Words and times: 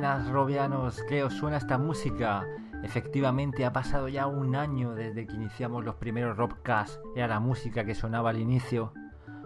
Buenas, 0.00 0.30
Robianos. 0.30 1.02
¿Qué 1.06 1.22
os 1.22 1.34
suena 1.34 1.58
esta 1.58 1.76
música? 1.76 2.46
Efectivamente, 2.82 3.66
ha 3.66 3.72
pasado 3.74 4.08
ya 4.08 4.26
un 4.26 4.56
año 4.56 4.94
desde 4.94 5.26
que 5.26 5.34
iniciamos 5.34 5.84
los 5.84 5.96
primeros 5.96 6.38
Robcasts. 6.38 6.98
Era 7.14 7.26
la 7.26 7.38
música 7.38 7.84
que 7.84 7.94
sonaba 7.94 8.30
al 8.30 8.38
inicio. 8.38 8.94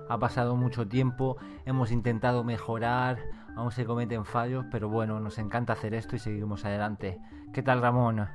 Ha 0.09 0.17
pasado 0.17 0.55
mucho 0.55 0.87
tiempo, 0.87 1.39
hemos 1.65 1.91
intentado 1.91 2.45
mejorar, 2.45 3.19
aún 3.57 3.73
se 3.73 3.85
cometen 3.85 4.25
fallos, 4.25 4.65
pero 4.71 4.89
bueno, 4.89 5.19
nos 5.19 5.39
encanta 5.39 5.73
hacer 5.73 5.93
esto 5.93 6.15
y 6.15 6.21
seguimos 6.21 6.65
adelante. 6.65 7.21
¿Qué 7.53 7.65
tal, 7.65 7.83
Ramón? 7.83 8.29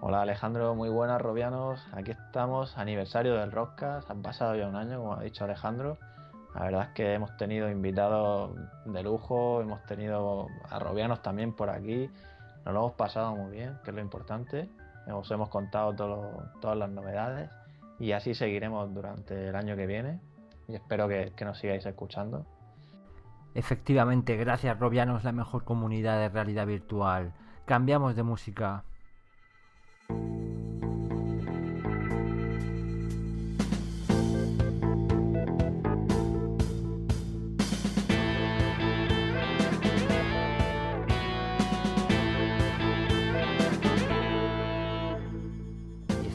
Hola 0.00 0.22
Alejandro, 0.22 0.76
muy 0.76 0.90
buenas 0.90 1.20
Robianos. 1.20 1.84
Aquí 1.92 2.12
estamos, 2.12 2.78
aniversario 2.78 3.34
del 3.34 3.50
Rockcast. 3.50 4.08
Han 4.12 4.22
pasado 4.22 4.54
ya 4.54 4.68
un 4.68 4.76
año, 4.76 4.98
como 4.98 5.14
ha 5.14 5.22
dicho 5.24 5.42
Alejandro. 5.42 5.98
La 6.54 6.64
verdad 6.64 6.82
es 6.82 6.88
que 6.90 7.14
hemos 7.14 7.36
tenido 7.36 7.70
invitados 7.70 8.54
de 8.84 9.02
lujo, 9.02 9.60
hemos 9.60 9.82
tenido 9.84 10.48
a 10.68 10.78
Robianos 10.78 11.22
también 11.22 11.52
por 11.54 11.70
aquí. 11.70 12.10
Nos 12.64 12.74
lo 12.74 12.80
hemos 12.80 12.92
pasado 12.92 13.34
muy 13.34 13.50
bien, 13.52 13.78
que 13.82 13.90
es 13.90 13.96
lo 13.96 14.02
importante. 14.02 14.68
Os 15.10 15.30
hemos 15.30 15.48
contado 15.48 15.94
todas 16.60 16.76
las 16.76 16.90
novedades 16.90 17.50
y 17.98 18.12
así 18.12 18.34
seguiremos 18.34 18.92
durante 18.94 19.48
el 19.48 19.56
año 19.56 19.76
que 19.76 19.86
viene. 19.86 20.20
Y 20.68 20.74
espero 20.74 21.08
que, 21.08 21.32
que 21.34 21.44
nos 21.44 21.58
sigáis 21.58 21.84
escuchando. 21.86 22.46
Efectivamente, 23.54 24.36
gracias 24.36 24.78
Robianos, 24.78 25.24
la 25.24 25.32
mejor 25.32 25.64
comunidad 25.64 26.18
de 26.18 26.28
realidad 26.28 26.66
virtual. 26.66 27.32
Cambiamos 27.64 28.14
de 28.14 28.22
música. 28.22 28.84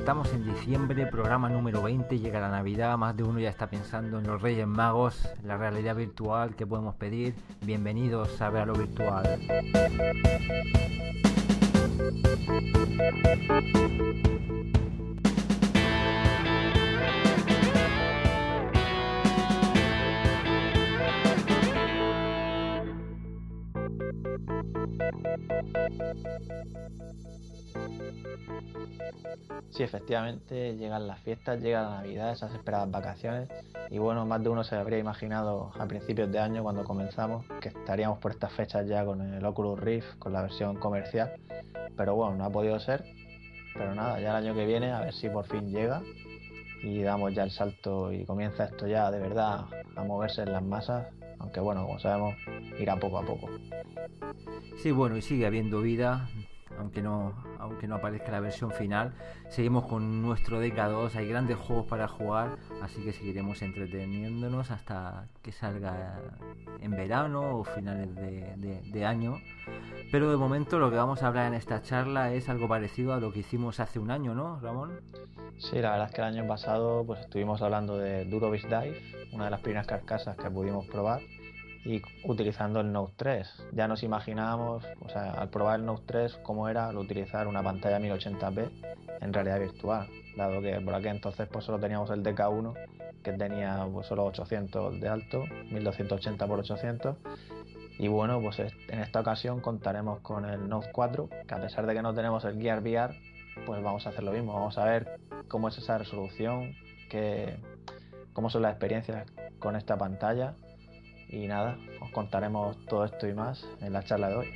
Estamos 0.07 0.31
en 0.31 0.45
diciembre, 0.45 1.05
programa 1.07 1.49
número 1.49 1.81
20, 1.81 2.17
llega 2.17 2.39
la 2.39 2.47
Navidad, 2.47 2.97
más 2.97 3.17
de 3.17 3.23
uno 3.23 3.41
ya 3.41 3.49
está 3.49 3.69
pensando 3.69 4.19
en 4.19 4.25
los 4.25 4.41
Reyes 4.41 4.65
Magos, 4.65 5.27
la 5.43 5.57
realidad 5.57 5.97
virtual 5.97 6.55
que 6.55 6.65
podemos 6.65 6.95
pedir. 6.95 7.35
Bienvenidos 7.59 8.41
a 8.41 8.49
Ver 8.49 8.67
lo 8.67 8.73
Virtual. 8.73 9.37
Sí, 29.69 29.83
efectivamente, 29.83 30.75
llegan 30.75 31.07
las 31.07 31.19
fiestas, 31.19 31.61
llega 31.61 31.83
la 31.83 31.89
Navidad, 31.97 32.31
esas 32.31 32.53
esperadas 32.53 32.89
vacaciones. 32.89 33.49
Y 33.89 33.99
bueno, 33.99 34.25
más 34.25 34.41
de 34.41 34.49
uno 34.49 34.63
se 34.63 34.75
habría 34.75 34.97
imaginado 34.97 35.71
a 35.77 35.85
principios 35.85 36.31
de 36.31 36.39
año, 36.39 36.63
cuando 36.63 36.83
comenzamos, 36.83 37.45
que 37.61 37.69
estaríamos 37.69 38.17
por 38.19 38.31
estas 38.31 38.51
fechas 38.53 38.87
ya 38.87 39.05
con 39.05 39.21
el 39.21 39.45
Oculus 39.45 39.79
Rift, 39.79 40.17
con 40.17 40.33
la 40.33 40.41
versión 40.41 40.77
comercial. 40.77 41.33
Pero 41.95 42.15
bueno, 42.15 42.35
no 42.35 42.45
ha 42.45 42.49
podido 42.49 42.79
ser. 42.79 43.05
Pero 43.73 43.93
nada, 43.93 44.19
ya 44.19 44.31
el 44.31 44.45
año 44.45 44.55
que 44.55 44.65
viene, 44.65 44.91
a 44.91 45.01
ver 45.01 45.13
si 45.13 45.29
por 45.29 45.45
fin 45.45 45.69
llega 45.69 46.01
y 46.81 47.01
damos 47.01 47.33
ya 47.35 47.43
el 47.43 47.51
salto 47.51 48.11
y 48.11 48.25
comienza 48.25 48.65
esto 48.65 48.87
ya 48.87 49.11
de 49.11 49.19
verdad 49.19 49.65
a 49.95 50.03
moverse 50.03 50.41
en 50.41 50.53
las 50.53 50.63
masas. 50.63 51.07
Aunque 51.39 51.59
bueno, 51.59 51.85
como 51.85 51.99
sabemos, 51.99 52.35
irá 52.79 52.95
poco 52.95 53.19
a 53.19 53.25
poco. 53.25 53.47
Sí, 54.81 54.91
bueno, 54.91 55.17
y 55.17 55.21
sigue 55.21 55.45
habiendo 55.45 55.81
vida 55.81 56.27
aunque 56.77 57.01
no, 57.01 57.33
aunque 57.67 57.87
no 57.87 57.95
aparezca 57.95 58.31
la 58.31 58.39
versión 58.39 58.71
final. 58.71 59.13
Seguimos 59.49 59.85
con 59.85 60.21
nuestro 60.21 60.63
DK2, 60.63 61.15
hay 61.15 61.27
grandes 61.27 61.57
juegos 61.57 61.85
para 61.85 62.07
jugar, 62.07 62.57
así 62.81 63.01
que 63.01 63.13
seguiremos 63.13 63.61
entreteniéndonos 63.61 64.71
hasta 64.71 65.27
que 65.41 65.51
salga 65.51 66.19
en 66.81 66.91
verano 66.91 67.59
o 67.59 67.63
finales 67.63 68.13
de, 68.15 69.05
año. 69.05 69.37
Pero 70.11 70.29
de 70.31 70.37
momento 70.37 70.79
lo 70.79 70.89
que 70.89 70.97
vamos 70.97 71.23
a 71.23 71.27
hablar 71.27 71.47
en 71.47 71.53
esta 71.53 71.81
charla 71.81 72.33
es 72.33 72.49
algo 72.49 72.67
parecido 72.67 73.13
a 73.13 73.19
lo 73.19 73.31
que 73.31 73.39
hicimos 73.39 73.79
hace 73.79 73.99
un 73.99 74.11
año, 74.11 74.33
¿no, 74.33 74.59
Ramón? 74.59 74.99
Sí, 75.57 75.79
la 75.79 75.91
verdad 75.91 76.07
es 76.07 76.13
que 76.13 76.21
el 76.21 76.27
año 76.27 76.47
pasado 76.47 77.03
pues 77.05 77.21
estuvimos 77.21 77.61
hablando 77.61 77.97
de 77.97 78.25
Durovis 78.25 78.63
Dive, 78.63 79.01
una 79.31 79.45
de 79.45 79.51
las 79.51 79.61
primeras 79.61 79.87
carcasas 79.87 80.35
que 80.35 80.49
pudimos 80.49 80.85
probar 80.87 81.21
y 81.87 82.01
utilizando 82.25 82.81
el 82.81 82.91
Note 82.91 83.13
3. 83.15 83.67
Ya 83.71 83.87
nos 83.87 84.03
imaginábamos, 84.03 84.83
o 84.99 85.09
sea, 85.09 85.31
al 85.31 85.49
probar 85.49 85.79
el 85.79 85.85
Note 85.85 86.03
3, 86.05 86.39
cómo 86.43 86.67
era 86.67 86.89
utilizar 86.89 87.47
una 87.47 87.63
pantalla 87.63 87.97
1080p 87.99 88.69
en 89.21 89.33
realidad 89.33 89.59
virtual, 89.59 90.07
dado 90.35 90.61
que 90.61 90.79
por 90.81 90.93
aquel 90.93 91.15
entonces 91.15 91.47
pues 91.47 91.63
solo 91.63 91.79
teníamos 91.79 92.09
el 92.11 92.23
DK1 92.23 92.73
que 93.23 93.31
tenía 93.33 93.87
pues, 93.91 94.05
solo 94.05 94.25
800 94.25 94.99
de 94.99 95.07
alto, 95.07 95.45
1280 95.71 96.45
x 96.45 96.71
800 96.71 97.15
y 97.99 98.09
bueno, 98.09 98.39
pues 98.41 98.59
en 98.59 98.99
esta 98.99 99.21
ocasión 99.21 99.61
contaremos 99.61 100.19
con 100.19 100.45
el 100.45 100.67
Note 100.67 100.89
4, 100.91 101.29
que 101.47 101.55
a 101.55 101.61
pesar 101.61 101.87
de 101.87 101.93
que 101.93 102.01
no 102.01 102.13
tenemos 102.13 102.43
el 102.45 102.61
Gear 102.61 102.81
VR, 102.81 103.15
pues 103.65 103.81
vamos 103.81 104.05
a 104.05 104.09
hacer 104.09 104.23
lo 104.23 104.33
mismo, 104.33 104.53
vamos 104.53 104.77
a 104.77 104.85
ver 104.85 105.19
cómo 105.47 105.69
es 105.69 105.77
esa 105.77 105.97
resolución, 105.97 106.75
qué, 107.09 107.57
cómo 108.33 108.49
son 108.49 108.61
las 108.61 108.73
experiencias 108.73 109.25
con 109.57 109.75
esta 109.75 109.97
pantalla 109.97 110.53
y 111.29 111.47
nada, 111.47 111.77
os 112.01 112.09
contaremos 112.11 112.77
todo 112.85 113.05
esto 113.05 113.27
y 113.27 113.33
más 113.33 113.67
en 113.81 113.93
la 113.93 114.03
charla 114.03 114.29
de 114.29 114.35
hoy. 114.35 114.47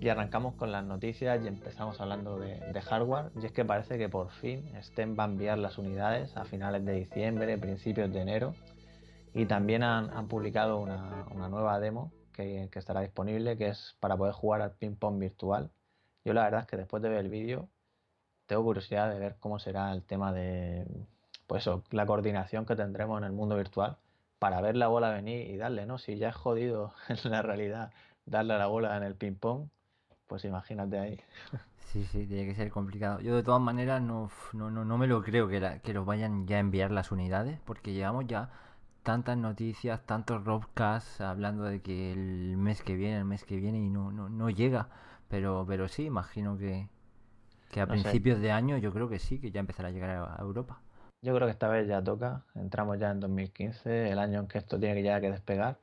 Y 0.00 0.08
arrancamos 0.08 0.54
con 0.54 0.72
las 0.72 0.84
noticias 0.84 1.40
y 1.44 1.46
empezamos 1.46 2.00
hablando 2.00 2.38
de, 2.38 2.58
hardware. 2.80 3.30
Y 3.40 3.46
es 3.46 3.52
que 3.52 3.64
parece 3.64 3.98
que 3.98 4.08
por 4.08 4.30
fin 4.30 4.68
STEM 4.82 5.16
va 5.16 5.24
a 5.24 5.26
enviar 5.28 5.58
las 5.58 5.78
unidades 5.78 6.36
a 6.36 6.44
finales 6.44 6.84
de 6.84 6.94
diciembre, 6.94 7.56
principios 7.56 8.12
de 8.12 8.20
enero. 8.20 8.54
Y 9.32 9.46
también 9.46 9.84
han, 9.84 10.26
publicado 10.26 10.78
una, 10.78 11.26
una, 11.30 11.48
nueva 11.48 11.78
demo 11.78 12.10
que, 12.32 12.68
estará 12.74 13.00
disponible, 13.00 13.56
que 13.56 13.68
es 13.68 13.96
para 14.00 14.16
poder 14.16 14.34
jugar 14.34 14.62
al 14.62 14.72
ping 14.72 14.96
pong 14.96 15.18
virtual. 15.18 15.70
Yo 16.24 16.34
la 16.34 16.44
verdad 16.44 16.60
es 16.62 16.66
que 16.66 16.76
después 16.76 17.02
de 17.02 17.08
ver 17.08 17.18
el 17.18 17.28
vídeo 17.28 17.68
tengo 18.46 18.64
curiosidad 18.64 19.10
de 19.10 19.18
ver 19.18 19.36
cómo 19.40 19.58
será 19.58 19.92
el 19.92 20.02
tema 20.02 20.32
de 20.32 20.86
pues 21.46 21.68
la 21.90 22.06
coordinación 22.06 22.66
que 22.66 22.76
tendremos 22.76 23.18
en 23.18 23.24
el 23.24 23.32
mundo 23.32 23.56
virtual 23.56 23.96
para 24.38 24.60
ver 24.60 24.76
la 24.76 24.88
bola 24.88 25.10
venir 25.10 25.50
y 25.50 25.56
darle, 25.56 25.86
¿no? 25.86 25.98
Si 25.98 26.16
ya 26.16 26.30
es 26.30 26.34
jodido 26.34 26.94
en 27.08 27.30
la 27.30 27.42
realidad 27.42 27.92
darle 28.26 28.54
a 28.54 28.58
la 28.58 28.66
bola 28.66 28.96
en 28.96 29.02
el 29.02 29.14
ping 29.14 29.34
pong, 29.34 29.68
pues 30.26 30.44
imagínate 30.44 30.98
ahí. 30.98 31.20
Sí, 31.92 32.04
sí, 32.06 32.26
tiene 32.26 32.46
que 32.46 32.54
ser 32.54 32.70
complicado. 32.70 33.20
Yo 33.20 33.36
de 33.36 33.42
todas 33.42 33.60
maneras 33.60 34.00
no, 34.00 34.30
no, 34.54 34.70
no, 34.70 34.98
me 34.98 35.06
lo 35.06 35.22
creo 35.22 35.46
que, 35.46 35.80
que 35.82 35.92
los 35.92 36.06
vayan 36.06 36.46
ya 36.46 36.56
a 36.56 36.60
enviar 36.60 36.90
las 36.90 37.12
unidades, 37.12 37.60
porque 37.66 37.92
llevamos 37.92 38.26
ya 38.26 38.50
tantas 39.02 39.36
noticias, 39.36 40.04
tantos 40.06 40.44
roadcasts 40.44 41.20
hablando 41.20 41.64
de 41.64 41.82
que 41.82 42.12
el 42.12 42.56
mes 42.56 42.82
que 42.82 42.94
viene, 42.94 43.18
el 43.18 43.24
mes 43.24 43.44
que 43.44 43.56
viene 43.56 43.78
y 43.78 43.88
no, 43.88 44.12
no, 44.12 44.28
no 44.28 44.50
llega. 44.50 44.88
Pero, 45.28 45.64
pero 45.66 45.88
sí, 45.88 46.04
imagino 46.04 46.58
que, 46.58 46.88
que 47.70 47.80
a 47.80 47.86
principios 47.86 48.40
de 48.40 48.52
año 48.52 48.76
yo 48.78 48.92
creo 48.92 49.08
que 49.08 49.18
sí, 49.18 49.40
que 49.40 49.50
ya 49.50 49.60
empezará 49.60 49.88
a 49.88 49.92
llegar 49.92 50.10
a, 50.10 50.36
Europa. 50.40 50.80
Yo 51.22 51.34
creo 51.34 51.46
que 51.46 51.52
esta 51.52 51.68
vez 51.68 51.88
ya 51.88 52.02
toca, 52.02 52.44
entramos 52.54 52.98
ya 52.98 53.10
en 53.10 53.20
2015, 53.20 54.10
el 54.10 54.18
año 54.18 54.40
en 54.40 54.48
que 54.48 54.58
esto 54.58 54.78
tiene 54.78 54.96
que 54.96 55.02
ya 55.02 55.20
que 55.20 55.30
despegar 55.30 55.78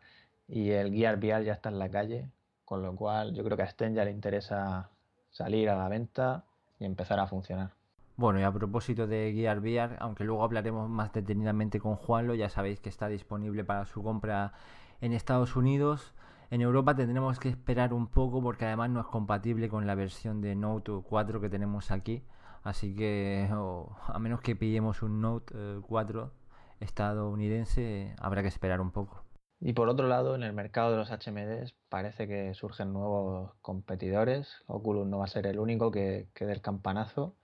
y 0.47 0.71
el 0.71 0.94
Gear 0.94 1.17
VR 1.17 1.45
ya 1.45 1.53
está 1.53 1.69
en 1.69 1.79
la 1.79 1.89
calle, 1.89 2.29
con 2.65 2.81
lo 2.83 2.95
cual 2.95 3.33
yo 3.33 3.44
creo 3.44 3.55
que 3.55 3.63
a 3.63 3.67
Sten 3.67 3.95
ya 3.95 4.03
le 4.03 4.11
interesa 4.11 4.89
salir 5.29 5.69
a 5.69 5.75
la 5.75 5.88
venta 5.88 6.44
y 6.77 6.85
empezar 6.85 7.19
a 7.19 7.27
funcionar. 7.27 7.78
Bueno, 8.19 8.38
y 8.42 8.44
a 8.44 8.51
propósito 8.51 9.07
de 9.07 9.31
Gear 9.33 9.60
VR, 9.60 9.95
aunque 10.01 10.25
luego 10.25 10.44
hablaremos 10.44 10.89
más 10.89 11.13
detenidamente 11.13 11.80
con 11.80 11.95
Juanlo, 11.95 12.36
ya 12.36 12.50
sabéis 12.50 12.81
que 12.81 12.89
está 12.89 13.07
disponible 13.07 13.63
para 13.63 13.86
su 13.86 14.04
compra 14.04 14.51
en 15.00 15.13
Estados 15.13 15.56
Unidos. 15.56 16.13
En 16.51 16.60
Europa 16.60 16.94
tendremos 16.94 17.39
que 17.39 17.48
esperar 17.48 17.94
un 17.94 18.07
poco 18.07 18.42
porque 18.42 18.66
además 18.66 18.89
no 18.89 19.00
es 19.00 19.06
compatible 19.06 19.69
con 19.69 19.88
la 19.88 19.95
versión 19.95 20.42
de 20.42 20.54
Note 20.54 20.92
4 21.01 21.39
que 21.39 21.48
tenemos 21.48 21.92
aquí. 21.92 22.21
Así 22.62 22.94
que 22.94 23.48
a 23.50 24.19
menos 24.19 24.42
que 24.42 24.54
pillemos 24.54 25.01
un 25.01 25.21
Note 25.21 25.80
4 25.88 26.25
eh, 26.25 26.56
estadounidense, 26.81 28.16
habrá 28.19 28.42
que 28.42 28.50
esperar 28.50 28.81
un 28.81 28.92
poco. 28.92 29.24
Y 29.62 29.71
por 29.71 29.88
otro 29.88 30.10
lado, 30.10 30.36
en 30.36 30.44
el 30.44 30.51
mercado 30.51 30.92
de 30.92 30.98
los 30.98 31.10
HMDs 31.10 31.74
parece 31.88 32.27
que 32.27 32.54
surgen 32.54 32.92
nuevos 32.92 33.54
competidores. 33.62 34.62
Oculus 34.68 35.07
no 35.07 35.19
va 35.19 35.24
a 35.24 35.30
ser 35.30 35.48
el 35.48 35.57
único 35.57 35.89
que, 35.89 36.27
que 36.33 36.45
dé 36.45 36.51
el 36.51 36.62
campanazo 36.62 37.38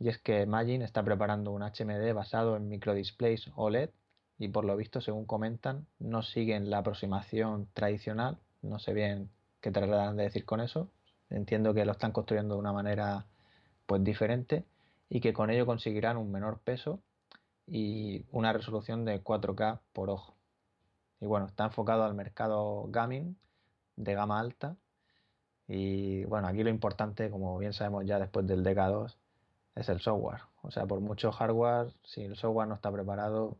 y 0.00 0.08
es 0.08 0.18
que 0.18 0.46
Magin 0.46 0.82
está 0.82 1.02
preparando 1.02 1.50
un 1.50 1.62
HMD 1.62 2.12
basado 2.14 2.56
en 2.56 2.68
microdisplays 2.68 3.50
OLED 3.56 3.90
y 4.38 4.48
por 4.48 4.64
lo 4.64 4.76
visto, 4.76 5.00
según 5.00 5.26
comentan, 5.26 5.86
no 5.98 6.22
siguen 6.22 6.70
la 6.70 6.78
aproximación 6.78 7.68
tradicional. 7.74 8.38
No 8.62 8.78
sé 8.78 8.92
bien 8.92 9.30
qué 9.60 9.72
tratan 9.72 10.16
de 10.16 10.24
decir 10.24 10.44
con 10.44 10.60
eso. 10.60 10.88
Entiendo 11.30 11.74
que 11.74 11.84
lo 11.84 11.92
están 11.92 12.12
construyendo 12.12 12.54
de 12.54 12.60
una 12.60 12.72
manera 12.72 13.26
pues 13.86 14.04
diferente 14.04 14.64
y 15.08 15.20
que 15.20 15.32
con 15.32 15.50
ello 15.50 15.66
conseguirán 15.66 16.16
un 16.16 16.30
menor 16.30 16.60
peso 16.60 17.00
y 17.66 18.24
una 18.30 18.52
resolución 18.52 19.04
de 19.04 19.22
4K 19.22 19.80
por 19.92 20.10
ojo. 20.10 20.36
Y 21.20 21.26
bueno, 21.26 21.46
está 21.46 21.64
enfocado 21.64 22.04
al 22.04 22.14
mercado 22.14 22.86
gaming 22.88 23.36
de 23.96 24.14
gama 24.14 24.38
alta. 24.38 24.76
Y 25.66 26.24
bueno, 26.24 26.46
aquí 26.46 26.62
lo 26.62 26.70
importante, 26.70 27.30
como 27.30 27.58
bien 27.58 27.72
sabemos 27.72 28.06
ya 28.06 28.20
después 28.20 28.46
del 28.46 28.64
DK2, 28.64 29.16
es 29.78 29.88
el 29.88 30.00
software. 30.00 30.42
O 30.62 30.70
sea, 30.70 30.86
por 30.86 31.00
mucho 31.00 31.32
hardware, 31.32 31.92
si 32.02 32.22
el 32.22 32.36
software 32.36 32.68
no 32.68 32.74
está 32.74 32.90
preparado... 32.92 33.56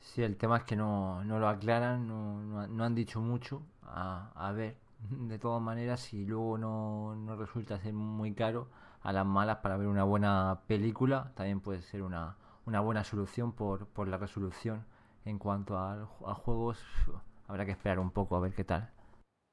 Sí, 0.00 0.22
el 0.22 0.36
tema 0.36 0.58
es 0.58 0.64
que 0.64 0.76
no, 0.76 1.22
lo 1.24 1.48
aclaran, 1.48 2.06
no, 2.06 2.84
han 2.84 2.94
dicho 2.94 3.20
mucho. 3.20 3.62
A, 3.82 4.52
ver, 4.54 4.76
de 5.10 5.38
todas 5.38 5.60
maneras, 5.60 6.00
si 6.00 6.24
luego 6.24 6.56
no, 6.56 7.14
no 7.16 7.36
resulta 7.36 7.78
ser 7.80 7.92
muy 7.92 8.32
caro, 8.34 8.68
a 9.02 9.12
las 9.12 9.26
malas 9.26 9.58
para 9.58 9.76
ver 9.76 9.88
una 9.88 10.04
buena 10.04 10.60
película, 10.66 11.32
también 11.34 11.60
puede 11.60 11.82
ser 11.82 12.02
una, 12.02 12.36
una 12.66 12.80
buena 12.80 13.04
solución 13.04 13.52
por, 13.52 13.86
por 13.86 14.08
la 14.08 14.16
resolución. 14.16 14.84
En 15.24 15.38
cuanto 15.38 15.78
a, 15.78 16.06
juegos, 16.34 16.82
habrá 17.48 17.64
que 17.66 17.72
esperar 17.72 17.98
un 17.98 18.10
poco 18.10 18.36
a 18.36 18.40
ver 18.40 18.54
qué 18.54 18.64
tal. 18.64 18.90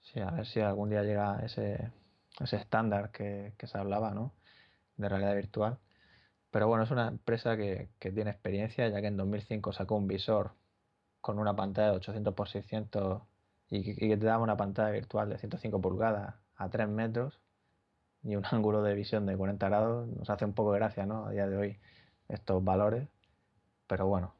Sí, 0.01 0.19
a 0.19 0.31
ver 0.31 0.45
si 0.45 0.61
algún 0.61 0.89
día 0.89 1.03
llega 1.03 1.39
ese, 1.43 1.91
ese 2.39 2.55
estándar 2.55 3.11
que, 3.11 3.53
se 3.61 3.77
hablaba, 3.77 4.11
¿no? 4.11 4.33
De 4.95 5.09
realidad 5.09 5.35
virtual. 5.35 5.79
Pero 6.51 6.67
bueno, 6.67 6.83
es 6.83 6.91
una 6.91 7.07
empresa 7.07 7.57
que, 7.57 7.89
tiene 7.99 8.31
experiencia, 8.31 8.88
ya 8.88 9.01
que 9.01 9.07
en 9.07 9.17
2005 9.17 9.73
sacó 9.73 9.95
un 9.95 10.07
visor 10.07 10.53
con 11.21 11.39
una 11.39 11.55
pantalla 11.55 11.91
de 11.91 11.97
800 11.97 12.33
x 12.33 12.51
600 12.51 13.21
y, 13.69 13.91
y 13.91 14.09
que 14.09 14.17
te 14.17 14.25
daba 14.25 14.44
una 14.44 14.57
pantalla 14.57 14.91
virtual 14.91 15.29
de 15.29 15.38
105 15.38 15.81
pulgadas 15.81 16.35
a 16.55 16.69
3 16.69 16.88
metros 16.88 17.39
y 18.23 18.35
un 18.35 18.44
ángulo 18.51 18.83
de 18.83 18.95
visión 18.95 19.25
de 19.25 19.35
40 19.35 19.67
grados. 19.67 20.07
Nos 20.07 20.29
hace 20.29 20.45
un 20.45 20.53
poco 20.53 20.73
de 20.73 20.79
gracia, 20.79 21.05
¿no? 21.05 21.25
A 21.25 21.31
día 21.31 21.47
de 21.47 21.57
hoy 21.57 21.79
estos 22.27 22.63
valores. 22.63 23.07
Pero 23.88 24.07
bueno, 24.07 24.33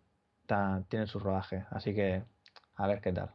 tienen 0.90 1.08
su 1.08 1.20
rodaje. 1.20 1.66
Así 1.72 1.94
que 1.94 2.24
a 2.76 2.88
ver 2.88 3.02
qué 3.02 3.12
tal. 3.12 3.32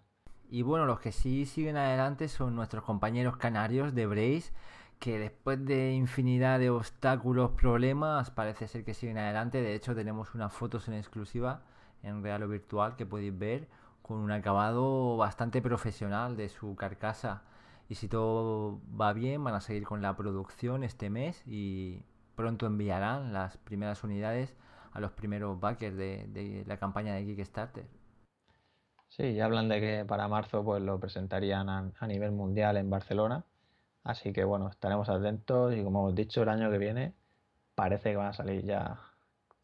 Y 0.50 0.62
bueno, 0.62 0.84
los 0.84 1.00
que 1.00 1.12
sí 1.12 1.46
siguen 1.46 1.78
adelante 1.78 2.28
son 2.28 2.54
nuestros 2.54 2.84
compañeros 2.84 3.38
canarios 3.38 3.94
de 3.94 4.06
Brace, 4.06 4.52
que 5.02 5.18
después 5.18 5.64
de 5.64 5.94
infinidad 5.94 6.60
de 6.60 6.70
obstáculos, 6.70 7.50
problemas, 7.50 8.30
parece 8.30 8.68
ser 8.68 8.84
que 8.84 8.94
siguen 8.94 9.18
adelante. 9.18 9.60
De 9.60 9.74
hecho, 9.74 9.96
tenemos 9.96 10.32
unas 10.36 10.52
fotos 10.52 10.86
en 10.86 10.94
exclusiva 10.94 11.64
en 12.04 12.22
real 12.22 12.44
o 12.44 12.48
virtual 12.48 12.94
que 12.94 13.04
podéis 13.04 13.36
ver 13.36 13.68
con 14.00 14.18
un 14.18 14.30
acabado 14.30 15.16
bastante 15.16 15.60
profesional 15.60 16.36
de 16.36 16.48
su 16.48 16.76
carcasa. 16.76 17.42
Y 17.88 17.96
si 17.96 18.06
todo 18.06 18.80
va 18.98 19.12
bien, 19.12 19.42
van 19.42 19.56
a 19.56 19.60
seguir 19.60 19.82
con 19.82 20.02
la 20.02 20.16
producción 20.16 20.84
este 20.84 21.10
mes 21.10 21.42
y 21.46 22.04
pronto 22.36 22.66
enviarán 22.66 23.32
las 23.32 23.56
primeras 23.56 24.04
unidades 24.04 24.54
a 24.92 25.00
los 25.00 25.10
primeros 25.10 25.58
backers 25.58 25.96
de, 25.96 26.62
la 26.64 26.76
campaña 26.76 27.14
de 27.14 27.24
Kickstarter. 27.24 27.88
Sí, 29.08 29.34
ya 29.34 29.46
hablan 29.46 29.68
de 29.68 29.80
que 29.80 30.04
para 30.04 30.28
marzo 30.28 30.62
pues 30.64 30.80
lo 30.80 31.00
presentarían 31.00 31.68
a, 31.68 32.06
nivel 32.06 32.30
mundial 32.30 32.76
en 32.76 32.88
Barcelona. 32.88 33.44
Así 34.04 34.32
que 34.32 34.44
bueno, 34.44 34.68
estaremos 34.68 35.08
atentos 35.08 35.74
y 35.74 35.82
como 35.82 36.00
hemos 36.00 36.14
dicho, 36.14 36.42
el 36.42 36.48
año 36.48 36.70
que 36.70 36.78
viene 36.78 37.14
parece 37.74 38.10
que 38.10 38.16
van 38.16 38.28
a 38.28 38.32
salir 38.32 38.64
ya 38.64 39.00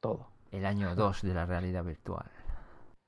todo. 0.00 0.29
El 0.52 0.64
año 0.64 0.94
2 0.94 1.23
de 1.23 1.35
la 1.35 1.46
realidad 1.46 1.85
virtual. 1.85 2.26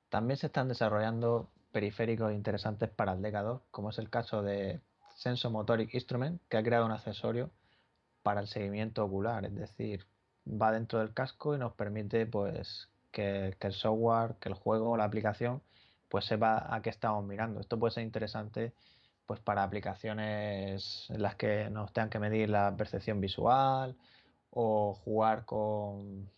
También 0.09 0.37
se 0.37 0.47
están 0.47 0.69
desarrollando 0.69 1.49
periféricos 1.73 2.33
interesantes 2.33 2.91
para 2.91 3.13
el 3.13 3.23
DK2, 3.23 3.61
como 3.71 3.91
es 3.91 3.99
el 3.99 4.11
caso 4.11 4.43
de 4.43 4.81
Sensomotoric 5.15 5.95
Instrument, 5.95 6.41
que 6.49 6.57
ha 6.57 6.63
creado 6.63 6.87
un 6.87 6.93
accesorio 6.93 7.51
para 8.23 8.41
el 8.41 8.49
seguimiento 8.49 9.05
ocular, 9.05 9.45
es 9.45 9.55
decir, 9.55 10.07
va 10.47 10.73
dentro 10.73 10.99
del 10.99 11.15
casco 11.15 11.55
y 11.55 11.59
nos 11.59 11.73
permite 11.75 12.27
pues 12.27 12.89
que, 13.13 13.57
el 13.61 13.73
software, 13.73 14.35
que 14.41 14.49
el 14.49 14.55
juego, 14.55 14.97
la 14.97 15.05
aplicación, 15.05 15.63
pues 16.09 16.25
sepa 16.25 16.75
a 16.75 16.83
qué 16.83 16.91
estamos 16.91 17.25
mirando. 17.25 17.61
Esto 17.61 17.79
puede 17.79 17.93
ser 17.93 18.03
interesante 18.03 18.73
pues 19.31 19.39
para 19.39 19.63
aplicaciones 19.63 21.07
en 21.09 21.23
las 21.23 21.37
que 21.37 21.71
nos 21.71 21.93
tengan 21.93 22.11
que 22.11 22.19
medir 22.19 22.51
la 22.51 22.75
percepción 22.77 23.21
visual 23.21 23.95
o 24.51 24.95
jugar 25.05 25.45
con, 25.45 26.29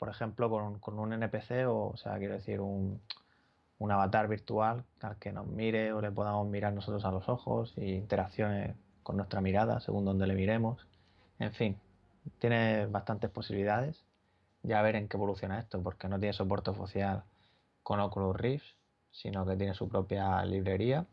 por 0.00 0.08
ejemplo, 0.08 0.50
con, 0.80 0.98
un 0.98 1.12
NPC 1.12 1.68
o, 1.68 1.90
o 1.90 1.96
sea, 1.96 2.18
quiero 2.18 2.34
decir, 2.34 2.60
un, 2.60 3.00
un 3.78 3.92
avatar 3.92 4.26
virtual 4.26 4.84
al 5.00 5.16
que 5.18 5.30
nos 5.30 5.46
mire 5.46 5.92
o 5.92 6.00
le 6.00 6.10
podamos 6.10 6.44
mirar 6.48 6.72
nosotros 6.72 7.04
a 7.04 7.12
los 7.12 7.28
ojos 7.28 7.72
y 7.76 7.92
interacciones 7.92 8.74
con 9.04 9.16
nuestra 9.16 9.40
mirada 9.40 9.78
según 9.78 10.04
donde 10.04 10.26
le 10.26 10.34
miremos. 10.34 10.84
En 11.38 11.52
fin, 11.52 11.78
tiene 12.40 12.86
bastantes 12.86 13.30
posibilidades. 13.30 14.02
Ya 14.64 14.80
a 14.80 14.82
ver 14.82 14.96
en 14.96 15.06
qué 15.06 15.16
evoluciona 15.16 15.60
esto, 15.60 15.80
porque 15.80 16.08
no 16.08 16.18
tiene 16.18 16.32
soporte 16.32 16.70
oficial 16.70 17.22
con 17.84 18.00
Oculus 18.00 18.36
Rift, 18.36 18.74
sino 19.12 19.46
que 19.46 19.54
tiene 19.54 19.74
su 19.74 19.88
propia 19.88 20.44
librería, 20.44 21.06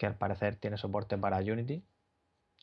que 0.00 0.06
al 0.06 0.14
parecer 0.14 0.56
tiene 0.56 0.78
soporte 0.78 1.18
para 1.18 1.40
Unity. 1.40 1.84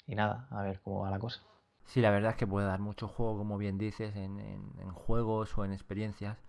Y 0.08 0.16
nada, 0.16 0.48
a 0.50 0.64
ver 0.64 0.82
cómo 0.82 1.02
va 1.02 1.12
la 1.12 1.20
cosa. 1.20 1.44
Sí, 1.86 2.02
la 2.02 2.10
verdad 2.10 2.32
es 2.32 2.38
que 2.38 2.48
puede 2.48 2.66
dar 2.66 2.80
mucho 2.80 3.08
juego, 3.08 3.38
como 3.38 3.60
bien 3.60 3.78
dices, 3.78 4.16
en, 4.16 4.90
juegos 4.92 5.56
o 5.56 5.64
en 5.64 5.72
experiencias. 5.72 6.40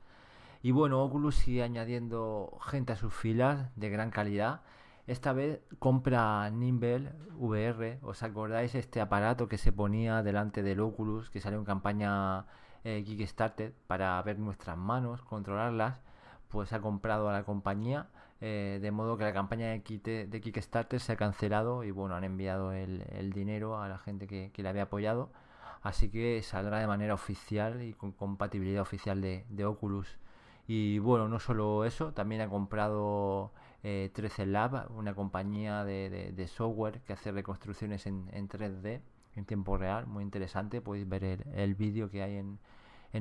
Y 0.63 0.71
bueno, 0.71 1.05
Oculus 1.05 1.35
sigue 1.35 1.63
añadiendo 1.63 2.59
gente 2.63 2.95
a 2.95 2.97
sus 2.97 3.13
filas 3.13 3.71
de 3.77 3.91
gran 3.91 4.11
calidad 4.11 4.63
esta 5.07 5.35
vez 5.35 5.61
compra 5.79 6.49
Nimble 6.51 7.13
VR. 7.37 7.99
¿Os 8.03 8.23
acordáis 8.23 8.75
este 8.75 9.03
aparato 9.03 9.47
que 9.47 9.59
se 9.59 9.73
ponía 9.73 10.23
delante 10.23 10.63
del 10.63 10.81
Oculus, 10.81 11.29
que 11.29 11.41
salió 11.41 11.59
en 11.59 11.65
campaña 11.67 12.47
eh, 12.85 13.05
Kickstarter 13.05 13.75
para 13.87 14.23
ver 14.23 14.39
nuestras 14.39 14.79
manos, 14.79 15.21
controlarlas? 15.23 16.01
Pues 16.49 16.73
ha 16.73 16.81
comprado 16.81 17.29
a 17.29 17.33
la 17.35 17.45
compañía, 17.45 18.09
eh, 18.41 18.79
de 18.81 18.91
modo 18.93 19.17
que 19.19 19.25
la 19.25 19.33
campaña 19.33 19.67
de, 19.67 20.27
de, 20.29 20.41
Kickstarter 20.41 21.01
se 21.01 21.13
ha 21.13 21.17
cancelado 21.17 21.83
y 21.83 21.91
bueno, 21.91 22.15
han 22.15 22.23
enviado 22.23 22.73
el, 22.73 23.33
dinero 23.35 23.81
a 23.81 23.89
la 23.89 23.99
gente 23.99 24.29
que, 24.29 24.53
le 24.57 24.69
había 24.69 24.85
apoyado. 24.85 25.31
Así 25.83 26.09
que 26.11 26.43
saldrá 26.43 26.79
de 26.79 26.87
manera 26.87 27.15
oficial 27.15 27.83
y 27.83 27.95
con 27.95 28.13
compatibilidad 28.13 28.83
oficial 28.83 29.21
de, 29.21 29.65
Oculus. 29.65 30.19
Y 30.69 30.99
bueno, 30.99 31.29
no 31.29 31.41
solo 31.41 31.85
eso, 31.85 32.13
también 32.13 32.43
ha 32.43 32.49
comprado 32.49 33.53
13 33.83 34.43
eh, 34.43 34.47
Lab, 34.47 34.91
una 34.95 35.15
compañía 35.15 35.85
de, 35.85 36.47
software 36.49 37.01
que 37.03 37.15
hace 37.15 37.33
reconstrucciones 37.33 38.07
en, 38.07 38.29
3D 38.49 39.01
en 39.35 39.45
tiempo 39.47 39.77
real, 39.77 40.07
muy 40.07 40.23
interesante, 40.23 40.81
podéis 40.81 41.09
ver 41.09 41.25
el, 41.55 41.75
vídeo 41.75 42.11
que 42.11 42.23
hay 42.23 42.37
en, 42.37 42.59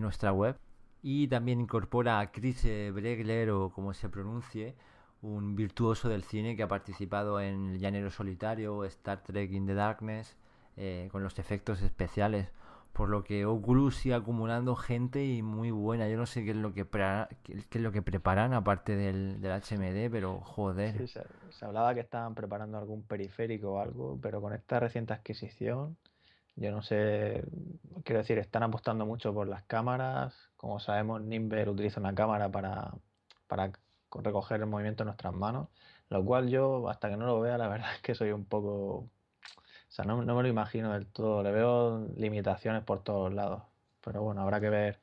nuestra 0.02 0.32
web. 0.32 0.58
Y 1.02 1.28
también 1.28 1.62
incorpora 1.62 2.20
a 2.20 2.32
Chris 2.32 2.64
Bregler, 2.64 3.52
o 3.52 3.70
como 3.70 3.94
se 3.94 4.10
pronuncie, 4.10 4.76
un 5.22 5.56
virtuoso 5.56 6.10
del 6.10 6.24
cine 6.24 6.56
que 6.56 6.64
ha 6.64 6.68
participado 6.68 7.40
en 7.42 7.72
El 7.72 7.80
Llanero 7.80 8.12
Solitario, 8.12 8.84
Star 8.86 9.24
Trek 9.24 9.52
in 9.52 9.66
the 9.66 9.74
Darkness, 9.74 10.36
eh, 10.76 11.10
con 11.12 11.24
los 11.24 11.40
efectos 11.40 11.82
especiales 11.82 12.50
por 12.98 13.10
lo 13.10 13.24
que 13.24 13.46
Oculus 13.46 13.96
sigue 13.96 14.16
acumulando 14.16 14.76
gente 14.76 15.24
y 15.24 15.44
muy 15.44 15.70
buena. 15.70 16.10
Yo 16.10 16.18
no 16.18 16.26
sé 16.26 16.44
qué 16.44 16.50
es 16.50 16.58
lo 16.58 16.74
que, 16.74 16.84
preparan 18.02 18.56
aparte 18.56 18.96
del, 18.96 19.40
del 19.40 19.52
HMD, 19.52 20.12
pero 20.12 20.40
joder. 20.42 21.08
se, 21.08 21.22
hablaba 21.62 21.94
que 21.94 22.00
estaban 22.00 22.34
preparando 22.34 22.80
algún 22.80 23.04
periférico 23.04 23.74
o 23.74 23.80
algo, 23.80 24.18
pero 24.20 24.42
con 24.42 24.54
esta 24.54 24.80
reciente 24.80 25.14
adquisición, 25.14 25.96
yo 26.56 26.72
no 26.72 26.82
sé, 26.82 27.44
quiero 28.04 28.22
decir, 28.22 28.40
están 28.40 28.64
apostando 28.64 29.06
mucho 29.06 29.32
por 29.32 29.48
las 29.48 29.62
cámaras. 29.62 30.50
Como 30.56 30.80
sabemos, 30.80 31.22
Nimber 31.22 31.70
utiliza 31.70 32.00
una 32.00 32.16
cámara 32.16 32.50
para, 32.50 32.96
para 33.46 33.74
recoger 34.12 34.62
el 34.62 34.68
movimiento 34.68 35.04
de 35.04 35.08
nuestras 35.08 35.34
manos, 35.34 35.68
lo 36.10 36.24
cual 36.26 36.50
yo, 36.50 36.90
hasta 36.90 37.10
que 37.10 37.18
no 37.18 37.26
lo 37.26 37.40
vea, 37.42 37.58
la 37.58 37.68
verdad 37.70 37.94
es 37.96 38.02
que 38.02 38.16
soy 38.16 38.32
un 38.32 38.46
poco 38.46 39.10
o 39.88 39.92
sea, 39.92 40.06
no, 40.06 40.18
me 40.18 40.26
lo 40.26 40.48
imagino 40.48 40.94
del 40.94 41.08
todo. 41.08 41.44
Le 41.44 41.52
veo 41.52 42.08
limitaciones 42.16 42.84
por 42.84 43.04
todos 43.04 43.34
lados. 43.34 43.64
Pero 44.02 44.22
bueno, 44.22 44.42
habrá 44.42 44.60
que 44.60 44.70
ver 44.70 45.00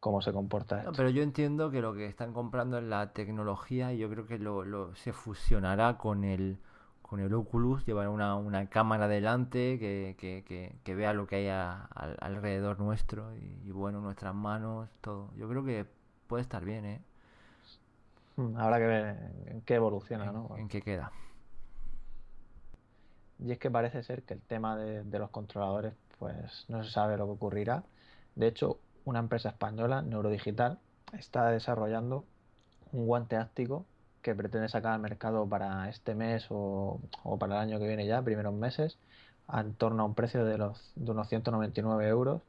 cómo 0.00 0.20
se 0.20 0.32
comporta 0.32 0.80
esto. 0.80 0.92
pero 0.94 1.08
yo 1.08 1.22
entiendo 1.22 1.70
que 1.70 1.80
lo 1.80 1.94
que 1.94 2.06
están 2.06 2.34
comprando 2.34 2.76
es 2.78 2.84
la 2.84 3.14
tecnología 3.14 3.92
y 3.94 3.98
yo 3.98 4.10
creo 4.10 4.26
que 4.26 4.38
lo, 4.38 4.94
se 4.96 5.12
fusionará 5.14 5.96
con 5.96 6.24
el 6.24 6.58
con 7.00 7.20
el 7.20 7.32
Oculus, 7.34 7.86
llevará 7.86 8.10
una, 8.10 8.68
cámara 8.70 9.08
delante 9.08 9.78
que, 9.78 10.94
vea 10.94 11.12
lo 11.12 11.26
que 11.26 11.36
hay 11.36 11.48
alrededor 12.20 12.80
nuestro 12.80 13.36
y, 13.36 13.70
bueno, 13.70 14.00
nuestras 14.00 14.34
manos, 14.34 14.90
todo. 15.00 15.30
Yo 15.36 15.48
creo 15.48 15.64
que 15.64 15.86
puede 16.26 16.42
estar 16.42 16.64
bien, 16.64 16.84
¿eh? 16.86 17.02
Hmm, 18.36 18.56
habrá 18.56 18.78
que 18.78 18.86
ver 18.86 19.16
en 19.46 19.60
qué 19.62 19.74
evoluciona, 19.74 20.32
¿no? 20.32 20.56
En 20.56 20.68
qué 20.68 20.82
queda. 20.82 21.12
Y 23.38 23.52
es 23.52 23.58
que 23.58 23.70
parece 23.70 24.02
ser 24.02 24.22
que 24.22 24.34
el 24.34 24.40
tema 24.40 24.76
de, 24.76 25.18
los 25.18 25.30
controladores, 25.30 25.94
pues 26.18 26.64
no 26.68 26.82
se 26.84 26.90
sabe 26.90 27.16
lo 27.16 27.26
que 27.26 27.32
ocurrirá. 27.32 27.84
De 28.34 28.46
hecho, 28.46 28.78
una 29.04 29.18
empresa 29.18 29.50
española, 29.50 30.02
Neurodigital, 30.02 30.78
está 31.12 31.50
desarrollando 31.50 32.24
un 32.92 33.06
guante 33.06 33.36
áptico 33.36 33.84
que 34.22 34.34
pretende 34.34 34.68
sacar 34.68 34.94
al 34.94 35.00
mercado 35.00 35.46
para 35.46 35.88
este 35.90 36.14
mes 36.14 36.46
o, 36.48 37.00
para 37.38 37.56
el 37.56 37.60
año 37.60 37.78
que 37.78 37.86
viene 37.86 38.06
ya, 38.06 38.22
primeros 38.22 38.54
meses, 38.54 38.98
en 39.52 39.74
torno 39.74 40.02
a 40.04 40.06
un 40.06 40.14
precio 40.14 40.44
de, 40.44 40.56
los, 40.56 40.92
de 40.96 41.10
unos 41.10 41.28
199 41.28 42.08
euros 42.08 42.40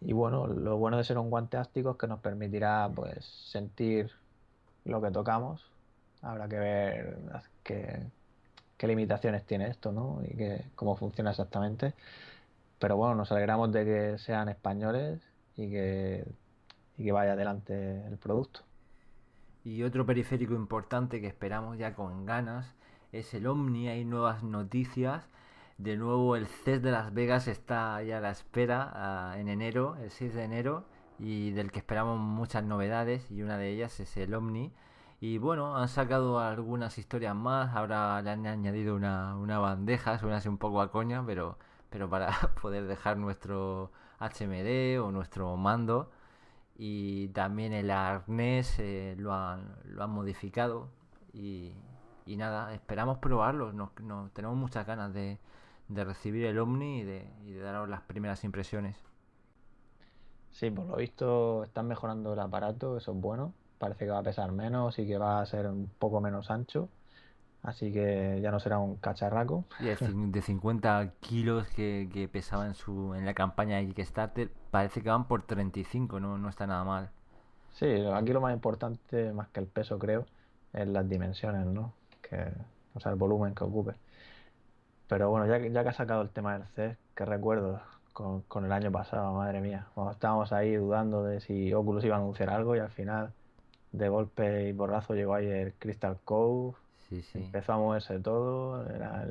y 0.00 0.12
bueno, 0.12 0.46
lo 0.46 0.76
bueno 0.76 0.98
de 0.98 1.04
ser 1.04 1.18
un 1.18 1.30
guante 1.30 1.56
ástico 1.56 1.92
es 1.92 1.96
que 1.96 2.06
nos 2.06 2.20
permitirá 2.20 2.90
pues 2.94 3.24
sentir 3.24 4.10
lo 4.84 5.00
que 5.00 5.10
tocamos. 5.10 5.64
Habrá 6.22 6.48
que 6.48 6.58
ver 6.58 7.18
qué, 7.62 8.10
limitaciones 8.86 9.44
tiene 9.44 9.68
esto, 9.68 9.92
¿no? 9.92 10.20
Y 10.24 10.36
que, 10.36 10.64
cómo 10.74 10.96
funciona 10.96 11.30
exactamente. 11.30 11.94
Pero 12.78 12.96
bueno, 12.96 13.14
nos 13.14 13.32
alegramos 13.32 13.72
de 13.72 13.84
que 13.84 14.18
sean 14.18 14.48
españoles 14.48 15.20
y 15.56 15.70
que, 15.70 16.26
y 16.98 17.04
que 17.04 17.12
vaya 17.12 17.32
adelante 17.32 18.06
el 18.06 18.18
producto. 18.18 18.60
Y 19.64 19.82
otro 19.82 20.04
periférico 20.04 20.54
importante 20.54 21.20
que 21.20 21.26
esperamos 21.26 21.78
ya 21.78 21.94
con 21.94 22.26
ganas 22.26 22.74
es 23.12 23.32
el 23.32 23.46
Omni. 23.46 23.88
Hay 23.88 24.04
nuevas 24.04 24.42
noticias. 24.42 25.26
De 25.78 25.96
nuevo 25.96 26.36
el 26.36 26.46
CES 26.46 26.82
de 26.82 26.90
Las 26.90 27.12
Vegas 27.14 27.48
está 27.48 28.02
ya 28.02 28.18
a 28.18 28.20
la 28.20 28.30
espera 28.30 29.34
en 29.36 29.48
enero, 29.48 29.96
el 30.00 30.10
6 30.10 30.34
de 30.34 30.44
enero, 30.44 30.84
y 31.18 31.52
del 31.52 31.70
que 31.72 31.78
esperamos 31.80 32.18
muchas 32.18 32.64
novedades 32.64 33.30
y 33.30 33.42
una 33.42 33.56
de 33.58 33.70
ellas 33.70 34.00
es 34.00 34.16
el 34.16 34.34
Omni. 34.34 34.72
Y 35.20 35.38
bueno, 35.38 35.76
han 35.76 35.88
sacado 35.88 36.38
algunas 36.40 36.98
historias 36.98 37.34
más, 37.34 37.74
ahora 37.74 38.20
le 38.22 38.30
han 38.30 38.46
añadido 38.46 38.94
una, 38.94 39.36
una 39.36 39.58
bandeja, 39.58 40.18
suena 40.18 40.36
así 40.38 40.48
un 40.48 40.58
poco 40.58 40.80
a 40.82 40.90
coña, 40.90 41.24
pero, 41.24 41.58
pero 41.90 42.10
para 42.10 42.30
poder 42.62 42.86
dejar 42.86 43.16
nuestro 43.16 43.90
HMD 44.20 45.00
o 45.00 45.10
nuestro 45.12 45.56
mando. 45.56 46.10
Y 46.76 47.28
también 47.28 47.72
el 47.72 47.90
arnés 47.90 48.78
eh, 48.80 49.14
lo, 49.18 49.32
han, 49.34 49.76
lo 49.84 50.02
han 50.04 50.10
modificado. 50.10 50.88
Y, 51.32 51.74
nada, 52.26 52.74
esperamos 52.74 53.18
probarlo. 53.18 53.72
Nos, 53.72 53.90
tenemos 54.32 54.56
muchas 54.56 54.86
ganas 54.86 55.12
de, 55.14 55.38
de 55.88 56.04
recibir 56.04 56.44
el 56.46 56.58
Omni 56.58 57.00
y 57.00 57.04
de, 57.04 57.30
y 57.46 57.52
de 57.52 57.60
daros 57.60 57.88
las 57.88 58.02
primeras 58.02 58.44
impresiones. 58.44 58.96
Sí, 60.54 60.70
por 60.70 60.86
lo 60.86 60.96
visto 60.96 61.64
están 61.64 61.88
mejorando 61.88 62.32
el 62.32 62.38
aparato, 62.38 62.96
eso 62.96 63.10
es 63.10 63.20
bueno. 63.20 63.52
Parece 63.78 64.04
que 64.04 64.12
va 64.12 64.20
a 64.20 64.22
pesar 64.22 64.52
menos 64.52 64.98
y 65.00 65.06
que 65.06 65.18
va 65.18 65.40
a 65.40 65.46
ser 65.46 65.66
un 65.66 65.90
poco 65.98 66.20
menos 66.20 66.48
ancho. 66.48 66.88
Así 67.64 67.92
que 67.92 68.38
ya 68.40 68.52
no 68.52 68.60
será 68.60 68.78
un 68.78 68.96
cacharraco. 68.96 69.64
Y 69.80 69.86
de 70.30 70.42
50 70.42 71.10
kilos 71.18 71.66
que, 71.70 72.08
que 72.12 72.28
pesaba 72.28 72.66
en, 72.66 72.74
su, 72.74 73.14
en 73.14 73.26
la 73.26 73.34
campaña 73.34 73.78
de 73.78 73.88
Kickstarter, 73.88 74.48
parece 74.70 75.02
que 75.02 75.08
van 75.08 75.26
por 75.26 75.42
35, 75.42 76.20
no, 76.20 76.38
no 76.38 76.48
está 76.48 76.68
nada 76.68 76.84
mal. 76.84 77.10
Sí, 77.72 77.86
aquí 78.14 78.32
lo 78.32 78.40
más 78.40 78.54
importante, 78.54 79.32
más 79.32 79.48
que 79.48 79.58
el 79.58 79.66
peso, 79.66 79.98
creo, 79.98 80.24
es 80.72 80.86
las 80.86 81.08
dimensiones, 81.08 81.66
¿no? 81.66 81.92
Que, 82.22 82.52
o 82.94 83.00
sea, 83.00 83.10
el 83.10 83.18
volumen 83.18 83.56
que 83.56 83.64
ocupe. 83.64 83.94
Pero 85.08 85.30
bueno, 85.30 85.46
ya, 85.48 85.58
ya 85.58 85.82
que 85.82 85.88
ha 85.88 85.92
sacado 85.92 86.22
el 86.22 86.30
tema 86.30 86.52
del 86.52 86.68
CES, 86.76 86.96
que 87.16 87.24
recuerdo 87.24 87.80
con, 88.14 88.40
con 88.42 88.64
el 88.64 88.72
año 88.72 88.90
pasado, 88.90 89.34
madre 89.34 89.60
mía, 89.60 89.88
cuando 89.94 90.12
estábamos 90.12 90.54
ahí 90.54 90.74
dudando 90.76 91.22
de 91.22 91.40
si 91.40 91.74
Oculus 91.74 92.04
iba 92.04 92.16
a 92.16 92.18
anunciar 92.18 92.48
algo 92.48 92.74
y 92.74 92.78
al 92.78 92.90
final, 92.90 93.34
de 93.92 94.08
golpe 94.08 94.68
y 94.68 94.72
borrazo, 94.72 95.14
llegó 95.14 95.34
ahí 95.34 95.46
el 95.46 95.74
Crystal 95.74 96.18
Cove 96.24 96.74
Empezó 97.34 97.74
a 97.74 97.76
moverse 97.78 98.18
todo, 98.20 98.88
era 98.90 99.24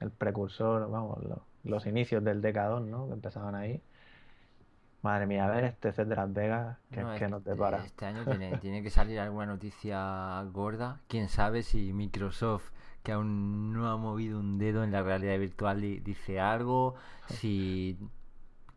el, 0.00 0.10
precursor, 0.10 0.90
vamos, 0.90 1.18
los 1.64 1.86
inicios 1.86 2.22
del 2.24 2.42
Decadón, 2.42 2.90
¿no? 2.90 3.06
Que 3.06 3.14
empezaban 3.14 3.54
ahí. 3.54 3.80
Madre 5.02 5.26
mía, 5.26 5.46
a 5.46 5.50
ver 5.50 5.64
este 5.64 5.92
set 5.92 6.06
de 6.08 6.16
Las 6.16 6.32
Vegas, 6.32 6.78
que, 6.90 7.02
no, 7.02 7.14
que 7.14 7.28
nos 7.28 7.44
depara. 7.44 7.84
Este 7.84 8.06
año 8.06 8.24
tiene, 8.24 8.56
tiene 8.58 8.82
que 8.82 8.90
salir 8.90 9.18
alguna 9.18 9.46
noticia 9.46 10.42
gorda. 10.52 11.00
Quién 11.08 11.28
sabe 11.28 11.62
si 11.62 11.92
Microsoft, 11.92 12.70
que 13.02 13.12
aún 13.12 13.72
no 13.72 13.90
ha 13.90 13.96
movido 13.96 14.38
un 14.38 14.58
dedo 14.58 14.84
en 14.84 14.92
la 14.92 15.02
realidad 15.02 15.38
virtual, 15.38 15.80
dice 15.80 16.40
algo. 16.40 16.94
Si, 17.28 17.98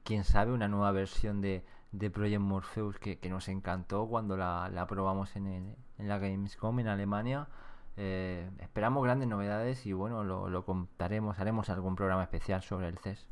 quién 0.06 0.24
sabe, 0.24 0.54
una 0.54 0.70
nueva 0.70 0.94
versión 0.94 1.42
de, 1.42 1.66
de 1.92 2.10
Project 2.10 2.40
Morpheus 2.40 2.98
que, 3.00 3.20
nos 3.30 3.50
encantó 3.50 4.08
cuando 4.08 4.38
la, 4.38 4.70
la 4.70 4.88
probamos 4.88 5.36
en, 5.36 5.48
el, 5.48 5.76
en 5.98 6.08
la 6.08 6.20
Gamescom 6.20 6.80
en 6.80 6.88
Alemania. 6.88 7.50
Eh, 7.98 8.50
esperamos 8.60 9.04
grandes 9.04 9.28
novedades 9.28 9.86
y 9.86 9.94
bueno, 9.94 10.24
lo, 10.24 10.66
contaremos, 10.66 11.40
haremos 11.40 11.70
algún 11.70 11.96
programa 11.96 12.24
especial 12.24 12.62
sobre 12.62 12.88
el 12.88 12.98
CES. 12.98 13.28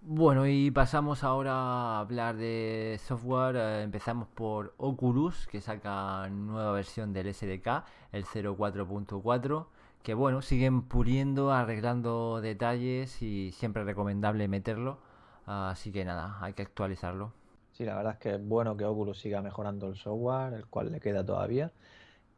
Bueno, 0.00 0.46
y 0.46 0.70
pasamos 0.70 1.24
ahora 1.24 1.52
a 1.52 1.98
hablar 1.98 2.36
de 2.36 3.00
software. 3.02 3.56
Eh, 3.56 3.82
empezamos 3.82 4.28
por 4.28 4.74
Oculus, 4.76 5.48
que 5.48 5.60
saca 5.60 6.28
nueva 6.30 6.72
versión 6.72 7.12
del 7.12 7.34
SDK, 7.34 7.84
el 8.12 8.24
04.4, 8.24 9.66
que 10.04 10.14
bueno, 10.14 10.42
siguen 10.42 10.82
puliendo, 10.82 11.50
arreglando 11.50 12.40
detalles 12.40 13.20
y 13.22 13.50
siempre 13.50 13.82
recomendable 13.82 14.46
meterlo. 14.46 15.07
Así 15.48 15.92
que 15.92 16.04
nada, 16.04 16.36
hay 16.42 16.52
que 16.52 16.60
actualizarlo. 16.60 17.32
Sí, 17.72 17.86
la 17.86 17.96
verdad 17.96 18.12
es 18.12 18.18
que 18.18 18.34
es 18.34 18.46
bueno 18.46 18.76
que 18.76 18.84
Oculus 18.84 19.18
siga 19.18 19.40
mejorando 19.40 19.88
el 19.88 19.96
software, 19.96 20.52
el 20.52 20.66
cual 20.66 20.92
le 20.92 21.00
queda 21.00 21.24
todavía. 21.24 21.72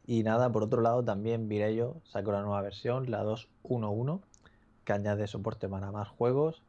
Y 0.07 0.23
nada, 0.23 0.53
por 0.53 0.63
otro 0.63 0.81
lado 0.81 1.03
también 1.05 1.49
Virello 1.49 1.97
sacó 2.05 2.31
la 2.31 2.43
nueva 2.43 2.63
versión, 2.63 3.11
la 3.11 3.25
2.1.1, 3.25 4.21
que 4.85 4.93
añade 4.93 5.27
soporte 5.27 5.69
para 5.69 5.91
más 5.91 6.09
juegos. 6.09 6.63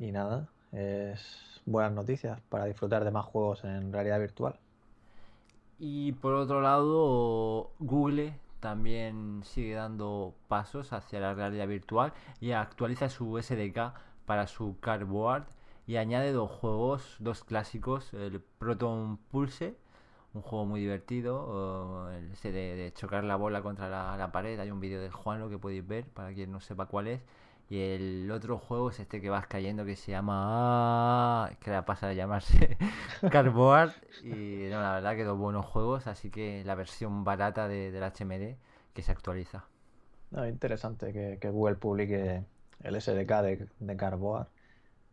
Y 0.00 0.10
nada, 0.10 0.48
es 0.72 1.60
buenas 1.66 1.92
noticias 1.92 2.40
para 2.48 2.64
disfrutar 2.64 3.04
de 3.04 3.12
más 3.12 3.26
juegos 3.26 3.62
en 3.62 3.92
realidad 3.92 4.18
virtual. 4.18 4.58
Y 5.78 6.10
por 6.14 6.34
otro 6.34 6.62
lado, 6.62 7.70
Google 7.78 8.36
también 8.58 9.42
sigue 9.44 9.74
dando 9.74 10.34
pasos 10.48 10.92
hacia 10.92 11.20
la 11.20 11.32
realidad 11.32 11.68
virtual 11.68 12.12
y 12.40 12.50
actualiza 12.50 13.08
su 13.08 13.40
SDK 13.40 13.94
para 14.26 14.48
su 14.48 14.76
Cardboard 14.80 15.44
y 15.90 15.96
añade 15.96 16.30
dos 16.30 16.48
juegos, 16.48 17.16
dos 17.18 17.42
clásicos, 17.42 18.14
el 18.14 18.40
Proton 18.58 19.16
Pulse 19.28 19.74
un 20.34 20.42
juego 20.42 20.64
muy 20.64 20.78
divertido, 20.78 22.08
ese 22.32 22.52
de, 22.52 22.92
chocar 22.94 23.24
la 23.24 23.34
bola 23.34 23.60
contra 23.60 23.88
la, 23.88 24.30
pared, 24.30 24.60
hay 24.60 24.70
un 24.70 24.78
vídeo 24.78 25.00
de 25.00 25.10
Juan 25.10 25.40
lo 25.40 25.50
que 25.50 25.58
podéis 25.58 25.84
ver 25.84 26.04
para 26.04 26.32
quien 26.32 26.52
no 26.52 26.60
sepa 26.60 26.86
cuál 26.86 27.08
es. 27.08 27.20
Y 27.68 27.80
el 27.80 28.30
otro 28.30 28.56
juego 28.56 28.90
es 28.90 29.00
este 29.00 29.20
que 29.20 29.30
vas 29.30 29.48
cayendo 29.48 29.84
que 29.84 29.96
se 29.96 30.12
llama... 30.12 31.50
que 31.58 31.72
la 31.72 31.84
pasa 31.84 32.06
de 32.06 32.14
llamarse 32.14 32.78
Cardboard. 33.30 33.92
Y 34.22 34.68
no, 34.70 34.80
la 34.80 34.94
verdad 34.94 35.16
que 35.16 35.24
dos 35.24 35.38
buenos 35.38 35.66
juegos, 35.66 36.06
así 36.06 36.30
que 36.30 36.62
la 36.64 36.76
versión 36.76 37.24
barata 37.24 37.66
de, 37.66 37.90
del 37.90 38.04
HMD 38.04 38.56
que 38.94 39.02
se 39.02 39.10
actualiza. 39.10 39.64
No, 40.30 40.46
interesante 40.46 41.12
que, 41.12 41.50
Google 41.50 41.74
publique 41.74 42.44
el 42.84 43.00
SDK 43.00 43.42
de, 43.42 43.68
de 43.80 43.96
Cardboard. 43.96 44.46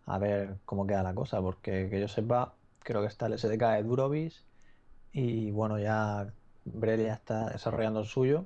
A 0.07 0.17
ver 0.17 0.57
cómo 0.65 0.87
queda 0.87 1.03
la 1.03 1.13
cosa, 1.13 1.41
porque 1.41 1.89
que 1.89 1.99
yo 1.99 2.07
sepa, 2.07 2.53
creo 2.79 3.01
que 3.01 3.07
está 3.07 3.27
el 3.27 3.37
SDK 3.37 3.61
de 3.75 3.83
Durovis 3.83 4.45
y 5.11 5.51
bueno, 5.51 5.77
ya 5.77 6.33
Brel 6.65 7.03
ya 7.05 7.13
está 7.13 7.49
desarrollando 7.49 7.99
el 7.99 8.05
suyo. 8.05 8.45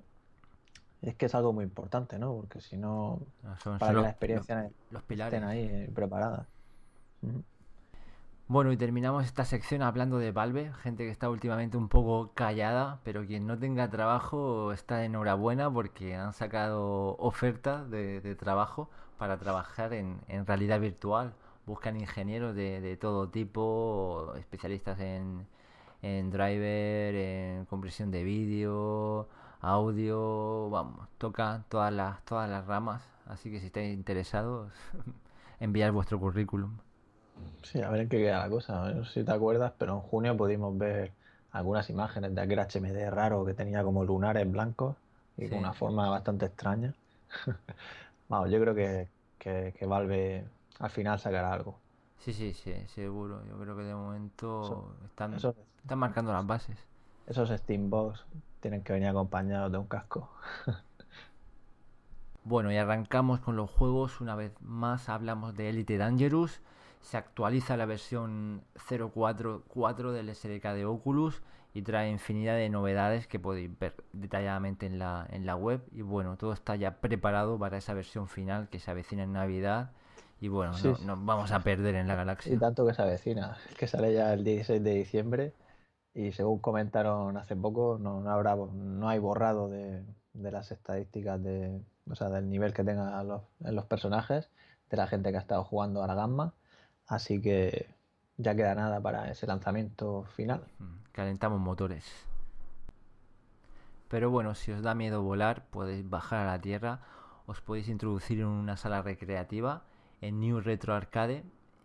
Es 1.01 1.15
que 1.15 1.25
es 1.25 1.35
algo 1.35 1.51
muy 1.53 1.63
importante, 1.63 2.19
¿no? 2.19 2.33
Porque 2.35 2.61
si 2.61 2.77
no, 2.77 3.21
ah, 3.43 3.55
para 3.79 3.93
que 3.93 4.01
la 4.01 4.09
experiencia 4.09 4.69
los, 4.91 5.01
pilares. 5.03 5.33
estén 5.33 5.49
ahí 5.49 5.63
eh, 5.63 5.91
preparadas. 5.93 6.47
Bueno, 8.47 8.71
y 8.71 8.77
terminamos 8.77 9.25
esta 9.25 9.45
sección 9.45 9.81
hablando 9.81 10.17
de 10.17 10.31
Valve, 10.31 10.73
gente 10.83 11.05
que 11.05 11.09
está 11.09 11.29
últimamente 11.29 11.77
un 11.77 11.87
poco 11.87 12.33
callada, 12.33 12.99
pero 13.03 13.25
quien 13.25 13.47
no 13.47 13.57
tenga 13.57 13.89
trabajo 13.89 14.73
está 14.73 15.05
enhorabuena 15.05 15.71
porque 15.71 16.15
han 16.15 16.33
sacado 16.33 17.15
ofertas 17.17 17.89
de, 17.89 18.35
trabajo 18.35 18.89
para 19.17 19.37
trabajar 19.37 19.93
en, 19.93 20.19
en, 20.27 20.45
realidad 20.45 20.81
virtual. 20.81 21.33
Buscan 21.65 21.97
ingenieros 21.97 22.55
de, 22.55 22.81
de 22.81 22.97
todo 22.97 23.29
tipo, 23.29 24.33
especialistas 24.37 24.99
en, 24.99 25.45
en 26.01 26.31
driver, 26.31 27.15
en 27.15 27.65
compresión 27.65 28.11
de 28.11 28.23
vídeo, 28.23 29.27
audio, 29.61 30.69
vamos, 30.69 31.07
toca 31.17 31.63
todas 31.69 31.93
las, 31.93 32.23
todas 32.25 32.49
las 32.49 32.65
ramas, 32.65 33.03
así 33.27 33.51
que 33.51 33.59
si 33.59 33.67
estáis 33.67 33.93
interesados, 33.93 34.71
enviar 35.59 35.91
vuestro 35.91 36.19
currículum. 36.19 36.77
Sí, 37.63 37.81
a 37.81 37.89
ver 37.89 38.01
en 38.01 38.09
qué 38.09 38.17
queda 38.17 38.39
la 38.39 38.49
cosa, 38.49 38.91
no 38.91 39.05
sé 39.05 39.21
si 39.21 39.23
te 39.23 39.31
acuerdas, 39.31 39.73
pero 39.77 39.93
en 39.93 40.01
junio 40.01 40.35
pudimos 40.35 40.77
ver 40.77 41.11
algunas 41.51 41.89
imágenes 41.89 42.33
de 42.33 42.41
aquel 42.41 42.59
HMD 42.59 43.09
raro 43.11 43.45
que 43.45 43.53
tenía 43.53 43.83
como 43.83 44.03
lunares 44.03 44.49
blancos 44.49 44.95
y 45.37 45.47
con 45.47 45.59
una 45.59 45.73
forma 45.73 46.09
bastante 46.09 46.47
extraña. 46.47 46.93
vamos, 48.29 48.49
yo 48.49 48.59
creo 48.59 48.73
que, 48.73 49.07
que, 49.37 49.73
que 49.77 49.85
Valve 49.85 50.45
al 50.81 50.89
final 50.89 51.19
sacará 51.19 51.53
algo. 51.53 51.77
Sí, 52.17 52.33
sí, 52.33 52.53
sí, 52.53 52.73
seguro. 52.87 53.43
Yo 53.45 53.57
creo 53.59 53.77
que 53.77 53.83
de 53.83 53.93
momento 53.93 54.95
están, 55.05 55.33
están 55.35 55.99
marcando 55.99 56.33
las 56.33 56.45
bases. 56.45 56.77
Esos 57.27 57.49
Steambox 57.49 58.25
tienen 58.59 58.83
que 58.83 58.93
venir 58.93 59.09
acompañados 59.09 59.71
de 59.71 59.77
un 59.77 59.85
casco. 59.85 60.29
bueno, 62.43 62.71
y 62.71 62.77
arrancamos 62.77 63.39
con 63.39 63.55
los 63.55 63.69
juegos. 63.69 64.21
Una 64.21 64.35
vez 64.35 64.53
más 64.61 65.07
hablamos 65.07 65.55
de 65.55 65.69
Elite 65.69 65.97
Dangerous. 65.97 66.61
Se 67.01 67.17
actualiza 67.17 67.77
la 67.77 67.85
versión 67.85 68.63
0.4.4 68.87 70.11
del 70.11 70.35
SDK 70.35 70.73
de 70.73 70.85
Oculus 70.85 71.41
y 71.73 71.83
trae 71.83 72.09
infinidad 72.09 72.55
de 72.55 72.69
novedades 72.69 73.27
que 73.27 73.39
podéis 73.39 73.77
ver 73.79 73.95
detalladamente 74.13 74.87
en 74.87 74.97
la, 74.97 75.27
en 75.29 75.45
la 75.45 75.55
web. 75.55 75.83
Y 75.91 76.01
bueno, 76.01 76.37
todo 76.37 76.53
está 76.53 76.75
ya 76.75 76.97
preparado 77.01 77.57
para 77.59 77.77
esa 77.77 77.93
versión 77.93 78.27
final 78.27 78.67
que 78.69 78.79
se 78.79 78.89
avecina 78.89 79.23
en 79.23 79.33
Navidad 79.33 79.91
Y 80.41 80.47
bueno, 80.47 80.73
nos 81.05 81.23
vamos 81.23 81.51
a 81.51 81.59
perder 81.59 81.93
en 81.93 82.07
la 82.07 82.15
galaxia. 82.15 82.51
Y 82.51 82.57
tanto 82.57 82.85
que 82.85 82.95
se 82.95 83.01
avecina, 83.03 83.57
que 83.77 83.85
sale 83.85 84.11
ya 84.11 84.33
el 84.33 84.43
16 84.43 84.83
de 84.83 84.95
diciembre 84.95 85.53
y 86.15 86.31
según 86.31 86.57
comentaron 86.57 87.37
hace 87.37 87.55
poco, 87.55 87.99
no, 88.01 88.21
no 88.21 88.31
habrá, 88.31 88.55
no 88.55 89.07
hay 89.07 89.19
borrado 89.19 89.69
de, 89.69 90.03
de, 90.33 90.51
las 90.51 90.71
estadísticas 90.71 91.43
de, 91.43 91.79
o 92.09 92.15
sea, 92.15 92.29
del 92.29 92.49
nivel 92.49 92.73
que 92.73 92.83
tengan 92.83 93.27
los, 93.27 93.43
en 93.63 93.75
los 93.75 93.85
personajes, 93.85 94.49
de 94.89 94.97
la 94.97 95.05
gente 95.05 95.29
que 95.29 95.37
ha 95.37 95.41
estado 95.41 95.63
jugando 95.63 96.03
a 96.03 96.07
la 96.07 96.15
gamma. 96.15 96.55
Así 97.05 97.39
que 97.39 97.93
ya 98.37 98.55
queda 98.55 98.73
nada 98.73 98.99
para 98.99 99.29
ese 99.29 99.45
lanzamiento 99.45 100.23
final. 100.35 100.63
Mm, 100.79 101.03
calentamos 101.11 101.59
motores. 101.59 102.03
Pero 104.07 104.31
bueno, 104.31 104.55
si 104.55 104.71
os 104.71 104.81
da 104.81 104.95
miedo 104.95 105.21
volar, 105.21 105.65
podéis 105.69 106.09
bajar 106.09 106.47
a 106.47 106.51
la 106.51 106.61
Tierra, 106.61 107.01
os 107.45 107.61
podéis 107.61 107.89
introducir 107.89 108.39
en 108.39 108.47
una 108.47 108.75
sala 108.75 109.03
recreativa 109.03 109.83
en 110.21 110.39
New 110.39 110.61
Retro 110.61 110.93
Arcade 110.93 111.43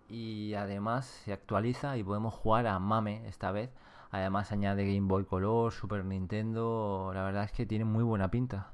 y 0.08 0.54
además 0.54 1.06
se 1.06 1.32
actualiza 1.32 1.96
y 1.96 2.04
podemos 2.04 2.34
jugar 2.34 2.66
a 2.66 2.78
Mame 2.78 3.26
esta 3.26 3.50
vez. 3.50 3.70
Además 4.10 4.52
añade 4.52 4.84
Game 4.84 5.08
Boy 5.08 5.24
Color, 5.24 5.72
Super 5.72 6.04
Nintendo, 6.04 7.10
la 7.12 7.24
verdad 7.24 7.44
es 7.44 7.52
que 7.52 7.66
tiene 7.66 7.84
muy 7.84 8.04
buena 8.04 8.30
pinta. 8.30 8.68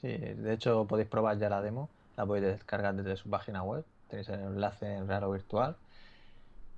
Sí, 0.00 0.08
de 0.08 0.52
hecho 0.54 0.86
podéis 0.86 1.08
probar 1.08 1.38
ya 1.38 1.48
la 1.48 1.60
demo, 1.60 1.90
la 2.16 2.24
podéis 2.24 2.46
descargar 2.46 2.94
desde 2.94 3.16
su 3.16 3.28
página 3.28 3.62
web, 3.62 3.84
tenéis 4.08 4.28
el 4.28 4.40
enlace 4.40 4.94
en 4.94 5.08
Raro 5.08 5.30
Virtual. 5.30 5.76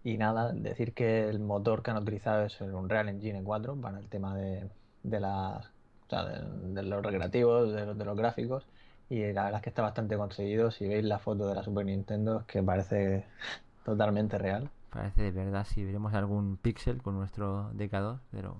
Y 0.05 0.17
nada, 0.17 0.53
decir 0.53 0.95
que 0.95 1.29
el 1.29 1.39
motor 1.39 1.83
que 1.83 1.91
han 1.91 1.99
utilizado 1.99 2.45
es 2.45 2.61
el 2.61 2.73
Unreal 2.75 3.09
Engine 3.09 3.43
4 3.43 3.77
para 3.77 3.99
el 3.99 4.09
tema 4.09 4.37
de, 4.37 4.69
de, 5.03 5.21
las, 5.21 5.71
de, 6.09 6.83
los 6.83 7.03
recreativos, 7.03 7.73
de 7.73 8.05
los 8.05 8.17
gráficos 8.17 8.67
y 9.11 9.33
la 9.33 9.45
verdad 9.45 9.57
es 9.57 9.63
que 9.63 9.71
está 9.71 9.83
bastante 9.83 10.17
conseguido. 10.17 10.71
Si 10.71 10.87
veis 10.87 11.05
la 11.05 11.19
foto 11.19 11.49
de 11.49 11.55
la 11.55 11.63
Super 11.63 11.87
Nintendo, 11.87 12.41
es 12.41 12.47
que 12.47 12.63
parece 12.63 13.25
totalmente 13.85 14.39
real. 14.39 14.71
Parece 14.91 15.33
de 15.33 15.45
verdad, 15.45 15.67
si 15.67 15.85
veremos 15.85 16.15
algún 16.15 16.57
pixel 16.57 17.03
con 17.03 17.15
nuestro 17.17 17.71
DK2, 17.75 18.19
pero... 18.31 18.57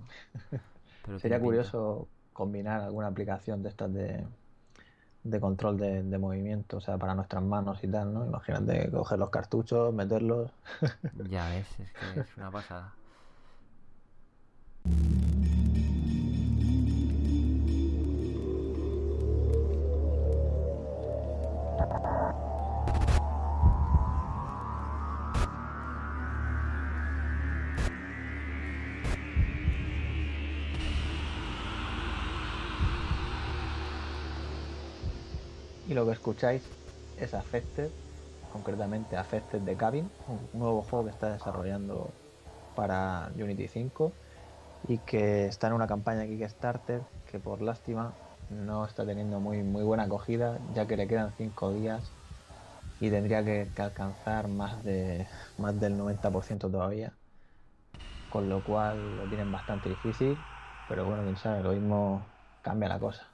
Sería 1.19 1.39
curioso 1.39 2.07
combinar 2.33 2.81
alguna 2.81 3.07
aplicación 3.07 3.63
de 3.63 3.69
estas 3.69 3.91
de, 3.91 4.25
de 5.23 5.39
control 5.39 5.77
de, 5.77 6.03
de, 6.03 6.17
movimiento, 6.17 6.77
o 6.77 6.81
sea, 6.81 6.97
para 6.97 7.15
nuestras 7.15 7.43
manos 7.43 7.83
y 7.83 7.87
tal, 7.87 8.13
¿no? 8.13 8.25
Imagínate 8.25 8.91
coger 8.91 9.17
los 9.17 9.29
cartuchos, 9.29 9.93
meterlos. 9.93 10.51
ya 11.29 11.49
ves, 11.49 11.67
es 11.79 11.91
que 11.91 12.19
es 12.19 12.37
una 12.37 12.51
pasada. 12.51 12.93
Y 35.89 35.95
lo 35.95 36.05
que 36.05 36.11
escucháis 36.11 36.61
es 37.17 37.33
Affected, 37.33 37.89
concretamente 38.53 39.17
Affected 39.17 39.61
de 39.61 39.75
Cabin, 39.75 40.07
un 40.27 40.59
nuevo 40.59 40.83
juego 40.83 41.05
que 41.05 41.11
está 41.11 41.33
desarrollando 41.33 42.11
para 42.75 43.31
Unity 43.35 43.67
5 43.67 44.11
y 44.87 44.99
que 44.99 45.47
está 45.47 45.65
en 45.65 45.73
una 45.73 45.87
campaña 45.87 46.27
Kickstarter 46.27 47.01
que 47.31 47.39
por 47.39 47.63
lástima 47.63 48.13
no 48.51 48.85
está 48.85 49.03
teniendo 49.03 49.39
muy, 49.39 49.63
muy 49.63 49.83
buena 49.83 50.03
acogida 50.03 50.59
ya 50.75 50.85
que 50.85 50.95
le 50.95 51.07
quedan 51.07 51.33
5 51.35 51.73
días 51.73 52.11
y 53.01 53.09
tendría 53.09 53.43
que, 53.43 53.67
alcanzar 53.77 54.47
más, 54.47 54.83
de, 54.83 55.25
más 55.57 55.79
del 55.79 55.97
90% 55.97 56.69
todavía 56.69 57.13
con 58.29 58.47
lo 58.47 58.63
cual 58.63 59.17
lo 59.17 59.23
tienen 59.23 59.51
bastante 59.51 59.89
difícil 59.89 60.37
pero 60.87 61.05
bueno, 61.05 61.23
quién 61.23 61.37
sabe, 61.37 61.63
lo 61.63 61.71
mismo 61.71 62.21
cambia 62.61 62.89
la 62.89 62.99
cosa. 62.99 63.28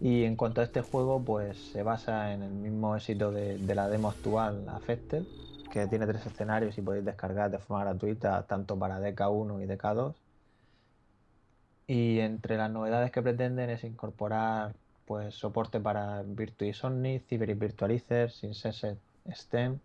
Y 0.00 0.24
en 0.24 0.34
cuanto 0.34 0.62
a 0.62 0.64
este 0.64 0.80
juego, 0.80 1.22
pues 1.22 1.58
se 1.72 1.82
basa 1.82 2.32
en 2.32 2.42
el 2.42 2.52
mismo 2.52 2.96
éxito 2.96 3.30
de, 3.30 3.58
la 3.74 3.88
demo 3.88 4.08
actual, 4.08 4.66
Affected, 4.70 5.24
que 5.70 5.86
tiene 5.88 6.06
tres 6.06 6.24
escenarios 6.24 6.78
y 6.78 6.82
podéis 6.82 7.04
descargar 7.04 7.50
de 7.50 7.58
forma 7.58 7.84
gratuita 7.84 8.42
tanto 8.44 8.78
para 8.78 8.98
DK1 8.98 9.62
y 9.62 9.66
DK2. 9.66 10.14
Y 11.86 12.20
entre 12.20 12.56
las 12.56 12.70
novedades 12.70 13.10
que 13.10 13.20
pretenden 13.20 13.68
es 13.68 13.84
incorporar 13.84 14.74
pues 15.04 15.34
soporte 15.34 15.80
para 15.80 16.22
Virtuis 16.22 16.82
Omni, 16.82 17.18
Cyber 17.18 17.54
Virtualizer, 17.54 18.30
Synsensed 18.30 18.96
STEM, 19.30 19.80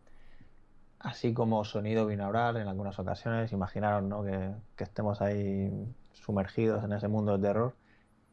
así 1.00 1.34
como 1.34 1.66
sonido 1.66 2.06
binaural 2.06 2.58
en 2.58 2.68
algunas 2.70 2.98
ocasiones. 3.00 3.52
Imaginaros 3.52 4.04
¿no? 4.04 4.24
que, 4.24 4.52
que 4.78 4.84
estemos 4.86 5.22
ahí 5.22 5.72
sumergidos 6.14 6.84
en 6.86 6.94
ese 6.94 7.10
mundo 7.10 7.38
de 7.38 7.48
terror 7.48 7.74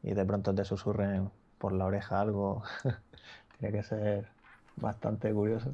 y 0.02 0.14
de 0.14 0.24
pronto 0.24 0.54
te 0.54 0.64
susurren 0.64 1.30
por 1.62 1.72
la 1.72 1.84
oreja 1.86 2.20
algo, 2.20 2.64
tiene 3.60 3.78
que 3.78 3.84
ser 3.84 4.26
bastante 4.74 5.32
curioso. 5.32 5.72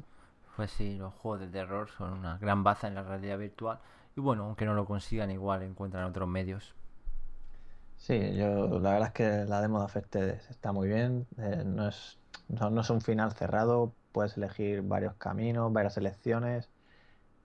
Pues 0.55 0.69
sí, 0.69 0.99
los 0.99 1.11
juegos 1.15 1.39
de 1.39 1.47
terror 1.47 1.89
son 1.89 2.13
una 2.13 2.37
gran 2.37 2.63
baza 2.63 2.87
en 2.87 2.93
la 2.93 3.01
realidad 3.01 3.39
virtual 3.39 3.79
y 4.15 4.21
bueno, 4.21 4.43
aunque 4.43 4.65
no 4.65 4.75
lo 4.75 4.85
consigan 4.85 5.31
igual 5.31 5.63
encuentran 5.63 6.03
otros 6.03 6.29
medios. 6.29 6.75
Sí, 7.97 8.35
yo 8.35 8.79
la 8.79 8.91
verdad 8.91 9.07
es 9.07 9.13
que 9.13 9.45
la 9.49 9.61
demo 9.61 9.79
de 9.79 9.85
Affected 9.85 10.39
está 10.51 10.71
muy 10.71 10.87
bien, 10.89 11.25
eh, 11.39 11.63
no, 11.65 11.87
es, 11.87 12.19
no, 12.49 12.81
es 12.81 12.89
un 12.91 13.01
final 13.01 13.31
cerrado, 13.33 13.91
puedes 14.11 14.37
elegir 14.37 14.83
varios 14.83 15.15
caminos, 15.15 15.73
varias 15.73 15.97
elecciones 15.97 16.69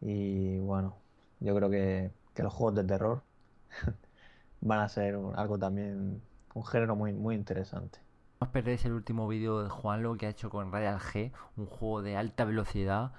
y 0.03 0.59
bueno, 0.59 0.97
yo 1.41 1.57
creo 1.57 1.71
que, 1.71 2.11
que 2.35 2.43
los 2.43 2.53
juegos 2.53 2.75
de 2.75 2.85
terror 2.85 3.23
van 4.61 4.81
a 4.81 4.89
ser 4.91 5.19
algo 5.35 5.59
también, 5.59 6.21
un 6.55 6.67
género 6.67 6.95
muy, 6.95 7.15
muy 7.15 7.37
interesante. 7.37 8.04
Os 8.45 8.51
perdéis 8.51 8.85
el 8.85 8.93
último 8.93 9.27
vídeo 9.27 9.63
de 9.63 9.71
Juanlo 9.71 10.19
que 10.19 10.27
ha 10.27 10.29
hecho 10.29 10.51
con 10.51 10.71
Rayal 10.71 10.99
G, 10.99 11.33
un 11.57 11.65
juego 11.65 12.03
de 12.03 12.19
alta 12.19 12.45
velocidad. 12.45 13.13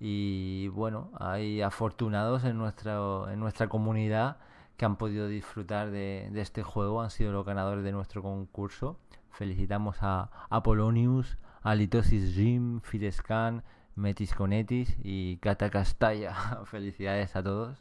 Y 0.00 0.66
bueno, 0.74 1.12
hay 1.20 1.62
afortunados 1.62 2.42
en 2.42 2.58
nuestra, 2.58 2.98
en 3.32 3.38
nuestra 3.38 3.68
comunidad 3.68 4.38
que 4.76 4.84
han 4.84 4.96
podido 4.96 5.28
disfrutar 5.28 5.92
de, 5.92 6.32
este 6.34 6.64
juego, 6.64 7.00
han 7.00 7.10
sido 7.10 7.30
los 7.30 7.46
ganadores 7.46 7.84
de 7.84 7.92
nuestro 7.92 8.22
concurso. 8.22 8.98
Felicitamos 9.30 9.98
a 10.00 10.30
Apolonius, 10.50 11.38
a 11.62 11.76
Litosis 11.76 12.34
Jim, 12.34 12.80
Firescan, 12.80 13.62
Metis 13.94 14.34
Conetis 14.34 14.96
y 15.04 15.36
Cata 15.36 15.70
Castalla. 15.70 16.34
Felicidades 16.64 17.36
a 17.36 17.44
todos. 17.44 17.78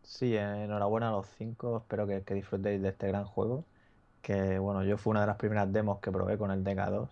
Sí, 0.00 0.38
enhorabuena 0.38 1.10
a 1.10 1.12
los 1.12 1.26
cinco, 1.26 1.76
espero 1.76 2.06
que 2.06 2.34
disfrutéis 2.34 2.80
de 2.80 2.88
este 2.88 3.08
gran 3.08 3.26
juego 3.26 3.66
que 4.26 4.58
bueno, 4.58 4.82
yo 4.82 4.98
fue 4.98 5.12
una 5.12 5.20
de 5.20 5.28
las 5.28 5.36
primeras 5.36 5.72
demos 5.72 6.00
que 6.00 6.10
probé 6.10 6.36
con 6.36 6.50
el 6.50 6.64
DK2 6.64 7.08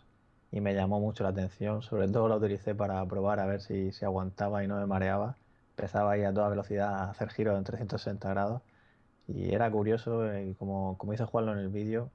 y 0.50 0.60
me 0.60 0.74
llamó 0.74 0.98
mucho 0.98 1.22
la 1.22 1.30
atención, 1.30 1.80
sobre 1.80 2.08
todo 2.08 2.26
la 2.28 2.36
utilicé 2.38 2.74
para 2.74 3.06
probar 3.06 3.38
a 3.38 3.46
ver 3.46 3.60
si 3.60 3.92
se 3.92 4.04
aguantaba 4.04 4.64
y 4.64 4.66
no 4.66 4.78
me 4.78 4.86
mareaba. 4.86 5.36
Empezaba 5.70 6.10
ahí 6.10 6.24
a 6.24 6.34
toda 6.34 6.48
velocidad 6.48 6.92
a 6.92 7.10
hacer 7.10 7.30
giros 7.30 7.56
en 7.56 7.62
360 7.62 8.28
grados 8.30 8.62
y 9.28 9.54
era 9.54 9.70
curioso 9.70 10.36
y 10.36 10.54
como, 10.54 10.98
como 10.98 11.14
hice 11.14 11.24
jugarlo 11.24 11.52
en 11.52 11.58
el 11.60 11.68
vídeo, 11.68 12.10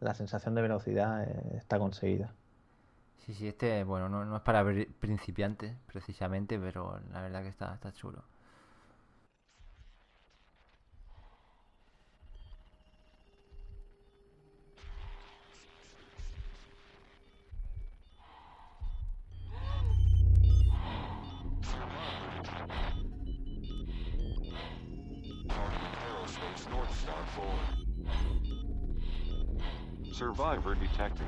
la 0.00 0.12
sensación 0.12 0.54
de 0.54 0.60
velocidad 0.60 1.24
eh, 1.24 1.56
está 1.56 1.78
conseguida. 1.78 2.34
Sí, 3.24 3.32
sí, 3.32 3.48
este, 3.48 3.84
bueno, 3.84 4.10
no, 4.10 4.26
no 4.26 4.36
es 4.36 4.42
para 4.42 4.66
principiantes 5.00 5.74
precisamente, 5.86 6.58
pero 6.58 7.00
la 7.10 7.22
verdad 7.22 7.42
que 7.42 7.48
está, 7.48 7.72
está 7.72 7.90
chulo. 7.94 8.22
Survivor 30.32 30.74
detected. 30.74 31.26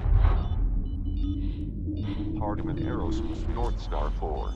Hardiman 2.39 2.79
Aerospace, 2.79 3.47
North 3.55 3.79
Star 3.79 4.11
4. 4.19 4.55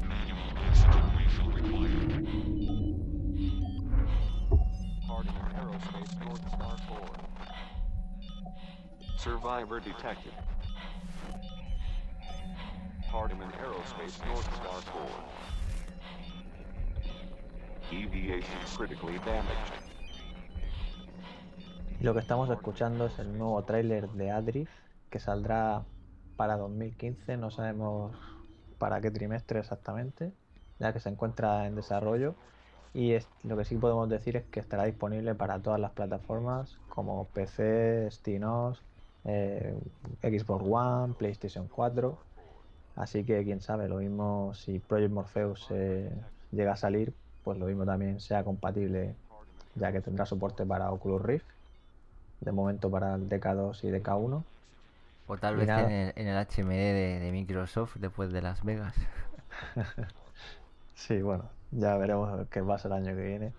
Manual 0.00 0.38
oxygen 0.66 1.12
refill 1.18 1.50
required. 1.50 2.26
Hardiman 5.06 5.48
Aerospace, 5.60 6.12
North 6.24 6.48
Star 6.48 6.76
4. 6.88 6.98
Survivor 9.18 9.78
detected. 9.78 10.32
Hardiman 13.10 13.52
Aerospace, 13.62 14.26
North 14.26 14.56
Star 14.56 14.80
4. 14.80 15.02
Deviation 17.90 18.58
critically 18.74 19.18
damaged. 19.26 19.87
Lo 22.00 22.14
que 22.14 22.20
estamos 22.20 22.48
escuchando 22.48 23.06
es 23.06 23.18
el 23.18 23.36
nuevo 23.36 23.60
tráiler 23.64 24.08
de 24.10 24.30
Adrift 24.30 24.70
que 25.10 25.18
saldrá 25.18 25.82
para 26.36 26.56
2015, 26.56 27.36
no 27.36 27.50
sabemos 27.50 28.14
para 28.78 29.00
qué 29.00 29.10
trimestre 29.10 29.58
exactamente, 29.58 30.32
ya 30.78 30.92
que 30.92 31.00
se 31.00 31.08
encuentra 31.08 31.66
en 31.66 31.74
desarrollo. 31.74 32.36
Y 32.94 33.16
lo 33.42 33.56
que 33.56 33.64
sí 33.64 33.76
podemos 33.76 34.08
decir 34.08 34.36
es 34.36 34.44
que 34.44 34.60
estará 34.60 34.84
disponible 34.84 35.34
para 35.34 35.58
todas 35.58 35.80
las 35.80 35.90
plataformas 35.90 36.78
como 36.88 37.24
PC, 37.24 38.08
SteamOS, 38.12 38.80
eh, 39.24 39.76
Xbox 40.22 40.64
One, 40.68 41.14
PlayStation 41.14 41.66
4. 41.66 42.16
Así 42.94 43.24
que 43.24 43.42
quién 43.42 43.60
sabe, 43.60 43.88
lo 43.88 43.96
mismo 43.96 44.54
si 44.54 44.78
Project 44.78 45.12
Morpheus 45.12 45.66
eh, 45.70 46.12
llega 46.52 46.74
a 46.74 46.76
salir, 46.76 47.12
pues 47.42 47.58
lo 47.58 47.66
mismo 47.66 47.84
también 47.84 48.20
sea 48.20 48.44
compatible, 48.44 49.16
ya 49.74 49.90
que 49.90 50.00
tendrá 50.00 50.26
soporte 50.26 50.64
para 50.64 50.92
Oculus 50.92 51.22
Rift, 51.22 51.57
de 52.40 52.52
momento 52.52 52.90
para 52.90 53.14
el 53.16 53.28
DK2 53.28 53.84
y 53.84 53.90
DK1. 53.90 54.50
O 55.26 55.38
tal 55.38 55.54
Y 55.54 55.60
vez 55.60 55.76
en 55.76 55.90
el, 55.90 56.12
en 56.16 56.26
el 56.26 56.36
HMD 56.36 56.92
de, 56.92 57.20
de 57.20 57.30
Microsoft 57.32 57.96
después 57.98 58.32
de 58.32 58.42
Las 58.42 58.64
Vegas. 58.64 58.96
Sí, 60.94 61.22
bueno, 61.22 61.56
ya 61.70 61.96
veremos 61.96 62.48
qué 62.50 62.62
pasa 62.62 62.88
el 62.88 62.94
año 62.94 63.14
que 63.16 63.22
viene. 63.22 63.56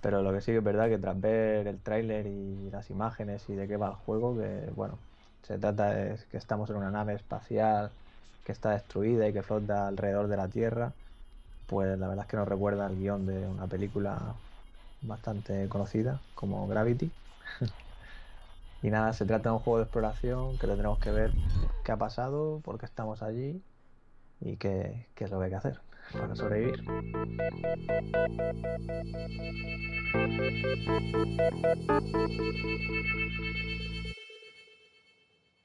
Pero 0.00 0.22
lo 0.22 0.32
que 0.32 0.40
sí 0.40 0.52
que 0.52 0.58
es 0.58 0.64
verdad 0.64 0.88
que 0.88 0.98
tras 0.98 1.20
ver 1.20 1.68
el 1.68 1.82
tráiler 1.82 2.26
y 2.26 2.70
las 2.70 2.90
imágenes 2.90 3.48
y 3.48 3.54
de 3.56 3.68
qué 3.68 3.76
va 3.76 3.88
el 3.88 3.94
juego, 3.96 4.36
que 4.38 4.70
bueno, 4.72 5.06
se 5.42 5.58
trata 5.58 5.90
de 5.94 6.18
que 6.30 6.36
estamos 6.38 6.70
en 6.70 6.76
una 6.76 6.90
nave 6.90 7.14
espacial 7.14 7.96
que 8.42 8.52
está 8.52 8.72
destruida 8.72 9.28
y 9.28 9.32
que 9.32 9.42
flota 9.42 9.88
alrededor 9.88 10.28
de 10.28 10.36
la 10.38 10.50
Tierra, 10.50 10.96
pues 11.66 11.98
la 11.98 12.08
verdad 12.08 12.24
es 12.26 12.30
que 12.30 12.36
nos 12.38 12.48
recuerda 12.48 12.86
al 12.86 12.96
guion 12.96 13.26
de 13.26 13.48
una 13.48 13.68
película 13.68 14.42
bastante 15.00 15.68
conocida 15.68 16.26
como 16.34 16.66
Gravity. 16.68 17.16
Y 18.82 18.90
nada, 18.90 19.12
se 19.12 19.26
trata 19.26 19.50
de 19.50 19.56
un 19.56 19.60
juego 19.60 19.78
de 19.78 19.84
exploración 19.84 20.58
que 20.58 20.66
tendremos 20.66 20.98
que 20.98 21.10
ver 21.10 21.32
qué 21.84 21.92
ha 21.92 21.98
pasado, 21.98 22.60
por 22.64 22.78
qué 22.78 22.86
estamos 22.86 23.22
allí 23.22 23.62
y 24.40 24.56
qué, 24.56 25.06
qué 25.14 25.24
es 25.24 25.30
lo 25.30 25.38
que 25.38 25.44
hay 25.44 25.50
que 25.50 25.56
hacer 25.56 25.80
para 26.12 26.34
sobrevivir. 26.34 26.82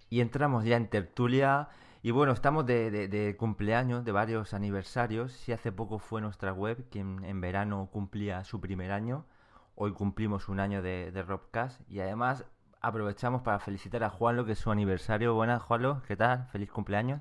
Y 0.10 0.22
entramos 0.22 0.64
ya 0.66 0.78
en 0.78 0.88
tertulia. 0.90 1.70
Y 2.02 2.12
bueno, 2.12 2.34
estamos 2.34 2.66
de, 2.66 2.92
de- 3.08 3.36
cumpleaños, 3.38 4.06
de 4.06 4.12
varios 4.12 4.54
aniversarios. 4.54 5.32
Si 5.34 5.52
hace 5.52 5.72
poco 5.72 6.00
fue 6.00 6.22
nuestra 6.22 6.54
web, 6.54 6.86
quien 6.92 7.24
en 7.26 7.42
verano 7.42 7.90
cumplía 7.92 8.44
su 8.44 8.62
primer 8.62 8.92
año. 8.92 9.26
Hoy 9.74 9.94
cumplimos 9.94 10.48
un 10.48 10.60
año 10.60 10.82
de, 10.82 11.12
de 11.12 11.24
Robcast. 11.24 11.82
Y 11.90 12.00
además 12.02 12.46
aprovechamos 12.86 13.42
para 13.42 13.58
felicitar 13.60 14.04
a 14.04 14.12
Juanlo, 14.12 14.46
que 14.46 14.52
es 14.52 14.60
su 14.60 14.70
aniversario. 14.70 15.34
Buenas, 15.34 15.64
Juanlo, 15.64 16.04
¿qué 16.08 16.16
tal? 16.16 16.48
Feliz 16.52 16.72
cumpleaños. 16.72 17.20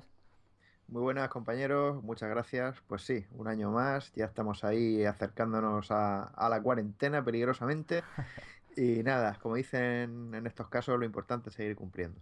Muy 0.87 1.01
buenas 1.01 1.27
compañeros, 1.29 2.03
muchas 2.03 2.29
gracias. 2.29 2.75
Pues 2.87 3.01
sí, 3.01 3.25
un 3.31 3.47
año 3.47 3.71
más, 3.71 4.13
ya 4.13 4.25
estamos 4.25 4.63
ahí 4.63 5.03
acercándonos 5.05 5.89
a, 5.89 6.25
a 6.25 6.49
la 6.49 6.61
cuarentena 6.61 7.23
peligrosamente. 7.23 8.03
Y 8.77 9.03
nada, 9.03 9.39
como 9.41 9.55
dicen 9.55 10.35
en 10.35 10.45
estos 10.47 10.67
casos, 10.67 10.99
lo 10.99 11.05
importante 11.05 11.47
es 11.47 11.55
seguir 11.55 11.77
cumpliendo. 11.77 12.19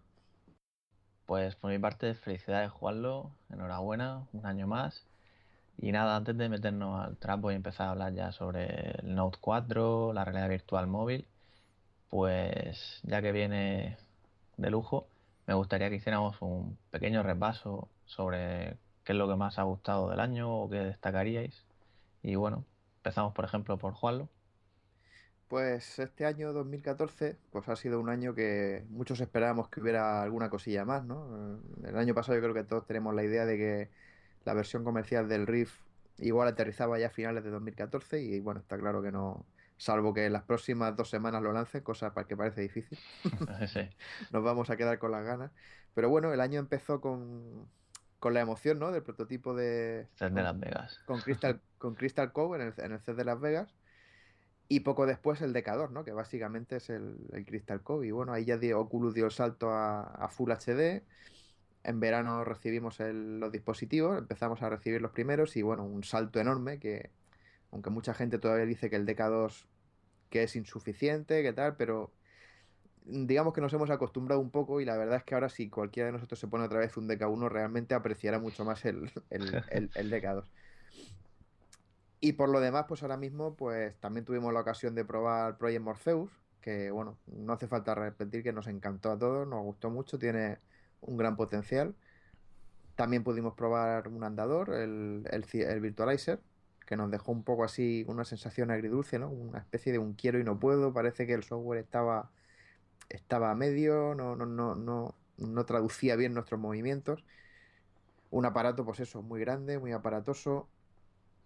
Pues 1.25 1.56
por 1.56 1.71
mi 1.71 1.79
parte, 1.79 2.13
felicidades 2.13 2.69
Juanlo, 2.69 3.32
enhorabuena, 3.49 4.27
un 4.34 4.45
año 4.45 4.67
más. 4.67 5.08
Y 5.79 5.91
nada, 5.91 6.15
antes 6.15 6.38
de 6.38 6.49
meternos 6.49 7.03
al 7.03 7.17
trapo 7.17 7.51
y 7.51 7.56
empezar 7.56 7.88
a 7.88 7.91
hablar 7.91 8.13
ya 8.13 8.32
sobre 8.32 8.99
el 8.99 9.15
Note 9.15 9.39
4, 9.41 10.13
la 10.13 10.25
realidad 10.25 10.47
virtual 10.47 10.86
móvil, 10.86 11.27
pues 12.13 12.99
ya 13.04 13.21
que 13.21 13.32
viene 13.32 13.97
de 14.58 14.69
lujo, 14.71 15.08
me 15.47 15.56
gustaría 15.56 15.89
que 15.89 15.95
hiciéramos 15.97 16.41
un 16.43 16.78
pequeño 16.91 17.23
repaso 17.23 17.89
sobre 18.06 18.78
qué 19.04 19.13
es 19.13 19.17
lo 19.17 19.28
que 19.28 19.36
más 19.36 19.60
ha 19.60 19.63
gustado 19.63 20.10
del 20.10 20.19
año 20.19 20.52
o 20.56 20.69
qué 20.69 20.78
destacaríais. 20.78 21.65
Y 22.23 22.36
bueno, 22.36 22.65
empezamos 22.97 23.34
por 23.34 23.45
ejemplo 23.45 23.78
por 23.80 23.93
Juanlo. 23.95 24.30
Pues 25.47 25.99
este 25.99 26.26
año 26.26 26.52
2014, 26.54 27.38
pues 27.52 27.69
ha 27.69 27.76
sido 27.76 27.99
un 27.99 28.10
año 28.10 28.34
que 28.34 28.86
muchos 28.89 29.21
esperábamos 29.21 29.69
que 29.69 29.82
hubiera 29.82 30.23
alguna 30.23 30.49
cosilla 30.49 30.84
más, 30.86 31.06
¿no? 31.06 31.58
Eh, 31.84 31.89
El 31.89 31.97
año 31.97 32.15
pasado 32.15 32.36
yo 32.38 32.41
creo 32.41 32.54
que 32.56 32.63
todos 32.63 32.88
tenemos 32.88 33.13
la 33.13 33.23
idea 33.23 33.45
de 33.45 33.58
que 33.58 33.89
la 34.45 34.54
versión 34.56 34.84
comercial 34.84 35.30
del 35.30 35.45
Rift 35.47 35.82
igual 36.17 36.47
aterrizaba 36.47 36.97
ya 36.99 37.08
a 37.08 37.10
finales 37.12 37.43
de 37.43 37.52
2014 37.52 38.21
y 38.21 38.39
bueno, 38.39 38.62
está 38.62 38.78
claro 38.80 39.02
que 39.04 39.12
no, 39.12 39.45
salvo 39.83 40.13
que 40.13 40.25
en 40.25 40.33
las 40.33 40.43
próximas 40.43 40.95
dos 40.95 41.09
semanas 41.09 41.41
lo 41.41 41.51
lancen, 41.53 41.81
cosa 41.83 42.13
pa- 42.13 42.25
que 42.27 42.37
parece 42.37 42.61
difícil. 42.61 42.97
Sí. 43.67 43.81
nos 44.31 44.43
vamos 44.43 44.69
a 44.69 44.77
quedar 44.77 44.99
con 44.99 45.11
las 45.11 45.23
ganas. 45.25 45.51
Pero 45.93 46.09
bueno, 46.09 46.33
el 46.33 46.41
año 46.41 46.59
empezó 46.59 47.01
con, 47.01 47.67
con 48.19 48.33
la 48.33 48.41
emoción, 48.41 48.79
¿no? 48.79 48.91
Del 48.91 49.03
prototipo 49.03 49.53
de... 49.53 50.07
Set 50.15 50.33
de 50.33 50.41
Las 50.41 50.59
Vegas. 50.59 50.99
Con 51.05 51.21
Crystal, 51.21 51.61
con 51.77 51.95
Crystal 51.95 52.31
Cove 52.31 52.57
en 52.61 52.67
el, 52.67 52.73
en 52.77 52.91
el 52.93 52.99
CES 52.99 53.17
de 53.17 53.25
Las 53.25 53.39
Vegas. 53.39 53.75
Y 54.69 54.79
poco 54.79 55.05
después 55.05 55.41
el 55.41 55.53
Decador, 55.53 55.91
¿no? 55.91 56.03
Que 56.03 56.13
básicamente 56.13 56.77
es 56.77 56.89
el, 56.89 57.17
el 57.33 57.45
Crystal 57.45 57.81
Cove. 57.83 58.07
Y 58.07 58.11
bueno, 58.11 58.33
ahí 58.33 58.45
ya 58.45 58.57
dio, 58.57 58.79
Oculus 58.79 59.13
dio 59.13 59.25
el 59.25 59.31
salto 59.31 59.69
a, 59.71 60.01
a 60.03 60.29
Full 60.29 60.51
HD. 60.51 61.03
En 61.83 61.99
verano 61.99 62.43
recibimos 62.45 62.99
el- 63.01 63.39
los 63.41 63.51
dispositivos, 63.51 64.17
empezamos 64.17 64.61
a 64.61 64.69
recibir 64.69 65.01
los 65.01 65.11
primeros 65.11 65.57
y 65.57 65.61
bueno, 65.61 65.83
un 65.83 66.03
salto 66.05 66.39
enorme 66.39 66.79
que, 66.79 67.11
aunque 67.71 67.89
mucha 67.89 68.13
gente 68.13 68.39
todavía 68.39 68.65
dice 68.65 68.89
que 68.89 68.95
el 68.95 69.05
DK2 69.05 69.67
que 70.33 70.41
es 70.41 70.55
insuficiente, 70.55 71.43
que 71.43 71.53
tal, 71.53 71.75
pero 71.75 72.11
digamos 73.05 73.53
que 73.53 73.61
nos 73.61 73.71
hemos 73.71 73.91
acostumbrado 73.91 74.41
un 74.41 74.49
poco 74.49 74.81
y 74.81 74.85
la 74.85 74.97
verdad 74.97 75.17
es 75.17 75.23
que 75.23 75.35
ahora 75.35 75.47
si 75.47 75.69
cualquiera 75.69 76.07
de 76.07 76.13
nosotros 76.13 76.39
se 76.39 76.47
pone 76.47 76.65
otra 76.65 76.79
vez 76.79 76.97
un 76.97 77.07
DK1 77.07 77.49
realmente 77.49 77.93
apreciará 77.93 78.39
mucho 78.39 78.65
más 78.65 78.83
el, 78.85 79.11
el, 79.29 79.63
el, 79.69 79.91
el 79.93 80.11
DK2. 80.11 80.43
Y 82.19 82.33
por 82.33 82.49
lo 82.49 82.61
demás, 82.61 82.85
pues 82.87 83.03
ahora 83.03 83.15
mismo 83.15 83.53
pues 83.53 83.95
también 83.99 84.25
tuvimos 84.25 84.51
la 84.51 84.61
ocasión 84.61 84.95
de 84.95 85.05
probar 85.05 85.59
Project 85.59 85.83
Morpheus, 85.83 86.31
que 86.61 86.89
bueno, 86.89 87.15
no 87.27 87.53
hace 87.53 87.67
falta 87.67 87.93
repetir 87.93 88.41
que 88.41 88.53
nos 88.53 88.65
encantó 88.65 89.11
a 89.11 89.19
todos, 89.19 89.47
nos 89.47 89.61
gustó 89.61 89.91
mucho, 89.91 90.17
tiene 90.17 90.57
un 91.01 91.15
gran 91.15 91.35
potencial. 91.35 91.93
También 92.95 93.23
pudimos 93.23 93.53
probar 93.53 94.07
un 94.07 94.23
andador, 94.23 94.73
el, 94.73 95.27
el 95.29 95.79
Virtualizer, 95.79 96.39
que 96.93 96.97
nos 96.97 97.10
dejó 97.10 97.32
un 97.32 97.43
poco 97.43 97.63
así 97.63 98.06
una 98.08 98.23
sensación 98.23 98.69
agridulce, 98.69 99.17
¿no? 99.17 99.27
Una 99.27 99.58
especie 99.58 99.91
de 99.91 99.97
un 99.97 100.13
quiero 100.13 100.39
y 100.39 100.43
no 100.43 100.60
puedo, 100.60 100.93
parece 100.93 101.25
que 101.25 101.34
el 101.34 101.43
software 101.43 101.79
estaba 101.79 102.29
estaba 103.10 103.49
a 103.49 103.56
medio, 103.56 104.13
no, 104.13 104.36
no, 104.36 104.45
no, 104.45 104.75
no, 104.75 105.15
no 105.38 105.65
traducía 105.65 106.15
bien 106.15 106.36
nuestros 106.36 106.60
movimientos. 106.60 107.25
Un 108.29 108.45
aparato, 108.45 108.86
pues 108.86 108.99
eso, 108.99 109.23
muy 109.23 109.39
grande, 109.39 109.79
muy 109.79 109.91
aparatoso. 109.91 110.69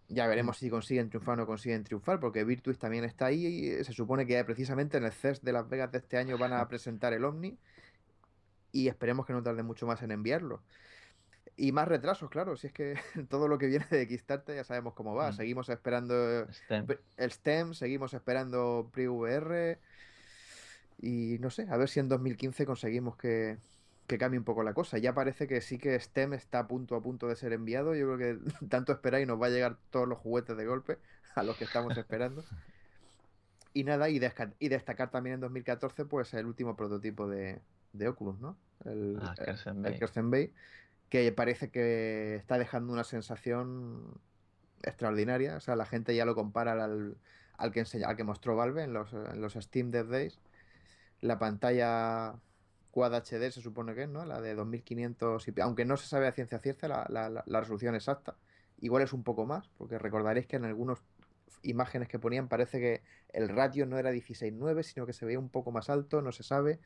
Ya 0.09 0.27
veremos 0.27 0.57
si 0.57 0.69
consiguen 0.69 1.09
triunfar 1.09 1.35
o 1.35 1.37
no 1.37 1.45
consiguen 1.45 1.85
triunfar, 1.85 2.19
porque 2.19 2.43
Virtus 2.43 2.77
también 2.77 3.05
está 3.05 3.27
ahí 3.27 3.45
y 3.45 3.83
se 3.85 3.93
supone 3.93 4.25
que 4.25 4.43
precisamente 4.43 4.97
en 4.97 5.05
el 5.05 5.13
CES 5.13 5.43
de 5.43 5.53
Las 5.53 5.69
Vegas 5.69 5.93
de 5.93 5.99
este 5.99 6.17
año 6.17 6.37
van 6.37 6.51
a 6.51 6.67
presentar 6.67 7.13
el 7.13 7.23
Omni 7.23 7.57
y 8.73 8.89
esperemos 8.89 9.25
que 9.25 9.31
no 9.31 9.43
tarde 9.43 9.63
mucho 9.63 9.87
más 9.87 10.01
en 10.01 10.11
enviarlo. 10.11 10.61
Y 11.59 11.71
más 11.71 11.87
retrasos, 11.87 12.29
claro, 12.29 12.55
si 12.55 12.67
es 12.67 12.73
que 12.73 12.95
todo 13.29 13.47
lo 13.47 13.57
que 13.57 13.65
viene 13.65 13.87
de 13.89 14.07
Kickstarter 14.07 14.55
ya 14.55 14.63
sabemos 14.63 14.93
cómo 14.93 15.15
va. 15.15 15.31
Mm. 15.31 15.33
Seguimos 15.33 15.69
esperando 15.69 16.47
STEM. 16.51 16.85
el 17.17 17.31
STEM, 17.31 17.73
seguimos 17.73 18.13
esperando 18.13 18.89
PreVR 18.93 19.79
y 20.99 21.37
no 21.39 21.49
sé, 21.49 21.67
a 21.69 21.77
ver 21.77 21.89
si 21.89 21.99
en 21.99 22.09
2015 22.09 22.65
conseguimos 22.65 23.17
que, 23.17 23.57
que 24.05 24.19
cambie 24.19 24.37
un 24.37 24.45
poco 24.45 24.61
la 24.61 24.75
cosa. 24.75 24.99
Ya 24.99 25.15
parece 25.15 25.47
que 25.47 25.61
sí 25.61 25.79
que 25.79 25.99
STEM 25.99 26.33
está 26.33 26.59
a 26.59 26.67
punto 26.67 26.95
a 26.95 27.01
punto 27.01 27.27
de 27.27 27.35
ser 27.35 27.53
enviado. 27.53 27.95
Yo 27.95 28.15
creo 28.15 28.17
que 28.17 28.51
tanto 28.69 28.91
esperar 28.91 29.21
y 29.21 29.25
nos 29.25 29.41
va 29.41 29.47
a 29.47 29.49
llegar 29.49 29.77
todos 29.89 30.07
los 30.07 30.19
juguetes 30.19 30.55
de 30.55 30.65
golpe 30.65 30.99
a 31.33 31.41
los 31.41 31.57
que 31.57 31.65
estamos 31.65 31.97
esperando. 31.97 32.43
Y 33.73 33.83
nada, 33.83 34.09
y, 34.09 34.17
destacar 34.17 35.11
también 35.11 35.35
en 35.35 35.41
2014 35.41 36.05
pues 36.05 36.33
el 36.33 36.47
último 36.47 36.75
prototipo 36.75 37.29
de, 37.29 37.59
de 37.93 38.07
Oculus, 38.07 38.39
¿no? 38.39 38.57
El, 38.85 39.19
Ah, 39.21 39.35
Kersen 39.35 39.85
el 39.85 40.31
Bay. 40.31 40.51
Que 41.09 41.31
parece 41.31 41.69
que 41.71 42.35
está 42.35 42.57
dejando 42.57 42.91
una 42.93 43.03
sensación 43.03 44.19
extraordinaria. 44.83 45.55
O 45.57 45.59
sea, 45.61 45.75
la 45.75 45.85
gente 45.85 46.15
ya 46.15 46.25
lo 46.25 46.35
compara 46.35 46.73
al, 46.83 47.17
al 47.57 47.71
que, 47.71 47.81
enseña- 47.81 48.07
al 48.07 48.17
que 48.17 48.23
mostró 48.23 48.55
Valve 48.55 48.83
en 48.83 48.93
los, 48.93 49.13
en 49.13 49.41
los 49.41 49.53
Steam 49.53 49.91
Dev 49.91 50.07
Days. 50.09 50.39
La 51.21 51.39
pantalla 51.39 52.35
Quad 52.91 53.13
HD 53.15 53.51
se 53.51 53.61
supone 53.61 53.95
que 53.95 54.03
es, 54.03 54.09
¿no? 54.09 54.25
La 54.25 54.41
de 54.41 54.55
2500, 54.55 55.47
y 55.47 55.53
aunque 55.61 55.85
no 55.85 55.97
se 55.97 56.07
sabe 56.07 56.27
a 56.27 56.31
ciencia 56.31 56.59
cierta 56.59 56.87
la- 56.87 57.07
la- 57.09 57.43
la 57.45 57.59
resolución 57.59 57.95
exacta. 57.95 58.35
Igual 58.79 59.03
es 59.03 59.13
un 59.13 59.23
poco 59.23 59.45
más, 59.45 59.69
porque 59.77 59.97
recordaréis 59.99 60.47
que 60.47 60.57
en 60.57 60.65
algunas 60.65 60.99
imágenes 61.63 62.07
que 62.07 62.19
ponían 62.19 62.47
parece 62.49 62.79
que 62.79 63.01
el 63.29 63.49
ratio 63.49 63.85
no 63.85 63.97
era 63.97 64.11
16.9, 64.11 64.83
sino 64.83 65.05
que 65.05 65.13
se 65.13 65.25
veía 65.25 65.39
un 65.39 65.49
poco 65.49 65.71
más 65.71 65.89
alto, 65.89 66.21
no 66.21 66.31
se 66.31 66.43
sabe. 66.43 66.79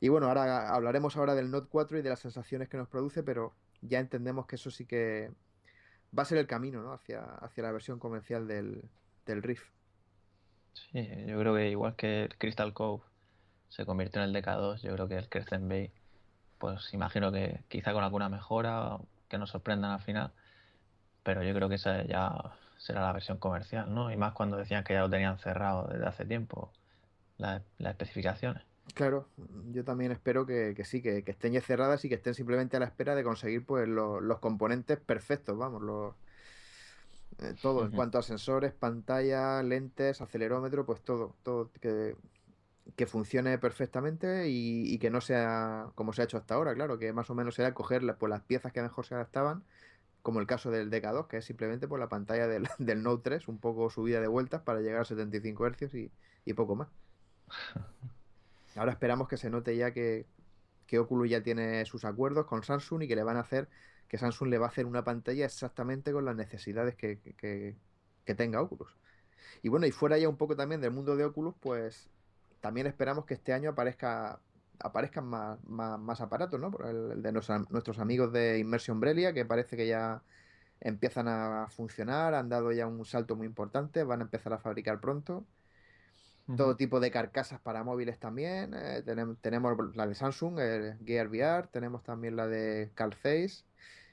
Y 0.00 0.08
bueno, 0.08 0.28
ahora 0.28 0.74
hablaremos 0.74 1.16
ahora 1.16 1.34
del 1.34 1.50
Note 1.50 1.68
4 1.70 1.98
y 1.98 2.02
de 2.02 2.08
las 2.08 2.20
sensaciones 2.20 2.68
que 2.68 2.76
nos 2.76 2.88
produce, 2.88 3.22
pero 3.22 3.54
ya 3.82 3.98
entendemos 3.98 4.46
que 4.46 4.56
eso 4.56 4.70
sí 4.70 4.86
que 4.86 5.30
va 6.16 6.22
a 6.22 6.26
ser 6.26 6.38
el 6.38 6.46
camino, 6.46 6.82
¿no? 6.82 6.92
Hacia, 6.92 7.22
hacia 7.22 7.62
la 7.62 7.72
versión 7.72 7.98
comercial 7.98 8.46
del, 8.46 8.82
del 9.26 9.42
Rift. 9.42 9.66
Sí, 10.72 11.08
yo 11.26 11.38
creo 11.38 11.54
que 11.54 11.70
igual 11.70 11.96
que 11.96 12.24
el 12.24 12.38
Crystal 12.38 12.72
Cove 12.72 13.02
se 13.68 13.84
convirtió 13.84 14.22
en 14.22 14.34
el 14.34 14.42
DK2, 14.42 14.82
yo 14.82 14.92
creo 14.94 15.08
que 15.08 15.16
el 15.16 15.28
Kersen 15.28 15.68
Bay 15.68 15.92
pues 16.60 16.92
imagino 16.92 17.32
que 17.32 17.64
quizá 17.68 17.94
con 17.94 18.04
alguna 18.04 18.28
mejora, 18.28 18.98
que 19.28 19.38
nos 19.38 19.50
sorprendan 19.50 19.92
al 19.92 20.00
final, 20.02 20.30
pero 21.22 21.42
yo 21.42 21.54
creo 21.54 21.70
que 21.70 21.76
esa 21.76 22.04
ya 22.04 22.52
será 22.76 23.00
la 23.00 23.12
versión 23.12 23.38
comercial, 23.38 23.92
¿no? 23.94 24.12
Y 24.12 24.16
más 24.18 24.34
cuando 24.34 24.58
decían 24.58 24.84
que 24.84 24.92
ya 24.92 25.00
lo 25.00 25.10
tenían 25.10 25.38
cerrado 25.38 25.88
desde 25.88 26.06
hace 26.06 26.26
tiempo, 26.26 26.70
las, 27.38 27.62
las 27.78 27.92
especificaciones. 27.92 28.62
Claro, 28.94 29.28
yo 29.72 29.84
también 29.84 30.10
espero 30.12 30.46
que, 30.46 30.74
que 30.76 30.84
sí, 30.84 31.00
que, 31.02 31.22
que 31.24 31.30
estén 31.32 31.52
ya 31.52 31.60
cerradas 31.60 32.04
y 32.04 32.08
que 32.08 32.14
estén 32.16 32.34
simplemente 32.34 32.76
a 32.76 32.80
la 32.80 32.86
espera 32.86 33.14
de 33.14 33.22
conseguir 33.24 33.64
pues 33.66 33.86
los, 33.88 34.22
los 34.22 34.38
componentes 34.40 34.98
perfectos, 35.00 35.56
vamos, 35.56 35.82
los, 35.82 36.14
eh, 37.38 37.54
todo, 37.60 37.84
en 37.84 37.92
cuanto 37.92 38.18
a 38.18 38.22
sensores, 38.22 38.72
pantalla, 38.74 39.62
lentes, 39.62 40.20
acelerómetro, 40.20 40.84
pues 40.86 41.02
todo, 41.02 41.38
todo 41.42 41.72
que, 41.72 42.16
que 42.96 43.06
funcione 43.06 43.58
perfectamente 43.58 44.48
y, 44.50 44.92
y 44.94 44.98
que 44.98 45.10
no 45.10 45.20
sea 45.20 45.92
como 45.96 46.12
se 46.12 46.22
ha 46.22 46.26
hecho 46.26 46.38
hasta 46.38 46.54
ahora, 46.56 46.74
claro, 46.74 46.98
que 46.98 47.12
más 47.12 47.30
o 47.30 47.34
menos 47.34 47.54
sea 47.56 47.74
coger 47.74 48.02
la- 48.04 48.18
pues, 48.18 48.30
las 48.30 48.42
piezas 48.44 48.72
que 48.72 48.82
mejor 48.82 49.06
se 49.06 49.14
adaptaban, 49.14 49.64
como 50.22 50.40
el 50.40 50.46
caso 50.48 50.70
del 50.72 50.90
DK2, 50.90 51.28
que 51.28 51.38
es 51.38 51.46
simplemente 51.46 51.88
por 51.88 52.00
la 52.00 52.08
pantalla 52.10 52.48
del, 52.48 52.68
del 52.78 53.02
Note 53.04 53.22
3, 53.24 53.48
un 53.48 53.60
poco 53.60 53.90
subida 53.90 54.20
de 54.22 54.28
vueltas 54.28 54.62
para 54.62 54.80
llegar 54.80 55.02
a 55.02 55.04
75 55.06 55.66
Hz 55.68 55.94
y, 55.96 56.14
y 56.44 56.54
poco 56.54 56.76
más. 56.76 56.88
Ahora 58.76 58.92
esperamos 58.92 59.28
que 59.28 59.36
se 59.36 59.50
note 59.50 59.76
ya 59.76 59.92
que, 59.92 60.26
que 60.86 60.98
Oculus 60.98 61.30
ya 61.30 61.42
tiene 61.42 61.84
sus 61.86 62.04
acuerdos 62.04 62.46
con 62.46 62.62
Samsung 62.62 63.02
y 63.02 63.08
que 63.08 63.16
le 63.16 63.22
van 63.22 63.36
a 63.36 63.40
hacer, 63.40 63.68
que 64.08 64.18
Samsung 64.18 64.48
le 64.50 64.58
va 64.58 64.66
a 64.66 64.68
hacer 64.70 64.86
una 64.86 65.04
pantalla 65.04 65.44
exactamente 65.44 66.12
con 66.12 66.24
las 66.24 66.36
necesidades 66.36 66.94
que, 66.96 67.18
que- 67.20 67.76
tenga 68.36 68.62
Oculus. 68.62 68.96
Y 69.62 69.68
bueno, 69.70 69.86
y 69.86 69.90
fuera 69.90 70.16
ya 70.18 70.28
un 70.28 70.36
poco 70.36 70.54
también 70.56 70.80
del 70.80 70.92
mundo 70.92 71.16
de 71.16 71.24
Oculus, 71.24 71.54
pues 71.60 72.08
también 72.60 72.86
esperamos 72.86 73.24
que 73.26 73.34
este 73.34 73.52
año 73.52 73.70
aparezca 73.70 74.40
aparezcan 74.78 75.26
más, 75.26 75.58
más, 75.64 76.20
aparatos, 76.20 76.58
¿no? 76.60 76.70
Por 76.70 76.86
el, 76.86 77.22
de 77.22 77.32
nuestros 77.32 77.98
amigos 77.98 78.32
de 78.32 78.58
Immersion 78.58 79.00
Brelia, 79.00 79.32
que 79.34 79.44
parece 79.44 79.76
que 79.76 79.86
ya 79.86 80.22
empiezan 80.80 81.28
a 81.28 81.68
funcionar, 81.70 82.34
han 82.34 82.48
dado 82.48 82.72
ya 82.72 82.86
un 82.86 83.04
salto 83.04 83.36
muy 83.36 83.46
importante, 83.46 84.04
van 84.04 84.20
a 84.20 84.24
empezar 84.24 84.52
a 84.52 84.58
fabricar 84.58 85.00
pronto 85.00 85.44
todo 86.54 86.76
tipo 86.76 87.00
de 87.00 87.10
carcasas 87.10 87.60
para 87.60 87.84
móviles 87.84 88.18
también. 88.18 88.74
eh, 88.74 89.02
tenemos, 89.04 89.40
tenemos 89.40 89.76
la 89.96 90.06
de 90.06 90.14
Samsung, 90.14 90.58
el 90.60 90.98
Gear 91.06 91.28
VR, 91.28 91.68
tenemos 91.68 92.02
también 92.02 92.36
la 92.36 92.46
de 92.48 92.92
Calface. 92.94 93.64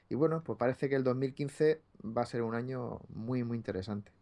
Y 0.08 0.14
bueno, 0.16 0.42
pues 0.44 0.58
parece 0.58 0.88
que 0.88 0.96
el 0.96 1.04
2015 1.04 1.84
va 2.04 2.22
a 2.22 2.26
ser 2.26 2.42
un 2.42 2.54
año 2.54 3.00
muy, 3.10 3.44
muy 3.44 3.56
interesante. 3.58 4.12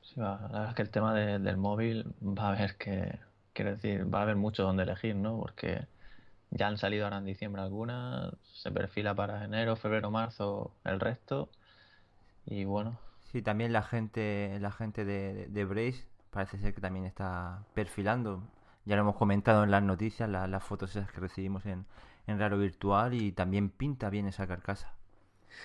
Sí, 0.00 0.20
va, 0.20 0.38
la 0.42 0.48
verdad 0.48 0.68
es 0.70 0.74
que 0.76 0.82
el 0.82 0.90
tema 0.90 1.14
de- 1.14 1.38
del 1.38 1.56
móvil 1.56 2.14
va 2.22 2.44
a 2.50 2.52
haber 2.54 2.76
que, 2.76 3.18
quiero 3.52 3.72
decir, 3.72 4.12
va 4.12 4.20
a 4.20 4.22
haber 4.22 4.36
mucho 4.36 4.62
donde 4.62 4.84
elegir, 4.84 5.16
¿no? 5.16 5.38
Porque 5.38 5.88
ya 6.50 6.68
han 6.68 6.78
salido 6.78 7.04
ahora 7.04 7.18
en 7.18 7.26
diciembre 7.26 7.62
algunas, 7.62 8.34
se 8.54 8.70
perfila 8.72 9.14
para 9.14 9.44
enero, 9.44 9.76
febrero, 9.76 10.10
marzo 10.10 10.76
el 10.84 11.00
resto. 11.00 11.50
Y 12.46 12.64
bueno, 12.64 13.00
Sí, 13.32 13.42
también 13.42 13.72
la 13.72 13.82
gente, 13.82 14.58
la 14.60 14.72
gente 14.72 15.04
de, 15.04 15.34
de, 15.34 15.46
de 15.48 15.64
Brace 15.64 16.08
parece 16.36 16.58
ser 16.58 16.74
que 16.74 16.80
también 16.82 17.06
está 17.06 17.64
perfilando. 17.74 18.42
Ya 18.86 18.96
lo 18.96 19.02
hemos 19.02 19.16
comentado 19.16 19.64
en 19.64 19.70
las 19.72 19.82
noticias, 19.82 20.28
la- 20.30 20.46
las 20.48 20.64
fotos 20.64 20.96
esas 20.96 21.10
que 21.12 21.20
recibimos 21.20 21.66
en, 21.66 21.86
en 22.28 22.38
Raro 22.40 22.58
Virtual 22.58 23.14
y 23.14 23.32
también 23.32 23.70
pinta 23.70 24.10
bien 24.10 24.26
esa 24.28 24.46
carcasa. 24.46 24.95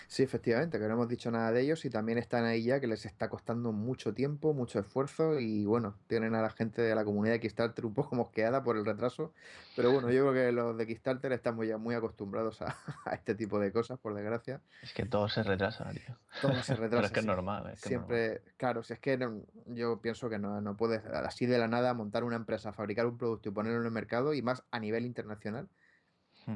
Sí, 0.07 0.23
efectivamente, 0.23 0.77
que 0.79 0.85
no 0.87 0.93
hemos 0.93 1.07
dicho 1.07 1.31
nada 1.31 1.51
de 1.51 1.61
ellos 1.61 1.83
y 1.85 1.89
también 1.89 2.17
están 2.17 2.45
ahí 2.45 2.63
ya 2.63 2.79
que 2.79 2.87
les 2.87 3.05
está 3.05 3.29
costando 3.29 3.71
mucho 3.71 4.13
tiempo, 4.13 4.53
mucho 4.53 4.79
esfuerzo 4.79 5.39
y 5.39 5.65
bueno, 5.65 5.97
tienen 6.07 6.35
a 6.35 6.41
la 6.41 6.49
gente 6.49 6.81
de 6.81 6.93
la 6.95 7.03
comunidad 7.03 7.33
de 7.35 7.39
Kickstarter 7.39 7.85
un 7.85 7.93
poco 7.93 8.15
mosqueada 8.15 8.63
por 8.63 8.77
el 8.77 8.85
retraso, 8.85 9.33
pero 9.73 9.91
bueno, 9.91 10.11
yo 10.11 10.29
creo 10.29 10.33
que 10.47 10.51
los 10.51 10.77
de 10.77 10.87
Kickstarter 10.87 11.31
estamos 11.31 11.67
ya 11.67 11.77
muy 11.77 11.95
acostumbrados 11.95 12.61
a, 12.61 12.77
a 13.05 13.13
este 13.15 13.35
tipo 13.35 13.59
de 13.59 13.71
cosas, 13.71 13.99
por 13.99 14.13
desgracia. 14.13 14.61
es 14.81 14.93
que 14.93 15.05
todo 15.05 15.27
se 15.27 15.41
retrasa, 15.43 15.91
tío. 15.93 16.19
Todo 16.39 16.61
se 16.63 16.75
Pero 16.93 17.05
retrasa. 17.05 17.07
es 17.07 17.11
que 17.11 17.19
es 17.19 17.25
sí. 17.25 17.25
normal, 17.25 17.69
es 17.73 17.79
que 17.81 17.89
es 17.89 17.93
normal. 17.95 18.19
Siempre, 18.19 18.41
claro, 18.57 18.83
si 18.83 18.93
es 18.93 18.99
que 18.99 19.17
no- 19.17 19.43
yo 19.67 20.01
pienso 20.01 20.29
que 20.29 20.37
no, 20.39 20.61
no 20.61 20.75
puedes 20.77 21.05
así 21.05 21.45
de 21.45 21.57
la 21.57 21.67
nada 21.67 21.93
montar 21.93 22.23
una 22.23 22.35
empresa, 22.35 22.73
fabricar 22.73 23.05
un 23.07 23.17
producto 23.17 23.49
y 23.49 23.51
ponerlo 23.51 23.79
en 23.79 23.85
el 23.85 23.91
mercado 23.91 24.33
y 24.33 24.41
más 24.41 24.63
a 24.71 24.79
nivel 24.79 25.05
internacional. 25.05 25.69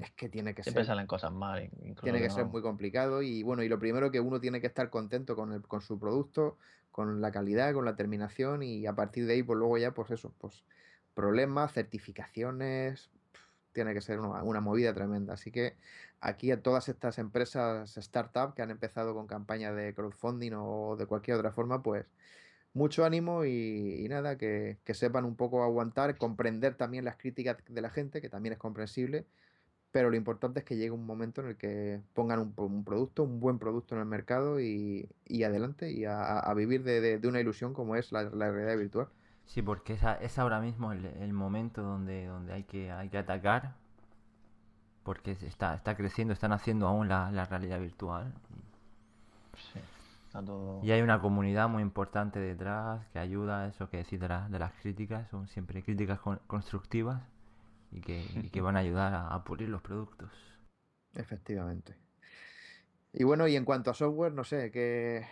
Es 0.02 0.12
que 0.12 0.30
tiene 0.30 0.54
que 0.54 0.63
Siempre 0.63 0.84
ser, 0.84 0.88
salen 0.88 1.08
cosas 1.08 1.32
mal, 1.32 1.69
tiene 2.02 2.21
que 2.21 2.30
ser 2.30 2.45
muy 2.45 2.62
complicado 2.62 3.21
y 3.21 3.43
bueno, 3.43 3.63
y 3.63 3.69
lo 3.69 3.80
primero 3.80 4.12
que 4.12 4.19
uno 4.19 4.39
tiene 4.39 4.62
que 4.62 4.67
estar 4.67 4.89
contento 4.89 5.36
con 5.36 5.54
el, 5.54 5.62
con 5.62 5.82
su 5.82 6.00
producto, 6.00 6.58
con 6.91 7.21
la 7.21 7.32
calidad, 7.32 7.74
con 7.74 7.86
la 7.86 7.95
terminación 7.95 8.63
y 8.63 8.86
a 8.88 8.93
partir 8.93 9.26
de 9.26 9.34
ahí 9.34 9.43
pues 9.43 9.58
luego 9.58 9.78
ya 9.78 9.93
pues 9.93 10.12
eso, 10.12 10.34
pues 10.39 10.63
problemas, 11.13 11.74
certificaciones, 11.74 13.10
tiene 13.71 13.93
que 13.93 14.02
ser 14.02 14.19
una, 14.19 14.41
una 14.43 14.62
movida 14.62 14.93
tremenda. 14.93 15.34
Así 15.34 15.52
que 15.52 15.76
aquí 16.21 16.52
a 16.52 16.62
todas 16.62 16.89
estas 16.89 17.19
empresas 17.19 17.98
startup 17.98 18.54
que 18.56 18.62
han 18.62 18.71
empezado 18.71 19.13
con 19.13 19.28
campañas 19.28 19.76
de 19.76 19.93
crowdfunding 19.93 20.54
o 20.56 20.95
de 20.98 21.06
cualquier 21.06 21.38
otra 21.38 21.52
forma, 21.52 21.84
pues 21.84 22.06
mucho 22.74 23.06
ánimo 23.06 23.45
y, 23.45 24.04
y 24.04 24.08
nada, 24.10 24.38
que, 24.38 24.78
que 24.84 24.93
sepan 24.93 25.26
un 25.26 25.36
poco 25.36 25.63
aguantar, 25.63 26.17
comprender 26.17 26.76
también 26.76 27.06
las 27.06 27.17
críticas 27.17 27.58
de 27.67 27.82
la 27.82 27.89
gente, 27.89 28.21
que 28.21 28.30
también 28.30 28.54
es 28.54 28.60
comprensible, 28.60 29.26
pero 29.95 30.10
lo 30.10 30.17
importante 30.17 30.60
es 30.60 30.65
que 30.65 30.75
llegue 30.75 30.91
un 30.91 31.05
momento 31.05 31.39
en 31.39 31.47
el 31.47 31.55
que 31.55 32.01
pongan 32.13 32.39
un, 32.39 32.51
pro- 32.51 32.65
un 32.65 32.84
producto, 32.84 33.23
un 33.23 33.39
buen 33.39 33.60
producto 33.60 33.95
en 33.95 34.01
el 34.01 34.05
mercado 34.05 34.60
y, 34.60 35.08
y 35.25 35.43
adelante 35.43 35.89
y 35.89 36.03
a, 36.03 36.53
vivir 36.53 36.84
de, 36.84 36.99
de- 36.99 37.17
de 37.17 37.27
una 37.29 37.39
ilusión 37.39 37.73
como 37.73 37.95
es 37.95 38.12
la, 38.12 38.23
la 38.23 38.51
realidad 38.51 38.77
virtual. 38.77 39.08
Sí, 39.45 39.62
porque 39.62 39.93
esa, 39.93 40.15
es 40.15 40.38
ahora 40.38 40.60
mismo 40.60 40.91
el, 40.91 41.05
el 41.05 41.31
momento 41.31 41.81
donde, 41.81 42.25
donde 42.25 42.51
hay 42.51 42.63
que, 42.63 42.91
hay 42.91 43.08
que 43.08 43.19
atacar. 43.19 43.71
Porque 45.03 45.31
está, 45.31 45.75
está 45.75 45.95
creciendo, 45.95 46.34
están 46.34 46.51
haciendo 46.51 46.88
aún 46.89 47.08
la, 47.08 47.31
la 47.31 47.45
realidad 47.45 47.79
virtual. 47.79 48.34
Sí, 49.71 49.79
está 50.27 50.43
todo... 50.43 50.84
Y 50.84 50.91
hay 50.91 51.01
una 51.03 51.21
comunidad 51.21 51.69
muy 51.69 51.84
importante 51.84 52.38
detrás 52.39 52.99
que 53.13 53.19
ayuda 53.19 53.62
a 53.62 53.67
eso 53.67 53.89
que 53.89 53.95
decir 53.95 54.19
de, 54.19 54.27
la- 54.27 54.49
de 54.49 54.60
las 54.60 54.73
críticas. 54.73 55.29
Son 55.29 55.47
siempre 55.47 55.84
críticas 55.84 56.19
con- 56.19 56.41
constructivas 56.47 57.21
y 57.95 58.01
que, 58.01 58.25
y 58.43 58.49
que 58.49 58.62
van 58.62 58.75
a 58.75 58.79
ayudar 58.79 59.13
a, 59.13 59.34
a 59.34 59.43
pulir 59.43 59.69
los 59.69 59.81
productos. 59.81 60.29
Efectivamente. 61.13 61.95
Y 63.13 63.23
bueno, 63.23 63.47
y 63.47 63.55
en 63.55 63.63
cuanto 63.63 63.91
a 63.91 63.93
software, 63.93 64.34
no 64.34 64.43
sé, 64.43 64.69
¿qué, 64.71 65.25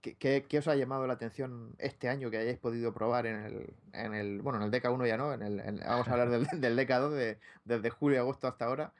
qué, 0.00 0.44
qué- 0.48 0.58
os 0.58 0.66
ha 0.66 0.74
llamado 0.74 1.06
la 1.06 1.12
atención 1.12 1.76
este 1.78 2.08
año 2.08 2.28
que 2.30 2.38
hayáis 2.38 2.58
podido 2.58 2.92
probar 2.92 3.26
en 3.26 3.36
el, 3.44 3.74
en 3.92 4.14
el 4.14 4.42
bueno, 4.42 4.58
en 4.58 4.64
el 4.64 4.70
DK1 4.72 5.06
ya 5.06 5.16
no, 5.16 5.32
en 5.32 5.42
el, 5.42 5.60
en- 5.60 5.78
vamos 5.78 6.08
a 6.08 6.12
hablar 6.12 6.30
del, 6.30 6.44
del 6.60 6.76
DK2 6.76 7.10
de- 7.12 7.38
desde 7.64 7.90
julio 7.90 8.18
agosto 8.20 8.48
hasta 8.48 8.64
ahora. 8.64 8.92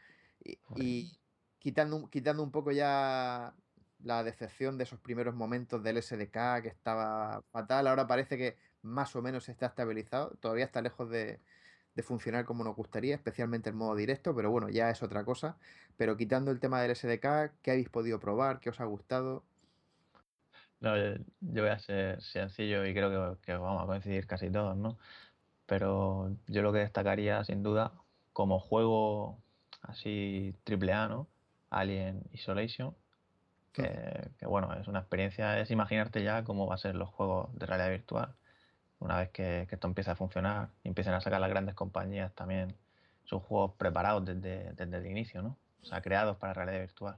Y, 0.45 0.59
y 0.77 1.19
quitando, 1.59 2.09
quitando 2.09 2.45
un 2.45 2.53
poco 2.53 2.71
ya 2.71 3.53
la 4.05 4.23
decepción 4.23 4.79
de 4.79 4.85
esos 4.85 5.01
primeros 5.01 5.35
momentos 5.35 5.83
del 5.83 5.97
SDK 5.97 6.63
que 6.63 6.69
estaba 6.69 7.43
fatal, 7.51 7.89
ahora 7.89 8.07
parece 8.07 8.39
que 8.39 8.57
más 8.83 9.17
o 9.17 9.23
menos 9.23 9.49
está 9.49 9.67
estabilizado, 9.67 10.37
todavía 10.39 10.65
está 10.65 10.81
lejos 10.81 11.11
de, 11.11 11.41
de 11.99 12.05
funcionar 12.05 12.45
como 12.45 12.63
nos 12.63 12.77
gustaría, 12.77 13.17
especialmente 13.17 13.69
el 13.69 13.75
modo 13.75 13.97
directo, 13.97 14.33
pero 14.33 14.53
bueno, 14.53 14.69
ya 14.69 14.89
es 14.89 15.03
otra 15.03 15.25
cosa. 15.25 15.57
Pero 15.97 16.17
quitando 16.17 16.53
el 16.53 16.61
tema 16.61 16.81
del 16.81 16.95
SDK, 16.95 17.51
¿qué 17.61 17.73
habéis 17.73 17.89
podido 17.89 18.21
probar? 18.21 18.61
¿Qué 18.61 18.71
os 18.71 18.79
ha 18.79 18.85
gustado? 18.85 19.43
No, 20.79 20.97
yo, 20.97 21.17
yo 21.41 21.63
voy 21.63 21.73
a 21.73 21.79
ser 21.81 22.23
sencillo 22.23 22.87
y 22.87 22.95
creo 22.95 23.11
que, 23.11 23.47
que 23.47 23.53
vamos 23.55 23.83
a 23.83 23.87
coincidir 23.87 24.29
casi 24.29 24.49
todos, 24.49 24.77
¿no? 24.77 24.97
Pero 25.67 26.37
yo 26.47 26.63
lo 26.63 26.73
que 26.73 26.79
destacaría, 26.79 27.43
sin 27.43 27.65
duda, 27.65 27.93
como 28.33 28.61
juego 28.61 29.43
así 29.83 30.55
triple 30.63 30.93
A, 30.93 31.09
¿no? 31.09 31.27
Alien 31.69 32.23
Isolation, 32.33 32.95
que, 33.73 34.31
que, 34.39 34.47
bueno, 34.47 34.73
es 34.75 34.87
una 34.87 35.01
experiencia, 35.01 35.59
es 35.59 35.73
imaginarte 35.73 36.23
ya 36.23 36.45
cómo 36.45 36.69
va 36.69 36.77
a 36.77 36.79
ser 36.79 36.95
los 36.95 37.09
juegos 37.09 37.53
de 37.59 37.67
realidad 37.67 37.91
virtual. 37.91 38.37
Una 39.01 39.19
vez 39.19 39.31
que, 39.31 39.67
que 39.69 39.75
esto 39.77 39.87
empiece 39.87 40.11
a 40.11 40.17
funcionar 40.17 40.71
y 40.83 40.89
empiecen 40.89 41.15
a 41.15 41.21
sacar 41.21 41.41
las 41.41 41.51
grandes 41.51 41.75
compañías 41.75 42.33
también 42.35 42.75
sus 43.25 43.43
juegos 43.43 43.73
preparados 43.77 44.25
desde, 44.25 44.73
desde 44.73 44.97
el 44.99 45.07
inicio, 45.07 45.43
¿no? 45.43 45.57
O 45.83 45.87
sea, 45.87 46.01
creados 46.01 46.37
para 46.39 46.55
realidad 46.55 46.81
virtual. 46.81 47.17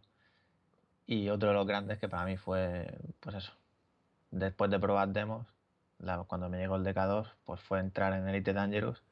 Y 1.06 1.28
otro 1.28 1.48
de 1.48 1.54
los 1.54 1.66
grandes 1.66 1.98
que 1.98 2.08
para 2.08 2.24
mí 2.24 2.36
fue, 2.36 2.86
pues 3.20 3.36
eso, 3.36 3.52
después 4.30 4.70
de 4.70 4.78
probar 4.78 5.08
demos, 5.08 5.46
la- 5.98 6.18
cuando 6.24 6.48
me 6.48 6.58
llegó 6.58 6.76
el 6.76 6.84
DK2, 6.84 7.28
pues 7.44 7.60
fue 7.60 7.80
entrar 7.80 8.12
en 8.12 8.28
Elite 8.28 8.52
Dangerous, 8.52 9.02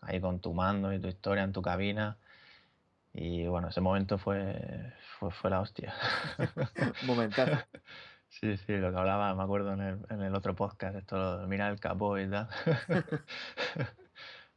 ahí 0.00 0.20
con 0.20 0.40
tu 0.40 0.54
mando 0.54 0.92
y 0.92 0.98
tu 1.00 1.08
historia 1.08 1.44
en 1.44 1.52
tu 1.52 1.62
cabina. 1.62 2.16
Y 3.12 3.46
bueno, 3.46 3.68
ese 3.68 3.80
momento 3.80 4.18
fue, 4.18 4.92
fue, 5.18 5.30
fue 5.30 5.50
la 5.50 5.60
hostia. 5.60 5.94
Momentazo. 7.06 7.64
Sí, 8.40 8.56
sí, 8.58 8.76
lo 8.76 8.90
que 8.92 8.98
hablaba, 8.98 9.34
me 9.34 9.42
acuerdo 9.42 9.72
en 9.72 9.80
el, 9.80 9.98
en 10.10 10.20
el 10.22 10.34
otro 10.34 10.54
podcast, 10.54 10.94
esto 10.96 11.38
de 11.38 11.46
mirar 11.46 11.72
el 11.72 11.80
capó 11.80 12.18
y 12.18 12.28
tal. 12.28 12.48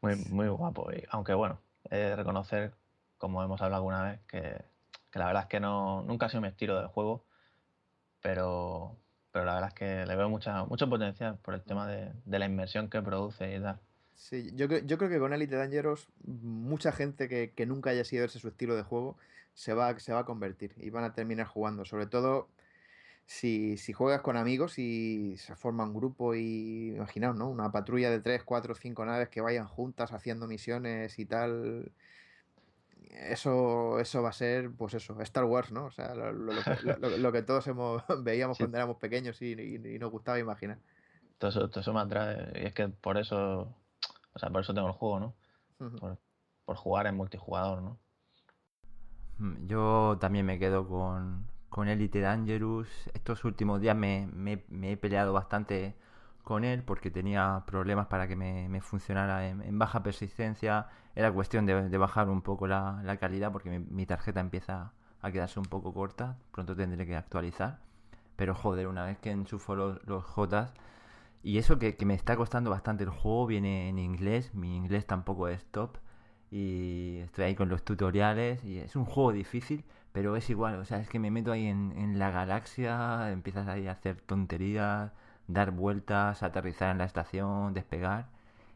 Muy, 0.02 0.16
muy 0.16 0.48
guapo. 0.48 0.92
Y, 0.94 1.04
aunque 1.10 1.34
bueno, 1.34 1.60
he 1.90 1.98
de 1.98 2.16
reconocer, 2.16 2.74
como 3.18 3.44
hemos 3.44 3.62
hablado 3.62 3.82
alguna 3.82 4.04
vez, 4.04 4.20
que, 4.28 4.64
que 5.12 5.20
la 5.20 5.26
verdad 5.28 5.44
es 5.44 5.50
que 5.50 5.60
no, 5.60 6.04
nunca 6.04 6.28
ha 6.28 6.30
sido 6.30 6.42
mi 6.42 6.48
estilo 6.48 6.78
del 6.78 6.88
juego, 6.88 7.26
pero, 8.22 8.96
pero 9.32 9.46
la 9.46 9.56
verdad 9.56 9.70
es 9.70 9.76
que 9.76 10.06
le 10.06 10.16
veo 10.16 10.30
mucha, 10.30 10.64
mucho 10.66 10.90
potencial 10.90 11.38
por 11.40 11.54
el 11.54 11.62
tema 11.64 11.88
de, 11.88 12.14
de 12.26 12.40
la 12.40 12.46
inmersión 12.46 12.90
que 12.90 13.02
produce 13.02 13.56
y 13.56 13.62
tal. 13.62 13.80
Sí, 14.16 14.52
yo, 14.56 14.68
creo- 14.68 14.86
yo 14.86 14.98
creo 14.98 15.10
que 15.10 15.20
con 15.20 15.34
Elite 15.34 15.56
Dangerous 15.56 16.08
mucha 16.26 16.92
gente 16.92 17.30
que, 17.30 17.52
que 17.56 17.66
nunca 17.66 17.92
haya 17.92 18.04
sido 18.04 18.26
ese 18.26 18.40
su 18.40 18.48
estilo 18.50 18.76
de 18.76 18.84
juego 18.84 19.18
se 19.54 19.74
va, 19.74 19.98
se 20.00 20.14
va 20.14 20.20
a 20.20 20.26
convertir 20.26 20.74
y 20.78 20.90
van 20.90 21.04
a 21.04 21.14
terminar 21.14 21.48
jugando. 21.48 21.86
Sobre 21.86 22.06
todo 22.08 22.48
si, 23.32 23.78
si 23.78 23.94
juegas 23.94 24.22
con 24.22 24.38
amigos 24.38 24.80
y 24.80 25.38
se 25.38 25.56
forma 25.56 25.84
un 25.84 25.94
grupo 25.94 26.34
y 26.34 26.96
imaginaos, 26.96 27.36
¿no? 27.36 27.48
Una 27.48 27.72
patrulla 27.72 28.10
de 28.10 28.20
3, 28.22 28.44
4, 28.44 28.74
5 28.74 29.06
naves 29.06 29.30
que 29.30 29.40
vayan 29.40 29.68
juntas 29.68 30.12
haciendo 30.14 30.48
misiones 30.48 31.20
y 31.20 31.28
tal. 31.28 31.92
Eso, 33.12 34.00
eso 34.00 34.24
va 34.24 34.30
a 34.30 34.34
ser, 34.34 34.72
pues 34.72 34.96
eso, 34.96 35.20
Star 35.22 35.44
Wars, 35.46 35.72
¿no? 35.72 35.86
O 35.86 35.92
sea, 35.92 36.16
lo, 36.16 36.32
lo- 36.32 36.54
lo 36.54 36.64
que, 36.64 36.98
lo- 37.00 37.18
lo 37.20 37.32
que 37.32 37.42
todos 37.44 37.68
hemos, 37.68 38.02
veíamos 38.24 38.58
Sí. 38.58 38.64
cuando 38.64 38.78
éramos 38.78 38.98
pequeños 38.98 39.40
y, 39.44 39.54
y- 39.54 39.96
y 39.96 40.00
nos 40.00 40.10
gustaba 40.10 40.40
imaginar. 40.40 40.80
Todo 41.38 41.52
eso, 41.52 41.70
todo 41.70 41.82
eso 41.82 41.94
me 41.94 42.00
atrae. 42.00 42.52
Y 42.64 42.66
es 42.66 42.74
que 42.74 42.88
por 42.90 43.20
eso, 43.20 43.76
o 44.34 44.40
sea, 44.40 44.50
por 44.50 44.62
eso 44.62 44.74
tengo 44.74 44.88
el 44.88 44.94
juego, 44.94 45.20
¿no? 45.20 45.34
Por, 46.00 46.18
por 46.66 46.76
jugar 46.78 47.06
en 47.06 47.16
multijugador, 47.16 47.84
¿no? 47.84 47.98
Mm, 49.38 49.68
Yo 49.68 50.18
también 50.20 50.48
me 50.48 50.58
quedo 50.58 50.88
con, 50.88 51.46
con 51.70 51.88
Elite 51.88 52.22
Dangerous. 52.22 52.88
Estos 53.14 53.46
últimos 53.46 53.82
días 53.82 53.96
me, 53.96 54.30
he 54.84 54.98
peleado 54.98 55.34
bastante 55.34 55.96
con 56.44 56.64
él 56.64 56.84
porque 56.84 57.12
tenía 57.12 57.64
problemas 57.66 58.08
para 58.08 58.28
que 58.28 58.36
me, 58.36 58.82
funcionara 58.82 59.48
en, 59.48 59.80
baja 59.80 60.04
persistencia. 60.04 60.88
Era 61.16 61.32
cuestión 61.32 61.66
de, 61.66 61.98
bajar 61.98 62.30
un 62.30 62.42
poco 62.42 62.68
la, 62.68 63.18
calidad 63.20 63.52
porque 63.52 63.70
mi, 63.70 63.80
mi 63.80 64.06
tarjeta 64.06 64.40
empieza 64.40 64.92
a 65.22 65.32
quedarse 65.32 65.60
un 65.60 65.66
poco 65.66 65.94
corta. 65.94 66.38
Pronto 66.52 66.76
tendré 66.76 67.06
que 67.06 67.16
actualizar. 67.16 67.80
Pero 68.36 68.56
joder, 68.56 68.88
una 68.88 69.06
vez 69.06 69.18
que 69.20 69.32
enchufo 69.32 69.76
los, 69.76 70.04
los 70.08 70.24
Jotas. 70.24 70.74
Y 71.44 71.58
eso 71.58 71.80
que, 71.80 71.96
que 71.96 72.06
me 72.06 72.16
está 72.16 72.36
costando 72.36 72.70
bastante 72.70 73.04
el 73.04 73.10
juego, 73.10 73.46
viene 73.48 73.90
en 73.90 74.00
inglés. 74.00 74.54
Mi 74.54 74.76
inglés 74.76 75.06
tampoco 75.06 75.48
es 75.48 75.66
top 75.68 75.98
y 76.52 77.18
estoy 77.24 77.46
ahí 77.46 77.56
con 77.56 77.70
los 77.70 77.84
tutoriales 77.84 78.64
y 78.64 78.80
es 78.80 78.96
un 78.96 79.06
juego 79.06 79.32
difícil, 79.32 79.84
pero 80.12 80.36
es 80.36 80.50
igual, 80.50 80.76
o 80.76 80.86
sea, 80.86 81.00
es 81.00 81.10
que 81.10 81.20
me 81.20 81.32
meto 81.32 81.52
ahí 81.52 81.68
en, 81.68 81.94
en 81.98 82.20
la 82.20 82.32
galaxia, 82.32 83.32
empiezas 83.32 83.68
ahí 83.68 83.88
a 83.88 83.92
hacer 83.94 84.22
tonterías, 84.22 85.12
dar 85.48 85.72
vueltas, 85.72 86.44
aterrizar 86.44 86.92
en 86.92 87.00
la 87.00 87.06
estación, 87.06 87.74
despegar, 87.74 88.28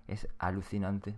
es 0.08 0.28
alucinante. 0.40 1.16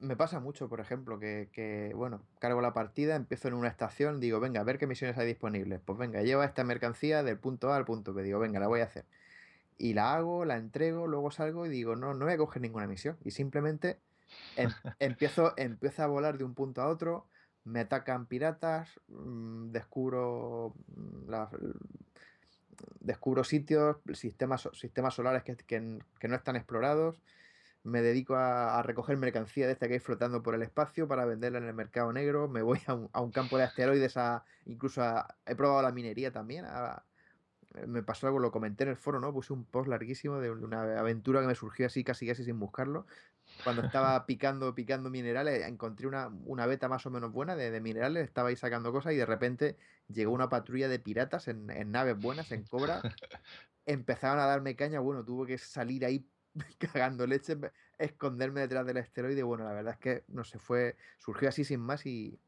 Me 0.00 0.16
pasa 0.16 0.38
mucho, 0.38 0.68
por 0.68 0.78
ejemplo, 0.80 1.18
que, 1.18 1.48
que, 1.52 1.92
bueno, 1.94 2.22
cargo 2.38 2.60
la 2.60 2.72
partida, 2.72 3.16
empiezo 3.16 3.48
en 3.48 3.54
una 3.54 3.66
estación, 3.68 4.20
digo, 4.20 4.38
venga, 4.38 4.60
a 4.60 4.64
ver 4.64 4.78
qué 4.78 4.86
misiones 4.86 5.18
hay 5.18 5.26
disponibles. 5.26 5.80
Pues 5.84 5.98
venga, 5.98 6.22
lleva 6.22 6.44
esta 6.44 6.62
mercancía 6.62 7.24
del 7.24 7.38
punto 7.38 7.72
A 7.72 7.76
al 7.76 7.84
punto 7.84 8.14
B. 8.14 8.22
Digo, 8.22 8.38
venga, 8.38 8.60
la 8.60 8.68
voy 8.68 8.80
a 8.80 8.84
hacer. 8.84 9.06
Y 9.78 9.94
la 9.94 10.14
hago, 10.14 10.44
la 10.44 10.56
entrego, 10.56 11.06
luego 11.08 11.30
salgo 11.30 11.66
y 11.66 11.70
digo, 11.70 11.96
no, 11.96 12.14
no 12.14 12.26
voy 12.26 12.34
a 12.34 12.38
coger 12.38 12.62
ninguna 12.62 12.86
misión. 12.88 13.18
Y 13.24 13.32
simplemente 13.32 14.00
em- 14.56 14.70
empiezo, 15.00 15.54
empiezo 15.56 16.02
a 16.04 16.06
volar 16.08 16.38
de 16.38 16.44
un 16.44 16.54
punto 16.54 16.82
a 16.82 16.88
otro, 16.88 17.26
me 17.68 17.80
atacan 17.80 18.26
piratas, 18.26 19.00
mm, 19.08 19.70
descubro, 19.70 20.74
mm, 20.96 21.30
descubro 23.00 23.44
sitios, 23.44 23.96
sistemas, 24.14 24.68
sistemas 24.72 25.14
solares 25.14 25.42
que, 25.42 25.56
que- 25.56 25.80
no 25.80 26.34
están 26.34 26.56
explorados 26.56 27.20
me 27.84 28.02
dedico 28.02 28.36
a, 28.36 28.78
a 28.78 28.82
recoger 28.82 29.16
mercancía 29.16 29.66
de 29.66 29.72
esta 29.72 29.88
que 29.88 29.94
hay 29.94 30.00
flotando 30.00 30.42
por 30.42 30.54
el 30.54 30.62
espacio 30.62 31.08
para 31.08 31.24
venderla 31.24 31.58
en 31.58 31.64
el 31.64 31.74
mercado 31.74 32.12
negro, 32.12 32.48
me 32.48 32.62
voy 32.62 32.80
a 32.86 32.94
un, 32.94 33.32
campo 33.32 33.56
de 33.56 33.64
asteroides, 33.64 34.16
a, 34.16 34.44
incluso 34.66 35.02
a- 35.02 35.36
he 35.46 35.54
probado 35.54 35.82
la 35.82 35.92
minería 35.92 36.32
también, 36.32 36.64
a- 36.66 37.04
me 37.86 38.02
pasó 38.02 38.26
algo, 38.26 38.38
lo 38.38 38.50
comenté 38.50 38.84
en 38.84 38.90
el 38.90 38.96
foro, 38.96 39.20
¿no? 39.20 39.32
Puse 39.32 39.52
un 39.52 39.64
post 39.64 39.88
larguísimo 39.88 40.38
de 40.40 40.50
una 40.50 40.98
aventura 40.98 41.40
que 41.40 41.46
me 41.46 41.54
surgió 41.54 41.86
así 41.86 42.02
casi 42.02 42.26
casi 42.26 42.44
sin 42.44 42.58
buscarlo. 42.58 43.06
Cuando 43.60 43.82
estaba 43.82 44.24
picando, 44.26 44.74
picando 44.74 45.10
minerales, 45.10 45.66
encontré 45.66 46.06
una, 46.06 46.28
una 46.28 46.66
beta 46.66 46.88
más 46.88 47.04
o 47.06 47.10
menos 47.10 47.32
buena 47.32 47.56
de, 47.56 47.70
de 47.70 47.80
minerales, 47.80 48.24
estaba 48.24 48.48
ahí 48.50 48.56
sacando 48.56 48.92
cosas 48.92 49.12
y 49.14 49.16
de 49.16 49.26
repente 49.26 49.76
llegó 50.08 50.32
una 50.32 50.48
patrulla 50.48 50.88
de 50.88 50.98
piratas 51.00 51.48
en, 51.48 51.70
en 51.70 51.90
naves 51.90 52.18
buenas, 52.18 52.50
en 52.52 52.64
Cobra, 52.64 53.06
empezaron 53.86 54.40
a 54.40 54.46
darme 54.46 54.76
caña, 54.76 55.00
bueno, 55.00 55.24
tuve 55.24 55.46
que 55.48 55.58
salir 55.58 56.04
ahí 56.04 56.30
cagando 56.78 57.26
leche, 57.26 57.56
me- 57.56 57.72
esconderme 57.98 58.60
detrás 58.62 58.86
del 58.86 58.98
asteroide. 58.98 59.42
Bueno, 59.42 59.64
la 59.64 59.72
verdad 59.72 59.94
es 59.94 59.98
que 60.00 60.24
no 60.28 60.44
se 60.44 60.58
fue, 60.58 60.96
surgió 61.18 61.48
así 61.48 61.64
sin 61.64 61.80
más 61.80 62.06
y, 62.06 62.40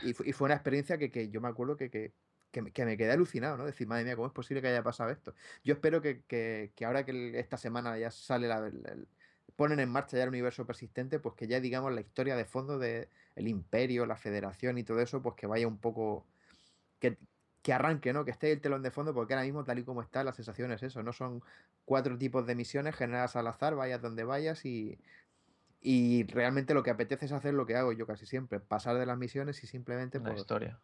y, 0.00 0.10
y 0.10 0.32
fue 0.32 0.46
una 0.46 0.54
experiencia 0.54 0.98
que, 0.98 1.10
que 1.10 1.30
yo 1.30 1.40
me 1.40 1.48
acuerdo 1.48 1.76
que, 1.76 1.90
que, 1.90 2.14
que 2.50 2.62
me, 2.62 2.72
que 2.72 2.84
me 2.84 2.96
quedé 2.96 3.12
alucinado, 3.12 3.56
¿no? 3.56 3.66
Decir, 3.66 3.86
madre 3.86 4.04
mía, 4.04 4.16
¿cómo 4.16 4.28
es 4.28 4.32
posible 4.32 4.62
que 4.62 4.68
haya 4.68 4.82
pasado 4.82 5.10
esto? 5.10 5.34
Yo 5.64 5.74
espero 5.74 6.00
que, 6.02 6.24
que- 6.24 6.72
que 6.76 6.84
ahora 6.84 7.04
que 7.04 7.38
esta 7.38 7.56
semana 7.56 7.98
ya 7.98 8.10
sale 8.10 8.48
la, 8.48 8.66
el- 8.68 9.08
ponen 9.58 9.80
en 9.80 9.90
marcha 9.90 10.16
ya 10.16 10.22
el 10.24 10.30
universo 10.30 10.66
persistente, 10.66 11.20
pues 11.20 11.34
que 11.36 11.48
ya 11.48 11.60
digamos 11.60 11.92
la 11.92 12.00
historia 12.02 12.36
de 12.36 12.46
fondo 12.46 12.78
de 12.78 13.10
el 13.36 13.48
imperio, 13.48 14.06
la 14.06 14.16
federación 14.16 14.78
y 14.78 14.84
todo 14.84 15.00
eso, 15.02 15.22
pues 15.22 15.34
que 15.36 15.48
vaya 15.48 15.68
un 15.68 15.80
poco 15.80 16.28
que, 17.00 17.18
que 17.62 17.72
arranque, 17.74 18.12
¿no? 18.12 18.24
Que 18.24 18.32
esté 18.32 18.52
el 18.52 18.60
telón 18.62 18.82
de 18.82 18.90
fondo, 18.92 19.14
porque 19.14 19.34
ahora 19.34 19.44
mismo, 19.46 19.64
tal 19.64 19.80
y 19.80 19.84
como 19.84 20.02
está, 20.02 20.24
la 20.24 20.32
sensación 20.34 20.72
es 20.72 20.82
eso, 20.84 21.02
¿no? 21.02 21.12
Son 21.12 21.42
cuatro 21.84 22.18
tipos 22.18 22.46
de 22.46 22.54
misiones 22.56 22.96
generadas 22.96 23.36
al 23.36 23.48
azar, 23.48 23.74
vayas 23.76 24.02
donde 24.02 24.24
vayas 24.24 24.64
y, 24.64 25.00
y 25.80 26.24
realmente 26.26 26.74
lo 26.74 26.82
que 26.82 26.90
apetece 26.90 27.26
es 27.26 27.32
hacer 27.32 27.54
lo 27.54 27.66
que 27.66 27.76
hago 27.76 27.92
yo 27.92 28.06
casi 28.06 28.26
siempre, 28.26 28.60
pasar 28.60 28.98
de 28.98 29.06
las 29.06 29.18
misiones 29.18 29.64
y 29.64 29.66
simplemente 29.68 30.20
La 30.20 30.24
pues, 30.24 30.40
historia. 30.40 30.80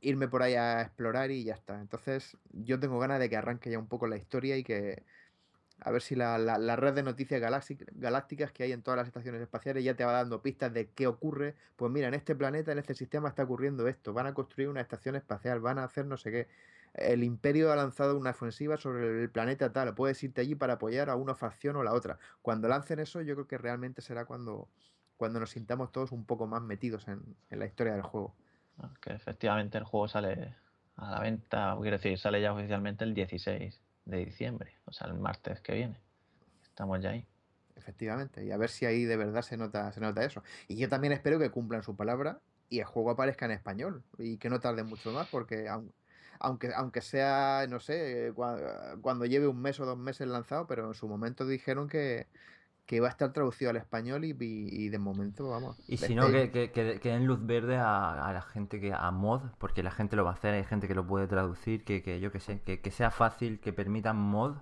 irme 0.00 0.28
por 0.28 0.42
ahí 0.42 0.54
a 0.54 0.82
explorar 0.82 1.30
y 1.30 1.44
ya 1.44 1.54
está. 1.54 1.80
Entonces, 1.80 2.38
yo 2.50 2.78
tengo 2.80 2.98
ganas 2.98 3.18
de 3.20 3.28
que 3.30 3.36
arranque 3.36 3.70
ya 3.70 3.78
un 3.78 3.88
poco 3.88 4.06
la 4.06 4.16
historia 4.16 4.56
y 4.56 4.64
que 4.64 5.04
a 5.80 5.90
ver 5.90 6.02
si 6.02 6.14
la, 6.14 6.38
la- 6.38 6.76
red 6.76 6.94
de 6.94 7.02
noticias 7.02 7.40
galácticas 7.40 8.52
que 8.52 8.62
hay 8.64 8.72
en 8.72 8.82
todas 8.82 8.96
las 8.98 9.06
estaciones 9.06 9.40
espaciales 9.42 9.84
ya 9.84 9.94
te 9.96 10.04
va 10.04 10.12
dando 10.12 10.40
pistas 10.42 10.72
de 10.72 10.90
qué 10.90 11.06
ocurre. 11.06 11.56
Pues 11.76 11.90
mira, 11.92 12.08
en 12.08 12.14
este 12.14 12.34
planeta, 12.34 12.72
en 12.72 12.78
este 12.78 12.94
sistema 12.94 13.28
está 13.28 13.42
ocurriendo 13.44 13.86
esto. 13.88 14.12
Van 14.12 14.26
a 14.26 14.34
construir 14.34 14.68
una 14.68 14.80
estación 14.80 15.16
espacial, 15.16 15.60
van 15.60 15.78
a 15.78 15.84
hacer 15.84 16.06
no 16.06 16.16
sé 16.16 16.30
qué. 16.30 16.48
El 16.94 17.24
imperio 17.24 17.72
ha 17.72 17.76
lanzado 17.76 18.16
una 18.18 18.30
ofensiva 18.30 18.76
sobre 18.76 19.22
el 19.22 19.30
planeta 19.30 19.72
tal. 19.72 19.94
Puedes 19.94 20.22
irte 20.22 20.40
allí 20.40 20.54
para 20.54 20.74
apoyar 20.74 21.10
a 21.10 21.16
una 21.16 21.34
facción 21.34 21.76
o 21.76 21.82
la 21.82 21.92
otra. 21.92 22.18
Cuando 22.40 22.68
lancen 22.68 23.00
eso, 23.00 23.20
yo 23.22 23.34
creo 23.34 23.46
que 23.48 23.58
realmente 23.58 24.00
será 24.00 24.24
cuando, 24.26 24.70
cuando 25.16 25.40
nos 25.40 25.50
sintamos 25.50 25.92
todos 25.92 26.12
un 26.12 26.24
poco 26.24 26.46
más 26.46 26.62
metidos 26.62 27.08
en, 27.08 27.36
en 27.50 27.58
la 27.58 27.66
historia 27.66 27.92
del 27.94 28.02
juego. 28.02 28.36
¿no? 28.78 28.94
Que 29.00 29.12
efectivamente 29.12 29.76
el 29.78 29.84
juego 29.84 30.08
sale 30.08 30.56
a 30.96 31.10
la 31.10 31.20
venta, 31.20 31.76
quiero 31.80 31.96
decir, 31.96 32.18
sale 32.18 32.40
ya 32.40 32.52
oficialmente 32.52 33.04
el 33.04 33.14
16 33.14 33.83
de 34.04 34.24
diciembre, 34.24 34.72
o 34.84 34.92
sea, 34.92 35.08
el 35.08 35.14
martes 35.14 35.60
que 35.60 35.74
viene. 35.74 36.00
Estamos 36.62 37.00
ya 37.00 37.10
ahí. 37.10 37.26
Efectivamente, 37.76 38.44
y 38.44 38.50
a 38.52 38.56
ver 38.56 38.70
si 38.70 38.86
ahí 38.86 39.04
de 39.04 39.16
verdad 39.16 39.42
se 39.42 39.56
nota, 39.56 39.92
se 39.92 40.00
nota 40.00 40.24
eso. 40.24 40.42
Y 40.68 40.76
yo 40.76 40.88
también 40.88 41.12
espero 41.12 41.38
que 41.38 41.50
cumplan 41.50 41.82
su 41.82 41.96
palabra 41.96 42.40
y 42.68 42.78
el 42.78 42.84
juego 42.84 43.10
aparezca 43.10 43.46
en 43.46 43.50
español 43.52 44.02
y 44.18 44.38
que 44.38 44.48
no 44.48 44.60
tarde 44.60 44.84
mucho 44.84 45.12
más, 45.12 45.28
porque 45.28 45.68
aun- 45.68 45.92
aunque, 46.38 46.72
aunque 46.74 47.00
sea, 47.00 47.66
no 47.68 47.80
sé, 47.80 48.32
cua- 48.34 49.00
cuando 49.00 49.24
lleve 49.26 49.48
un 49.48 49.60
mes 49.60 49.80
o 49.80 49.86
dos 49.86 49.98
meses 49.98 50.28
lanzado, 50.28 50.66
pero 50.66 50.86
en 50.88 50.94
su 50.94 51.08
momento 51.08 51.46
dijeron 51.46 51.88
que, 51.88 52.28
que 52.86 52.96
iba 52.96 53.06
a 53.06 53.10
estar 53.10 53.32
traducido 53.32 53.70
al 53.70 53.76
español 53.76 54.24
y, 54.24 54.88
de 54.88 54.98
momento, 54.98 55.48
vamos. 55.48 55.76
Y 55.88 55.96
si 55.96 56.14
no, 56.14 56.30
que, 56.30 56.50
que, 56.50 56.98
den 57.02 57.26
luz 57.26 57.44
verde 57.44 57.76
a, 57.76 58.28
a 58.28 58.32
la 58.32 58.42
gente 58.42 58.80
que 58.80 58.92
a 58.92 59.10
mod, 59.10 59.40
porque 59.58 59.82
la 59.82 59.90
gente 59.90 60.16
lo 60.16 60.24
va 60.24 60.30
a 60.30 60.34
hacer, 60.34 60.54
hay 60.54 60.64
gente 60.64 60.86
que 60.86 60.94
lo 60.94 61.06
puede 61.06 61.26
traducir, 61.26 61.84
que, 61.84 62.02
que 62.02 62.20
yo 62.20 62.30
que 62.30 62.40
sé, 62.40 62.60
que, 62.60 62.80
que 62.80 62.90
sea 62.90 63.10
fácil, 63.10 63.58
que 63.60 63.72
permitan 63.72 64.16
mod 64.16 64.56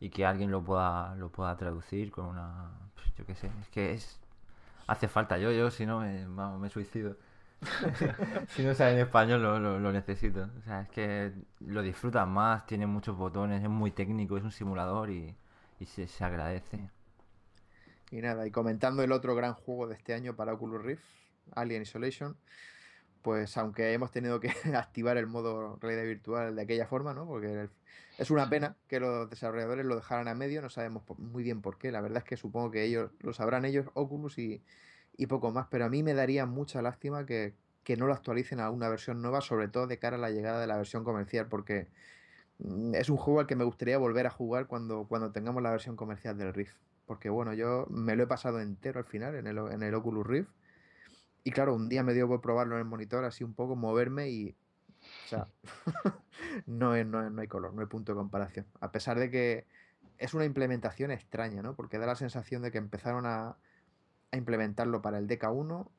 y 0.00 0.10
que 0.10 0.26
alguien 0.26 0.50
lo 0.50 0.62
pueda, 0.62 1.14
lo 1.14 1.30
pueda 1.30 1.56
traducir 1.56 2.10
con 2.10 2.26
una, 2.26 2.72
pues, 2.94 3.14
yo 3.16 3.24
que 3.24 3.34
sé, 3.34 3.50
es 3.60 3.68
que 3.68 3.92
es 3.92 4.20
hace 4.86 5.08
falta. 5.08 5.38
Yo, 5.38 5.50
yo 5.52 5.70
si 5.70 5.86
no 5.86 6.00
me, 6.00 6.26
vamos, 6.26 6.60
me 6.60 6.68
suicido. 6.68 7.16
si 8.48 8.64
no 8.64 8.74
sale 8.74 8.94
en 8.94 8.98
español 8.98 9.42
lo, 9.42 9.58
lo, 9.58 9.78
lo 9.78 9.92
necesito. 9.92 10.48
O 10.58 10.62
sea, 10.62 10.82
es 10.82 10.88
que 10.90 11.32
lo 11.60 11.82
disfrutan 11.82 12.30
más, 12.30 12.66
tiene 12.66 12.86
muchos 12.86 13.16
botones, 13.16 13.62
es 13.62 13.70
muy 13.70 13.92
técnico, 13.92 14.36
es 14.36 14.44
un 14.44 14.50
simulador 14.50 15.10
y, 15.10 15.34
y 15.80 15.86
se, 15.86 16.06
se 16.06 16.24
agradece. 16.24 16.90
Y 18.12 18.20
nada, 18.20 18.46
y 18.46 18.50
comentando 18.50 19.02
el 19.02 19.10
otro 19.10 19.34
gran 19.34 19.54
juego 19.54 19.88
de 19.88 19.94
este 19.94 20.12
año 20.12 20.36
para 20.36 20.52
Oculus 20.52 20.82
Rift, 20.82 21.02
Alien 21.54 21.80
Isolation, 21.80 22.36
pues 23.22 23.56
aunque 23.56 23.94
hemos 23.94 24.10
tenido 24.10 24.38
que 24.38 24.50
activar 24.76 25.16
el 25.16 25.26
modo 25.26 25.78
realidad 25.80 26.04
virtual 26.04 26.54
de 26.54 26.60
aquella 26.60 26.86
forma, 26.86 27.14
¿no? 27.14 27.26
Porque 27.26 27.70
es 28.18 28.30
una 28.30 28.50
pena 28.50 28.76
que 28.86 29.00
los 29.00 29.30
desarrolladores 29.30 29.86
lo 29.86 29.96
dejaran 29.96 30.28
a 30.28 30.34
medio, 30.34 30.60
no 30.60 30.68
sabemos 30.68 31.04
muy 31.16 31.42
bien 31.42 31.62
por 31.62 31.78
qué. 31.78 31.90
La 31.90 32.02
verdad 32.02 32.18
es 32.18 32.24
que 32.24 32.36
supongo 32.36 32.70
que 32.70 32.84
ellos 32.84 33.12
lo 33.20 33.32
sabrán 33.32 33.64
ellos, 33.64 33.86
Oculus 33.94 34.36
y, 34.36 34.62
y 35.16 35.26
poco 35.26 35.50
más, 35.50 35.68
pero 35.70 35.86
a 35.86 35.88
mí 35.88 36.02
me 36.02 36.12
daría 36.12 36.44
mucha 36.44 36.82
lástima 36.82 37.24
que, 37.24 37.54
que 37.82 37.96
no 37.96 38.06
lo 38.06 38.12
actualicen 38.12 38.60
a 38.60 38.68
una 38.68 38.90
versión 38.90 39.22
nueva, 39.22 39.40
sobre 39.40 39.68
todo 39.68 39.86
de 39.86 39.98
cara 39.98 40.16
a 40.16 40.20
la 40.20 40.28
llegada 40.28 40.60
de 40.60 40.66
la 40.66 40.76
versión 40.76 41.02
comercial, 41.02 41.48
porque 41.48 41.88
mm, 42.58 42.94
es 42.94 43.08
un 43.08 43.16
juego 43.16 43.40
al 43.40 43.46
que 43.46 43.56
me 43.56 43.64
gustaría 43.64 43.96
volver 43.96 44.26
a 44.26 44.30
jugar 44.30 44.66
cuando, 44.66 45.06
cuando 45.08 45.32
tengamos 45.32 45.62
la 45.62 45.70
versión 45.70 45.96
comercial 45.96 46.36
del 46.36 46.52
Rift. 46.52 46.76
Porque 47.06 47.28
bueno, 47.30 47.52
yo 47.54 47.86
me 47.90 48.16
lo 48.16 48.24
he 48.24 48.26
pasado 48.26 48.60
entero 48.60 48.98
al 49.00 49.06
final 49.06 49.34
en 49.34 49.46
el, 49.46 49.58
en 49.58 49.82
el 49.82 49.94
Oculus 49.94 50.26
Rift. 50.26 50.50
Y 51.44 51.50
claro, 51.50 51.74
un 51.74 51.88
día 51.88 52.02
me 52.02 52.14
dio 52.14 52.28
por 52.28 52.40
probarlo 52.40 52.74
en 52.76 52.80
el 52.80 52.84
monitor, 52.86 53.24
así 53.24 53.44
un 53.44 53.54
poco 53.54 53.76
moverme 53.76 54.30
y. 54.30 54.56
O 55.24 55.28
sea, 55.28 55.48
no, 56.66 56.94
es- 56.94 57.06
no, 57.06 57.28
no 57.28 57.40
hay 57.40 57.48
color, 57.48 57.74
no 57.74 57.80
hay 57.80 57.88
punto 57.88 58.12
de 58.12 58.16
comparación. 58.16 58.66
A 58.80 58.92
pesar 58.92 59.18
de 59.18 59.30
que 59.30 59.66
es 60.18 60.34
una 60.34 60.44
implementación 60.44 61.10
extraña, 61.10 61.62
¿no? 61.62 61.74
Porque 61.74 61.98
da 61.98 62.06
la 62.06 62.14
sensación 62.14 62.62
de 62.62 62.70
que 62.70 62.78
empezaron 62.78 63.26
a, 63.26 63.56
a 64.30 64.36
implementarlo 64.36 65.02
para 65.02 65.18
el 65.18 65.26
DK1. 65.26 65.90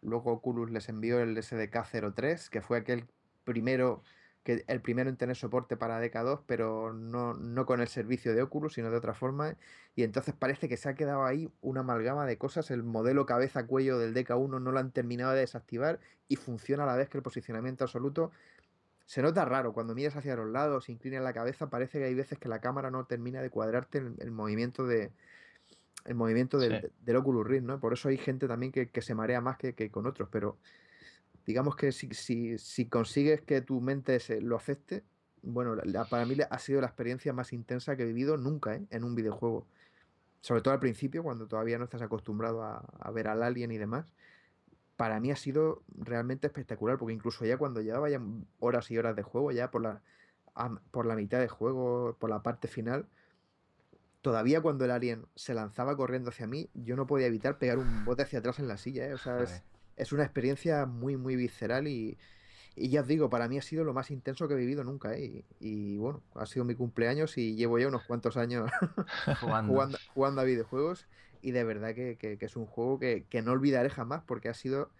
Luego 0.00 0.32
Oculus 0.32 0.70
les 0.70 0.88
envió 0.88 1.20
el 1.20 1.36
SDK 1.36 1.84
03, 2.14 2.50
que 2.50 2.62
fue 2.62 2.78
aquel 2.78 3.06
primero 3.44 4.02
que 4.48 4.64
el 4.66 4.80
primero 4.80 5.10
en 5.10 5.18
tener 5.18 5.36
soporte 5.36 5.76
para 5.76 6.02
DK2, 6.02 6.40
pero 6.46 6.94
no, 6.94 7.34
no 7.34 7.66
con 7.66 7.82
el 7.82 7.88
servicio 7.88 8.34
de 8.34 8.40
Oculus, 8.40 8.72
sino 8.72 8.90
de 8.90 8.96
otra 8.96 9.12
forma. 9.12 9.56
Y 9.94 10.04
entonces 10.04 10.34
parece 10.34 10.70
que 10.70 10.78
se 10.78 10.88
ha 10.88 10.94
quedado 10.94 11.26
ahí 11.26 11.50
una 11.60 11.80
amalgama 11.80 12.24
de 12.24 12.38
cosas. 12.38 12.70
El 12.70 12.82
modelo 12.82 13.26
cabeza-cuello 13.26 13.98
del 13.98 14.14
DK1 14.14 14.58
no 14.58 14.72
lo 14.72 14.78
han 14.78 14.90
terminado 14.90 15.34
de 15.34 15.40
desactivar 15.40 15.98
y 16.28 16.36
funciona 16.36 16.84
a 16.84 16.86
la 16.86 16.96
vez 16.96 17.10
que 17.10 17.18
el 17.18 17.22
posicionamiento 17.22 17.84
absoluto. 17.84 18.30
Se 19.04 19.20
nota 19.20 19.44
raro, 19.44 19.74
cuando 19.74 19.94
miras 19.94 20.16
hacia 20.16 20.34
los 20.34 20.48
lados, 20.48 20.86
se 20.86 20.92
inclina 20.92 21.20
la 21.20 21.34
cabeza, 21.34 21.68
parece 21.68 21.98
que 21.98 22.06
hay 22.06 22.14
veces 22.14 22.38
que 22.38 22.48
la 22.48 22.62
cámara 22.62 22.90
no 22.90 23.04
termina 23.04 23.42
de 23.42 23.50
cuadrarte 23.50 23.98
el, 23.98 24.14
el 24.18 24.30
movimiento 24.30 24.86
de 24.86 25.10
el 26.06 26.14
movimiento 26.14 26.58
del, 26.58 26.80
Sí. 26.80 26.88
del 27.04 27.16
Oculus 27.16 27.46
Rift, 27.46 27.64
¿no? 27.66 27.80
Por 27.80 27.92
eso 27.92 28.08
hay 28.08 28.16
gente 28.16 28.48
también 28.48 28.72
que, 28.72 28.88
que 28.88 29.02
se 29.02 29.14
marea 29.14 29.42
más 29.42 29.58
que, 29.58 29.74
que 29.74 29.90
con 29.90 30.06
otros, 30.06 30.30
pero 30.32 30.56
digamos 31.48 31.76
que 31.76 31.92
si, 31.92 32.10
si, 32.10 32.58
si 32.58 32.90
consigues 32.90 33.40
que 33.40 33.62
tu 33.62 33.80
mente 33.80 34.20
se, 34.20 34.42
lo 34.42 34.54
acepte, 34.54 35.02
bueno, 35.40 35.74
la- 35.76 36.04
para 36.04 36.26
mí 36.26 36.36
ha 36.48 36.58
sido 36.58 36.82
la 36.82 36.88
experiencia 36.88 37.32
más 37.32 37.54
intensa 37.54 37.96
que 37.96 38.02
he 38.02 38.06
vivido 38.06 38.36
nunca 38.36 38.74
¿eh? 38.74 38.84
en 38.90 39.02
un 39.02 39.14
videojuego. 39.14 39.66
Sobre 40.42 40.60
todo 40.60 40.74
al 40.74 40.80
principio, 40.80 41.22
cuando 41.22 41.46
todavía 41.46 41.78
no 41.78 41.84
estás 41.84 42.02
acostumbrado 42.02 42.62
a, 42.62 42.84
a 43.00 43.10
ver 43.12 43.28
al 43.28 43.42
alien 43.42 43.70
y 43.72 43.78
demás. 43.78 44.12
Para 44.98 45.20
mí 45.20 45.30
ha 45.30 45.36
sido 45.36 45.82
realmente 45.96 46.46
espectacular, 46.48 46.98
porque 46.98 47.14
incluso 47.14 47.46
ya 47.46 47.56
cuando 47.56 47.80
llevaba 47.80 48.10
ya 48.10 48.20
horas 48.60 48.90
y 48.90 48.98
horas 48.98 49.16
de 49.16 49.22
juego, 49.22 49.50
ya 49.50 49.70
por 49.70 49.80
la, 49.80 50.02
por 50.90 51.06
la 51.06 51.16
mitad 51.16 51.40
de 51.40 51.48
juego, 51.48 52.14
por 52.20 52.28
la 52.28 52.42
parte 52.42 52.68
final, 52.68 53.06
todavía 54.20 54.60
cuando 54.60 54.84
el 54.84 54.90
alien 54.90 55.24
se 55.34 55.54
lanzaba 55.54 55.96
corriendo 55.96 56.28
hacia 56.28 56.46
mí, 56.46 56.68
yo 56.74 56.94
no 56.94 57.06
podía 57.06 57.26
evitar 57.26 57.56
pegar 57.56 57.78
un 57.78 58.04
bote 58.04 58.24
hacia 58.24 58.40
atrás 58.40 58.58
en 58.58 58.68
la 58.68 58.76
silla, 58.76 59.06
¿eh? 59.06 59.14
O 59.14 59.18
sea, 59.18 59.42
es. 59.42 59.62
Es 59.98 60.12
una 60.12 60.24
experiencia 60.24 60.86
muy, 60.86 61.16
muy 61.16 61.36
visceral 61.36 61.88
y, 61.88 62.18
y 62.76 62.90
ya 62.90 63.02
os 63.02 63.08
digo, 63.08 63.30
para 63.30 63.48
mí 63.48 63.58
ha 63.58 63.62
sido 63.62 63.84
lo 63.84 63.94
más 63.94 64.10
intenso 64.10 64.48
que 64.48 64.54
he 64.54 64.56
vivido 64.58 64.84
nunca, 64.84 65.14
¿eh? 65.16 65.46
Y, 65.60 65.94
y 65.94 65.98
bueno, 65.98 66.24
ha 66.34 66.46
sido 66.46 66.64
mi 66.66 66.74
cumpleaños 66.76 67.38
y 67.38 67.56
llevo 67.56 67.78
ya 67.78 67.88
unos 67.88 68.04
cuantos 68.04 68.36
años 68.36 68.70
Jugando. 69.40 69.86
jugando, 69.86 70.00
jugando 70.06 70.40
a 70.42 70.44
videojuegos 70.44 71.08
y 71.40 71.52
de 71.52 71.64
verdad 71.64 71.94
que, 71.94 72.16
que- 72.18 72.38
que 72.38 72.46
es 72.46 72.56
un 72.56 72.66
juego 72.66 72.98
que, 72.98 73.26
que 73.28 73.42
no 73.42 73.52
olvidaré 73.52 73.90
jamás 73.90 74.24
porque 74.24 74.48
ha 74.48 74.54
sido, 74.54 74.92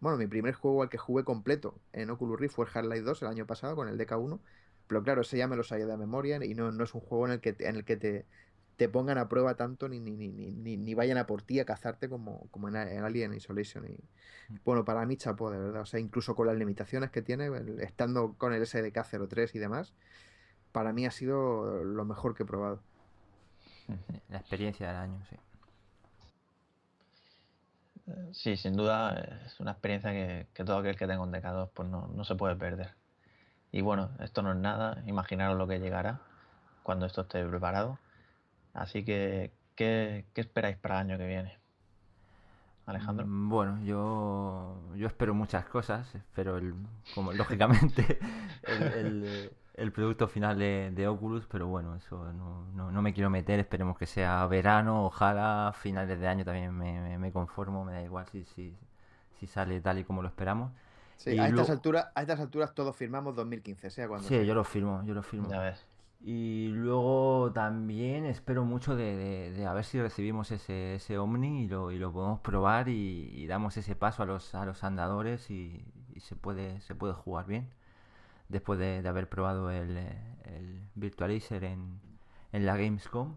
bueno, 0.00 0.18
mi 0.18 0.26
primer 0.26 0.54
juego 0.54 0.82
al 0.82 0.88
que 0.90 0.98
jugué 0.98 1.24
completo 1.24 1.82
en 1.92 2.10
Oculus 2.10 2.38
Rift 2.40 2.54
fue 2.56 2.66
Half-Life 2.72 3.02
2 3.02 3.22
el 3.22 3.28
año 3.28 3.46
pasado 3.46 3.76
con 3.76 3.88
el 3.88 3.96
DK1, 3.98 4.42
pero 4.86 5.02
claro, 5.02 5.22
ese 5.22 5.38
ya 5.38 5.48
me 5.48 5.56
lo 5.56 5.64
sabía 5.64 5.86
de 5.86 5.96
memoria 5.96 6.44
y 6.44 6.54
no, 6.54 6.72
no 6.72 6.84
es 6.84 6.94
un 6.94 7.00
juego 7.00 7.26
en 7.26 7.32
el 7.34 7.40
que, 7.40 7.56
en 7.60 7.76
el 7.76 7.84
que 7.84 7.96
te, 7.96 8.28
te 8.76 8.88
pongan 8.88 9.18
a 9.18 9.28
prueba 9.28 9.54
tanto 9.56 9.88
ni, 9.88 10.00
ni, 10.00 10.12
ni, 10.12 10.28
ni, 10.28 10.50
ni- 10.52 10.76
ni 10.76 10.94
vayan 10.94 11.18
a 11.18 11.26
por 11.26 11.42
ti 11.42 11.60
a 11.60 11.64
cazarte 11.64 12.08
como, 12.08 12.48
como 12.50 12.68
en, 12.68 12.76
en 12.76 13.04
Alien 13.04 13.34
Isolation. 13.34 13.86
Y, 13.86 13.96
bueno, 14.64 14.84
para 14.84 15.04
mí 15.06 15.16
chapó, 15.16 15.50
de 15.50 15.58
verdad. 15.58 15.82
O 15.82 15.86
sea, 15.86 16.00
incluso 16.00 16.34
con 16.34 16.46
las 16.46 16.56
limitaciones 16.56 17.10
que 17.10 17.22
tiene, 17.22 17.50
estando 17.80 18.34
con 18.38 18.52
el 18.52 18.62
SDK 18.62 19.04
03 19.28 19.54
y 19.54 19.58
demás, 19.58 19.92
para 20.72 20.92
mí 20.92 21.06
ha 21.06 21.10
sido 21.10 21.84
lo 21.84 22.04
mejor 22.04 22.34
que 22.34 22.42
he 22.42 22.46
probado. 22.46 22.80
La 24.28 24.38
experiencia 24.38 24.88
del 24.88 24.96
año, 24.96 25.18
sí. 25.30 25.36
Sí, 28.32 28.56
sin 28.56 28.76
duda 28.76 29.14
es 29.46 29.58
una 29.60 29.70
experiencia 29.72 30.10
que, 30.12 30.46
que 30.52 30.64
todo 30.64 30.76
aquel 30.78 30.96
que 30.96 31.06
tenga 31.06 31.22
un 31.22 31.32
DK2 31.32 31.70
pues 31.72 31.88
no, 31.88 32.08
no 32.08 32.24
se 32.24 32.34
puede 32.34 32.54
perder. 32.56 32.94
Y 33.72 33.80
bueno, 33.82 34.10
esto 34.20 34.42
no 34.42 34.52
es 34.52 34.58
nada, 34.58 35.02
imaginaros 35.06 35.56
lo 35.58 35.66
que 35.66 35.80
llegará 35.80 36.20
cuando 36.82 37.06
esto 37.06 37.22
esté 37.22 37.44
preparado. 37.46 37.98
Así 38.74 39.04
que, 39.04 39.52
¿qué, 39.74 40.26
qué 40.34 40.40
esperáis 40.42 40.76
para 40.76 41.00
el 41.00 41.06
año 41.08 41.18
que 41.18 41.26
viene? 41.26 41.58
Alejandro. 42.86 43.26
Mm, 43.26 43.48
Bueno, 43.48 43.82
yo, 43.84 44.76
yo 44.96 45.06
espero 45.06 45.32
muchas 45.34 45.64
cosas. 45.66 46.14
Espero, 46.14 46.58
el, 46.58 46.74
como 47.14 47.32
lógicamente, 47.32 48.18
el, 48.64 48.82
el- 48.82 49.52
el 49.76 49.90
producto 49.90 50.28
final 50.28 50.56
de, 50.56 50.92
de 50.94 51.08
Oculus, 51.08 51.46
pero 51.50 51.66
bueno, 51.66 51.96
eso 51.96 52.32
no, 52.32 52.64
no, 52.74 52.92
no 52.92 53.02
me 53.02 53.12
quiero 53.12 53.28
meter. 53.28 53.58
Esperemos 53.58 53.98
que 53.98 54.06
sea 54.06 54.46
verano, 54.46 55.04
ojalá 55.06 55.72
finales 55.76 56.20
de 56.20 56.28
año 56.28 56.44
también 56.44 56.72
me, 56.72 57.00
me- 57.00 57.18
me 57.18 57.32
conformo, 57.32 57.84
me 57.84 57.92
da 57.92 58.02
igual 58.02 58.24
si, 58.28 58.44
si, 58.44 58.72
si 59.40 59.46
sale 59.48 59.80
tal 59.80 59.98
y 59.98 60.04
como 60.04 60.22
lo 60.22 60.28
esperamos. 60.28 60.70
Sí, 61.16 61.30
Y 61.30 61.38
a, 61.38 61.44
estas 61.46 61.52
luego- 61.54 61.72
alturas, 61.72 62.08
a 62.14 62.20
estas 62.22 62.38
alturas 62.38 62.72
todos 62.74 62.94
firmamos 62.94 63.34
2015, 63.34 63.90
sea 63.90 64.06
cuando 64.06 64.28
Sí, 64.28 64.34
sea. 64.36 64.44
yo 64.44 64.54
lo 64.54 64.62
firmo, 64.62 65.02
yo 65.04 65.12
lo 65.14 65.22
firmo. 65.24 65.48
Ya 65.48 65.58
ves. 65.60 65.84
Y 66.26 66.68
luego 66.68 67.52
también 67.52 68.24
espero 68.24 68.64
mucho 68.64 68.96
de, 68.96 69.64
a 69.68 69.74
ver 69.74 69.84
si 69.84 70.00
recibimos 70.00 70.50
ese, 70.52 70.94
ese 70.96 71.18
Omni 71.18 71.64
y 71.64 71.68
lo, 71.68 71.92
y 71.92 71.98
lo 71.98 72.12
podemos 72.12 72.40
probar 72.40 72.88
y, 72.88 73.46
damos 73.46 73.76
ese 73.76 73.94
paso 73.94 74.22
a 74.22 74.26
los, 74.26 74.54
a 74.54 74.64
los 74.64 74.84
andadores 74.84 75.50
y, 75.50 75.84
y 76.14 76.20
se 76.20 76.34
puede, 76.34 76.80
se 76.80 76.94
puede 76.94 77.12
jugar 77.14 77.46
bien 77.46 77.68
después 78.48 78.78
de, 78.78 79.02
de 79.02 79.08
haber 79.08 79.28
probado 79.28 79.70
el, 79.70 79.96
eh, 79.98 80.18
el 80.46 80.80
Virtualizer 80.96 81.64
en, 81.64 82.00
en 82.52 82.66
la 82.66 82.76
Gamescom. 82.76 83.36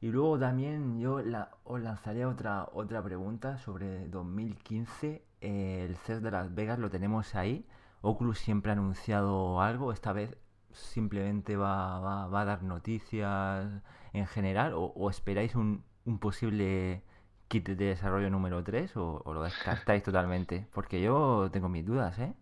Y 0.00 0.08
luego 0.10 0.38
también 0.38 1.00
yo 1.00 1.20
la- 1.22 1.50
os 1.64 1.80
lanzaría 1.80 2.28
otra, 2.28 2.68
otra 2.72 3.02
pregunta 3.02 3.58
sobre 3.58 4.06
2015. 4.08 5.22
Eh, 5.40 5.86
el 5.88 5.96
CES 5.96 6.22
de 6.22 6.30
Las 6.30 6.54
Vegas 6.54 6.78
lo 6.78 6.90
tenemos 6.90 7.34
ahí. 7.34 7.66
Oculus 8.02 8.38
siempre 8.38 8.70
ha 8.72 8.74
anunciado 8.74 9.60
algo. 9.62 9.92
Esta 9.92 10.12
vez 10.12 10.36
simplemente 10.74 11.56
va, 11.56 11.98
va- 12.00 12.26
va 12.26 12.40
a 12.42 12.44
dar 12.44 12.62
noticias 12.62 13.66
en 14.12 14.26
general. 14.26 14.74
¿O, 14.74 14.84
o 14.96 15.10
esperáis 15.10 15.54
un, 15.54 15.82
un 16.04 16.18
posible 16.18 17.02
kit 17.48 17.68
de 17.68 17.74
desarrollo 17.86 18.30
número 18.30 18.62
3 18.62 18.96
o, 18.96 19.22
o 19.24 19.32
lo 19.32 19.42
descartáis 19.42 20.02
totalmente? 20.04 20.66
Porque 20.72 21.00
yo 21.00 21.48
tengo 21.52 21.68
mis 21.68 21.84
dudas, 21.86 22.18
¿eh? 22.18 22.32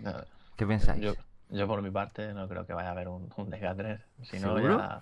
No, 0.00 0.12
¿Qué 0.56 0.66
pensáis? 0.66 1.02
Yo, 1.02 1.14
yo 1.50 1.66
por 1.68 1.82
mi 1.82 1.90
parte 1.90 2.32
no 2.34 2.48
creo 2.48 2.66
que 2.66 2.72
vaya 2.72 2.88
a 2.88 2.92
haber 2.92 3.08
un, 3.08 3.28
un 3.36 3.50
DK3. 3.50 4.00
Si 4.22 4.38
no, 4.40 4.58
ya, 4.60 5.00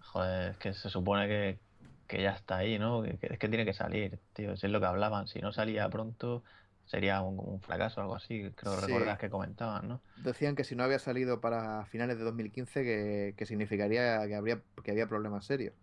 joder, 0.00 0.50
es 0.52 0.56
que 0.58 0.72
se 0.74 0.90
supone 0.90 1.26
que, 1.28 1.58
que 2.06 2.22
ya 2.22 2.30
está 2.32 2.56
ahí, 2.58 2.78
¿no? 2.78 3.02
Que, 3.02 3.16
que- 3.18 3.26
es 3.34 3.38
que 3.38 3.48
tiene 3.48 3.64
que 3.64 3.72
salir, 3.74 4.18
tío. 4.32 4.56
Si 4.56 4.66
es 4.66 4.72
lo 4.72 4.80
que 4.80 4.86
hablaban. 4.86 5.26
Si 5.28 5.40
no 5.40 5.52
salía 5.52 5.88
pronto, 5.88 6.42
sería 6.86 7.22
un, 7.22 7.38
un 7.38 7.60
fracaso 7.60 8.00
o 8.00 8.02
algo 8.04 8.14
así. 8.16 8.50
Creo 8.56 8.76
Sí. 8.76 8.92
recordar 8.92 9.18
que 9.18 9.30
comentaban, 9.30 9.88
¿no? 9.88 10.00
Decían 10.16 10.56
que 10.56 10.64
si 10.64 10.76
no 10.76 10.84
había 10.84 10.98
salido 10.98 11.40
para 11.40 11.84
finales 11.86 12.18
de 12.18 12.24
2015 12.24 12.82
que, 12.84 13.34
que 13.36 13.46
significaría 13.46 14.26
que 14.26 14.34
habría 14.34 14.62
que 14.84 14.90
había 14.92 15.08
problemas 15.08 15.46
serios. 15.46 15.74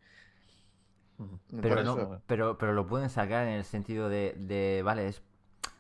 Pero, 1.60 1.84
no, 1.84 2.08
pero, 2.28 2.58
pero 2.58 2.74
lo 2.74 2.88
pueden 2.88 3.10
sacar 3.10 3.46
en 3.48 3.54
el 3.54 3.66
sentido 3.66 4.08
de, 4.10 4.34
de, 4.38 4.82
vale, 4.84 5.08
es, 5.10 5.22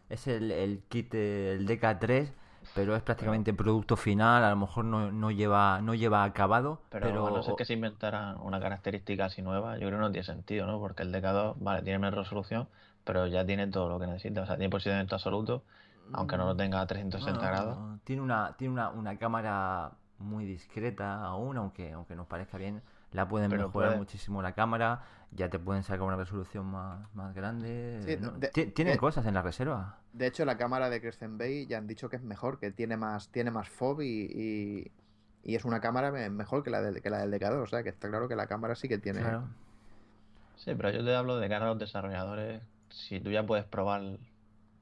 es 0.09 0.28
el, 0.28 0.51
el 0.51 0.84
kit, 0.89 1.13
el 1.15 1.65
DK3, 1.67 2.34
pero 2.74 2.95
es 2.95 3.03
prácticamente 3.03 3.53
producto 3.53 3.97
final, 3.97 4.43
a 4.43 4.49
lo 4.51 4.57
mejor 4.57 4.86
no, 4.86 5.11
no 5.11 5.32
lleva 5.32 5.82
no 5.82 5.95
lleva 5.95 6.24
acabado, 6.26 6.82
Pero, 6.89 7.07
pero, 7.07 7.28
a 7.28 7.32
no 7.32 7.41
ser 7.43 7.55
que 7.55 7.65
se 7.65 7.74
inventaran 7.74 8.38
una 8.41 8.59
característica 8.59 9.26
así 9.26 9.41
nueva, 9.41 9.76
yo 9.76 9.88
creo 9.88 9.91
que 9.99 10.05
no 10.05 10.11
tiene 10.11 10.26
sentido, 10.26 10.65
¿no? 10.67 10.80
Porque 10.80 11.03
el 11.03 11.11
DK2, 11.11 11.55
vale, 11.59 11.84
tiene 11.84 11.99
menos 11.99 12.15
resolución, 12.17 12.67
pero 13.10 13.26
ya 13.26 13.43
tiene 13.43 13.66
todo 13.66 13.89
lo 13.89 13.99
que 13.99 14.05
necesita. 14.05 14.43
O 14.43 14.45
sea, 14.45 14.55
tiene 14.55 14.70
posicionamiento 14.70 15.16
absoluto, 15.16 15.64
aunque 16.14 16.38
no 16.38 16.45
lo 16.45 16.55
tenga 16.55 16.80
a 16.80 16.86
360 16.86 17.41
no, 17.41 17.47
grados. 17.51 17.78
no, 17.80 17.99
tiene 18.03 18.22
una 18.22 18.53
tiene 18.55 18.72
una, 18.74 18.89
una 18.91 19.18
cámara 19.18 19.93
muy 20.20 20.45
discreta 20.45 21.24
aún, 21.26 21.57
aunque 21.57 21.91
aunque 21.91 22.16
nos 22.16 22.28
parezca 22.28 22.60
bien, 22.60 22.84
la 23.12 23.28
pueden 23.28 23.49
Pero 23.49 23.64
mejorar 23.68 23.89
puede- 23.89 23.97
muchísimo 23.97 24.43
la 24.43 24.51
cámara, 24.53 25.01
ya 25.32 25.49
te 25.49 25.57
pueden 25.57 25.82
sacar 25.82 26.03
una 26.03 26.18
resolución 26.18 26.68
más, 26.68 26.99
más 27.16 27.34
grande, 27.34 27.99
Sí, 28.53 28.68
Tienen 28.74 28.93
de- 28.93 28.99
cosas 28.99 29.26
en 29.26 29.34
la 29.34 29.41
reserva. 29.41 29.97
De 30.14 30.28
hecho, 30.28 30.45
la 30.45 30.55
cámara 30.57 30.91
de 30.91 31.01
Crescent 31.01 31.39
Bay 31.39 31.66
ya 31.66 31.80
han 31.80 31.88
dicho 31.88 32.10
que 32.10 32.18
es 32.18 32.22
mejor, 32.24 32.60
que 32.60 32.70
tiene 32.72 32.95
más, 32.95 33.30
tiene 33.30 33.49
más 33.49 33.70
FOV 33.70 34.01
y, 34.03 34.22
y, 34.24 34.91
y 35.43 35.55
es 35.55 35.66
una 35.66 35.80
cámara 35.80 36.12
me- 36.12 36.30
mejor 36.30 36.64
que 36.64 36.70
la, 36.70 36.82
del, 36.82 37.01
que 37.01 37.10
la 37.10 37.20
del 37.26 37.32
DK2. 37.32 37.64
O 37.64 37.68
sea, 37.68 37.82
que 37.82 37.89
está 37.89 38.07
claro 38.07 38.28
que 38.28 38.36
la 38.36 38.45
cámara 38.45 38.76
sí 38.76 38.88
que 38.88 38.99
tiene. 38.99 39.22
Claro. 39.22 39.43
Sí, 40.57 40.74
pero 40.76 40.89
yo 40.91 41.05
te 41.05 41.16
hablo 41.16 41.38
de 41.38 41.47
cara 41.47 41.66
a 41.66 41.70
los 41.70 41.80
desarrolladores. 41.80 42.62
Si 42.91 43.19
tú 43.19 43.29
ya 43.31 43.45
puedes 43.45 43.65
probar, 43.65 44.17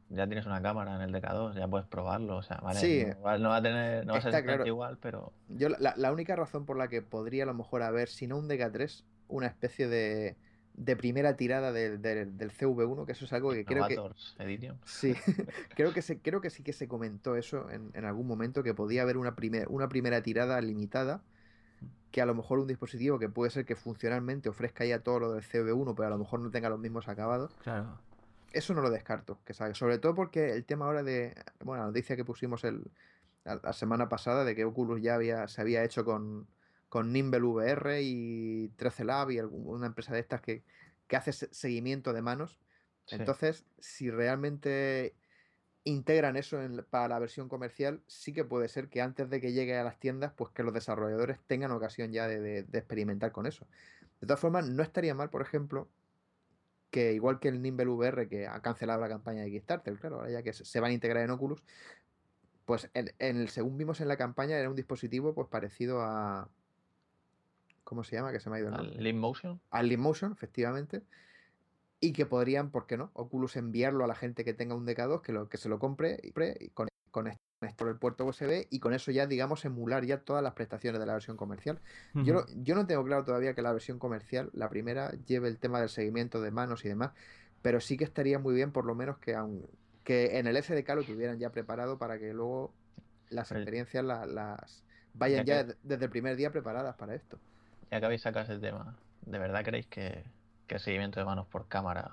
ya 0.10 0.26
tienes 0.28 0.46
una 0.46 0.62
cámara 0.62 0.96
en 0.96 1.02
el 1.02 1.12
DK2, 1.14 1.56
ya 1.56 1.68
puedes 1.68 1.88
probarlo. 1.88 2.38
O 2.38 2.42
sea, 2.44 2.58
vale, 2.58 2.80
Sí. 2.80 3.06
no 3.06 3.22
va, 3.22 3.38
no 3.38 3.50
va 3.50 3.58
a 3.58 3.62
tener, 3.62 4.06
no 4.06 4.14
va 4.14 4.20
a 4.20 4.22
ser 4.22 4.44
claro. 4.44 4.66
igual, 4.66 4.98
pero 5.02 5.34
Yo, 5.50 5.70
la, 5.70 5.94
la 5.98 6.12
única 6.12 6.36
razón 6.36 6.66
por 6.66 6.78
la 6.78 6.88
que 6.88 7.02
podría 7.02 7.44
a 7.44 7.48
lo 7.48 7.54
mejor 7.54 7.82
haber, 7.84 8.08
si 8.10 8.28
no 8.28 8.38
un 8.38 8.48
DK3, 8.48 9.04
una 9.28 9.48
especie 9.48 9.88
de, 9.88 10.36
de 10.76 10.96
primera 10.96 11.36
tirada 11.36 11.72
del- 11.74 12.02
del- 12.02 12.38
del 12.38 12.52
CV1, 12.52 13.06
que 13.06 13.12
eso 13.12 13.26
es 13.26 13.34
algo 13.34 13.52
que 13.52 13.66
creo 13.66 13.88
que. 13.88 13.94
Innovators 13.96 14.36
Edition. 14.40 14.78
Sí, 14.86 15.14
creo 15.76 15.92
que, 15.94 16.02
se, 16.02 16.20
creo 16.20 16.40
que 16.40 16.50
sí 16.50 16.64
que 16.64 16.72
se 16.74 16.88
comentó 16.88 17.36
eso 17.36 17.70
en, 17.70 17.92
en 17.94 18.06
algún 18.06 18.28
momento, 18.28 18.64
que 18.64 18.74
podía 18.74 19.02
haber 19.02 19.18
una, 19.18 19.36
primer, 19.36 19.68
una 19.70 19.90
primera 19.90 20.22
tirada 20.22 20.62
limitada, 20.62 21.22
que 22.12 22.22
a 22.22 22.26
lo 22.26 22.34
mejor 22.36 22.60
un 22.60 22.68
dispositivo 22.68 23.20
que 23.20 23.30
puede 23.30 23.52
ser 23.52 23.66
que 23.66 23.76
funcionalmente 23.76 24.50
ofrezca 24.50 24.86
ya 24.86 25.00
todo 25.04 25.20
lo 25.20 25.34
del 25.34 25.44
CV1, 25.44 25.94
pero 25.96 26.08
a 26.08 26.10
lo 26.12 26.18
mejor 26.18 26.40
no 26.40 26.50
tenga 26.52 26.70
los 26.70 26.80
mismos 26.80 27.08
acabados. 27.08 27.54
Claro. 27.64 28.00
Eso 28.52 28.74
no 28.74 28.82
lo 28.82 28.90
descarto, 28.90 29.40
que. 29.46 29.54
Sobre 29.54 29.98
todo 30.00 30.16
porque 30.16 30.54
el 30.54 30.64
tema 30.66 30.86
ahora 30.86 31.04
de, 31.04 31.36
bueno, 31.64 31.82
la 31.84 31.88
noticia 31.88 32.16
que 32.16 32.24
pusimos 32.26 32.64
el, 32.64 32.90
la, 33.44 33.60
la 33.62 33.74
semana 33.74 34.08
pasada 34.10 34.46
de 34.46 34.56
que 34.56 34.64
Oculus 34.66 35.02
ya 35.02 35.16
había, 35.16 35.48
se 35.50 35.60
había 35.62 35.84
hecho 35.84 36.06
con, 36.06 36.48
con 36.90 37.12
Nimble 37.12 37.42
VR 37.42 38.02
y 38.02 38.70
13 38.78 39.04
Lab 39.04 39.32
y 39.32 39.40
algún- 39.40 39.68
una 39.68 39.88
empresa 39.88 40.14
de 40.14 40.22
estas 40.22 40.42
que, 40.42 40.64
que 41.08 41.18
hace 41.18 41.34
se- 41.34 41.54
seguimiento 41.54 42.14
de 42.14 42.22
manos. 42.22 42.60
Sí. 43.06 43.16
Entonces, 43.16 43.66
si 43.80 44.10
realmente 44.10 45.14
integran 45.88 46.36
eso 46.38 46.62
en- 46.62 46.86
para 46.90 47.08
la 47.08 47.20
versión 47.20 47.48
comercial, 47.50 48.02
sí 48.08 48.34
que 48.34 48.44
puede 48.44 48.68
ser 48.68 48.90
que 48.90 49.02
antes 49.02 49.30
de 49.30 49.40
que 49.42 49.52
llegue 49.54 49.78
a 49.78 49.84
las 49.84 50.00
tiendas, 50.00 50.32
pues 50.36 50.52
que 50.52 50.64
los 50.64 50.74
desarrolladores 50.74 51.40
tengan 51.48 51.72
ocasión 51.72 52.12
ya 52.12 52.28
de, 52.28 52.40
de- 52.40 52.64
de 52.64 52.78
experimentar 52.78 53.32
con 53.32 53.46
eso. 53.46 53.66
De 54.22 54.28
todas 54.28 54.40
formas, 54.40 54.68
no 54.68 54.84
estaría 54.84 55.14
mal, 55.16 55.30
por 55.30 55.42
ejemplo, 55.42 55.88
que 56.92 57.14
igual 57.14 57.40
que 57.40 57.48
el 57.50 57.62
Nimble 57.62 57.88
VR, 57.90 58.28
que 58.28 58.48
ha 58.48 58.62
cancelado 58.62 59.00
la 59.02 59.10
campaña 59.10 59.44
de 59.44 59.50
Kickstarter, 59.52 59.96
claro, 59.98 60.18
ahora 60.18 60.32
ya 60.32 60.44
que 60.44 60.54
se- 60.54 60.80
van 60.80 60.92
a 60.92 60.94
integrar 60.94 61.24
en 61.24 61.32
Oculus, 61.32 61.62
pues 62.66 62.90
en, 62.94 63.12
en 63.20 63.38
el, 63.38 63.50
según 63.50 63.78
vimos 63.78 64.02
en 64.02 64.08
la 64.08 64.18
campaña, 64.18 64.58
era 64.58 64.70
un 64.70 64.76
dispositivo 64.76 65.34
pues 65.34 65.48
parecido 65.48 66.02
a... 66.02 66.50
¿Cómo 67.84 68.04
se 68.04 68.16
llama? 68.18 68.32
Que 68.34 68.40
se 68.42 68.50
me 68.50 68.58
ha 68.58 68.60
ido 68.60 68.68
el 68.70 68.74
nombre. 68.76 68.98
Al 68.98 69.04
Leap 69.04 69.16
Motion. 69.16 69.62
al 69.70 69.88
Leapmotion, 69.88 70.34
efectivamente, 70.34 71.04
y 72.00 72.14
que 72.14 72.26
podrían, 72.26 72.70
¿por 72.72 72.86
qué 72.88 72.98
no? 72.98 73.12
Oculus 73.14 73.56
enviarlo 73.56 74.04
a 74.04 74.08
la 74.08 74.16
gente 74.16 74.44
que 74.46 74.54
tenga 74.54 74.76
un 74.76 74.86
DK2, 74.86 75.22
que, 75.22 75.32
lo, 75.34 75.50
que 75.50 75.58
se 75.58 75.70
lo 75.70 75.80
compre 75.80 76.20
y, 76.24 76.28
y 76.64 76.70
con, 76.70 76.88
con 77.12 77.28
esto 77.28 77.40
por 77.76 77.88
el 77.88 77.98
puerto 77.98 78.24
USB 78.26 78.68
y 78.70 78.80
con 78.80 78.94
eso 78.94 79.10
ya, 79.10 79.26
digamos, 79.26 79.66
emular 79.66 80.06
ya 80.06 80.20
todas 80.20 80.44
las 80.44 80.54
prestaciones 80.54 81.00
de 81.00 81.08
la 81.08 81.14
versión 81.14 81.38
comercial. 81.38 81.80
Yo, 82.14 82.34
lo- 82.36 82.46
yo 82.64 82.76
no 82.76 82.86
tengo 82.86 83.04
claro 83.04 83.24
todavía 83.26 83.56
que 83.56 83.64
la 83.64 83.72
versión 83.74 83.98
comercial, 83.98 84.52
la 84.54 84.70
primera, 84.70 85.12
lleve 85.26 85.48
el 85.48 85.58
tema 85.58 85.80
del 85.80 85.90
seguimiento 85.90 86.40
de 86.40 86.52
manos 86.52 86.86
y 86.86 86.90
demás, 86.90 87.12
pero 87.64 87.80
sí 87.82 87.98
que 87.98 88.04
estaría 88.04 88.38
muy 88.38 88.54
bien 88.54 88.72
por 88.72 88.86
lo 88.86 88.94
menos 88.94 89.18
que, 89.18 89.36
aun- 89.36 89.66
que 90.04 90.38
en 90.38 90.46
el 90.46 90.56
SDK 90.56 90.90
lo 90.96 91.04
tuvieran 91.04 91.40
ya 91.40 91.52
preparado 91.52 91.98
para 91.98 92.20
que 92.20 92.32
luego 92.32 92.74
las 93.32 93.52
experiencias 93.52 94.06
la- 94.06 94.28
las 94.28 94.84
vayan 95.16 95.46
Ya 95.46 95.66
que- 95.66 95.76
desde 95.82 96.06
el 96.06 96.12
primer 96.12 96.36
día 96.36 96.52
preparadas 96.52 96.96
para 96.96 97.16
esto. 97.16 97.40
Ya 97.90 98.00
que 98.00 98.06
habéis 98.06 98.22
sacado 98.22 98.46
ese 98.46 98.60
tema, 98.60 98.96
¿de 99.26 99.40
verdad 99.40 99.64
creéis 99.66 99.88
que, 99.88 100.24
que 100.68 100.76
el 100.76 100.82
seguimiento 100.82 101.20
de 101.20 101.26
manos 101.26 101.48
por 101.48 101.68
cámara 101.68 102.12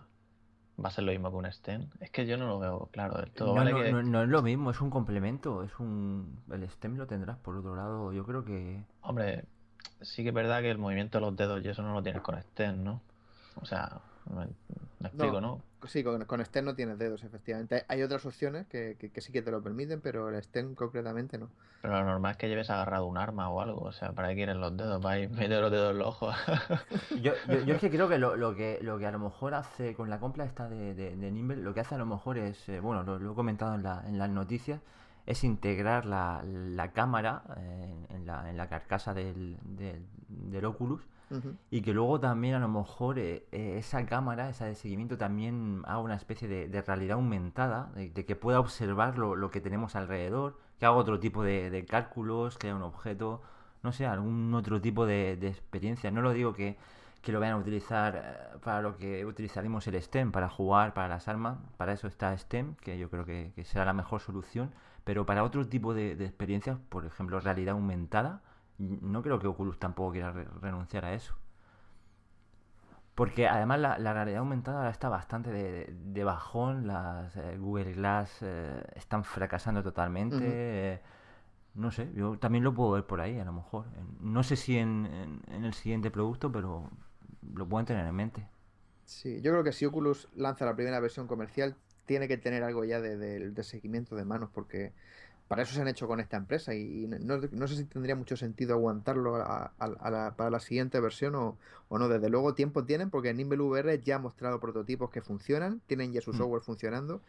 va 0.83 0.89
a 0.89 0.93
ser 0.93 1.05
lo 1.05 1.13
mismo 1.13 1.31
que 1.31 1.37
un 1.37 1.47
stem? 1.47 1.89
Es 2.01 2.11
que 2.11 2.27
yo 2.27 2.37
no 2.37 2.47
lo 2.47 2.59
veo 2.59 2.89
claro 2.93 3.19
del 3.19 3.31
todo. 3.33 3.49
No, 3.49 3.55
¿vale? 3.55 3.73
no, 3.73 3.79
que- 3.79 3.93
no- 3.93 4.03
no 4.03 4.23
es 4.23 4.29
lo 4.29 4.43
mismo, 4.43 4.71
es 4.71 4.81
un 4.81 4.91
complemento, 4.91 5.63
es 5.63 5.79
un... 5.79 6.41
El 6.51 6.69
STEM 6.69 6.97
lo 6.97 7.07
tendrás 7.07 7.37
por 7.39 7.57
otro 7.57 7.77
lado, 7.77 8.13
yo 8.13 8.25
creo 8.25 8.45
que... 8.45 8.85
Hombre, 9.03 9.45
sí 10.01 10.23
que 10.23 10.31
es 10.31 10.35
verdad 10.35 10.61
que 10.63 10.71
el 10.71 10.79
movimiento 10.79 11.19
de 11.19 11.23
los 11.27 11.37
dedos 11.37 11.65
y 11.65 11.69
eso 11.69 11.83
no 11.83 11.93
lo 11.93 12.03
tienes 12.03 12.23
con 12.23 12.37
stem, 12.39 12.83
¿no? 12.83 13.01
O 13.57 13.65
sea, 13.67 14.01
me, 14.31 14.47
me 15.01 15.09
explico, 15.09 15.41
¿no? 15.41 15.61
Sí, 15.87 16.03
con, 16.03 16.25
con 16.25 16.41
Stem 16.45 16.65
no 16.65 16.75
tienes 16.75 16.99
dedos, 16.99 17.25
efectivamente. 17.25 17.85
Hay 17.89 18.03
otras 18.03 18.25
opciones 18.25 18.67
que, 18.69 18.97
que- 18.99 19.11
que 19.11 19.21
sí 19.21 19.33
que 19.33 19.43
te 19.43 19.51
lo 19.51 19.63
permiten, 19.63 20.01
pero 20.01 20.31
el 20.31 20.37
Stem 20.43 20.75
concretamente 20.75 21.37
no. 21.37 21.51
Pero 21.83 21.99
lo 21.99 22.05
normal 22.05 22.31
es 22.33 22.37
que 22.39 22.49
lleves 22.49 22.71
agarrado 22.71 23.05
un 23.05 23.19
arma 23.19 23.51
o 23.51 23.61
algo. 23.61 23.83
O 23.83 23.93
sea, 23.93 24.13
¿para 24.13 24.29
qué 24.29 24.37
quieren 24.37 24.61
los 24.61 24.75
dedos? 24.75 25.03
¿Para 25.03 25.19
ir 25.19 25.29
meter 25.29 25.61
los 25.61 25.71
dedos 25.71 25.91
en 25.93 25.99
los 25.99 26.09
ojos? 26.09 26.35
Yo, 27.23 27.33
yo, 27.49 27.61
yo 27.67 27.75
es 27.75 27.81
que 27.81 27.91
creo 27.91 28.09
que 28.09 28.17
lo, 28.19 28.35
lo 28.37 28.55
que 28.55 28.79
lo 28.81 28.99
que 28.99 29.07
a 29.07 29.11
lo 29.11 29.19
mejor 29.19 29.53
hace 29.55 29.95
con 29.95 30.09
la 30.09 30.19
compra 30.19 30.45
esta 30.47 30.69
de, 30.71 30.95
de, 30.95 31.15
de 31.17 31.31
Nimble, 31.31 31.57
lo 31.63 31.75
que 31.75 31.81
hace 31.81 31.95
a 31.95 31.99
lo 31.99 32.07
mejor 32.07 32.39
es, 32.39 32.67
eh, 32.71 32.81
bueno, 32.81 33.03
lo, 33.03 33.19
lo 33.19 33.33
he 33.33 33.35
comentado 33.35 33.75
en, 33.75 33.83
la, 33.83 34.03
en 34.07 34.19
las 34.19 34.31
noticias, 34.31 34.81
es 35.27 35.45
integrar 35.45 36.07
la, 36.07 36.43
la 36.45 36.93
cámara 36.93 37.43
eh, 37.59 38.07
en, 38.09 38.25
la, 38.27 38.49
en 38.49 38.57
la 38.57 38.69
carcasa 38.69 39.13
del, 39.13 39.59
del, 39.63 40.03
del 40.29 40.65
Oculus 40.65 41.03
Y 41.71 41.83
que 41.83 41.93
luego 41.93 42.21
también 42.21 42.55
a 42.55 42.59
lo 42.59 42.69
mejor 42.69 43.19
eh, 43.19 43.47
eh, 43.53 43.77
esa 43.79 44.05
cámara, 44.07 44.49
esa 44.49 44.67
de 44.67 44.75
seguimiento 44.75 45.17
también 45.17 45.83
haga 45.87 45.99
una 45.99 46.15
especie 46.15 46.49
de, 46.49 46.83
realidad 46.83 47.17
aumentada, 47.17 47.91
de, 47.95 48.13
que 48.13 48.37
pueda 48.37 48.61
observar 48.61 49.19
lo, 49.19 49.37
lo 49.37 49.51
que 49.51 49.61
tenemos 49.61 49.97
alrededor, 49.97 50.59
que 50.79 50.87
haga 50.87 50.95
otro 50.95 51.21
tipo 51.21 51.43
de, 51.43 51.85
cálculos, 51.89 52.59
que 52.59 52.69
haya 52.69 52.77
un 52.77 52.83
objeto, 52.83 53.43
no 53.83 53.93
sé, 53.93 54.07
algún 54.07 54.55
otro 54.55 54.81
tipo 54.81 55.07
de, 55.07 55.33
experiencia. 55.33 56.11
No 56.11 56.23
lo 56.23 56.33
digo 56.33 56.53
que, 56.53 56.77
que 57.23 57.33
lo 57.33 57.41
vayan 57.41 57.57
a 57.57 57.59
utilizar 57.59 58.17
eh, 58.17 58.59
para 58.63 58.83
lo 58.83 58.97
que 58.97 59.25
utilizaremos 59.25 59.87
el 59.87 60.01
STEM, 60.01 60.33
para 60.33 60.49
jugar, 60.49 60.95
para 60.95 61.09
las 61.09 61.29
armas, 61.29 61.59
para 61.77 61.93
eso 61.93 62.07
está 62.07 62.37
STEM, 62.37 62.75
que 62.77 62.99
yo 62.99 63.11
creo 63.11 63.25
que, 63.25 63.53
que 63.55 63.65
será 63.65 63.85
la 63.85 63.93
mejor 63.93 64.21
solución, 64.21 64.73
pero 65.05 65.27
para 65.27 65.45
otro 65.45 65.67
tipo 65.67 65.95
de 65.95 66.13
experiencias, 66.13 66.79
por 66.89 67.05
ejemplo, 67.05 67.39
realidad 67.41 67.75
aumentada, 67.75 68.43
no 68.79 69.23
creo 69.23 69.39
que 69.39 69.47
Oculus 69.47 69.79
tampoco 69.79 70.13
quiera 70.13 70.33
re- 70.33 70.49
renunciar 70.61 71.05
a 71.05 71.15
eso. 71.15 71.35
Porque 73.15 73.47
además 73.49 73.79
la, 73.79 73.99
la 73.99 74.13
realidad 74.13 74.41
aumentada 74.41 74.79
ahora 74.79 74.91
está 74.91 75.09
bastante 75.09 75.51
de, 75.51 75.87
de 76.05 76.25
bajón, 76.25 76.87
las 76.89 77.37
eh, 77.37 77.57
Google 77.59 77.93
Glass 77.95 78.39
eh, 78.43 78.83
están 78.97 79.23
fracasando 79.25 79.83
totalmente. 79.85 80.45
Eh, 80.95 81.01
no 81.75 81.91
sé, 81.93 82.11
yo 82.15 82.39
también 82.39 82.65
lo 82.65 82.75
puedo 82.75 82.93
ver 82.93 83.07
por 83.07 83.21
ahí 83.21 83.39
a 83.41 83.45
lo 83.45 83.53
mejor. 83.53 83.87
No 84.21 84.43
sé 84.45 84.57
si 84.57 84.79
en, 84.79 85.07
en- 85.07 85.43
en 85.55 85.65
el 85.65 85.75
siguiente 85.75 86.11
producto, 86.11 86.53
pero 86.53 86.91
lo 87.55 87.69
pueden 87.69 87.87
tener 87.87 88.07
en 88.07 88.15
mente. 88.17 88.49
Sí, 89.05 89.41
yo 89.43 89.51
creo 89.53 89.65
que 89.65 89.73
si 89.73 89.85
Oculus 89.85 90.29
lanza 90.35 90.65
la 90.65 90.75
primera 90.75 91.01
versión 91.01 91.27
comercial, 91.27 91.77
tiene 92.07 92.29
que 92.29 92.39
tener 92.39 92.63
algo 92.65 92.85
ya 92.85 93.01
de, 93.01 93.17
de- 93.17 93.51
de 93.51 93.63
seguimiento 93.65 94.17
de 94.17 94.25
manos, 94.25 94.51
porque 94.53 94.95
para 95.49 95.63
eso 95.63 95.75
se 95.75 95.81
han 95.83 95.89
hecho 95.89 96.07
con 96.07 96.21
esta 96.21 96.37
empresa 96.37 96.75
y 96.75 97.07
no, 97.07 97.37
no 97.53 97.69
sé 97.69 97.77
si 97.77 97.85
tendría 97.85 98.17
mucho 98.17 98.37
sentido 98.37 98.75
aguantarlo 98.75 99.37
a- 99.37 99.73
a- 99.79 99.85
a 99.85 100.11
la- 100.11 100.35
para 100.37 100.51
la 100.51 100.59
siguiente 100.61 100.99
versión 101.01 101.35
o, 101.35 101.57
o 101.89 101.99
no. 101.99 102.09
Desde 102.09 102.29
luego 102.31 102.55
tiempo 102.55 102.85
tienen 102.85 103.11
porque 103.11 103.35
Nimble 103.35 103.61
VR 103.63 104.01
ya 104.01 104.17
ha 104.17 104.19
mostrado 104.19 104.59
prototipos 104.61 105.11
que 105.11 105.21
funcionan, 105.21 105.81
tienen 105.87 106.13
ya 106.13 106.21
su 106.23 106.33
Mm. 106.33 106.37
software 106.39 106.63
funcionando 106.63 107.21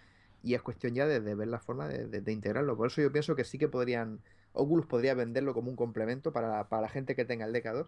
y 0.43 0.53
es 0.53 0.61
cuestión 0.61 0.93
ya 0.95 1.05
de, 1.07 1.19
de 1.19 1.35
ver 1.35 1.47
la 1.49 1.59
forma 1.59 1.87
de, 1.87 2.07
de- 2.07 2.21
de 2.21 2.31
integrarlo. 2.31 2.77
Por 2.77 2.87
eso 2.87 3.01
yo 3.01 3.11
pienso 3.11 3.35
que 3.35 3.43
sí 3.43 3.57
que 3.57 3.67
podrían, 3.67 4.19
Oculus 4.53 4.85
podría 4.85 5.13
venderlo 5.13 5.53
como 5.53 5.69
un 5.69 5.75
complemento 5.75 6.31
para, 6.31 6.69
para 6.69 6.83
la 6.83 6.89
gente 6.89 7.15
que 7.15 7.25
tenga 7.25 7.45
el 7.45 7.53
DK2 7.53 7.87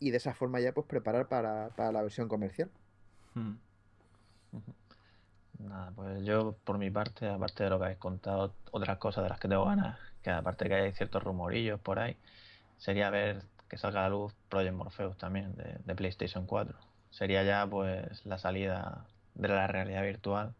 y 0.00 0.10
de 0.10 0.16
esa 0.16 0.32
forma 0.34 0.60
ya 0.60 0.72
pues 0.72 0.86
preparar 0.86 1.28
para, 1.28 1.68
para 1.76 1.92
la 1.92 2.02
versión 2.02 2.28
comercial. 2.28 2.70
Mm. 3.34 3.52
Nada, 5.58 5.90
pues 5.92 6.24
yo 6.24 6.58
por 6.64 6.76
mi 6.78 6.90
parte, 6.90 7.28
aparte 7.28 7.64
de 7.64 7.70
lo 7.70 7.78
que 7.78 7.84
habéis 7.86 7.98
contado, 7.98 8.58
otras 8.72 8.98
cosas 8.98 9.24
de 9.24 9.30
las 9.30 9.40
que 9.40 9.48
tengo 9.48 9.64
ganas, 9.64 9.98
que 10.22 10.30
aparte 10.30 10.68
que 10.68 10.74
hay 10.74 10.92
ciertos 10.92 11.22
rumorillos 11.22 11.80
por 11.80 11.98
ahí, 11.98 12.20
sería 12.76 13.10
ver 13.10 13.48
que 13.68 13.78
salga 13.78 14.00
a 14.00 14.02
la 14.04 14.08
luz 14.10 14.34
Project 14.48 14.74
Morpheus 14.74 15.16
también 15.16 15.54
de, 15.56 15.78
de 15.84 15.94
PlayStation 15.96 16.46
4. 16.46 16.78
Sería 17.10 17.42
ya 17.44 17.66
pues 17.68 18.24
la 18.26 18.38
salida 18.38 19.06
de 19.34 19.48
la 19.48 19.66
realidad 19.66 20.02
virtual, 20.02 20.54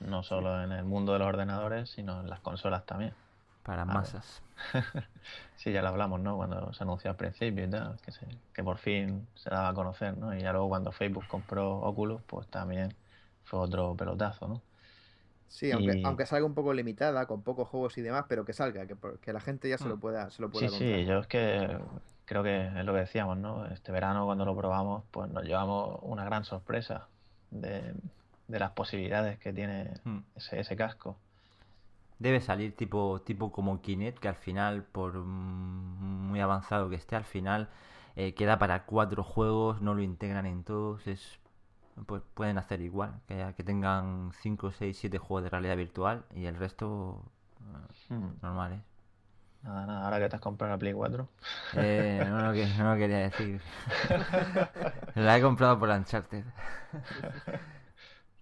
no 0.00 0.22
solo 0.22 0.62
en 0.62 0.72
el 0.72 0.84
mundo 0.84 1.12
de 1.12 1.18
los 1.20 1.28
ordenadores, 1.28 1.90
sino 1.90 2.20
en 2.20 2.30
las 2.30 2.40
consolas 2.40 2.86
también. 2.86 3.14
Para 3.62 3.84
masas. 3.84 4.42
Sí, 5.56 5.72
ya 5.72 5.82
lo 5.82 5.88
hablamos, 5.88 6.20
¿no? 6.20 6.36
Cuando 6.36 6.72
se 6.72 6.82
anunció 6.84 7.10
al 7.10 7.16
principio 7.16 7.64
y 7.64 7.70
tal, 7.70 8.00
que, 8.00 8.12
se- 8.12 8.26
que 8.52 8.64
por 8.64 8.78
fin 8.78 9.28
se 9.34 9.50
daba 9.50 9.68
a 9.68 9.74
conocer, 9.74 10.16
¿no? 10.18 10.34
Y 10.34 10.40
ya 10.42 10.52
luego 10.52 10.68
cuando 10.68 10.92
Facebook 10.92 11.26
compró 11.28 11.78
Oculus, 11.80 12.22
pues 12.24 12.48
también 12.48 12.96
fue 13.44 13.60
otro 13.60 13.96
pelotazo, 13.96 14.48
¿no? 14.48 14.62
Sí, 15.48 15.70
aunque, 15.70 15.92
Y- 15.92 16.02
aunque 16.02 16.26
salga 16.26 16.46
un 16.46 16.54
poco 16.54 16.72
limitada, 16.74 17.26
con 17.26 17.42
pocos 17.42 17.68
juegos 17.68 17.96
y 17.98 18.02
demás, 18.02 18.24
pero 18.28 18.44
que 18.44 18.52
salga, 18.54 18.86
que, 18.86 19.32
la 19.32 19.40
gente 19.40 19.68
ya 19.68 19.78
se 19.78 19.88
lo 19.88 19.96
Mm. 19.96 20.00
pueda, 20.00 20.30
se 20.30 20.42
lo 20.42 20.50
Sí, 20.50 20.50
pueda 20.50 20.70
sí, 20.70 20.78
comprar. 20.78 21.06
yo 21.06 21.18
es 21.20 21.26
que 21.26 21.78
creo 22.26 22.42
que 22.42 22.66
es 22.66 22.84
lo 22.84 22.92
que 22.92 23.00
decíamos, 23.00 23.38
¿no? 23.38 23.66
Este 23.66 23.90
verano 23.92 24.26
cuando 24.26 24.44
lo 24.44 24.56
probamos, 24.56 25.04
pues 25.10 25.30
nos 25.30 25.44
llevamos 25.44 25.98
una 26.02 26.24
gran 26.24 26.44
sorpresa 26.44 27.08
de, 27.50 27.94
de 28.48 28.58
las 28.58 28.72
posibilidades 28.72 29.38
que 29.38 29.52
tiene 29.52 29.94
Mm. 30.04 30.22
ese, 30.36 30.60
ese 30.60 30.76
casco. 30.76 31.16
Debe 32.18 32.40
salir 32.40 32.76
tipo, 32.76 33.20
tipo 33.22 33.50
como 33.50 33.80
Kinect, 33.82 34.18
que 34.18 34.28
al 34.28 34.36
final, 34.36 34.84
por 34.84 35.14
muy 35.14 36.40
avanzado 36.40 36.88
que 36.88 36.96
esté, 36.96 37.16
al 37.16 37.24
final 37.24 37.68
eh, 38.16 38.34
queda 38.34 38.58
para 38.58 38.84
cuatro 38.84 39.24
juegos, 39.24 39.80
no 39.82 39.94
lo 39.94 40.02
integran 40.02 40.46
en 40.46 40.62
todos, 40.62 41.06
es 41.08 41.38
pues 42.06 42.22
pueden 42.34 42.58
hacer 42.58 42.80
igual, 42.80 43.20
que, 43.26 43.54
que 43.56 43.64
tengan 43.64 44.32
5, 44.40 44.72
6, 44.72 44.96
7 44.98 45.18
juegos 45.18 45.44
de 45.44 45.50
realidad 45.50 45.76
virtual 45.76 46.24
y 46.34 46.46
el 46.46 46.56
resto 46.56 47.22
eh, 47.60 47.94
Hmm, 48.08 48.34
normales. 48.42 48.80
Nada, 49.62 49.86
nada, 49.86 50.04
ahora 50.04 50.18
que 50.18 50.28
te 50.28 50.36
has 50.36 50.42
comprado 50.42 50.72
la 50.72 50.78
Play 50.78 50.92
4. 50.92 51.28
Eh, 51.74 52.24
no, 52.28 52.42
lo 52.42 52.52
que, 52.52 52.66
no 52.78 52.92
lo 52.92 52.98
quería 52.98 53.18
decir. 53.18 53.60
La 55.14 55.36
he 55.38 55.42
comprado 55.42 55.78
por 55.78 55.88
Uncharted. 55.88 56.44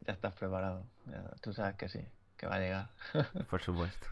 Ya 0.06 0.12
estás 0.12 0.34
preparado. 0.34 0.84
Ya, 1.06 1.22
tú 1.40 1.52
sabes 1.52 1.76
que 1.76 1.88
sí, 1.88 2.04
que 2.36 2.46
va 2.46 2.56
a 2.56 2.58
llegar. 2.60 2.88
Por 3.50 3.62
supuesto. 3.62 4.06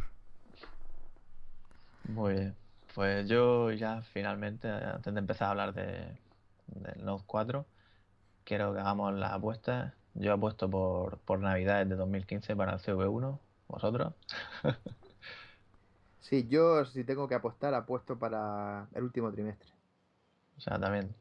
Muy 2.08 2.32
bien. 2.34 2.56
Pues 2.94 3.28
yo 3.28 3.70
ya 3.72 4.02
finalmente, 4.02 4.68
antes 4.68 5.12
de 5.14 5.20
empezar 5.20 5.48
a 5.48 5.50
hablar 5.50 5.74
de, 5.74 6.16
del 6.66 7.04
Note 7.04 7.24
4, 7.26 7.66
quiero 8.48 8.72
que 8.74 8.80
hagamos 8.80 9.14
las 9.14 9.32
apuestas. 9.32 9.94
Yo 10.14 10.32
apuesto 10.34 10.70
por, 10.70 11.18
por 11.20 11.38
Navidades 11.40 11.88
de 11.88 11.96
2015 11.96 12.56
para 12.56 12.74
el 12.74 12.80
CV1. 12.80 13.40
¿Vosotros? 13.68 14.14
Sí, 16.20 16.46
yo 16.48 16.84
si 16.84 17.02
tengo 17.04 17.26
que 17.28 17.34
apostar, 17.34 17.74
apuesto 17.74 18.18
para 18.18 18.88
el 18.94 19.02
último 19.04 19.32
trimestre. 19.32 19.72
O 20.56 20.60
sea, 20.60 20.78
también. 20.78 21.14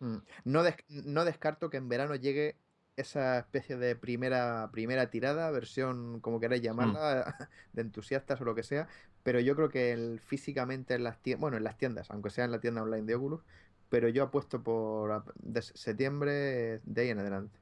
Mm. 0.00 0.18
No, 0.44 0.62
des- 0.62 0.76
no 0.88 1.24
descarto 1.24 1.70
que 1.70 1.76
en 1.78 1.88
verano 1.88 2.14
llegue 2.16 2.58
esa 2.96 3.38
especie 3.38 3.76
de 3.76 3.96
primera, 3.96 4.70
primera 4.72 5.10
tirada, 5.10 5.50
versión 5.50 6.20
como 6.20 6.40
queráis 6.40 6.62
llamarla, 6.62 7.36
de 7.72 7.82
entusiastas 7.82 8.40
o 8.40 8.44
lo 8.44 8.54
que 8.54 8.62
sea, 8.62 8.88
pero 9.22 9.40
yo 9.40 9.56
creo 9.56 9.68
que 9.68 9.92
el, 9.92 10.20
físicamente 10.20 10.94
en 10.94 11.04
las 11.04 11.20
tiendas, 11.22 11.40
bueno, 11.40 11.56
en 11.56 11.64
las 11.64 11.76
tiendas, 11.78 12.10
aunque 12.10 12.30
sea 12.30 12.44
en 12.44 12.52
la 12.52 12.60
tienda 12.60 12.82
online 12.82 13.06
de 13.06 13.14
Oculus, 13.16 13.42
pero 13.94 14.08
yo 14.08 14.24
apuesto 14.24 14.60
por 14.60 15.24
de 15.36 15.62
septiembre 15.62 16.80
de 16.84 17.00
ahí 17.00 17.10
en 17.10 17.20
adelante. 17.20 17.56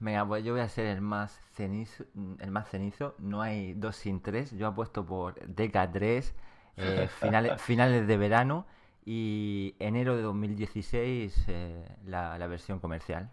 Venga, 0.00 0.26
pues 0.26 0.44
yo 0.44 0.52
voy 0.52 0.60
a 0.60 0.68
ser 0.68 0.86
el 0.86 1.00
más 1.00 1.40
cenizo, 1.54 2.04
el 2.38 2.50
más 2.52 2.68
cenizo. 2.68 3.14
No 3.18 3.42
hay 3.42 3.74
dos 3.74 3.96
sin 3.96 4.20
tres. 4.22 4.52
Yo 4.52 4.68
apuesto 4.68 5.04
por 5.04 5.34
DK3, 5.46 6.34
eh, 6.76 7.08
finales, 7.20 7.60
finales 7.60 8.06
de 8.06 8.16
verano 8.16 8.66
y 9.04 9.74
enero 9.80 10.16
de 10.16 10.22
2016 10.22 11.44
eh, 11.48 11.96
la, 12.06 12.38
la 12.38 12.46
versión 12.46 12.78
comercial. 12.80 13.30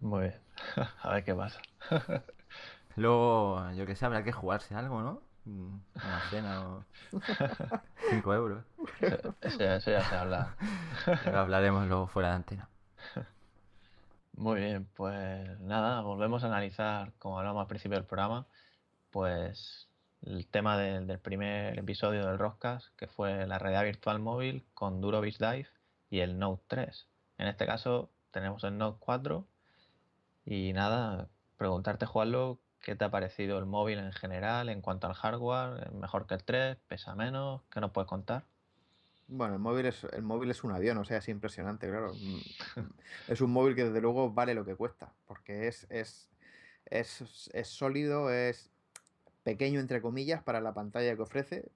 Muy 0.00 0.20
bien. 0.28 0.40
A 1.02 1.14
ver 1.14 1.24
qué 1.24 1.34
pasa. 1.34 1.60
Luego, 2.96 3.72
yo 3.72 3.86
que 3.86 3.96
sé, 3.96 4.06
habrá 4.06 4.24
que 4.24 4.32
jugarse 4.32 4.74
algo, 4.74 5.02
¿no? 5.02 5.23
Mm, 5.44 5.78
Una 5.94 6.20
cena 6.30 6.68
o 6.68 6.84
5 8.10 8.34
euros. 8.34 8.64
Eso, 9.00 9.34
eso 9.40 9.90
ya, 9.90 10.02
se 10.02 10.16
habla. 10.16 10.56
Hablaremos 11.26 11.86
luego 11.86 12.06
fuera 12.06 12.30
de 12.30 12.34
antena. 12.36 12.68
Muy 14.36 14.60
bien, 14.60 14.88
pues 14.96 15.60
nada, 15.60 16.00
volvemos 16.00 16.42
a 16.42 16.48
analizar, 16.48 17.12
como 17.18 17.38
hablamos 17.38 17.60
al 17.60 17.68
principio 17.68 17.96
del 17.98 18.06
programa, 18.06 18.46
pues 19.10 19.88
el 20.22 20.46
tema 20.48 20.76
del, 20.76 21.06
del 21.06 21.20
primer 21.20 21.78
episodio 21.78 22.26
del 22.26 22.38
Roscas, 22.38 22.90
que 22.96 23.06
fue 23.06 23.46
la 23.46 23.58
realidad 23.58 23.84
virtual 23.84 24.18
móvil 24.18 24.64
con 24.74 25.00
Durovis 25.00 25.38
Dive 25.38 25.68
y 26.10 26.20
el 26.20 26.38
Note 26.38 26.64
3. 26.66 27.06
En 27.38 27.46
este 27.46 27.66
caso 27.66 28.10
tenemos 28.32 28.64
el 28.64 28.76
Note 28.76 28.98
4 29.00 29.46
y 30.46 30.72
nada, 30.72 31.28
preguntarte, 31.56 32.06
Juanlo, 32.06 32.58
¿qué 32.84 32.94
te 32.94 33.04
ha 33.04 33.10
parecido 33.10 33.58
el 33.58 33.64
móvil 33.64 33.98
en 33.98 34.12
general 34.12 34.68
en 34.68 34.82
cuanto 34.82 35.06
al 35.06 35.14
hardware? 35.14 35.86
¿Es 35.86 35.92
mejor 35.92 36.26
que 36.26 36.34
el 36.34 36.44
3? 36.44 36.76
¿Pesa 36.86 37.14
menos? 37.14 37.62
¿Qué 37.70 37.80
nos 37.80 37.90
puedes 37.90 38.06
contar? 38.06 38.44
Bueno, 39.26 39.54
el 39.54 39.60
móvil 39.60 39.86
es, 39.86 40.04
el 40.04 40.22
móvil 40.22 40.50
es 40.50 40.62
un 40.64 40.72
avión, 40.72 40.98
o 40.98 41.04
sea, 41.04 41.16
es 41.16 41.28
impresionante, 41.28 41.88
claro. 41.88 42.12
Mm, 42.76 42.82
Es 43.28 43.40
un 43.40 43.50
móvil 43.52 43.74
que 43.74 43.84
desde 43.84 44.00
luego 44.00 44.30
vale 44.30 44.54
lo 44.54 44.64
que 44.64 44.74
cuesta, 44.74 45.12
porque 45.26 45.66
es, 45.66 45.86
es, 45.88 46.28
es, 46.86 47.50
es 47.54 47.68
sólido, 47.68 48.30
es 48.30 48.70
pequeño 49.44 49.80
entre 49.80 50.02
comillas 50.02 50.42
para 50.42 50.60
la 50.60 50.74
pantalla 50.74 51.16
que 51.16 51.22
ofrece. 51.22 51.70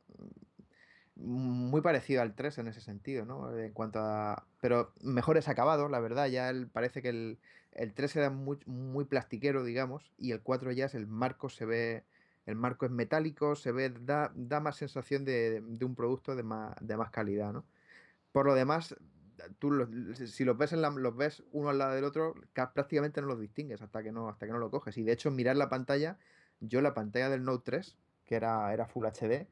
Muy 1.20 1.80
parecido 1.80 2.22
al 2.22 2.34
3 2.36 2.58
en 2.58 2.68
ese 2.68 2.80
sentido, 2.80 3.24
¿no? 3.24 3.56
En 3.58 3.72
cuanto 3.72 3.98
a... 4.00 4.46
Pero 4.60 4.92
mejores 5.02 5.48
acabados, 5.48 5.90
la 5.90 5.98
verdad. 6.00 6.26
Ya 6.28 6.48
el- 6.48 6.68
parece 6.68 7.02
que 7.02 7.08
el, 7.08 7.38
el 7.72 7.92
3 7.92 8.14
era 8.16 8.30
muy, 8.30 8.58
muy 8.66 9.04
plastiquero, 9.04 9.64
digamos, 9.64 10.12
y 10.16 10.30
el 10.32 10.42
4 10.42 10.70
ya 10.72 10.86
es 10.86 10.94
el 10.94 11.06
marco, 11.08 11.48
se 11.48 11.64
ve... 11.66 12.04
El 12.46 12.54
marco 12.56 12.86
es 12.86 12.92
metálico, 12.92 13.56
se 13.56 13.72
ve, 13.72 13.90
da, 13.90 14.32
da 14.34 14.60
más 14.60 14.76
sensación 14.76 15.24
de, 15.26 15.60
de 15.60 15.84
un 15.84 15.94
producto 15.94 16.34
de 16.34 16.42
más, 16.44 16.74
de 16.80 16.96
más 16.96 17.10
calidad, 17.10 17.52
¿no? 17.52 17.66
Por 18.32 18.46
lo 18.46 18.54
demás, 18.54 18.96
tú 19.58 19.70
si 20.26 20.44
los 20.44 20.56
ves 20.58 20.72
en 20.72 20.82
los 20.82 21.16
ves 21.16 21.42
uno 21.52 21.70
al 21.70 21.78
lado 21.78 21.94
del 21.94 22.04
otro, 22.04 22.34
ca- 22.52 22.72
prácticamente 22.72 23.20
no 23.20 23.28
los 23.28 23.40
distingues 23.40 23.82
hasta 23.82 24.02
que 24.02 24.12
no, 24.12 24.28
hasta 24.28 24.46
que 24.46 24.52
no 24.52 24.58
lo 24.58 24.70
coges. 24.70 24.96
Y 24.98 25.02
de 25.02 25.12
hecho, 25.12 25.30
mirar 25.30 25.56
la 25.56 25.68
pantalla, 25.68 26.18
yo 26.60 26.80
la 26.82 26.94
pantalla 26.94 27.28
del 27.28 27.44
Note 27.44 27.62
3, 27.64 27.98
que 28.24 28.36
era, 28.36 28.72
era 28.72 28.86
Full 28.86 29.06
HD, 29.06 29.48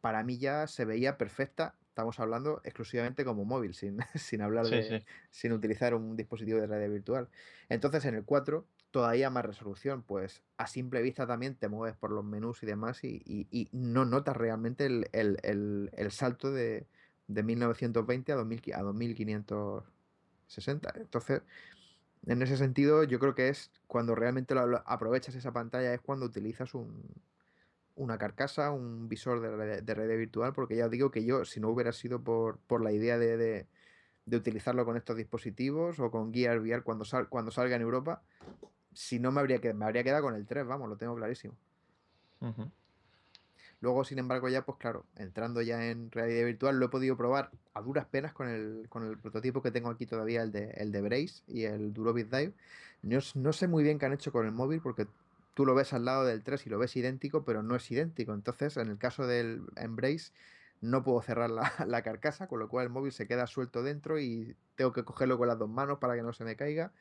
para 0.00 0.22
mí 0.24 0.38
ya 0.38 0.66
se 0.66 0.84
veía 0.84 1.18
perfecta. 1.18 1.74
Estamos 1.88 2.20
hablando 2.20 2.60
exclusivamente 2.64 3.24
como 3.24 3.44
móvil, 3.44 3.74
sin, 3.74 3.98
sin 4.14 4.42
hablar 4.42 4.66
Sí, 4.66 4.70
de, 4.70 5.00
sí. 5.00 5.06
sin 5.30 5.52
utilizar 5.52 5.94
un 5.94 6.16
dispositivo 6.16 6.60
de 6.60 6.66
realidad 6.66 6.92
virtual. 6.92 7.28
Entonces 7.68 8.04
en 8.04 8.14
el 8.14 8.24
4 8.24 8.66
todavía 8.90 9.30
más 9.30 9.44
resolución, 9.44 10.02
pues 10.02 10.42
a 10.56 10.66
simple 10.66 11.02
vista 11.02 11.26
también 11.26 11.54
te 11.54 11.68
mueves 11.68 11.96
por 11.96 12.10
los 12.10 12.24
menús 12.24 12.62
y 12.62 12.66
demás 12.66 13.04
y, 13.04 13.22
y- 13.24 13.46
y 13.50 13.68
no 13.72 14.04
notas 14.04 14.36
realmente 14.36 14.86
el, 14.86 15.06
el- 15.12 15.38
el- 15.42 15.90
el 15.92 16.10
salto 16.10 16.50
de, 16.52 16.86
de 17.28 17.42
1920 17.42 18.32
a, 18.32 18.36
2000 18.36 18.62
a 18.74 18.82
2560. 18.82 20.92
Entonces, 20.96 21.42
en 22.26 22.42
ese 22.42 22.56
sentido, 22.56 23.04
yo 23.04 23.18
creo 23.18 23.34
que 23.34 23.48
es 23.48 23.70
cuando 23.86 24.14
realmente 24.14 24.54
lo- 24.54 24.66
lo 24.66 24.82
aprovechas 24.86 25.34
esa 25.34 25.52
pantalla, 25.52 25.94
es 25.94 26.00
cuando 26.00 26.26
utilizas 26.26 26.74
un, 26.74 27.02
una 27.96 28.18
carcasa, 28.18 28.70
un 28.70 29.08
visor 29.08 29.40
de, 29.40 29.56
red- 29.56 29.82
de 29.82 29.94
realidad 29.94 30.18
virtual, 30.18 30.52
porque 30.52 30.76
ya 30.76 30.86
os 30.86 30.90
digo 30.90 31.10
que 31.10 31.24
yo, 31.24 31.44
si 31.44 31.60
no 31.60 31.68
hubiera 31.68 31.92
sido 31.92 32.20
por, 32.22 32.58
por 32.58 32.82
la 32.82 32.92
idea 32.92 33.18
de, 33.18 33.36
de- 33.36 33.66
de 34.26 34.36
utilizarlo 34.36 34.84
con 34.84 34.96
estos 34.96 35.16
dispositivos 35.16 35.98
o 35.98 36.10
con 36.10 36.32
Gear 36.32 36.60
VR 36.60 36.82
cuando, 36.82 37.04
sal- 37.04 37.28
cuando 37.28 37.50
salga 37.50 37.76
en 37.76 37.82
Europa, 37.82 38.22
si 38.94 39.18
no 39.18 39.32
me 39.32 39.40
habría, 39.40 39.60
me 39.74 39.84
habría 39.84 40.04
quedado 40.04 40.22
con 40.22 40.34
el 40.34 40.46
3, 40.46 40.66
vamos, 40.66 40.88
lo 40.88 40.96
tengo 40.96 41.14
clarísimo. 41.16 41.54
Luego, 43.80 44.04
sin 44.04 44.18
embargo, 44.18 44.48
ya, 44.48 44.64
pues 44.66 44.76
claro, 44.78 45.06
entrando 45.16 45.62
ya 45.62 45.90
en 45.90 46.10
realidad 46.10 46.44
virtual, 46.44 46.78
lo 46.78 46.86
he 46.86 46.88
podido 46.90 47.16
probar 47.16 47.50
a 47.72 47.80
duras 47.80 48.04
penas 48.06 48.32
con 48.34 48.48
el, 48.48 48.86
con 48.90 49.06
el 49.06 49.16
prototipo 49.18 49.62
que 49.62 49.70
tengo 49.70 49.88
aquí 49.88 50.04
todavía, 50.04 50.42
el 50.42 50.52
de, 50.52 50.70
el 50.72 50.92
de 50.92 51.00
Brace 51.00 51.42
y 51.46 51.64
el 51.64 51.92
Durovis 51.94 52.30
Dive. 52.30 52.52
No, 53.02 53.18
no 53.36 53.52
sé 53.54 53.68
muy 53.68 53.82
bien 53.82 53.98
qué 53.98 54.04
han 54.06 54.12
hecho 54.12 54.32
con 54.32 54.44
el 54.44 54.52
móvil 54.52 54.82
porque 54.82 55.06
tú 55.60 55.66
lo 55.66 55.74
ves 55.74 55.92
al 55.92 56.06
lado 56.06 56.24
del 56.24 56.42
3 56.42 56.66
y 56.66 56.70
lo 56.70 56.78
ves 56.78 56.96
idéntico, 56.96 57.44
pero 57.44 57.62
no 57.62 57.76
es 57.76 57.90
idéntico. 57.90 58.32
Entonces, 58.32 58.78
en 58.78 58.88
el 58.88 58.96
caso 58.96 59.26
del 59.26 59.60
Embrace, 59.76 60.32
no 60.80 61.04
puedo 61.04 61.20
cerrar 61.20 61.50
la, 61.50 61.70
la 61.86 62.00
carcasa, 62.00 62.46
con 62.48 62.60
lo 62.60 62.70
cual 62.70 62.84
el 62.86 62.90
móvil 62.90 63.12
se 63.12 63.26
queda 63.26 63.46
suelto 63.46 63.82
dentro 63.82 64.18
y 64.18 64.56
tengo 64.74 64.94
que 64.94 65.04
cogerlo 65.04 65.36
con 65.36 65.48
las 65.48 65.58
dos 65.58 65.68
manos 65.68 65.98
para 65.98 66.14
que 66.14 66.22
no 66.22 66.32
se 66.32 66.44
me 66.44 66.56
caiga. 66.56 66.92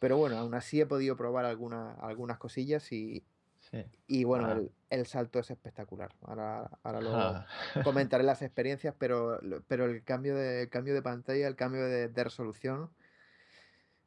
Pero 0.00 0.16
bueno, 0.16 0.36
aún 0.36 0.52
así 0.54 0.80
he 0.80 0.86
podido 0.86 1.16
probar 1.16 1.44
alguna- 1.44 1.92
algunas 1.92 2.38
cosillas 2.38 2.90
y, 2.90 3.22
Sí. 3.70 3.84
y 4.08 4.24
bueno, 4.24 4.48
Ah. 4.48 4.52
el, 4.54 4.72
el 4.90 5.06
salto 5.06 5.38
es 5.38 5.48
espectacular. 5.52 6.12
Ahora, 6.22 6.68
ahora 6.82 7.00
luego 7.00 7.16
Ah, 7.16 7.46
comentaré 7.84 8.24
las 8.24 8.42
experiencias, 8.42 8.96
pero, 8.98 9.38
pero 9.68 9.84
el 9.84 10.02
cambio 10.02 10.34
de, 10.34 10.62
el 10.62 10.68
cambio 10.70 10.92
de 10.92 11.02
pantalla, 11.02 11.46
el 11.46 11.54
cambio 11.54 11.84
de, 11.84 12.08
de 12.08 12.24
resolución 12.24 12.90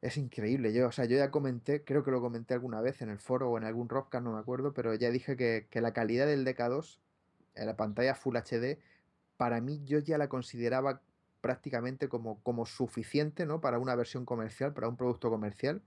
es 0.02 0.16
increíble. 0.16 0.72
Yo, 0.72 0.88
o 0.88 0.92
sea, 0.92 1.04
yo 1.06 1.16
ya 1.16 1.30
comenté, 1.30 1.84
creo 1.84 2.04
que 2.04 2.10
lo 2.10 2.20
comenté 2.20 2.54
alguna 2.54 2.80
vez 2.80 3.02
en 3.02 3.08
el 3.10 3.18
foro 3.18 3.50
o 3.50 3.58
en 3.58 3.64
algún 3.64 3.88
Rockcast, 3.88 4.24
no 4.24 4.32
me 4.32 4.38
acuerdo, 4.38 4.72
pero 4.72 4.94
ya 4.94 5.10
dije 5.10 5.36
que, 5.36 5.66
que 5.70 5.80
la 5.80 5.92
calidad 5.92 6.26
del 6.26 6.44
DK2 6.44 7.00
en 7.54 7.66
la 7.66 7.76
pantalla 7.76 8.14
Full 8.14 8.36
HD, 8.36 8.78
para 9.36 9.60
mí 9.60 9.82
yo 9.84 9.98
ya 9.98 10.18
la 10.18 10.28
consideraba 10.28 11.00
prácticamente 11.40 12.08
como, 12.08 12.40
como 12.42 12.66
suficiente, 12.66 13.46
¿no? 13.46 13.60
Para 13.60 13.78
una 13.78 13.94
versión 13.94 14.24
comercial, 14.24 14.72
para 14.74 14.88
un 14.88 14.96
producto 14.96 15.30
comercial. 15.30 15.82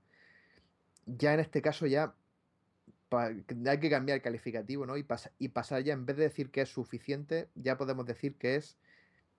Ya 1.06 1.34
en 1.34 1.40
este 1.40 1.62
caso 1.62 1.86
ya 1.88 2.14
hay 3.12 3.80
que 3.80 3.90
cambiar 3.90 4.18
el 4.18 4.22
calificativo, 4.22 4.86
¿no? 4.86 4.98
Y, 4.98 5.04
pas- 5.04 5.32
y 5.40 5.50
pasar 5.50 5.84
ya, 5.84 5.94
en 5.94 6.06
vez 6.06 6.18
de 6.18 6.24
decir 6.24 6.52
que 6.52 6.62
es 6.62 6.70
suficiente, 6.70 7.50
ya 7.56 7.78
podemos 7.78 8.06
decir 8.06 8.36
que 8.38 8.56
es 8.56 8.78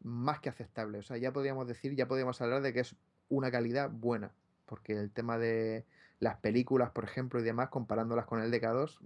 más 0.02 0.40
que 0.40 0.48
aceptable. 0.48 0.98
O 0.98 1.02
sea, 1.02 1.16
ya 1.18 1.32
podríamos 1.32 1.66
decir, 1.68 1.94
ya 1.94 2.08
podríamos 2.08 2.40
hablar 2.40 2.62
de 2.62 2.72
que 2.72 2.80
es 2.80 2.96
una 3.28 3.50
calidad 3.50 3.90
buena. 3.90 4.32
Porque 4.70 4.92
el 4.92 5.10
tema 5.10 5.36
de 5.36 5.84
las 6.20 6.36
películas, 6.38 6.90
por 6.92 7.04
ejemplo, 7.04 7.40
y 7.40 7.42
demás, 7.42 7.68
comparándolas 7.70 8.24
con 8.24 8.40
el 8.40 8.50
DK2, 8.52 8.98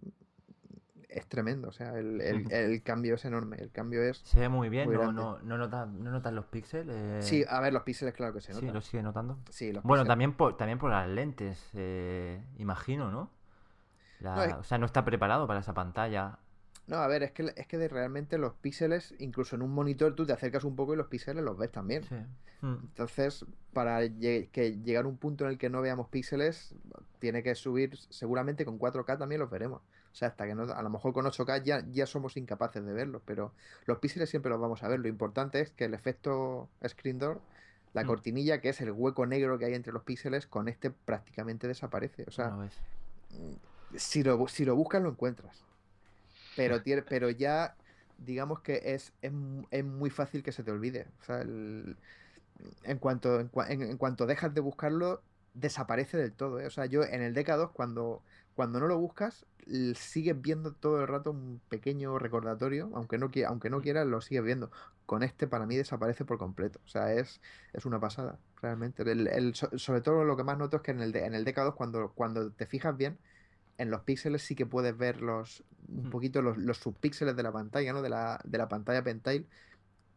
es 1.08 1.26
tremendo. 1.26 1.68
O 1.68 1.72
sea, 1.72 1.98
el, 1.98 2.20
el- 2.20 2.52
el 2.52 2.82
cambio 2.82 3.14
es 3.14 3.24
enorme. 3.24 3.56
El 3.58 3.70
cambio 3.70 4.02
es. 4.02 4.18
Se 4.18 4.40
ve 4.40 4.48
muy 4.48 4.68
bien, 4.68 4.86
Muy 4.88 4.96
no, 4.96 5.10
no, 5.12 5.38
no, 5.42 5.56
notas, 5.58 5.88
no 5.88 6.10
notas 6.10 6.32
los 6.34 6.44
píxeles. 6.46 6.94
eh, 6.96 7.22
Sí, 7.22 7.44
a 7.48 7.60
ver, 7.60 7.72
los 7.72 7.82
píxeles, 7.82 8.12
claro 8.14 8.34
que 8.34 8.40
se 8.42 8.52
sí, 8.52 8.60
notan. 8.60 8.74
lo 8.74 8.80
sigue 8.82 9.02
notando. 9.02 9.38
Sí, 9.48 9.72
los 9.72 9.82
Bueno, 9.82 10.02
píxeles. 10.02 10.08
también 10.12 10.32
por, 10.34 10.56
también 10.56 10.78
por 10.78 10.90
las 10.90 11.08
lentes, 11.08 11.70
eh, 11.74 12.44
imagino, 12.58 13.10
¿no? 13.10 13.30
La- 14.20 14.34
No, 14.34 14.44
es- 14.44 14.54
O 14.54 14.64
sea, 14.64 14.76
no 14.78 14.86
está 14.86 15.04
preparado 15.04 15.46
para 15.46 15.60
esa 15.60 15.72
pantalla. 15.72 16.38
No, 16.86 16.96
a 16.96 17.06
ver, 17.06 17.22
es 17.22 17.32
que, 17.32 17.52
es 17.56 17.66
que 17.66 17.78
de 17.78 17.88
realmente 17.88 18.36
los 18.36 18.52
píxeles, 18.54 19.14
incluso 19.18 19.56
en 19.56 19.62
un 19.62 19.70
monitor, 19.72 20.14
tú 20.14 20.26
te 20.26 20.32
acercas 20.34 20.64
un 20.64 20.76
poco 20.76 20.92
y 20.92 20.96
los 20.96 21.06
píxeles 21.06 21.42
los 21.42 21.56
ves 21.56 21.72
también. 21.72 22.02
Sí. 22.04 22.14
Mm. 22.60 22.76
Entonces, 22.82 23.44
para 23.72 24.00
que 24.08 24.78
llegar 24.84 25.04
a 25.06 25.08
un 25.08 25.16
punto 25.16 25.44
en 25.44 25.50
el 25.50 25.58
que 25.58 25.70
no 25.70 25.80
veamos 25.80 26.08
píxeles, 26.08 26.74
tiene 27.20 27.42
que 27.42 27.54
subir, 27.54 27.96
seguramente 28.10 28.64
con 28.66 28.78
4K 28.78 29.18
también 29.18 29.40
los 29.40 29.50
veremos. 29.50 29.80
O 30.12 30.16
sea, 30.16 30.28
hasta 30.28 30.46
que 30.46 30.54
no, 30.54 30.64
a 30.72 30.82
lo 30.82 30.90
mejor 30.90 31.12
con 31.14 31.24
8K 31.24 31.62
ya, 31.64 31.84
ya 31.90 32.06
somos 32.06 32.36
incapaces 32.36 32.84
de 32.84 32.92
verlos, 32.92 33.22
pero 33.24 33.52
los 33.86 33.98
píxeles 33.98 34.28
siempre 34.30 34.50
los 34.50 34.60
vamos 34.60 34.82
a 34.82 34.88
ver. 34.88 35.00
Lo 35.00 35.08
importante 35.08 35.60
es 35.60 35.70
que 35.72 35.86
el 35.86 35.94
efecto 35.94 36.68
screen 36.86 37.18
door, 37.18 37.40
la 37.94 38.04
Mm. 38.04 38.06
cortinilla, 38.06 38.60
que 38.60 38.68
es 38.68 38.80
el 38.82 38.92
hueco 38.92 39.24
negro 39.26 39.58
que 39.58 39.64
hay 39.64 39.74
entre 39.74 39.92
los 39.92 40.02
píxeles, 40.02 40.46
con 40.46 40.68
este 40.68 40.90
prácticamente 40.90 41.66
desaparece. 41.66 42.24
O 42.28 42.30
sea, 42.30 42.48
No 42.50 42.58
ves. 42.58 42.74
si 43.96 44.22
lo, 44.22 44.46
si 44.48 44.64
lo 44.64 44.76
buscas 44.76 45.02
lo 45.02 45.08
encuentras. 45.10 45.64
Pero, 46.54 46.82
pero 47.08 47.30
ya, 47.30 47.76
digamos 48.16 48.60
que 48.60 48.80
es, 48.94 49.14
es, 49.22 49.32
es 49.70 49.84
muy 49.84 50.10
fácil 50.10 50.42
que 50.42 50.52
se 50.52 50.64
te 50.64 50.70
olvide. 50.70 51.08
O 51.20 51.24
sea, 51.24 51.40
el- 51.42 51.98
en, 52.84 52.98
cuanto, 52.98 53.40
en, 53.40 53.50
cua- 53.50 53.68
en- 53.70 53.82
en 53.82 53.98
cuanto 53.98 54.26
dejas 54.26 54.54
de 54.54 54.60
buscarlo, 54.60 55.24
desaparece 55.54 56.16
del 56.16 56.34
todo. 56.34 56.60
¿eh? 56.60 56.66
O 56.66 56.70
sea, 56.70 56.86
yo 56.86 57.02
en 57.04 57.22
el 57.22 57.34
DK2, 57.34 57.70
cuando, 57.72 58.24
cuando 58.54 58.80
no 58.80 58.86
lo 58.88 58.98
buscas, 58.98 59.46
sigues 59.94 60.40
viendo 60.40 60.74
todo 60.74 61.00
el 61.00 61.08
rato 61.08 61.30
un 61.30 61.60
pequeño 61.68 62.18
recordatorio, 62.18 62.90
aunque 62.94 63.18
no, 63.18 63.30
aunque 63.48 63.70
no 63.70 63.80
quieras, 63.80 64.06
lo 64.06 64.20
sigues 64.20 64.44
viendo. 64.44 64.70
Con 65.06 65.22
este, 65.22 65.46
para 65.46 65.66
mí, 65.66 65.76
desaparece 65.76 66.24
por 66.24 66.38
completo. 66.38 66.80
O 66.84 66.88
sea, 66.88 67.12
es, 67.12 67.40
es 67.72 67.84
una 67.86 68.00
pasada, 68.00 68.38
realmente. 68.62 69.02
El- 69.02 69.26
el- 69.28 69.54
so- 69.54 69.76
sobre 69.78 70.00
todo 70.00 70.24
lo 70.24 70.36
que 70.36 70.44
más 70.44 70.58
noto 70.58 70.76
es 70.78 70.82
que 70.82 70.90
en 70.92 71.00
el, 71.00 71.14
en 71.16 71.34
el 71.34 71.44
DK2, 71.44 71.74
cuando, 71.74 72.12
cuando 72.14 72.50
te 72.52 72.66
fijas 72.66 72.96
bien, 72.96 73.18
en 73.78 73.90
los 73.90 74.02
píxeles 74.02 74.42
sí 74.42 74.54
que 74.54 74.66
puedes 74.66 74.96
ver 74.96 75.20
los 75.22 75.64
un 75.88 76.08
Mm. 76.08 76.10
poquito 76.10 76.42
los, 76.42 76.56
los 76.58 76.78
subpíxeles 76.78 77.36
de 77.36 77.42
la 77.42 77.52
pantalla, 77.52 77.92
¿no? 77.92 78.02
De 78.02 78.08
la, 78.08 78.40
de 78.44 78.58
la 78.58 78.68
pantalla 78.68 79.02
Pentile. 79.04 79.46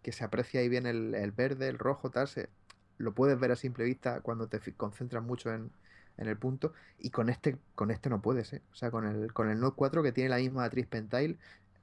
que 0.02 0.12
se 0.12 0.24
aprecia 0.24 0.62
ahí 0.62 0.70
bien 0.70 0.86
el, 0.86 1.16
el 1.16 1.32
verde, 1.32 1.68
el 1.70 1.78
rojo, 1.80 2.10
tal, 2.12 2.28
se, 2.28 2.50
lo 2.98 3.14
puedes 3.14 3.40
ver 3.40 3.52
a 3.52 3.56
simple 3.56 3.84
vista 3.86 4.22
cuando 4.22 4.48
te 4.48 4.60
concentras 4.76 5.24
mucho 5.24 5.52
en, 5.54 5.72
en 6.18 6.28
el 6.28 6.38
punto. 6.38 6.74
Y 6.98 7.10
con 7.12 7.30
este, 7.30 7.58
con 7.76 7.92
este 7.92 8.10
no 8.10 8.22
puedes, 8.22 8.54
¿eh? 8.54 8.64
O 8.72 8.76
sea, 8.76 8.92
con 8.92 9.06
el, 9.06 9.34
con 9.34 9.50
el 9.50 9.60
Note 9.60 9.76
4 9.76 10.04
que 10.04 10.12
tiene 10.14 10.30
la 10.30 10.38
misma 10.38 10.62
matriz 10.62 10.88
Pentile, 10.88 11.38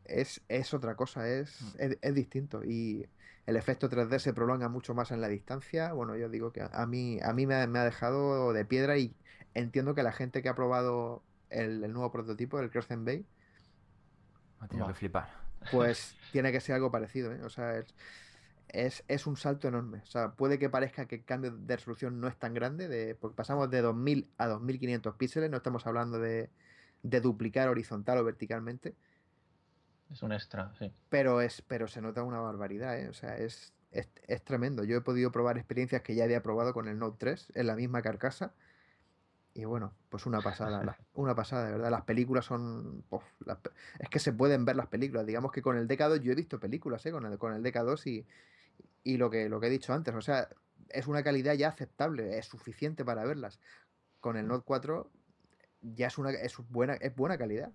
es, 0.04 0.42
es 0.48 0.74
otra 0.74 0.96
cosa, 0.96 1.28
es, 1.28 1.60
Mm. 1.60 1.76
es, 1.78 1.98
es 2.02 2.14
distinto. 2.14 2.64
Y 2.64 3.06
el 3.46 3.56
efecto 3.56 3.88
3D 3.88 4.18
se 4.18 4.32
prolonga 4.34 4.68
mucho 4.68 4.94
más 4.94 5.10
en 5.10 5.20
la 5.20 5.28
distancia. 5.28 5.92
Bueno, 5.92 6.16
yo 6.16 6.28
digo 6.28 6.52
que 6.52 6.62
a 6.62 6.86
mí, 6.86 7.18
a 7.22 7.32
mí 7.32 7.46
me 7.46 7.54
ha 7.56 7.66
dejado 7.84 8.52
de 8.52 8.64
piedra 8.64 8.96
y 8.98 9.16
entiendo 9.54 9.94
que 9.94 10.02
la 10.02 10.12
gente 10.12 10.42
que 10.42 10.48
ha 10.48 10.54
probado 10.54 11.24
el, 11.54 11.84
el 11.84 11.92
nuevo 11.92 12.10
prototipo, 12.12 12.60
el 12.60 12.70
Crescent 12.70 13.04
Bay, 13.06 13.28
Me 14.60 14.68
Buah. 14.68 14.88
que 14.88 14.94
flipar. 14.94 15.28
pues 15.70 16.18
tiene 16.30 16.52
que 16.52 16.60
ser 16.60 16.76
algo 16.76 16.90
parecido, 16.90 17.32
¿eh? 17.32 17.42
O 17.44 17.50
sea, 17.50 17.76
es, 17.78 17.94
es, 18.68 19.04
es 19.08 19.26
un 19.26 19.36
salto 19.36 19.68
enorme. 19.68 20.00
O 20.02 20.06
sea, 20.06 20.36
puede 20.36 20.58
que 20.58 20.70
parezca 20.70 21.06
que 21.08 21.16
el 21.16 21.24
cambio 21.24 21.52
de 21.56 21.76
resolución 21.76 22.20
no 22.20 22.28
es 22.28 22.38
tan 22.38 22.54
grande, 22.54 22.88
de, 22.88 23.14
porque 23.16 23.36
pasamos 23.36 23.70
de 23.70 23.82
2000 23.82 24.34
a 24.38 24.48
2500 24.48 25.16
píxeles, 25.16 25.50
no 25.50 25.58
estamos 25.58 25.86
hablando 25.86 26.20
de, 26.20 26.52
de 27.02 27.20
duplicar 27.22 27.68
horizontal 27.68 28.18
o 28.18 28.24
verticalmente, 28.24 28.96
Es 30.10 30.22
un 30.22 30.32
extra, 30.32 30.72
sí. 30.78 30.90
pero, 31.08 31.40
es, 31.40 31.62
pero 31.62 31.86
se 31.88 32.00
nota 32.02 32.22
una 32.22 32.40
barbaridad, 32.40 32.98
¿eh? 32.98 33.08
O 33.08 33.12
sea, 33.14 33.36
es, 33.38 33.74
es, 33.90 34.10
es 34.26 34.44
tremendo. 34.44 34.84
Yo 34.84 34.96
he 34.96 35.00
podido 35.00 35.30
probar 35.32 35.56
experiencias 35.58 36.02
que 36.02 36.14
ya 36.14 36.24
había 36.24 36.42
probado 36.42 36.72
con 36.74 36.88
el 36.88 36.98
Note 36.98 37.16
3 37.20 37.52
en 37.54 37.66
la 37.66 37.76
misma 37.76 38.02
carcasa. 38.02 38.54
Y 39.56 39.64
bueno, 39.64 39.92
pues 40.08 40.26
una 40.26 40.38
pasada, 40.40 40.80
una 41.14 41.34
pasada, 41.36 41.66
de 41.66 41.72
verdad. 41.72 41.90
Las 41.90 42.02
películas 42.02 42.44
son. 42.44 43.04
las 43.44 43.58
es 44.00 44.08
que 44.08 44.18
se 44.18 44.32
pueden 44.32 44.64
ver 44.64 44.74
las 44.74 44.88
películas. 44.88 45.26
Digamos 45.26 45.52
que 45.52 45.62
con 45.62 45.76
el 45.76 45.86
DK2 45.86 46.20
yo 46.20 46.32
he 46.32 46.34
visto 46.34 46.58
películas, 46.58 47.06
¿eh? 47.06 47.12
Con 47.12 47.24
el, 47.24 47.38
con 47.38 47.52
el 47.54 47.62
DK2 47.62 48.06
y, 48.06 48.26
y 49.04 49.16
lo 49.16 49.30
que, 49.30 49.48
lo 49.48 49.60
que 49.60 49.68
he 49.68 49.70
dicho 49.70 49.92
antes. 49.94 50.12
O 50.14 50.20
sea, 50.20 50.48
es 50.88 51.06
una 51.06 51.22
calidad 51.22 51.54
ya 51.54 51.68
aceptable, 51.68 52.36
es 52.38 52.46
suficiente 52.46 53.04
para 53.04 53.24
verlas. 53.24 53.60
Con 54.20 54.36
el 54.36 54.48
Note 54.48 54.64
4 54.66 55.08
ya 55.82 56.06
es 56.08 56.18
una 56.18 56.30
es 56.30 56.56
buena, 56.70 56.94
es 56.94 57.14
buena 57.14 57.36
calidad. 57.38 57.70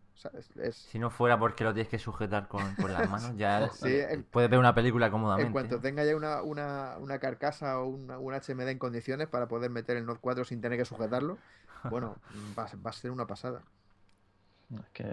Es- 0.58 0.76
Si 0.76 1.00
no 1.00 1.10
fuera 1.12 1.40
porque 1.40 1.64
lo 1.64 1.74
tienes 1.74 1.90
que 1.90 2.00
sujetar 2.00 2.48
con, 2.48 2.76
con 2.76 2.92
las 2.92 3.10
manos, 3.10 3.38
ya 3.38 3.70
Sí, 3.74 3.88
eh, 3.88 4.24
puedes 4.32 4.50
ver 4.50 4.60
una 4.60 4.74
película 4.76 5.10
cómodamente. 5.12 5.48
En 5.48 5.54
cuanto 5.54 5.80
tenga 5.80 6.04
ya 6.04 6.16
una, 6.16 6.42
una, 6.42 6.98
una 7.00 7.20
carcasa 7.20 7.80
o 7.80 7.88
una, 7.88 8.18
un 8.18 8.34
HMD 8.34 8.68
en 8.72 8.80
condiciones 8.80 9.28
para 9.30 9.48
poder 9.48 9.70
meter 9.70 9.96
el 9.96 10.06
Note 10.06 10.20
4 10.22 10.44
sin 10.44 10.60
tener 10.60 10.78
que 10.80 10.86
sujetarlo, 10.86 11.38
bueno, 11.88 12.22
va, 12.58 12.66
a- 12.66 12.76
va 12.78 12.90
a 12.92 12.94
ser 12.94 13.12
una 13.12 13.28
pasada. 13.28 13.66
Es 14.70 14.90
que, 14.94 15.04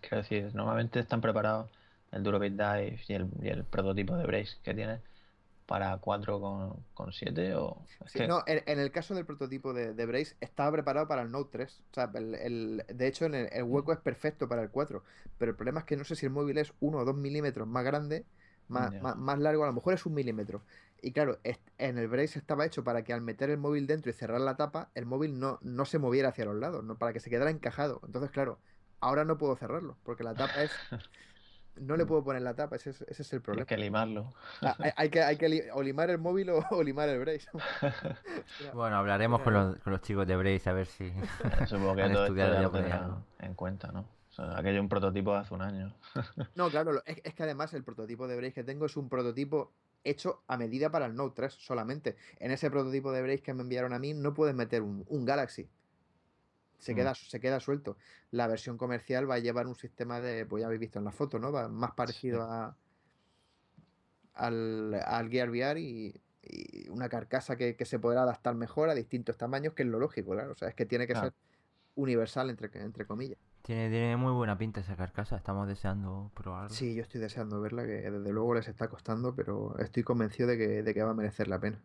quiero 0.00 0.16
decir, 0.18 0.52
normalmente 0.54 0.98
están 0.98 1.20
preparados 1.20 1.70
el 2.10 2.22
Durobit 2.24 2.54
Dive 2.54 3.00
y 3.06 3.12
el, 3.14 3.30
y 3.40 3.48
el 3.48 3.64
prototipo 3.64 4.16
de 4.16 4.26
Brace 4.26 4.56
que 4.62 4.74
tiene 4.74 5.02
para 5.66 5.98
4,7 5.98 7.54
o... 7.56 7.86
es 8.04 8.12
Sí, 8.12 8.22
que- 8.24 8.24
no, 8.24 8.42
en, 8.46 8.62
en 8.66 8.78
el 8.78 8.92
caso 8.92 9.14
del 9.14 9.26
prototipo 9.26 9.72
de, 9.74 9.92
de 9.92 10.06
Brace 10.06 10.36
estaba 10.40 10.70
preparado 10.72 11.08
para 11.08 11.22
el 11.22 11.30
Note 11.30 11.50
3. 11.52 11.80
O 11.90 11.94
sea, 11.94 12.10
el, 12.14 12.34
el- 12.36 12.84
de 12.88 13.06
hecho, 13.08 13.24
en 13.26 13.34
el, 13.34 13.48
el 13.52 13.64
hueco 13.64 13.92
es 13.92 13.98
perfecto 14.00 14.48
para 14.48 14.62
el 14.62 14.70
4. 14.70 15.04
Pero 15.36 15.50
el 15.50 15.56
problema 15.56 15.80
es 15.80 15.86
que 15.86 15.96
no 15.96 16.04
sé 16.04 16.14
si 16.16 16.24
el 16.26 16.32
móvil 16.32 16.58
es 16.58 16.72
1 16.80 16.98
o 16.98 17.04
2 17.04 17.16
milímetros 17.16 17.66
más 17.66 17.84
grande, 17.84 18.26
más, 18.68 18.92
más 19.00 19.38
largo, 19.38 19.64
a 19.64 19.66
lo 19.66 19.72
mejor 19.72 19.94
es 19.94 20.06
un 20.06 20.14
milímetro. 20.14 20.64
Y 21.02 21.12
claro, 21.12 21.38
en 21.78 21.98
el 21.98 22.08
Brace 22.08 22.38
estaba 22.38 22.64
hecho 22.66 22.82
para 22.84 23.04
que 23.04 23.12
al 23.12 23.20
meter 23.20 23.50
el 23.50 23.58
móvil 23.58 23.86
dentro 23.86 24.10
y 24.10 24.14
cerrar 24.14 24.40
la 24.40 24.56
tapa, 24.56 24.90
el 24.94 25.06
móvil 25.06 25.38
no, 25.38 25.58
no 25.62 25.84
se 25.84 25.98
moviera 25.98 26.30
hacia 26.30 26.44
los 26.46 26.56
lados, 26.56 26.84
no, 26.84 26.98
para 26.98 27.12
que 27.12 27.20
se 27.20 27.30
quedara 27.30 27.50
encajado. 27.50 28.00
Entonces, 28.04 28.30
claro, 28.30 28.58
ahora 29.00 29.24
no 29.24 29.38
puedo 29.38 29.56
cerrarlo, 29.56 29.96
porque 30.04 30.24
la 30.24 30.34
tapa 30.34 30.62
es... 30.62 30.72
No 31.76 31.96
le 31.96 32.06
puedo 32.06 32.24
poner 32.24 32.40
la 32.42 32.54
tapa, 32.54 32.76
ese 32.76 32.90
es, 32.90 33.02
ese 33.02 33.22
es 33.22 33.32
el 33.34 33.42
problema. 33.42 33.66
que 33.66 33.76
limarlo. 33.76 34.32
Ah, 34.62 34.76
hay, 34.80 34.92
hay 34.96 35.10
que, 35.10 35.22
hay 35.22 35.36
que 35.36 35.48
li- 35.48 35.62
o 35.74 35.82
limar 35.82 36.08
el 36.10 36.18
móvil 36.18 36.48
o, 36.50 36.64
o 36.70 36.82
limar 36.82 37.08
el 37.10 37.20
Brace. 37.20 37.46
Bueno, 38.72 38.96
hablaremos 38.96 39.40
con 39.42 39.52
los, 39.52 39.76
con 39.76 39.92
los 39.92 40.02
chicos 40.02 40.26
de 40.26 40.36
Brace 40.36 40.70
a 40.70 40.72
ver 40.72 40.86
si. 40.86 41.12
Supongo 41.66 41.96
que 41.96 42.02
Han 42.02 42.12
todo 42.12 42.26
esto 42.26 42.38
estudiado 42.38 42.72
ya 42.80 42.88
ya 42.88 43.00
lo 43.06 43.22
en 43.40 43.54
cuenta, 43.54 43.92
¿no? 43.92 44.00
O 44.00 44.32
sea, 44.32 44.58
aquello 44.58 44.76
es 44.76 44.80
un 44.80 44.88
prototipo 44.88 45.32
de 45.32 45.38
hace 45.38 45.54
un 45.54 45.62
año. 45.62 45.92
No, 46.54 46.70
claro, 46.70 47.02
es, 47.04 47.20
es 47.22 47.34
que 47.34 47.42
además 47.42 47.74
el 47.74 47.84
prototipo 47.84 48.26
de 48.26 48.36
Brace 48.36 48.54
que 48.54 48.64
tengo 48.64 48.86
es 48.86 48.96
un 48.96 49.08
prototipo 49.08 49.74
hecho 50.08 50.42
a 50.46 50.56
medida 50.56 50.90
para 50.90 51.06
el 51.06 51.14
Note 51.14 51.34
3 51.36 51.52
solamente. 51.54 52.16
En 52.38 52.50
ese 52.50 52.70
prototipo 52.70 53.12
de 53.12 53.22
Brace 53.22 53.42
que 53.42 53.54
me 53.54 53.62
enviaron 53.62 53.92
a 53.92 53.98
mí 53.98 54.14
no 54.14 54.34
puedes 54.34 54.54
meter 54.54 54.82
un, 54.82 55.04
un 55.08 55.24
Galaxy. 55.24 55.68
Se 56.78 56.92
Mm. 56.92 56.96
queda, 56.96 57.14
se 57.14 57.40
queda 57.40 57.60
suelto. 57.60 57.96
La 58.30 58.46
versión 58.46 58.76
comercial 58.78 59.28
va 59.28 59.36
a 59.36 59.38
llevar 59.38 59.66
un 59.66 59.74
sistema 59.74 60.20
de, 60.20 60.44
pues 60.46 60.60
ya 60.60 60.66
habéis 60.66 60.80
visto 60.80 60.98
en 60.98 61.04
la 61.06 61.12
foto, 61.12 61.38
¿no? 61.38 61.50
Va 61.52 61.68
más 61.68 61.92
parecido 61.92 62.42
a 62.42 62.76
al, 64.34 64.94
al 65.04 65.30
Gear 65.30 65.48
VR 65.50 65.80
y, 65.80 66.20
y 66.42 66.88
una 66.90 67.08
carcasa 67.08 67.56
que, 67.56 67.76
que 67.76 67.84
se 67.86 67.98
podrá 67.98 68.22
adaptar 68.22 68.54
mejor 68.54 68.90
a 68.90 68.94
distintos 68.94 69.36
tamaños, 69.36 69.72
que 69.74 69.82
es 69.82 69.88
lo 69.88 69.98
lógico, 69.98 70.32
claro. 70.32 70.52
O 70.52 70.54
sea, 70.54 70.68
es 70.68 70.74
que 70.74 70.86
tiene 70.86 71.06
que 71.06 71.14
ser 71.14 71.32
universal 71.94 72.50
entre, 72.50 72.70
entre 72.82 73.06
comillas. 73.06 73.38
Tiene, 73.66 73.90
tiene 73.90 74.16
muy 74.16 74.32
buena 74.32 74.56
pinta 74.56 74.78
esa 74.78 74.94
carcasa, 74.94 75.34
estamos 75.34 75.66
deseando 75.66 76.30
probarlo. 76.34 76.68
Sí, 76.70 76.94
yo 76.94 77.02
estoy 77.02 77.20
deseando 77.20 77.60
verla, 77.60 77.82
que 77.84 78.08
desde 78.08 78.32
luego 78.32 78.54
les 78.54 78.68
está 78.68 78.86
costando, 78.86 79.34
pero 79.34 79.76
estoy 79.80 80.04
convencido 80.04 80.48
de 80.48 80.56
que, 80.56 80.82
de 80.84 80.94
que 80.94 81.02
va 81.02 81.10
a 81.10 81.14
merecer 81.14 81.48
la 81.48 81.58
pena. 81.58 81.82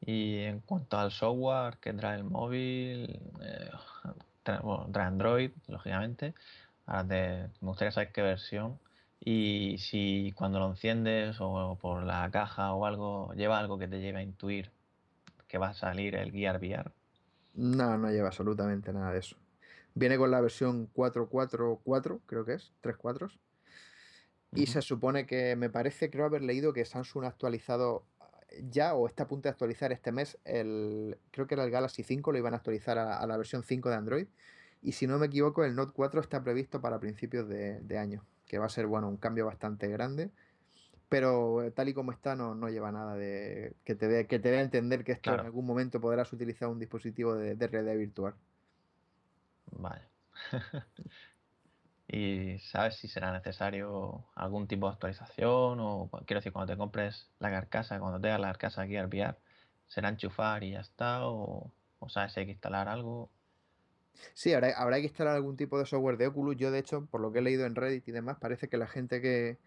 Y 0.00 0.38
en 0.38 0.60
cuanto 0.60 0.96
al 0.98 1.10
software 1.10 1.76
que 1.76 1.92
trae 1.92 2.16
el 2.16 2.24
móvil, 2.24 3.20
eh, 3.42 3.70
trae, 4.42 4.60
bueno, 4.60 4.88
trae 4.90 5.08
Android, 5.08 5.50
lógicamente. 5.68 6.32
Ahora 6.86 7.06
te- 7.06 7.48
me 7.60 7.68
gustaría 7.68 7.92
saber 7.92 8.12
qué 8.12 8.22
versión. 8.22 8.78
Y 9.20 9.76
si 9.76 10.32
cuando 10.34 10.58
lo 10.58 10.70
enciendes 10.70 11.36
o 11.38 11.76
por 11.78 12.02
la 12.02 12.30
caja 12.30 12.72
o 12.72 12.86
algo, 12.86 13.34
lleva 13.34 13.58
algo 13.58 13.78
que 13.78 13.88
te 13.88 14.00
lleve 14.00 14.20
a 14.20 14.22
intuir 14.22 14.70
que 15.48 15.58
va 15.58 15.68
a 15.68 15.74
salir 15.74 16.14
el 16.14 16.32
Gear 16.32 16.56
VR. 16.56 16.90
No, 17.54 17.98
no 17.98 18.10
lleva 18.10 18.28
absolutamente 18.28 18.90
nada 18.90 19.12
de 19.12 19.18
eso. 19.18 19.36
Viene 19.94 20.16
con 20.16 20.30
la 20.30 20.40
versión 20.40 20.86
444, 20.86 22.20
creo 22.26 22.44
que 22.44 22.54
es, 22.54 22.72
3 22.80 22.96
cuatros. 22.96 23.38
Y 24.54 24.64
Ujú. 24.64 24.72
se 24.72 24.82
supone 24.82 25.26
que, 25.26 25.56
me 25.56 25.70
parece, 25.70 26.10
creo 26.10 26.26
haber 26.26 26.42
leído 26.42 26.72
que 26.72 26.84
Samsung 26.84 27.24
ha 27.24 27.28
actualizado 27.28 28.04
ya 28.68 28.94
o 28.94 29.06
está 29.06 29.24
a 29.24 29.28
punto 29.28 29.48
de 29.48 29.50
actualizar 29.50 29.92
este 29.92 30.12
mes 30.12 30.38
el, 30.44 31.18
creo 31.30 31.46
que 31.46 31.54
era 31.54 31.64
el 31.64 31.70
Galaxy 31.70 32.02
5, 32.02 32.32
lo 32.32 32.38
iban 32.38 32.52
a 32.52 32.58
actualizar 32.58 32.98
a, 32.98 33.18
a 33.18 33.26
la 33.26 33.36
versión 33.36 33.62
5 33.62 33.88
de 33.88 33.94
Android. 33.94 34.26
Y 34.82 34.92
si 34.92 35.06
no 35.06 35.18
me 35.18 35.26
equivoco, 35.26 35.64
el 35.64 35.76
Note 35.76 35.92
4 35.94 36.20
está 36.20 36.42
previsto 36.42 36.80
para 36.80 36.98
principios 36.98 37.48
de, 37.48 37.80
de 37.80 37.98
año, 37.98 38.24
que 38.46 38.58
va 38.58 38.66
a 38.66 38.68
ser, 38.68 38.86
bueno, 38.86 39.08
un 39.08 39.16
cambio 39.16 39.46
bastante 39.46 39.88
grande. 39.88 40.30
Pero 41.08 41.62
eh, 41.62 41.70
tal 41.70 41.88
y 41.88 41.94
como 41.94 42.10
está, 42.10 42.34
no, 42.34 42.54
no 42.54 42.68
lleva 42.68 42.90
nada 42.90 43.14
de 43.14 43.74
que 43.84 43.94
te 43.94 44.08
dé 44.08 44.26
que 44.26 44.38
te 44.38 44.50
dé 44.50 44.58
a 44.58 44.62
entender 44.62 45.04
que 45.04 45.12
esto 45.12 45.34
en 45.34 45.40
algún 45.40 45.66
momento 45.66 46.00
podrás 46.00 46.32
utilizar 46.32 46.68
un 46.68 46.78
dispositivo 46.78 47.34
de, 47.34 47.54
de 47.54 47.66
realidad 47.68 47.96
virtual. 47.96 48.34
Vale. 49.70 50.08
¿Y 52.08 52.58
sabes 52.58 52.96
si 52.96 53.08
será 53.08 53.32
necesario 53.32 54.26
algún 54.34 54.68
tipo 54.68 54.86
de 54.86 54.92
actualización? 54.92 55.80
O 55.80 56.10
quiero 56.26 56.40
decir, 56.40 56.52
cuando 56.52 56.72
te 56.72 56.78
compres 56.78 57.30
la 57.38 57.50
carcasa, 57.50 57.98
cuando 57.98 58.20
tengas 58.20 58.40
la 58.40 58.48
carcasa 58.48 58.86
Gear 58.86 59.06
VR, 59.06 59.36
¿será 59.88 60.10
enchufar 60.10 60.62
y 60.64 60.72
ya 60.72 60.80
está? 60.80 61.26
¿O, 61.26 61.72
o 61.98 62.08
sabes 62.08 62.32
si 62.32 62.40
hay 62.40 62.46
que 62.46 62.52
instalar 62.52 62.88
algo? 62.88 63.30
Sí, 64.34 64.52
habrá, 64.52 64.70
habrá 64.78 64.96
que 64.98 65.04
instalar 65.04 65.34
algún 65.34 65.56
tipo 65.56 65.78
de 65.78 65.86
software 65.86 66.16
de 66.16 66.26
Oculus. 66.28 66.56
Yo, 66.56 66.70
de 66.70 66.78
hecho, 66.78 67.06
por 67.06 67.20
lo 67.20 67.32
que 67.32 67.40
he 67.40 67.42
leído 67.42 67.66
en 67.66 67.74
Reddit 67.74 68.08
y 68.08 68.12
demás, 68.12 68.38
parece 68.40 68.68
que 68.68 68.76
la 68.76 68.86
gente 68.86 69.20
que. 69.20 69.58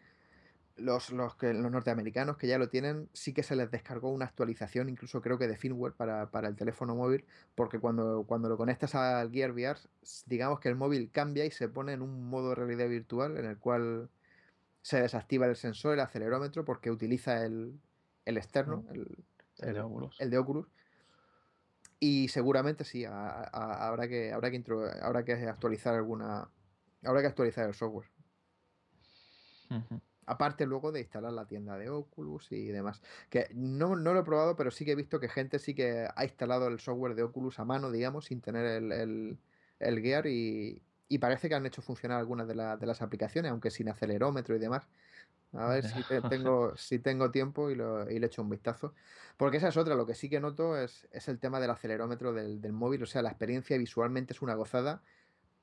Los, 0.77 1.09
los, 1.11 1.35
que, 1.35 1.53
los 1.53 1.71
norteamericanos 1.71 2.35
que 2.35 2.47
ya 2.47 2.57
lo 2.57 2.67
tienen, 2.67 3.07
sí 3.13 3.33
que 3.33 3.43
se 3.43 3.55
les 3.55 3.71
descargó 3.71 4.09
una 4.11 4.25
actualización, 4.25 4.89
incluso 4.89 5.21
creo 5.21 5.37
que 5.37 5.47
de 5.47 5.55
firmware 5.55 5.93
para, 5.93 6.29
para 6.31 6.49
el 6.49 6.57
teléfono 6.57 6.95
móvil, 6.95 7.23
porque 7.55 7.79
cuando, 7.79 8.25
cuando 8.27 8.49
lo 8.49 8.57
conectas 8.57 8.93
al 8.93 9.31
Gear 9.31 9.51
VR, 9.51 9.79
digamos 10.25 10.59
que 10.59 10.67
el 10.67 10.75
móvil 10.75 11.11
cambia 11.11 11.45
y 11.45 11.51
se 11.51 11.69
pone 11.69 11.93
en 11.93 12.01
un 12.01 12.27
modo 12.29 12.49
de 12.49 12.55
realidad 12.55 12.89
virtual 12.89 13.37
en 13.37 13.45
el 13.45 13.57
cual 13.57 14.09
se 14.81 15.01
desactiva 15.01 15.45
el 15.45 15.55
sensor, 15.55 15.93
el 15.93 16.01
acelerómetro, 16.01 16.65
porque 16.65 16.91
utiliza 16.91 17.45
el, 17.45 17.79
el 18.25 18.35
externo, 18.37 18.83
Mm. 18.89 18.95
el, 18.95 19.23
El 19.59 19.73
de 19.75 19.79
Oculus. 19.79 20.19
el 20.19 20.29
de 20.29 20.37
Oculus. 20.37 20.67
Y 22.01 22.27
seguramente 22.27 22.83
sí, 22.83 23.05
a- 23.05 23.13
a- 23.43 23.87
habrá 23.87 24.09
que, 24.09 24.33
habrá 24.33 24.51
que 24.51 24.57
intro- 24.57 24.91
habrá 25.01 25.23
que 25.23 25.31
actualizar 25.33 25.95
alguna. 25.95 26.49
Habrá 27.01 27.21
que 27.21 27.27
actualizar 27.27 27.65
el 27.65 27.73
software. 27.73 28.09
Aparte 30.25 30.65
luego 30.65 30.91
de 30.91 31.01
instalar 31.01 31.33
la 31.33 31.45
tienda 31.47 31.77
de 31.77 31.89
Oculus 31.89 32.51
y 32.51 32.67
demás. 32.67 33.01
Que 33.29 33.47
no, 33.53 33.95
no 33.95 34.13
lo 34.13 34.19
he 34.21 34.23
probado, 34.23 34.55
pero 34.55 34.71
sí 34.71 34.85
que 34.85 34.91
he 34.91 34.95
visto 34.95 35.19
que 35.19 35.29
gente 35.29 35.59
sí 35.59 35.75
que 35.75 36.07
ha 36.13 36.23
instalado 36.23 36.67
el 36.67 36.79
software 36.79 37.15
de 37.15 37.23
Oculus 37.23 37.59
a 37.59 37.65
mano, 37.65 37.91
digamos, 37.91 38.25
sin 38.25 38.41
tener 38.41 38.65
el, 38.65 38.91
el, 38.91 39.39
el 39.79 40.01
Gear 40.01 40.27
y, 40.27 40.83
y 41.07 41.17
parece 41.19 41.49
que 41.49 41.55
han 41.55 41.65
hecho 41.65 41.81
funcionar 41.81 42.19
algunas 42.19 42.47
de, 42.47 42.55
la- 42.55 42.77
de 42.77 42.85
las 42.87 43.01
aplicaciones, 43.01 43.51
aunque 43.51 43.71
sin 43.71 43.89
acelerómetro 43.89 44.55
y 44.55 44.59
demás. 44.59 44.89
A 45.53 45.69
ver 45.69 45.83
si 45.85 46.03
te- 46.03 46.21
tengo, 46.23 46.75
si 46.75 46.99
tengo 46.99 47.31
tiempo 47.31 47.69
y, 47.71 47.75
lo, 47.75 48.09
y 48.11 48.19
le 48.19 48.27
echo 48.27 48.41
un 48.41 48.49
vistazo. 48.49 48.93
Porque 49.37 49.57
esa 49.57 49.69
es 49.69 49.77
otra, 49.77 49.95
lo 49.95 50.05
que 50.05 50.13
sí 50.15 50.29
que 50.29 50.39
noto 50.41 50.77
es, 50.77 51.07
es 51.11 51.27
el 51.29 51.39
tema 51.39 51.59
del 51.61 51.69
acelerómetro 51.71 52.33
del, 52.33 52.59
del 52.61 52.73
móvil. 52.73 53.03
O 53.03 53.05
sea, 53.05 53.21
la 53.21 53.29
experiencia 53.29 53.77
visualmente 53.77 54.33
es 54.33 54.41
una 54.41 54.55
gozada, 54.55 55.03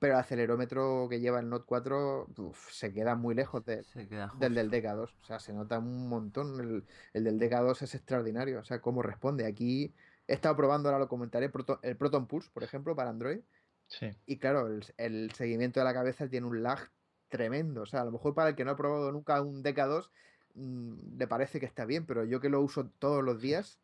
pero 0.02 0.14
el 0.14 0.20
acelerómetro 0.20 1.06
que 1.08 1.20
lleva 1.20 1.40
el 1.40 1.48
Note 1.48 1.64
4 1.66 2.26
uf, 2.36 2.70
se 2.72 2.92
queda 2.92 3.14
muy 3.14 3.34
lejos 3.34 3.64
de- 3.64 3.84
Se 3.84 4.06
queda 4.08 4.30
del 4.38 4.54
del 4.54 4.68
justo. 4.70 4.76
DK2. 4.88 5.14
O 5.22 5.24
sea, 5.24 5.38
se 5.40 5.52
nota 5.54 5.78
un 5.78 6.08
montón. 6.08 6.60
El, 6.60 6.84
el 7.14 7.24
del 7.24 7.38
DK2 7.40 7.82
es 7.82 7.94
extraordinario. 7.94 8.60
O 8.60 8.64
sea, 8.64 8.80
cómo 8.80 9.00
responde. 9.02 9.46
Aquí 9.46 9.94
he 10.26 10.34
estado 10.34 10.56
probando, 10.56 10.88
ahora 10.88 10.98
lo 10.98 11.08
comentaré, 11.08 11.50
el 11.82 11.96
Proton 11.96 12.26
Pulse, 12.26 12.50
por 12.52 12.62
ejemplo, 12.64 12.94
para 12.94 13.10
Android. 13.10 13.40
Sí. 13.86 14.10
Y 14.26 14.38
claro, 14.38 14.66
el, 14.66 14.84
el 14.96 15.30
seguimiento 15.32 15.80
de 15.80 15.84
la 15.84 15.94
cabeza 15.94 16.28
tiene 16.28 16.46
un 16.46 16.62
lag 16.62 16.90
tremendo. 17.28 17.82
O 17.82 17.86
sea, 17.86 18.00
a 18.02 18.04
lo 18.04 18.12
mejor 18.12 18.34
para 18.34 18.50
el 18.50 18.54
que 18.56 18.64
no 18.64 18.72
ha 18.72 18.76
probado 18.76 19.10
nunca 19.12 19.40
un 19.40 19.62
DK2 19.62 20.10
mm, 20.54 21.16
le 21.18 21.26
parece 21.28 21.60
que 21.60 21.66
está 21.66 21.84
bien, 21.86 22.06
pero 22.06 22.24
yo 22.24 22.40
que 22.40 22.48
lo 22.48 22.60
uso 22.60 22.90
todos 22.98 23.22
los 23.22 23.40
días, 23.40 23.78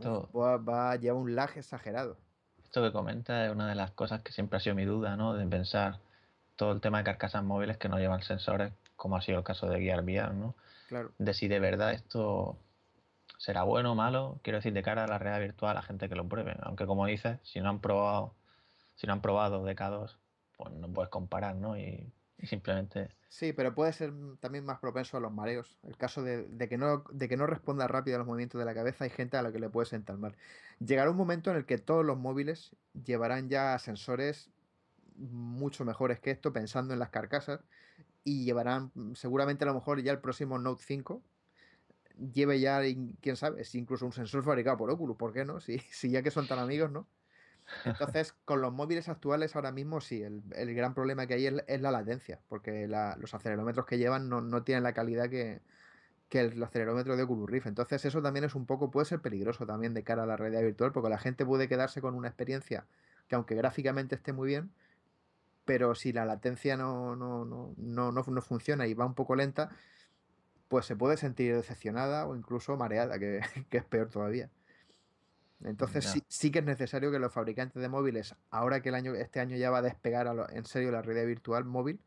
Todo. 0.00 0.30
va, 0.32 0.56
va 0.58 0.90
a 0.92 0.96
llevar 0.96 1.20
un 1.22 1.34
lag 1.34 1.56
exagerado. 1.56 2.18
Esto 2.72 2.80
que 2.80 2.90
comenta 2.90 3.44
es 3.44 3.52
una 3.52 3.68
de 3.68 3.74
las 3.74 3.90
cosas 3.90 4.22
que 4.22 4.32
siempre 4.32 4.56
ha 4.56 4.60
sido 4.60 4.74
mi 4.74 4.86
duda, 4.86 5.14
¿no? 5.14 5.34
De 5.34 5.46
pensar 5.46 5.98
todo 6.56 6.72
el 6.72 6.80
tema 6.80 6.96
de 6.96 7.04
carcasas 7.04 7.44
móviles 7.44 7.76
que 7.76 7.90
no 7.90 7.98
llevan 7.98 8.22
sensores, 8.22 8.72
como 8.96 9.14
ha 9.14 9.20
sido 9.20 9.36
el 9.36 9.44
caso 9.44 9.68
de 9.68 9.78
Gear 9.78 10.02
VR, 10.02 10.32
¿no? 10.32 10.54
Claro. 10.88 11.12
De 11.18 11.34
si 11.34 11.48
de 11.48 11.60
verdad 11.60 11.92
esto 11.92 12.56
será 13.36 13.62
bueno 13.64 13.92
o 13.92 13.94
malo, 13.94 14.40
quiero 14.40 14.56
decir, 14.56 14.72
de 14.72 14.82
cara 14.82 15.04
a 15.04 15.06
la 15.06 15.18
realidad 15.18 15.48
virtual, 15.48 15.72
a 15.72 15.80
la 15.80 15.82
gente 15.82 16.08
que 16.08 16.14
lo 16.14 16.26
pruebe. 16.26 16.56
Aunque 16.62 16.86
como 16.86 17.04
dices, 17.04 17.38
si 17.42 17.60
no 17.60 17.68
han 17.68 17.80
probado, 17.80 18.32
si 18.94 19.06
no 19.06 19.12
han 19.12 19.20
probado 19.20 19.66
DK2, 19.66 20.16
pues 20.56 20.72
no 20.72 20.88
puedes 20.88 21.10
comparar, 21.10 21.56
¿no? 21.56 21.76
Y, 21.76 22.10
simplemente 22.46 23.08
Sí, 23.28 23.54
pero 23.54 23.74
puede 23.74 23.94
ser 23.94 24.12
también 24.40 24.66
más 24.66 24.78
propenso 24.78 25.16
a 25.16 25.20
los 25.20 25.32
mareos. 25.32 25.78
El 25.84 25.96
caso 25.96 26.22
de, 26.22 26.68
que 26.68 26.76
no, 26.76 27.02
de 27.10 27.30
que 27.30 27.38
no 27.38 27.46
responda 27.46 27.88
rápido 27.88 28.16
a 28.16 28.18
los 28.18 28.26
movimientos 28.26 28.58
de 28.58 28.66
la 28.66 28.74
cabeza, 28.74 29.04
hay 29.04 29.10
gente 29.10 29.38
a 29.38 29.42
la 29.42 29.50
que 29.50 29.58
le 29.58 29.70
puede 29.70 29.86
sentar 29.86 30.18
mal. 30.18 30.36
Llegará 30.78 31.10
un 31.10 31.16
momento 31.16 31.50
en 31.50 31.56
el 31.56 31.64
que 31.64 31.78
todos 31.78 32.04
los 32.04 32.18
móviles 32.18 32.76
llevarán 32.92 33.48
ya 33.48 33.78
sensores 33.78 34.50
mucho 35.16 35.86
mejores 35.86 36.20
que 36.20 36.30
esto, 36.30 36.52
pensando 36.52 36.92
en 36.92 36.98
las 36.98 37.08
carcasas, 37.08 37.60
y 38.22 38.44
llevarán 38.44 38.92
seguramente 39.14 39.64
a 39.64 39.68
lo 39.68 39.74
mejor 39.74 40.02
ya 40.02 40.12
el 40.12 40.20
próximo 40.20 40.58
Note 40.58 40.82
5 40.86 41.22
lleve 42.34 42.60
ya, 42.60 42.82
quién 43.20 43.36
sabe, 43.36 43.64
si 43.64 43.78
incluso 43.78 44.06
un 44.06 44.12
sensor 44.12 44.44
fabricado 44.44 44.76
por 44.76 44.90
Oculus, 44.90 45.16
¿por 45.16 45.32
qué 45.32 45.44
no? 45.44 45.60
Si 45.60 45.78
ya 46.10 46.22
que 46.22 46.30
son 46.30 46.46
tan 46.46 46.58
amigos, 46.58 46.90
¿no? 46.90 47.06
Entonces, 47.92 48.32
con 48.44 48.60
los 48.62 48.72
móviles 48.72 49.08
actuales 49.08 49.54
ahora 49.56 49.72
mismo 49.72 50.00
sí, 50.00 50.22
el, 50.22 50.42
el 50.54 50.74
gran 50.74 50.94
problema 50.94 51.26
que 51.26 51.34
hay 51.34 51.46
es, 51.46 51.54
es 51.66 51.80
la 51.80 51.90
latencia, 51.90 52.40
porque 52.48 52.86
la- 52.88 53.16
los 53.18 53.34
acelerómetros 53.34 53.86
que 53.86 53.98
llevan 53.98 54.28
no, 54.28 54.40
no 54.40 54.64
tienen 54.64 54.82
la 54.84 54.92
calidad 54.94 55.28
que, 55.30 55.62
que 56.28 56.40
el 56.40 56.62
acelerómetro 56.62 57.16
de 57.16 57.24
Oculus 57.24 57.50
Rift. 57.50 57.66
Entonces, 57.68 58.04
eso 58.04 58.22
también 58.22 58.44
es 58.44 58.54
un 58.54 58.66
poco, 58.66 58.90
puede 58.90 59.06
ser 59.06 59.20
peligroso 59.22 59.66
también 59.66 59.94
de 59.94 60.04
cara 60.04 60.24
a 60.24 60.26
la 60.26 60.36
realidad 60.36 60.62
virtual, 60.62 60.92
porque 60.92 61.10
la 61.10 61.18
gente 61.18 61.46
puede 61.46 61.68
quedarse 61.68 62.00
con 62.02 62.14
una 62.14 62.28
experiencia 62.28 62.86
que 63.28 63.36
aunque 63.36 63.54
gráficamente 63.56 64.14
esté 64.16 64.32
muy 64.32 64.48
bien, 64.48 64.72
pero 65.64 65.94
si 65.94 66.12
la 66.12 66.24
latencia 66.24 66.76
no, 66.76 67.16
no, 67.16 67.44
no, 67.44 67.74
no, 67.76 68.12
no, 68.12 68.22
no 68.26 68.42
funciona 68.42 68.86
y 68.86 68.94
va 68.94 69.06
un 69.06 69.14
poco 69.14 69.36
lenta, 69.36 69.70
pues 70.68 70.86
se 70.86 70.96
puede 70.96 71.16
sentir 71.16 71.54
decepcionada 71.54 72.26
o 72.26 72.36
incluso 72.36 72.76
mareada, 72.76 73.18
que, 73.18 73.40
que 73.70 73.78
es 73.78 73.84
peor 73.84 74.08
todavía. 74.10 74.50
Entonces 75.64 76.04
sí, 76.12 76.24
sí 76.28 76.50
que 76.50 76.58
es 76.60 76.64
necesario 76.64 77.10
que 77.10 77.18
los 77.18 77.32
fabricantes 77.32 77.80
de 77.80 77.88
móviles, 77.88 78.34
ahora 78.50 78.80
que 78.82 78.88
el 78.90 78.94
año, 78.94 79.14
este 79.14 79.40
año 79.40 79.56
ya 79.56 79.70
va 79.70 79.78
a 79.78 79.82
despegar 79.82 80.26
a 80.28 80.34
lo- 80.34 80.48
en 80.50 80.64
serio 80.64 80.90
la 80.90 81.02
realidad 81.02 81.26
virtual 81.26 81.64
móvil, 81.64 82.00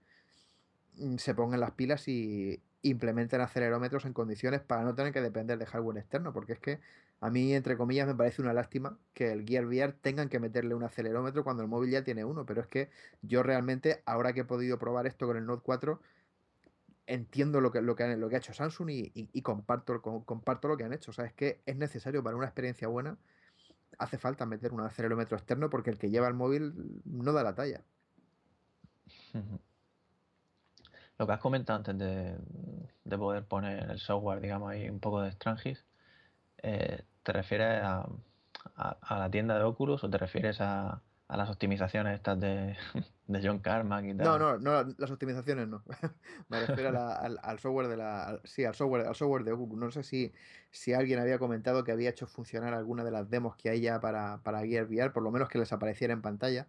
mm, 0.97 1.18
se 1.18 1.34
pongan 1.36 1.60
las 1.60 1.72
pilas 1.72 2.08
y 2.08 2.62
implementen 2.82 3.41
acelerómetros 3.41 4.06
en 4.06 4.14
condiciones 4.14 4.62
para 4.62 4.84
no 4.84 4.93
tener 4.93 5.12
que 5.12 5.22
depender 5.22 5.58
de 5.58 5.66
hardware 5.66 5.97
externo, 5.97 6.34
porque 6.34 6.53
es 6.53 6.60
que 6.60 6.80
a 7.22 7.30
mí, 7.32 7.53
entre 7.53 7.78
comillas, 7.78 8.08
me 8.08 8.14
parece 8.14 8.41
una 8.41 8.53
lástima 8.53 8.97
que 9.14 9.32
el 9.32 9.45
Gear 9.47 9.66
VR 9.66 9.93
tengan 9.93 10.30
que 10.30 10.39
meterle 10.39 10.76
un 10.76 10.84
acelerómetro 10.84 11.43
cuando 11.43 11.64
el 11.64 11.70
móvil 11.70 11.89
ya 11.91 12.03
tiene 12.03 12.24
uno, 12.26 12.45
pero 12.45 12.62
es 12.62 12.68
que 12.68 12.89
yo 13.22 13.41
realmente, 13.41 14.03
ahora 14.06 14.34
que 14.34 14.41
he 14.41 14.45
podido 14.45 14.78
probar 14.78 15.08
esto 15.08 15.26
con 15.26 15.38
el 15.38 15.45
Note 15.45 15.64
4, 15.66 16.01
entiendo 17.08 17.62
lo 17.62 17.72
que, 17.72 17.82
lo 17.82 17.95
que, 17.95 18.03
han- 18.03 18.20
lo 18.20 18.30
que 18.30 18.36
ha 18.36 18.39
hecho 18.39 18.53
Samsung 18.53 18.89
y, 18.89 19.12
y- 19.14 19.30
y 19.32 19.41
comparto, 19.41 20.01
com- 20.01 20.24
comparto 20.24 20.68
lo 20.68 20.78
que 20.78 20.84
han 20.84 20.93
hecho. 20.93 21.12
O 21.12 21.14
sea, 21.14 21.26
es 21.26 21.34
que 21.34 21.62
es 21.66 21.76
necesario 21.78 22.24
para 22.24 22.36
una 22.36 22.45
experiencia 22.45 22.88
buena, 22.88 23.18
hace 23.97 24.17
falta 24.17 24.45
meter 24.45 24.73
un 24.73 24.81
acelerómetro 24.81 25.38
externo 25.38 25.69
porque 25.69 25.89
el 25.89 25.97
que 25.97 26.09
lleva 26.09 26.27
el 26.27 26.33
móvil 26.33 27.01
no 27.05 27.31
da 27.33 27.43
la 27.43 27.55
talla. 27.55 27.81
Lo 31.17 31.25
que 31.27 31.33
has 31.33 31.39
comentado 31.39 31.77
antes 31.77 31.97
de, 31.97 32.38
de 33.05 33.17
poder 33.17 33.45
poner 33.45 33.89
el 33.89 33.99
software, 33.99 34.41
digamos, 34.41 34.69
ahí 34.71 34.89
un 34.89 34.99
poco 34.99 35.21
de 35.21 35.31
Strangis, 35.31 35.86
eh, 36.57 37.03
¿te 37.23 37.31
refieres 37.33 37.81
a- 37.83 38.09
a 38.75 39.19
la 39.19 39.29
tienda 39.29 39.57
de 39.57 39.63
Oculus 39.63 40.03
o 40.03 40.09
te 40.09 40.17
refieres 40.17 40.59
a, 40.59 41.01
a 41.28 41.38
las 41.38 41.49
optimizaciones 41.49 42.15
estas 42.15 42.39
de, 42.39 42.76
de 43.28 43.41
John 43.47 43.59
Carmack 43.59 44.05
y 44.05 44.13
No, 44.17 44.38
tal? 44.38 44.39
no, 44.39 44.57
no, 44.59 44.95
las 44.97 45.11
optimizaciones 45.11 45.67
no. 45.67 45.84
Me 46.49 46.59
refiero 46.59 46.89
a 46.89 46.91
la- 46.91 47.15
al, 47.17 47.39
al 47.43 47.59
software 47.59 47.88
de 47.88 47.97
la, 47.97 48.23
al- 48.26 48.41
sí, 48.45 48.63
al 48.63 48.73
software, 48.76 49.07
al 49.07 49.15
software 49.15 49.43
de 49.43 49.51
Oculus. 49.51 49.78
No 49.78 49.91
sé 49.91 50.03
si, 50.03 50.34
si 50.71 50.93
alguien 50.93 51.19
había 51.19 51.38
comentado 51.39 51.84
que 51.84 51.91
había 51.91 52.09
hecho 52.11 52.26
funcionar 52.28 52.73
alguna 52.73 53.03
de 53.03 53.11
las 53.11 53.30
demos 53.30 53.55
que 53.57 53.69
hay 53.69 53.82
ya 53.82 53.99
para, 53.99 54.41
para 54.43 54.61
Gear 54.65 54.86
VR, 54.86 55.11
por 55.11 55.23
lo 55.23 55.32
menos 55.32 55.49
que 55.49 55.57
les 55.57 55.73
apareciera 55.73 56.13
en 56.13 56.21
pantalla. 56.21 56.67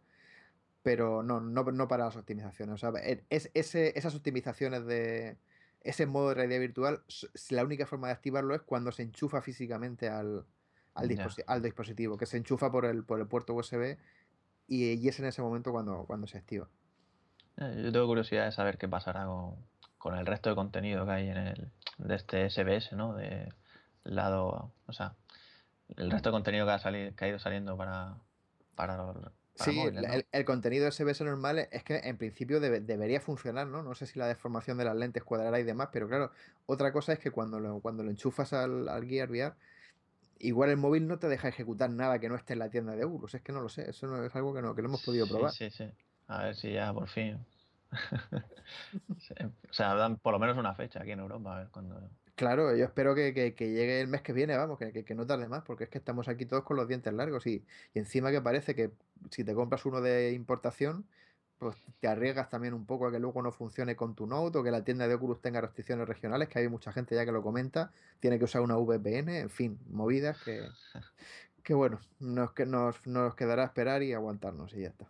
Pero 0.82 1.22
no, 1.22 1.40
no, 1.40 1.64
no 1.64 1.88
para 1.88 2.04
las 2.07 2.16
optimizaciones. 2.16 2.74
O 2.74 2.78
sea, 2.92 3.00
es, 3.30 3.50
ese, 3.54 3.98
esas 3.98 4.14
optimizaciones 4.14 4.86
de 4.86 5.38
ese 5.80 6.07
modo 6.07 6.30
de 6.30 6.34
realidad 6.36 6.61
virtual, 6.61 7.04
la 7.50 7.64
única 7.64 7.86
forma 7.86 8.09
de 8.09 8.14
activarlo 8.14 8.54
es 8.54 8.62
cuando 8.62 8.92
se 8.92 9.02
enchufa 9.02 9.40
físicamente 9.42 10.09
al, 10.09 10.46
al, 10.94 11.11
al 11.46 11.62
dispositivo, 11.62 12.16
que 12.16 12.26
se 12.26 12.36
enchufa 12.38 12.70
por 12.72 12.84
el, 12.86 13.04
por 13.04 13.20
el 13.20 13.26
puerto 13.28 13.54
USB 13.54 13.98
y, 14.68 14.92
y 14.94 15.08
es 15.08 15.18
en 15.20 15.26
ese 15.26 15.42
momento 15.42 15.72
cuando, 15.72 16.04
cuando 16.06 16.26
se 16.26 16.38
activa. 16.38 16.68
Eh, 17.58 17.82
Yo 17.84 17.92
tengo 17.92 18.06
curiosidad 18.06 18.44
de 18.46 18.52
saber 18.52 18.78
qué 18.78 18.88
pasará 18.88 19.24
con, 19.26 19.56
con 19.98 20.16
el 20.16 20.26
resto 20.26 20.50
de 20.50 20.56
contenido 20.56 21.04
que 21.06 21.12
hay 21.12 21.28
en 21.28 21.36
el, 21.36 21.70
de 21.98 22.14
este 22.14 22.46
SBS, 22.50 22.94
¿no? 22.96 23.14
De 23.14 23.48
lado, 24.04 24.72
o 24.86 24.92
sea, 24.92 25.14
el 25.96 26.10
resto 26.10 26.28
de 26.30 26.32
contenido 26.34 26.66
que 26.66 26.72
ha, 26.72 26.78
sali- 26.78 27.12
que 27.16 27.24
ha 27.24 27.28
ido 27.28 27.38
saliendo 27.38 27.76
para, 27.76 28.16
para, 28.74 29.12
Sí, 29.54 29.74
móviles, 29.74 30.02
la- 30.02 30.08
¿no? 30.08 30.14
el, 30.14 30.26
el 30.32 30.44
contenido 30.44 30.86
SBS 30.90 31.24
normal 31.24 31.58
es 31.70 31.82
que 31.82 31.96
en 31.96 32.18
principio 32.18 32.60
debe- 32.60 32.80
debería 32.80 33.20
funcionar, 33.20 33.66
¿no? 33.66 33.82
No 33.82 33.94
sé 33.94 34.06
si 34.06 34.18
la 34.18 34.26
deformación 34.26 34.76
de 34.76 34.84
las 34.84 34.96
lentes 34.96 35.24
cuadrará 35.24 35.58
y 35.58 35.64
demás, 35.64 35.88
pero 35.92 36.08
claro, 36.08 36.30
otra 36.66 36.92
cosa 36.92 37.14
es 37.14 37.18
que 37.18 37.30
cuando 37.30 37.58
lo, 37.58 37.80
cuando 37.80 38.02
lo 38.02 38.10
enchufas 38.10 38.52
al, 38.52 38.88
al 38.88 39.06
Gear 39.06 39.30
VR, 39.30 39.54
igual 40.39 40.70
el 40.70 40.76
móvil 40.76 41.07
no 41.09 41.18
te 41.18 41.28
deja 41.28 41.49
ejecutar 41.49 41.91
nada 41.91 42.18
que 42.20 42.28
no 42.28 42.37
esté 42.37 42.55
en 42.55 42.61
la 42.61 42.70
tienda 42.70 42.97
de 42.97 43.05
Oculus, 43.05 43.34
es 43.34 43.43
que 43.43 43.53
no 43.53 43.61
lo 43.62 43.68
sé, 43.68 43.91
eso 43.91 44.07
no 44.07 44.24
es 44.24 44.34
algo 44.37 44.55
que 44.55 44.62
no, 44.62 44.74
que 44.74 44.82
no 44.82 44.89
hemos 44.89 45.03
podido 45.03 45.26
Sí, 45.26 45.28
probar. 45.28 45.51
sí, 45.51 45.70
sí. 45.70 45.84
A 46.26 46.45
ver 46.45 46.57
si 46.57 46.72
ya 46.72 46.93
por 46.93 47.09
fin. 47.09 47.47
O 49.70 49.72
sea, 49.72 49.95
dan 49.95 50.18
por 50.18 50.32
lo 50.32 50.39
menos 50.39 50.57
una 50.57 50.74
fecha 50.74 51.01
aquí 51.03 51.12
en 51.12 51.20
Europa, 51.20 51.57
a 51.57 51.59
ver 51.61 51.70
cuándo. 51.70 52.11
Claro, 52.34 52.76
yo 52.76 52.84
espero 52.84 53.14
que, 53.14 53.32
que- 53.32 53.55
que 53.55 53.70
llegue 53.72 54.01
el 54.03 54.09
mes 54.09 54.20
que 54.22 54.32
viene, 54.34 54.57
vamos, 54.57 54.78
que, 54.78 54.93
que- 54.93 55.05
que 55.07 55.14
no 55.14 55.26
tarde 55.26 55.49
más, 55.49 55.62
porque 55.64 55.84
es 55.84 55.91
que 55.91 55.99
estamos 55.99 56.28
aquí 56.28 56.45
todos 56.45 56.64
con 56.64 56.76
los 56.76 56.87
dientes 56.87 57.12
largos 57.14 57.47
y, 57.47 57.66
y 57.95 57.99
encima 57.99 58.30
que 58.30 58.43
parece 58.43 58.74
que 58.74 58.93
si 59.30 59.43
te 59.45 59.55
compras 59.55 59.87
uno 59.87 60.03
de 60.03 60.32
importación, 60.32 61.09
pues 61.59 61.76
te 62.00 62.09
arriesgas 62.09 62.48
también 62.50 62.74
un 62.74 62.86
poco 62.86 63.07
a 63.07 63.12
que 63.12 63.18
luego 63.18 63.42
no 63.42 63.52
funcione 63.52 63.96
con 63.96 64.14
tu 64.14 64.26
Note 64.26 64.59
o 64.59 64.62
que 64.62 64.70
la 64.70 64.84
tienda 64.84 65.09
de 65.09 65.14
Oculus 65.14 65.40
tenga 65.40 65.61
restricciones 65.61 66.07
regionales, 66.09 66.48
que 66.48 66.59
hay 66.59 66.68
mucha 66.68 66.92
gente 66.92 67.14
ya 67.14 67.24
que 67.24 67.32
lo 67.32 67.42
comenta, 67.42 67.92
tiene 68.20 68.38
que 68.38 68.44
usar 68.44 68.62
una 68.62 68.76
VPN, 68.76 69.38
en 69.40 69.50
fin, 69.50 69.78
movidas 69.90 70.38
que, 70.44 70.62
que 71.62 71.74
bueno, 71.74 72.00
nos, 72.20 72.52
que 72.52 72.66
nos, 72.66 73.07
nos 73.07 73.34
quedará 73.34 73.64
esperar 73.64 74.02
y 74.02 74.12
aguantarnos 74.12 74.74
y 74.74 74.82
ya 74.82 74.88
está. 74.88 75.07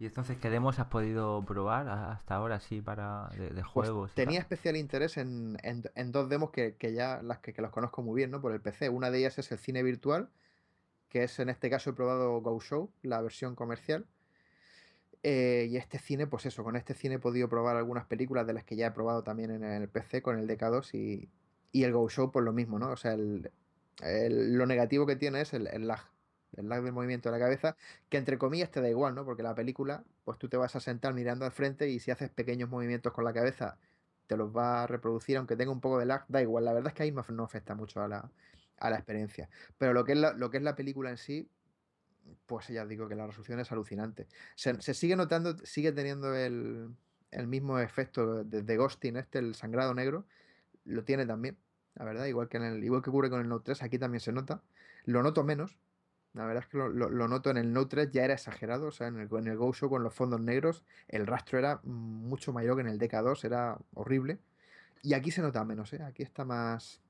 Y 0.00 0.06
entonces, 0.06 0.36
¿qué 0.38 0.50
demos 0.50 0.78
has 0.78 0.86
podido 0.86 1.42
probar 1.44 1.88
hasta 1.88 2.34
ahora, 2.34 2.60
sí, 2.60 2.80
para 2.80 3.28
de, 3.36 3.50
de 3.50 3.62
Pues 3.72 3.88
juegos? 3.88 4.10
tenía 4.14 4.40
especial 4.40 4.76
interés 4.76 5.16
en, 5.16 5.58
en- 5.62 5.84
en 5.94 6.12
dos 6.12 6.28
demos 6.28 6.50
que, 6.50 6.76
que 6.76 6.92
ya 6.94 7.22
las 7.22 7.38
que, 7.40 7.52
que 7.52 7.62
los 7.62 7.70
conozco 7.70 8.02
muy 8.02 8.16
bien, 8.16 8.30
¿no? 8.30 8.40
Por 8.40 8.52
el 8.52 8.60
PC. 8.60 8.88
Una 8.88 9.10
de 9.10 9.18
ellas 9.18 9.38
es 9.38 9.50
el 9.52 9.58
cine 9.58 9.82
virtual, 9.82 10.28
que 11.10 11.24
es 11.24 11.38
en 11.40 11.48
este 11.50 11.70
caso 11.70 11.90
he 11.90 11.94
probado 11.94 12.40
Go 12.42 12.60
Show, 12.60 12.90
la 13.02 13.20
versión 13.22 13.54
comercial. 13.56 14.06
Eh, 15.26 15.68
y 15.70 15.76
este 15.78 15.98
cine, 15.98 16.26
pues 16.26 16.44
eso, 16.46 16.62
con 16.64 16.76
este 16.76 16.92
cine 16.94 17.14
he 17.16 17.18
podido 17.18 17.48
probar 17.48 17.76
algunas 17.76 18.04
películas 18.06 18.46
de 18.46 18.52
las 18.52 18.64
que 18.64 18.76
ya 18.76 18.88
he 18.88 18.90
probado 18.92 19.24
también 19.24 19.50
en 19.50 19.64
el 19.64 19.88
PC 19.88 20.20
con 20.22 20.38
el 20.38 20.46
DK2 20.46 20.94
y, 20.94 21.30
y 21.72 21.84
el 21.84 21.92
Go 21.94 22.08
Show, 22.10 22.30
pues 22.30 22.44
lo 22.44 22.52
mismo, 22.52 22.78
¿no? 22.78 22.90
O 22.90 22.96
sea, 22.96 23.14
el- 23.14 23.50
lo 24.58 24.66
negativo 24.66 25.06
que 25.06 25.16
tiene 25.16 25.40
es 25.40 25.54
el, 25.54 25.66
el 25.68 25.86
lag, 25.86 26.10
el 26.56 26.68
lag 26.68 26.82
del 26.82 26.92
movimiento 26.92 27.30
de 27.30 27.38
la 27.38 27.44
cabeza, 27.44 27.76
que 28.08 28.18
entre 28.18 28.38
comillas 28.38 28.70
te 28.70 28.80
da 28.80 28.88
igual, 28.90 29.14
¿no? 29.14 29.24
Porque 29.24 29.42
la 29.42 29.54
película, 29.54 30.04
pues 30.24 30.38
tú 30.38 30.48
te 30.48 30.56
vas 30.56 30.76
a 30.76 30.80
sentar 30.80 31.14
mirando 31.14 31.44
al 31.46 31.52
frente 31.52 31.88
y 31.88 32.00
si 32.00 32.10
haces 32.10 32.30
pequeños 32.30 32.68
movimientos 32.68 33.12
con 33.12 33.24
la 33.24 33.32
cabeza, 33.32 33.78
te 34.26 34.36
los 34.36 34.54
va 34.56 34.82
a 34.84 34.86
reproducir, 34.86 35.36
aunque 35.36 35.56
tenga 35.56 35.72
un 35.72 35.80
poco 35.80 35.98
de 35.98 36.06
lag, 36.06 36.24
da 36.28 36.42
igual. 36.42 36.64
La 36.64 36.72
verdad 36.72 36.88
es 36.88 36.94
que 36.94 37.02
ahí 37.04 37.12
no, 37.12 37.24
no 37.30 37.44
afecta 37.44 37.74
mucho 37.74 38.02
a 38.02 38.08
la, 38.08 38.30
a 38.78 38.90
la 38.90 38.96
experiencia. 38.96 39.48
Pero 39.78 39.92
lo 39.94 40.04
que 40.04 40.12
es 40.12 40.18
la, 40.18 40.32
lo 40.32 40.50
que 40.50 40.58
es 40.58 40.62
la 40.62 40.74
película 40.76 41.10
en 41.10 41.16
sí, 41.18 41.50
pues 42.46 42.68
ya 42.68 42.86
digo 42.86 43.08
que 43.08 43.14
la 43.14 43.26
resolución 43.26 43.60
es 43.60 43.70
alucinante. 43.72 44.26
Se, 44.54 44.74
sigue 44.94 45.16
notando, 45.16 45.56
sigue 45.64 45.92
teniendo 45.92 46.34
el, 46.34 46.94
el 47.30 47.46
mismo 47.46 47.78
efecto 47.78 48.44
de, 48.44 48.76
Ghosting, 48.76 49.16
este, 49.16 49.38
el 49.38 49.54
sangrado 49.54 49.94
negro, 49.94 50.26
lo 50.84 51.04
tiene 51.04 51.26
también, 51.26 51.56
la 51.94 52.04
verdad, 52.04 52.26
igual 52.26 52.48
que, 52.48 52.56
en 52.58 52.64
el, 52.64 52.84
igual 52.84 53.02
que 53.02 53.10
ocurre 53.10 53.30
con 53.30 53.40
el 53.40 53.48
Note 53.48 53.66
3, 53.66 53.82
aquí 53.82 53.98
también 53.98 54.20
se 54.20 54.32
nota. 54.32 54.62
Lo 55.04 55.22
noto 55.22 55.44
menos, 55.44 55.76
La 56.34 56.46
verdad 56.46 56.64
es 56.64 56.68
que 56.70 56.78
lo, 56.78 56.88
lo- 56.88 57.10
lo 57.10 57.28
noto 57.28 57.50
en 57.50 57.56
el 57.58 57.72
Note 57.72 57.90
3 57.90 58.10
ya 58.12 58.24
era 58.24 58.34
exagerado. 58.34 58.88
O 58.88 58.90
sea, 58.92 59.06
en 59.08 59.18
el, 59.20 59.28
en 59.30 59.46
el 59.46 59.56
Go 59.56 59.72
Show 59.72 59.88
con 59.88 60.02
los 60.02 60.12
fondos 60.14 60.40
negros, 60.40 60.84
el 61.08 61.26
rastro 61.26 61.58
era 61.58 61.80
mucho 61.84 62.52
mayor 62.52 62.74
que 62.76 62.80
en 62.82 62.88
el 62.88 62.98
DK2, 62.98 63.44
era 63.44 63.78
horrible. 63.94 64.38
Y 65.02 65.14
aquí 65.14 65.30
se 65.30 65.42
nota 65.42 65.64
menos, 65.64 65.92
¿eh? 65.92 66.02
Aquí 66.02 66.22
está 66.24 66.44
más. 66.44 67.00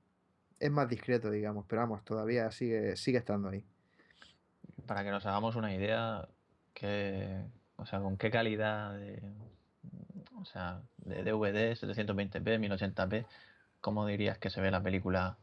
Es 0.60 0.70
más 0.70 0.88
discreto, 0.88 1.30
digamos, 1.30 1.64
pero 1.68 1.82
vamos, 1.82 2.04
todavía 2.04 2.50
sigue, 2.50 2.96
sigue 2.96 3.18
estando 3.18 3.48
ahí. 3.48 3.64
Para 4.86 5.04
que 5.04 5.10
nos 5.10 5.24
hagamos 5.26 5.56
una 5.56 5.74
idea, 5.74 6.28
que, 6.74 7.40
o 7.76 7.86
sea, 7.86 8.00
con 8.00 8.16
qué 8.16 8.30
calidad 8.30 8.94
de, 8.94 9.22
o 10.36 10.44
sea, 10.44 10.82
de 10.98 11.22
DVD, 11.22 11.74
720p, 11.76 12.58
1080p, 12.58 13.26
¿cómo 13.80 14.06
dirías 14.06 14.38
que 14.38 14.50
se 14.50 14.60
ve 14.60 14.70
la 14.70 14.82
película? 14.82 15.38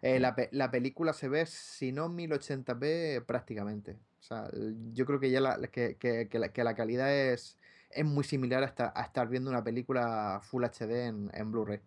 Eh, 0.00 0.18
la, 0.18 0.34
pe- 0.34 0.48
la 0.52 0.70
película 0.70 1.12
se 1.12 1.28
ve, 1.28 1.46
si 1.46 1.92
no 1.92 2.08
1080p, 2.08 3.24
prácticamente. 3.24 3.92
O 4.20 4.22
sea, 4.24 4.48
yo 4.92 5.06
creo 5.06 5.20
que 5.20 5.30
ya 5.30 5.40
la, 5.40 5.58
que, 5.68 5.96
la, 6.32 6.74
calidad 6.74 7.12
es, 7.14 7.58
es 7.90 8.04
muy 8.04 8.24
similar 8.24 8.62
a, 8.62 8.66
esta- 8.66 8.92
a 8.94 9.02
estar 9.02 9.28
viendo 9.28 9.50
una 9.50 9.62
película 9.62 10.40
Full 10.42 10.64
HD 10.64 11.06
en, 11.06 11.30
en 11.34 11.52
Blu-ray. 11.52 11.80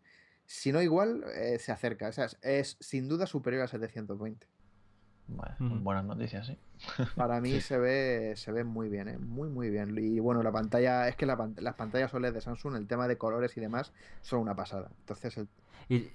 Si 0.46 0.72
no 0.72 0.82
igual, 0.82 1.24
eh, 1.36 1.58
se 1.60 1.72
acerca. 1.72 2.10
O 2.10 2.12
sea, 2.12 2.26
es, 2.26 2.38
es 2.42 2.78
sin 2.80 3.08
duda 3.10 3.26
superior 3.26 3.64
a 3.64 3.68
720. 3.68 4.48
Bueno, 5.28 5.56
Ujú. 5.60 5.82
buenas 5.84 6.06
noticias, 6.06 6.48
sí. 6.48 6.58
Para 7.16 7.40
mí 7.40 7.62
se 7.62 7.78
ve, 7.78 8.34
se 8.36 8.52
ve 8.52 8.64
muy 8.66 8.90
bien, 8.90 9.08
¿eh? 9.08 9.18
Muy, 9.18 9.48
muy 9.50 9.70
bien. 9.70 9.98
Y 9.98 10.20
bueno, 10.20 10.44
la 10.44 10.52
pantalla, 10.52 11.08
es 11.08 11.16
que 11.16 11.26
la 11.26 11.38
las 11.58 11.76
pantallas 11.76 12.14
OLED 12.14 12.34
de 12.34 12.42
Samsung, 12.42 12.76
el 12.76 12.88
tema 12.88 13.08
de 13.08 13.18
colores 13.18 13.56
y 13.58 13.62
demás, 13.62 13.94
son 14.22 14.40
una 14.42 14.56
pasada. 14.56 14.92
Entonces, 15.00 15.38
el- 15.38 15.48
Y, 15.90 16.10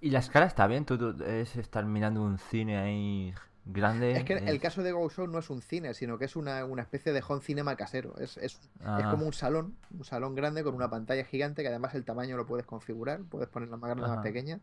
y 0.00 0.10
la 0.10 0.18
escala 0.20 0.46
está 0.46 0.66
bien, 0.66 0.84
tú, 0.84 0.98
tú 0.98 1.24
es 1.24 1.56
estar 1.56 1.84
mirando 1.86 2.22
un 2.22 2.38
cine 2.38 2.78
ahí 2.78 3.34
grande. 3.64 4.12
es 4.12 4.24
que 4.24 4.42
el 4.46 4.60
es- 4.60 4.60
caso 4.60 4.82
de 4.82 4.92
Go 4.92 5.08
Show 5.10 5.26
no 5.26 5.38
es 5.38 5.50
un 5.50 5.62
cine, 5.62 5.94
sino 5.94 6.18
que 6.18 6.24
es 6.26 6.36
una, 6.36 6.64
una 6.64 6.82
especie 6.82 7.12
de 7.12 7.22
home 7.26 7.40
cinema 7.42 7.76
casero. 7.76 8.16
Es, 8.18 8.36
es, 8.36 8.60
es 8.96 9.06
Ah, 9.06 9.06
como 9.06 9.26
un 9.26 9.32
salón, 9.32 9.76
un 9.90 10.04
salón 10.04 10.34
grande 10.34 10.62
con 10.64 10.74
una 10.74 10.88
pantalla 10.90 11.24
gigante 11.24 11.62
que 11.62 11.68
además 11.68 11.94
el 11.94 12.04
tamaño 12.04 12.36
lo 12.36 12.46
puedes 12.46 12.66
configurar, 12.66 13.22
puedes 13.24 13.48
ponerla 13.48 13.76
más 13.76 13.88
grande 13.90 14.06
o 14.06 14.10
más 14.10 14.18
pequeña. 14.20 14.60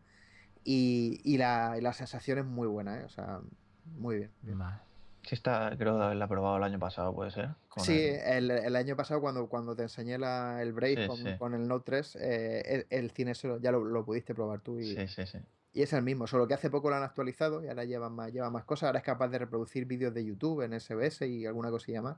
Y, 0.64 1.20
y 1.24 1.38
la, 1.38 1.76
y 1.78 1.82
la 1.82 1.92
sensación 1.94 2.38
es 2.38 2.44
muy 2.46 2.68
buena, 2.68 3.00
¿eh? 3.00 3.04
O 3.04 3.10
sea, 3.10 3.40
muy 3.84 4.16
bien. 4.16 4.30
bien. 4.42 4.58
vale. 4.58 4.76
Sí 5.24 5.36
está, 5.36 5.72
creo 5.78 5.96
de 5.98 6.04
haberla 6.04 6.26
probado 6.26 6.56
el 6.56 6.64
año 6.64 6.80
pasado, 6.80 7.14
puede 7.14 7.30
ser. 7.30 7.50
con 7.68 7.84
Sí, 7.84 7.92
el- 7.96 8.50
el, 8.50 8.64
el 8.64 8.76
año 8.76 8.96
pasado 8.96 9.20
cuando, 9.20 9.46
cuando 9.46 9.76
te 9.76 9.82
enseñé 9.82 10.18
la, 10.18 10.60
el 10.60 10.72
Brave 10.72 11.02
Sí, 11.02 11.06
con, 11.06 11.16
sí. 11.18 11.36
con 11.38 11.54
el 11.54 11.68
Note 11.68 11.84
3, 11.86 12.16
eh, 12.20 12.62
el, 12.66 12.86
el 12.90 13.10
cine 13.12 13.34
se 13.36 13.46
lo- 13.46 13.60
ya 13.60 13.70
lo, 13.70 13.84
lo 13.84 14.04
pudiste 14.04 14.34
probar 14.34 14.60
tú 14.60 14.80
y, 14.80 14.96
Sí, 14.96 15.06
sí, 15.06 15.24
sí. 15.26 15.38
y 15.74 15.82
es 15.82 15.92
el 15.92 16.02
mismo, 16.02 16.26
solo 16.26 16.48
que 16.48 16.54
hace 16.54 16.70
poco 16.70 16.90
lo 16.90 16.96
han 16.96 17.04
actualizado 17.04 17.62
y 17.64 17.68
ahora 17.68 17.84
lleva 17.84 18.10
más, 18.10 18.32
lleva 18.32 18.50
más 18.50 18.64
cosas, 18.64 18.88
ahora 18.88 18.98
es 18.98 19.04
capaz 19.04 19.28
de 19.28 19.38
reproducir 19.38 19.84
vídeos 19.86 20.12
de 20.12 20.24
YouTube 20.24 20.62
en 20.62 20.72
SBS 20.72 21.22
y 21.28 21.46
alguna 21.46 21.70
cosilla 21.70 22.02
más. 22.02 22.16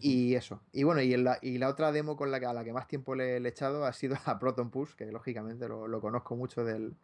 Y 0.00 0.34
eso. 0.36 0.60
Y 0.72 0.84
bueno, 0.84 1.02
y 1.02 1.16
la, 1.16 1.38
y 1.42 1.58
la 1.58 1.68
otra 1.68 1.90
demo 1.92 2.16
con 2.16 2.30
la 2.30 2.38
que, 2.40 2.46
a 2.46 2.52
la 2.52 2.62
que 2.64 2.72
más 2.72 2.86
tiempo 2.86 3.14
le, 3.16 3.40
le 3.40 3.48
he 3.48 3.52
echado 3.52 3.84
ha 3.84 3.92
sido 3.92 4.16
a 4.26 4.38
Proton 4.38 4.70
Push, 4.70 4.94
que 4.94 5.06
lógicamente 5.06 5.68
lo, 5.68 5.86
lo 5.88 6.00
conozco 6.00 6.36
mucho 6.36 6.64
del, 6.64 6.94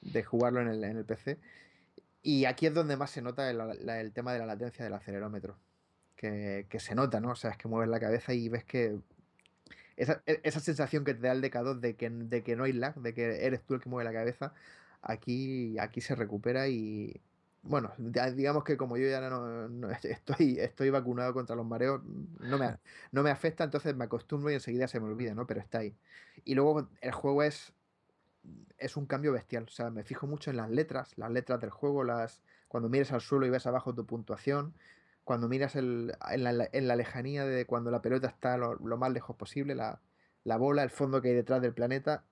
de 0.00 0.22
jugarlo 0.22 0.60
en 0.60 0.68
el, 0.68 0.84
en 0.84 0.96
el 0.98 1.04
PC. 1.04 1.38
Y 2.24 2.46
aquí 2.46 2.66
es 2.66 2.74
donde 2.74 2.96
más 2.96 3.10
se 3.12 3.22
nota 3.22 3.50
el, 3.50 3.58
la- 3.58 4.00
el 4.00 4.12
tema 4.12 4.32
de 4.32 4.40
la 4.40 4.46
latencia 4.46 4.84
del 4.84 4.94
acelerómetro. 4.94 5.58
Que, 6.16 6.66
que 6.70 6.80
se 6.80 6.94
nota, 6.96 7.20
¿no? 7.20 7.32
O 7.32 7.36
sea, 7.36 7.50
es 7.52 7.58
que 7.58 7.68
mueves 7.68 7.90
la 7.90 8.00
cabeza 8.00 8.34
y 8.34 8.48
ves 8.48 8.64
que. 8.64 8.98
Esa, 9.96 10.22
e- 10.26 10.40
esa 10.44 10.60
sensación 10.60 11.04
que 11.04 11.14
te 11.14 11.20
da 11.26 11.32
el 11.32 11.42
DK2 11.42 11.80
de 11.80 11.96
que, 11.96 12.10
de 12.10 12.42
que 12.42 12.56
no 12.56 12.64
hay 12.64 12.72
lag, 12.72 12.94
de 12.96 13.14
que 13.14 13.46
eres 13.46 13.62
tú 13.64 13.74
el 13.74 13.80
que 13.80 13.88
mueve 13.90 14.10
la 14.10 14.16
cabeza, 14.18 14.54
aquí, 15.02 15.78
aquí 15.78 16.00
se 16.00 16.14
recupera 16.14 16.68
y. 16.68 17.20
Bueno, 17.62 17.92
digamos 17.98 18.62
que 18.64 18.76
como 18.76 18.96
yo 18.98 19.08
ya 19.08 19.20
no, 19.30 19.68
no 19.68 19.90
estoy, 20.02 20.58
estoy 20.60 20.90
vacunado 20.90 21.32
contra 21.34 21.56
los 21.56 21.66
mareos, 21.66 22.02
no 22.04 22.58
me, 22.58 22.76
no 23.12 23.22
me 23.22 23.30
afecta, 23.30 23.64
entonces 23.64 23.96
me 23.96 24.04
acostumbro 24.04 24.50
y 24.50 24.54
enseguida 24.54 24.86
se 24.88 25.00
me 25.00 25.06
olvida, 25.06 25.34
¿no? 25.34 25.46
Pero 25.46 25.60
está 25.60 25.78
ahí. 25.78 25.96
Y 26.44 26.54
luego 26.54 26.88
el 27.00 27.12
juego 27.12 27.42
es, 27.42 27.72
es 28.78 28.96
un 28.96 29.06
cambio 29.06 29.32
bestial. 29.32 29.64
O 29.64 29.70
sea, 29.70 29.90
me 29.90 30.04
fijo 30.04 30.26
mucho 30.26 30.50
en 30.50 30.56
las 30.56 30.70
letras, 30.70 31.16
las 31.16 31.30
letras 31.30 31.60
del 31.60 31.70
juego, 31.70 32.04
las 32.04 32.40
cuando 32.68 32.88
mires 32.88 33.12
al 33.12 33.20
suelo 33.20 33.46
y 33.46 33.50
ves 33.50 33.66
abajo 33.66 33.94
tu 33.94 34.04
puntuación, 34.04 34.74
cuando 35.22 35.48
miras 35.48 35.76
el, 35.76 36.12
en, 36.30 36.44
la, 36.44 36.68
en 36.72 36.88
la 36.88 36.96
lejanía 36.96 37.44
de 37.44 37.64
cuando 37.66 37.90
la 37.90 38.02
pelota 38.02 38.26
está 38.26 38.56
lo, 38.58 38.74
lo 38.74 38.96
más 38.98 39.12
lejos 39.12 39.36
posible, 39.36 39.74
la, 39.74 40.00
la 40.42 40.56
bola, 40.56 40.82
el 40.82 40.90
fondo 40.90 41.22
que 41.22 41.28
hay 41.28 41.34
detrás 41.34 41.62
del 41.62 41.72
planeta, 41.72 42.24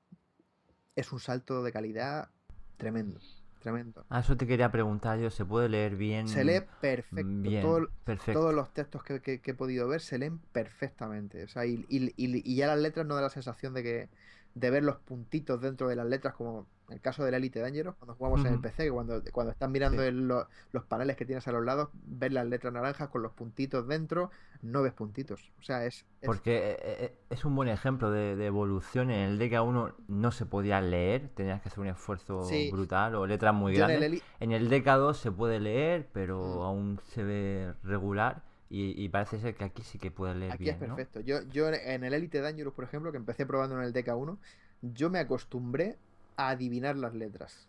es 0.96 1.12
un 1.12 1.20
salto 1.20 1.62
de 1.62 1.72
calidad 1.72 2.28
tremendo, 2.76 3.18
tremendo. 3.60 4.04
Ah, 4.10 4.20
eso 4.20 4.36
te 4.36 4.46
quería 4.46 4.70
preguntar 4.70 5.18
yo, 5.18 5.30
¿se 5.30 5.44
puede 5.44 5.68
leer 5.68 5.96
bien? 5.96 6.28
Se 6.28 6.44
lee 6.44 6.62
perfecto. 6.80 7.30
Bien, 7.32 7.62
todo- 7.62 7.88
perfecto. 8.04 8.40
todos 8.40 8.54
los 8.54 8.72
textos 8.74 9.02
que, 9.04 9.20
que- 9.22 9.40
que 9.40 9.52
he 9.52 9.54
podido 9.54 9.88
ver 9.88 10.00
se 10.00 10.18
leen 10.18 10.38
perfectamente. 10.52 11.44
O 11.44 11.48
sea, 11.48 11.64
y, 11.64 11.86
y- 11.88 12.12
y- 12.16 12.42
y 12.44 12.56
ya 12.56 12.66
las 12.66 12.78
letras 12.80 13.06
no 13.06 13.14
da 13.14 13.22
la 13.22 13.30
sensación 13.30 13.72
de 13.74 13.82
que 13.82 14.08
de 14.54 14.70
ver 14.70 14.82
los 14.82 14.96
puntitos 14.96 15.60
dentro 15.60 15.88
de 15.88 15.96
las 15.96 16.06
letras, 16.06 16.34
como 16.34 16.66
en 16.88 16.94
el 16.94 17.00
caso 17.00 17.24
del 17.24 17.32
Elite 17.34 17.60
Dangerous, 17.60 17.96
cuando 17.96 18.14
jugamos 18.16 18.44
en 18.44 18.52
el. 18.54 18.60
PC, 18.60 18.84
que 18.84 18.90
cuando, 18.90 19.22
cuando 19.32 19.50
estás 19.52 19.70
mirando 19.70 20.02
Sí. 20.02 20.08
el- 20.08 20.28
los 20.28 20.84
paneles 20.84 21.16
que 21.16 21.24
tienes 21.24 21.48
a 21.48 21.52
los 21.52 21.64
lados, 21.64 21.88
ves 21.94 22.30
las 22.32 22.46
letras 22.46 22.70
naranjas 22.72 23.08
con 23.08 23.22
los 23.22 23.32
puntitos 23.32 23.88
dentro, 23.88 24.30
no 24.60 24.82
ves 24.82 24.92
puntitos. 24.92 25.52
O 25.58 25.62
sea, 25.62 25.86
es, 25.86 26.04
es- 26.20 26.26
Porque 26.26 26.72
eh, 26.72 26.76
eh, 26.82 27.14
es 27.30 27.44
un 27.46 27.56
buen 27.56 27.68
ejemplo 27.70 28.10
de, 28.10 28.36
de 28.36 28.44
evolución. 28.46 29.10
En 29.10 29.20
el 29.30 29.38
DK1 29.38 29.94
no 30.08 30.32
se 30.32 30.44
podía 30.44 30.82
leer, 30.82 31.30
tenías 31.34 31.62
que 31.62 31.68
hacer 31.70 31.80
un 31.80 31.86
esfuerzo 31.86 32.42
Sí. 32.44 32.70
brutal 32.70 33.14
o 33.14 33.26
letras 33.26 33.54
muy 33.54 33.74
yo 33.74 33.84
en 33.86 33.90
el 33.92 33.98
grandes. 34.00 34.22
En 34.40 34.52
el 34.52 34.68
DK2 34.68 35.14
se 35.16 35.32
puede 35.32 35.60
leer, 35.60 36.08
pero 36.12 36.38
Mm. 36.44 36.62
aún 36.62 37.00
se 37.04 37.24
ve 37.24 37.72
regular 37.84 38.42
y, 38.72 39.04
y 39.04 39.08
parece 39.10 39.38
ser 39.38 39.54
que 39.54 39.64
aquí 39.64 39.82
sí 39.82 39.98
que 39.98 40.10
puede 40.10 40.34
leer 40.34 40.52
Aquí 40.52 40.64
bien, 40.64 40.76
es 40.76 40.80
¿no? 40.88 40.96
perfecto. 40.96 41.20
Yo, 41.20 41.42
yo 41.50 41.68
en 41.68 42.04
el 42.04 42.14
Elite 42.14 42.40
Dangerous, 42.40 42.74
por 42.74 42.84
ejemplo, 42.84 43.10
que 43.12 43.18
empecé 43.18 43.44
probando 43.46 43.76
en 43.78 43.84
el 43.84 43.92
DK1, 43.92 44.38
yo 44.80 45.10
me 45.10 45.18
acostumbré 45.18 45.96
a 46.36 46.48
adivinar 46.48 46.96
las 46.96 47.14
letras. 47.14 47.68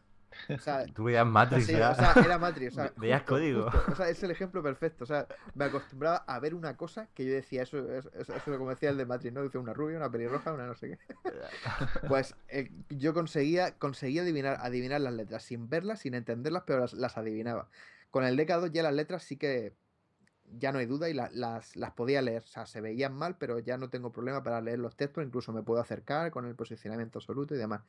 O 0.49 0.57
sea, 0.57 0.85
Tú 0.95 1.03
veías 1.03 1.27
Matrix, 1.27 1.65
Sí, 1.67 1.75
o 1.75 1.93
sea, 1.93 2.13
era 2.25 2.39
Matrix. 2.39 2.71
O 2.71 2.75
sea, 2.75 2.83
Ve- 2.85 2.91
veías 2.97 3.19
justo, 3.21 3.35
código. 3.35 3.69
justo. 3.69 3.91
O 3.91 3.95
sea, 3.95 4.09
es 4.09 4.23
el 4.23 4.31
ejemplo 4.31 4.63
perfecto. 4.63 5.03
O 5.03 5.07
sea, 5.07 5.27
me 5.55 5.65
acostumbraba 5.65 6.23
a 6.25 6.39
ver 6.39 6.55
una 6.55 6.75
cosa 6.77 7.07
que 7.13 7.25
yo 7.25 7.33
decía, 7.33 7.63
eso 7.63 7.79
es 7.91 8.05
eso, 8.15 8.33
eso, 8.33 8.57
como 8.57 8.69
decía 8.71 8.89
el 8.89 8.97
de 8.97 9.05
Matrix, 9.05 9.33
¿no? 9.33 9.43
Dice 9.43 9.57
una 9.57 9.73
rubia, 9.73 9.97
una 9.97 10.09
pelirroja, 10.09 10.53
una 10.53 10.65
no 10.65 10.73
sé 10.75 10.89
qué. 10.91 10.99
Pues 12.07 12.35
eh, 12.47 12.71
yo 12.89 13.13
conseguía, 13.13 13.75
conseguía 13.77 14.21
adivinar, 14.23 14.57
adivinar 14.61 15.01
las 15.01 15.13
letras 15.13 15.43
sin 15.43 15.69
verlas, 15.69 15.99
sin 15.99 16.13
entenderlas, 16.13 16.63
pero 16.65 16.79
las, 16.79 16.93
las 16.93 17.17
adivinaba. 17.17 17.67
Con 18.09 18.23
el 18.23 18.37
DK2 18.37 18.71
ya 18.71 18.83
las 18.83 18.93
letras 18.93 19.23
sí 19.23 19.37
que 19.37 19.73
ya 20.59 20.71
no 20.71 20.79
hay 20.79 20.85
duda 20.85 21.09
y 21.09 21.13
la- 21.13 21.29
las, 21.33 21.75
las 21.75 21.91
podía 21.91 22.21
leer. 22.21 22.43
O 22.43 22.47
sea, 22.47 22.65
se 22.65 22.81
veían 22.81 23.13
mal, 23.13 23.37
pero 23.37 23.59
ya 23.59 23.77
no 23.77 23.89
tengo 23.89 24.11
problema 24.11 24.43
para 24.43 24.61
leer 24.61 24.79
los 24.79 24.95
textos, 24.95 25.23
incluso 25.25 25.53
me 25.53 25.63
puedo 25.63 25.81
acercar 25.81 26.31
con 26.31 26.45
el 26.45 26.55
posicionamiento 26.55 27.19
absoluto 27.19 27.55
y 27.55 27.57
demás. 27.57 27.81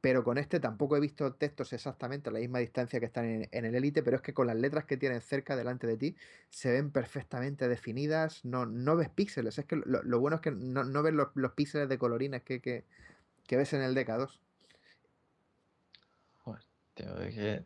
Pero 0.00 0.22
con 0.22 0.38
este 0.38 0.60
tampoco 0.60 0.96
he 0.96 1.00
visto 1.00 1.34
textos 1.34 1.72
exactamente 1.72 2.28
a 2.28 2.32
la 2.32 2.38
misma 2.38 2.60
distancia 2.60 3.00
que 3.00 3.06
están 3.06 3.24
en, 3.24 3.48
en 3.50 3.64
el 3.64 3.74
Elite, 3.74 4.02
pero 4.04 4.16
es 4.16 4.22
que 4.22 4.32
con 4.32 4.46
las 4.46 4.54
letras 4.56 4.84
que 4.84 4.96
tienen 4.96 5.20
cerca 5.20 5.56
delante 5.56 5.88
de 5.88 5.96
ti 5.96 6.16
se 6.50 6.70
ven 6.70 6.92
perfectamente 6.92 7.66
definidas, 7.68 8.44
no, 8.44 8.64
no 8.64 8.94
ves 8.94 9.08
píxeles, 9.08 9.58
es 9.58 9.64
que 9.64 9.74
lo, 9.74 10.20
bueno 10.20 10.36
es 10.36 10.42
que 10.42 10.52
no, 10.52 10.84
no 10.84 11.02
ves 11.02 11.14
los, 11.14 11.28
los 11.34 11.52
píxeles 11.52 11.88
de 11.88 11.98
colorines 11.98 12.42
que, 12.44 12.60
que, 12.60 12.84
que 13.48 13.56
ves 13.56 13.72
en 13.72 13.82
el 13.82 13.96
DK2. 13.96 14.40
Joder, 16.44 16.62
que, 16.94 17.64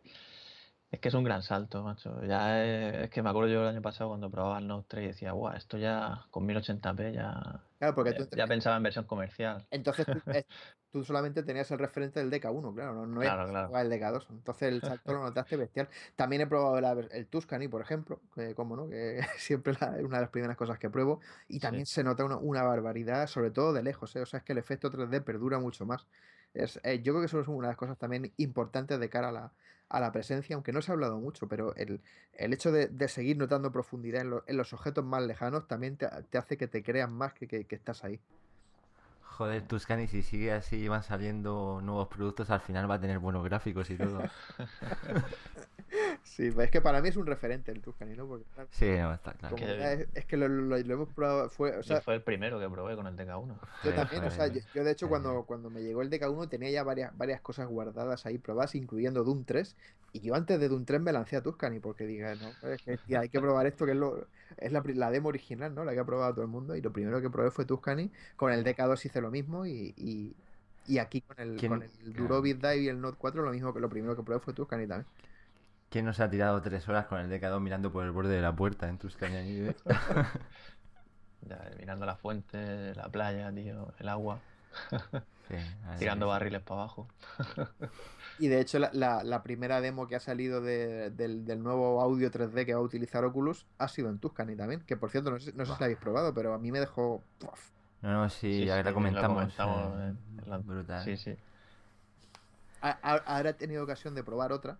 es 0.92 1.00
que 1.00 1.08
es 1.08 1.14
un 1.14 1.24
gran 1.24 1.42
salto, 1.42 1.82
macho. 1.82 2.22
Ya 2.24 2.64
es, 2.64 2.94
es 3.04 3.10
que 3.10 3.22
me 3.22 3.30
acuerdo 3.30 3.48
yo 3.50 3.62
el 3.62 3.68
año 3.68 3.82
pasado 3.82 4.10
cuando 4.10 4.30
probaba 4.30 4.58
el 4.58 4.66
Note 4.68 4.86
3 4.88 5.04
y 5.04 5.06
decía, 5.08 5.32
guau, 5.32 5.54
esto 5.56 5.78
ya 5.78 6.26
con 6.30 6.46
1080p 6.46 7.12
ya, 7.14 7.64
Claro, 7.78 7.94
porque 7.94 8.12
ya, 8.12 8.18
tú, 8.18 8.36
ya 8.36 8.46
pensaba 8.46 8.76
en 8.76 8.82
versión 8.84 9.06
comercial. 9.06 9.66
entonces 9.70 10.06
tú, 10.06 10.12
eh, 10.34 10.44
tú 10.92 11.02
solamente 11.02 11.42
tenías 11.42 11.70
el 11.70 11.78
referente 11.78 12.20
del 12.20 12.30
DK1, 12.30 12.74
claro, 12.74 12.94
no, 12.94 13.06
no 13.06 13.22
es 13.22 13.28
Claro, 13.30 13.48
claro. 13.48 13.78
el 13.78 13.90
DK2. 13.90 14.26
Entonces 14.30 14.68
el 14.68 14.82
salto 14.82 15.14
lo 15.14 15.20
notaste 15.22 15.56
bestial. 15.56 15.88
También 16.14 16.42
he 16.42 16.46
probado 16.46 16.78
el 17.10 17.26
Tuscany, 17.28 17.68
por 17.68 17.80
ejemplo, 17.80 18.20
que 18.34 18.54
como 18.54 18.76
no, 18.76 18.88
que 18.88 19.20
siempre 19.38 19.72
la- 19.80 19.96
es 19.98 20.04
una 20.04 20.18
de 20.18 20.22
las 20.22 20.30
primeras 20.30 20.56
cosas 20.56 20.78
que 20.78 20.90
pruebo. 20.90 21.20
Y 21.48 21.58
también 21.58 21.86
se 21.86 22.04
nota 22.04 22.24
una, 22.24 22.36
una 22.36 22.62
barbaridad, 22.64 23.26
sobre 23.26 23.50
todo 23.50 23.72
de 23.72 23.82
lejos, 23.82 24.14
¿eh? 24.16 24.20
O 24.20 24.26
sea, 24.26 24.38
es 24.38 24.44
que 24.44 24.52
el 24.52 24.58
efecto 24.58 24.90
3D 24.90 25.22
perdura 25.22 25.58
mucho 25.58 25.86
más. 25.86 26.06
Es, 26.54 26.80
eh, 26.84 27.00
yo 27.02 27.12
creo 27.12 27.20
que 27.22 27.26
eso 27.26 27.40
es 27.40 27.48
una 27.48 27.68
de 27.68 27.72
las 27.72 27.76
cosas 27.78 27.98
también 27.98 28.32
importantes 28.36 28.98
de 29.00 29.08
cara 29.08 29.28
a 29.30 29.32
la, 29.32 29.52
a 29.88 30.00
la 30.00 30.12
presencia, 30.12 30.54
aunque 30.54 30.72
no 30.72 30.82
se 30.82 30.90
ha 30.90 30.94
hablado 30.94 31.18
mucho, 31.18 31.48
pero 31.48 31.74
el, 31.76 32.00
el 32.34 32.52
hecho 32.52 32.70
de, 32.72 32.88
de 32.88 33.08
seguir 33.08 33.36
notando 33.38 33.72
profundidad 33.72 34.20
en, 34.22 34.30
lo- 34.30 34.44
en 34.46 34.56
los 34.56 34.72
objetos 34.72 35.04
más 35.04 35.22
lejanos 35.22 35.66
también 35.66 35.96
te, 35.96 36.08
te 36.30 36.38
hace 36.38 36.56
que 36.56 36.68
te 36.68 36.82
creas 36.82 37.10
más 37.10 37.32
que, 37.34 37.46
que- 37.48 37.64
que 37.64 37.74
estás 37.74 38.04
ahí. 38.04 38.20
Joder, 39.38 39.62
Tuscany, 39.66 40.06
si 40.08 40.22
sigue 40.22 40.52
así 40.52 40.76
y 40.76 40.88
van 40.88 41.02
saliendo 41.02 41.80
nuevos 41.82 42.08
productos, 42.08 42.50
al 42.50 42.60
final 42.60 42.88
va 42.90 42.96
a 42.96 43.00
tener 43.00 43.18
buenos 43.18 43.42
gráficos 43.44 43.88
y 43.90 43.96
todo. 43.96 44.22
Sí, 46.36 46.50
pues 46.50 46.64
es 46.64 46.70
que 46.70 46.80
para 46.80 47.02
mí 47.02 47.10
es 47.10 47.16
un 47.18 47.26
referente 47.26 47.70
el 47.72 47.82
Tuscany, 47.82 48.16
¿no? 48.16 48.26
Porque 48.26 48.46
claro, 48.54 48.68
Sí, 48.72 48.86
no, 48.88 49.12
está 49.12 49.34
claro. 49.34 49.54
Que- 49.54 49.92
es, 49.92 50.08
es 50.14 50.24
que 50.24 50.38
lo, 50.38 50.48
lo- 50.48 50.78
lo 50.78 50.94
hemos 50.94 51.08
probado, 51.10 51.50
fue, 51.50 51.76
o 51.76 51.82
sea, 51.82 52.00
fue 52.00 52.14
el 52.14 52.22
primero 52.22 52.58
que 52.58 52.70
probé 52.70 52.96
con 52.96 53.06
el 53.06 53.14
DK1. 53.16 53.54
yo 53.84 53.90
Sí, 53.90 53.94
también, 53.94 54.24
o 54.24 54.30
sea, 54.30 54.46
yo, 54.46 54.60
yo 54.72 54.82
de 54.82 54.92
hecho 54.92 55.04
sí, 55.06 55.10
cuando, 55.10 55.44
cuando 55.44 55.68
me 55.68 55.82
llegó 55.82 56.00
el 56.00 56.08
DK1 56.08 56.48
tenía 56.48 56.70
ya 56.70 56.84
varias, 56.84 57.14
varias 57.18 57.42
cosas 57.42 57.68
guardadas 57.68 58.24
ahí 58.24 58.38
probadas, 58.38 58.74
incluyendo 58.74 59.24
Doom 59.24 59.44
3, 59.44 59.76
y 60.14 60.20
yo 60.20 60.34
antes 60.34 60.58
de 60.58 60.68
Doom 60.70 60.86
3 60.86 61.02
me 61.02 61.12
lancé 61.12 61.36
a 61.36 61.42
Tuscany 61.42 61.80
porque 61.80 62.06
dije, 62.06 62.34
no, 62.36 62.56
es 62.66 62.80
que 62.80 62.96
tía, 62.96 63.20
hay 63.20 63.28
que 63.28 63.38
probar 63.38 63.66
esto 63.66 63.84
que 63.84 63.92
es, 63.92 63.98
lo, 63.98 64.26
es 64.56 64.72
la, 64.72 64.82
la 64.94 65.10
demo 65.10 65.28
original, 65.28 65.74
¿no? 65.74 65.84
La 65.84 65.92
que 65.92 66.00
ha 66.00 66.06
probado 66.06 66.32
todo 66.32 66.44
el 66.46 66.50
mundo, 66.50 66.74
y 66.74 66.80
lo 66.80 66.94
primero 66.94 67.20
que 67.20 67.28
probé 67.28 67.50
fue 67.50 67.66
Tuscany, 67.66 68.10
con 68.36 68.50
el 68.52 68.64
DK2 68.64 69.04
hice 69.04 69.20
lo 69.20 69.30
mismo, 69.30 69.66
y, 69.66 69.92
y, 69.98 70.34
y 70.86 70.96
aquí 70.98 71.20
con 71.20 71.38
el, 71.38 71.56
¿Quién- 71.58 71.72
con 71.72 71.82
el. 71.82 72.14
Durovid 72.14 72.56
Dive 72.56 72.76
y 72.78 72.88
el 72.88 72.98
Note 73.02 73.18
4 73.20 73.42
lo 73.42 73.50
mismo 73.52 73.74
que 73.74 73.80
lo 73.80 73.90
primero 73.90 74.16
que 74.16 74.22
probé 74.22 74.40
fue 74.40 74.54
Tuscany 74.54 74.86
también. 74.86 75.06
¿Quién 75.92 76.06
nos 76.06 76.18
ha 76.20 76.28
tirado 76.30 76.60
tres 76.62 76.88
horas 76.88 77.06
con 77.06 77.20
el 77.20 77.28
DK2 77.30 77.60
mirando 77.60 77.92
por 77.92 78.04
el 78.04 78.10
borde 78.10 78.34
de 78.34 78.40
la 78.40 78.56
puerta 78.56 78.88
en 78.88 78.98
tus 78.98 79.16
cañones? 79.16 79.76
Ya, 81.48 81.60
mirando 81.76 82.06
la 82.06 82.14
fuente, 82.14 82.94
la 82.94 83.08
playa, 83.08 83.50
tío, 83.52 83.92
el 83.98 84.08
agua, 84.08 84.38
Sí, 85.48 85.56
tirando 85.98 86.28
barriles 86.28 86.62
para 86.62 86.82
abajo. 86.82 87.08
Y 88.38 88.46
de 88.48 88.60
hecho, 88.60 88.78
la, 88.78 88.90
la- 88.94 89.22
la 89.24 89.42
primera 89.42 89.80
demo 89.80 90.06
que 90.08 90.16
ha 90.16 90.20
salido 90.20 90.60
de- 90.62 91.10
del, 91.10 91.44
del 91.44 91.62
nuevo 91.62 92.00
audio 92.00 92.30
3D 92.30 92.64
que 92.64 92.74
va 92.74 92.80
a 92.80 92.82
utilizar 92.82 93.24
Oculus 93.24 93.66
ha 93.78 93.88
sido 93.88 94.08
en 94.08 94.18
Tuscany 94.18 94.56
también. 94.56 94.80
Que 94.86 94.96
por 94.96 95.10
cierto, 95.10 95.30
no 95.30 95.38
sé, 95.38 95.52
no 95.52 95.66
sé 95.66 95.72
si 95.74 95.80
la 95.80 95.84
habéis 95.86 95.98
probado, 95.98 96.32
pero 96.32 96.54
a 96.54 96.58
mí 96.58 96.72
me 96.72 96.80
dejó. 96.80 97.22
No, 98.00 98.10
no, 98.12 98.30
sí, 98.30 98.60
Sí, 98.60 98.64
ya 98.64 98.78
sí, 98.78 98.82
la 98.84 98.90
lo 98.90 98.94
comentamos. 98.94 99.36
comentamos 99.36 100.00
eh, 100.00 100.04
en- 100.08 100.38
en 100.44 100.50
la- 100.50 100.58
Brutal. 100.58 101.04
Sí, 101.04 101.16
sí. 101.16 101.36
A- 102.80 102.98
a- 103.02 103.16
Ahora 103.36 103.50
he 103.50 103.54
tenido 103.54 103.82
ocasión 103.84 104.14
de 104.14 104.24
probar 104.24 104.50
otra 104.52 104.78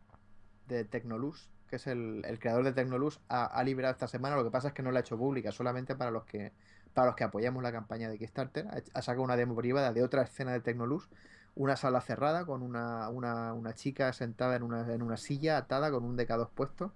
de 0.72 0.84
Tecnoluz, 0.84 1.48
que 1.68 1.76
es 1.76 1.86
el, 1.86 2.24
creador 2.40 2.64
de 2.64 2.72
Tecnoluz, 2.72 3.20
ha, 3.28 3.62
liberado 3.64 3.92
esta 3.92 4.08
semana. 4.08 4.36
Lo 4.36 4.44
que 4.44 4.50
pasa 4.50 4.68
es 4.68 4.74
que 4.74 4.82
no 4.82 4.90
la 4.90 4.98
ha 4.98 5.02
hecho 5.02 5.16
pública, 5.16 5.52
solamente 5.52 5.94
para 5.94 6.10
los 6.10 6.24
que 6.24 6.52
para 6.94 7.06
los 7.06 7.16
que 7.16 7.24
apoyamos 7.24 7.62
la 7.62 7.72
campaña 7.72 8.08
de 8.08 8.18
Kickstarter. 8.18 8.66
Ha, 8.92 9.02
sacado 9.02 9.22
una 9.22 9.36
demo 9.36 9.56
privada 9.56 9.92
de 9.92 10.02
otra 10.02 10.22
escena 10.22 10.52
de 10.52 10.60
Tecnoluz, 10.60 11.08
una 11.54 11.76
sala 11.76 12.00
cerrada 12.00 12.44
con 12.46 12.62
una, 12.62 13.08
una, 13.08 13.74
chica 13.74 14.12
sentada 14.12 14.56
en 14.56 14.62
una, 14.62 14.92
en 14.92 15.02
una 15.02 15.16
silla 15.16 15.56
atada 15.56 15.90
con 15.90 16.04
un 16.04 16.16
DK2 16.16 16.50
puesto. 16.54 16.92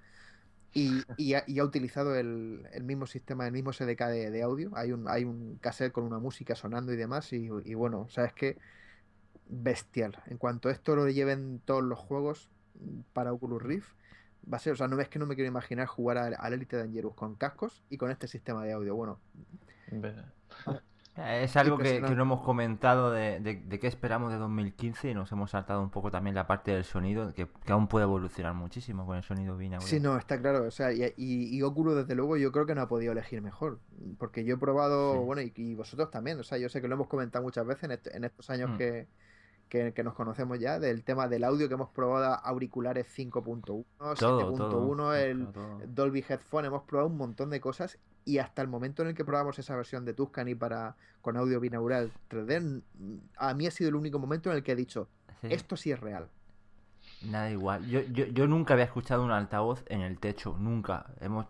Y, 0.74 1.02
y 1.16 1.32
ha, 1.32 1.64
utilizado 1.64 2.14
el, 2.16 2.68
el 2.72 2.84
mismo 2.84 3.06
sistema, 3.06 3.46
el 3.46 3.52
mismo 3.52 3.72
SDK 3.72 4.08
de, 4.08 4.42
audio. 4.42 4.70
Hay 4.74 4.92
un, 4.92 5.08
hay 5.08 5.24
un 5.24 5.56
cassette 5.62 5.92
con 5.92 6.04
una 6.04 6.18
música 6.18 6.54
sonando 6.54 6.92
y 6.92 6.96
demás. 6.96 7.32
Y, 7.32 7.48
bueno, 7.74 8.02
o 8.02 8.08
sea, 8.10 8.26
es 8.26 8.34
que 8.34 8.58
bestial. 9.48 10.22
En 10.26 10.36
cuanto 10.36 10.68
esto 10.68 10.94
lo 10.94 11.08
lleven 11.08 11.62
todos 11.64 11.82
los 11.82 11.98
juegos 11.98 12.50
para 13.12 13.32
Oculus 13.32 13.62
Rift, 13.62 13.88
va 14.52 14.56
a 14.56 14.60
ser, 14.60 14.72
o 14.74 14.76
sea, 14.76 14.88
no 14.88 15.00
es 15.00 15.08
que 15.08 15.18
no 15.18 15.26
me 15.26 15.34
quiero 15.34 15.48
imaginar 15.48 15.86
jugar 15.86 16.18
al, 16.18 16.36
al 16.38 16.52
Elite 16.52 16.76
Dangerous 16.76 17.14
con 17.14 17.34
cascos 17.34 17.82
y 17.90 17.96
con 17.96 18.10
este 18.10 18.28
sistema 18.28 18.64
de 18.64 18.72
audio. 18.72 18.94
Bueno, 18.94 19.18
Eh, 21.18 21.44
Es 21.44 21.56
algo 21.56 21.78
que, 21.78 21.98
no 22.00 22.08
hemos 22.22 22.42
comentado 22.42 23.10
de, 23.10 23.40
de, 23.40 23.54
de 23.56 23.78
qué 23.78 23.86
esperamos 23.86 24.30
de 24.30 24.38
2015 24.38 25.10
y 25.10 25.14
nos 25.14 25.32
hemos 25.32 25.50
saltado 25.52 25.80
un 25.82 25.88
poco 25.88 26.10
también 26.10 26.34
la 26.34 26.46
parte 26.46 26.72
del 26.72 26.84
sonido, 26.84 27.32
que, 27.32 27.48
que 27.64 27.72
aún 27.72 27.88
puede 27.88 28.02
evolucionar 28.04 28.52
muchísimo 28.52 29.06
con 29.06 29.16
el 29.16 29.22
sonido 29.22 29.56
binaural. 29.56 29.88
Sí, 29.88 29.98
no, 29.98 30.18
está 30.18 30.38
claro. 30.38 30.64
O 30.66 30.70
sea, 30.70 30.92
y, 30.92 31.02
y, 31.16 31.56
y 31.56 31.62
Oculus, 31.62 31.96
desde 31.96 32.14
luego, 32.14 32.36
yo 32.36 32.52
creo 32.52 32.66
que 32.66 32.74
no 32.74 32.82
ha 32.82 32.88
podido 32.88 33.12
elegir 33.12 33.40
mejor. 33.40 33.78
Porque 34.18 34.44
yo 34.44 34.56
he 34.56 34.58
probado, 34.58 35.14
Sí. 35.14 35.18
bueno, 35.24 35.40
y, 35.40 35.52
y 35.56 35.74
vosotros 35.74 36.10
también. 36.10 36.38
O 36.38 36.44
sea, 36.44 36.58
yo 36.58 36.68
sé 36.68 36.82
que 36.82 36.88
lo 36.88 36.96
hemos 36.96 37.08
comentado 37.08 37.42
muchas 37.42 37.66
veces 37.66 37.84
en, 37.84 37.92
este- 37.92 38.14
en 38.14 38.24
estos 38.24 38.50
años 38.50 38.70
Mm. 38.72 38.76
que, 38.76 39.06
que, 39.68 39.92
que 39.92 40.02
nos 40.04 40.14
conocemos 40.14 40.58
ya, 40.58 40.78
del 40.78 41.02
tema 41.04 41.28
del 41.28 41.44
audio 41.44 41.68
que 41.68 41.74
hemos 41.74 41.90
probado 41.90 42.34
auriculares 42.44 43.06
5.1, 43.16 43.62
Todo, 43.64 43.84
7.1, 44.14 44.56
todo. 44.56 45.14
el 45.14 45.46
todo. 45.48 45.80
Dolby 45.86 46.24
Headphone, 46.28 46.66
hemos 46.66 46.82
probado 46.82 47.08
un 47.08 47.16
montón 47.16 47.50
de 47.50 47.60
cosas 47.60 47.98
y 48.24 48.38
hasta 48.38 48.62
el 48.62 48.68
momento 48.68 49.02
en 49.02 49.08
el 49.08 49.14
que 49.14 49.24
probamos 49.24 49.58
esa 49.58 49.76
versión 49.76 50.04
de 50.04 50.14
Tuscany 50.14 50.54
para 50.54 50.96
con 51.20 51.36
audio 51.36 51.58
binaural 51.60 52.12
3D, 52.30 52.82
mm, 52.94 53.16
a 53.36 53.54
mí 53.54 53.66
ha 53.66 53.70
sido 53.70 53.88
el 53.88 53.96
único 53.96 54.18
momento 54.18 54.50
en 54.50 54.56
el 54.56 54.62
que 54.62 54.72
he 54.72 54.76
dicho, 54.76 55.08
Sí, 55.40 55.48
esto 55.50 55.76
sí 55.76 55.92
es 55.92 56.00
real. 56.00 56.28
Nada 57.22 57.50
igual. 57.50 57.86
Yo, 57.86 58.00
yo, 58.00 58.24
yo 58.26 58.46
nunca 58.46 58.74
había 58.74 58.84
escuchado 58.86 59.22
un 59.24 59.30
altavoz 59.30 59.84
en 59.86 60.00
el 60.00 60.18
techo, 60.18 60.56
nunca. 60.58 61.06
Hemos 61.20 61.46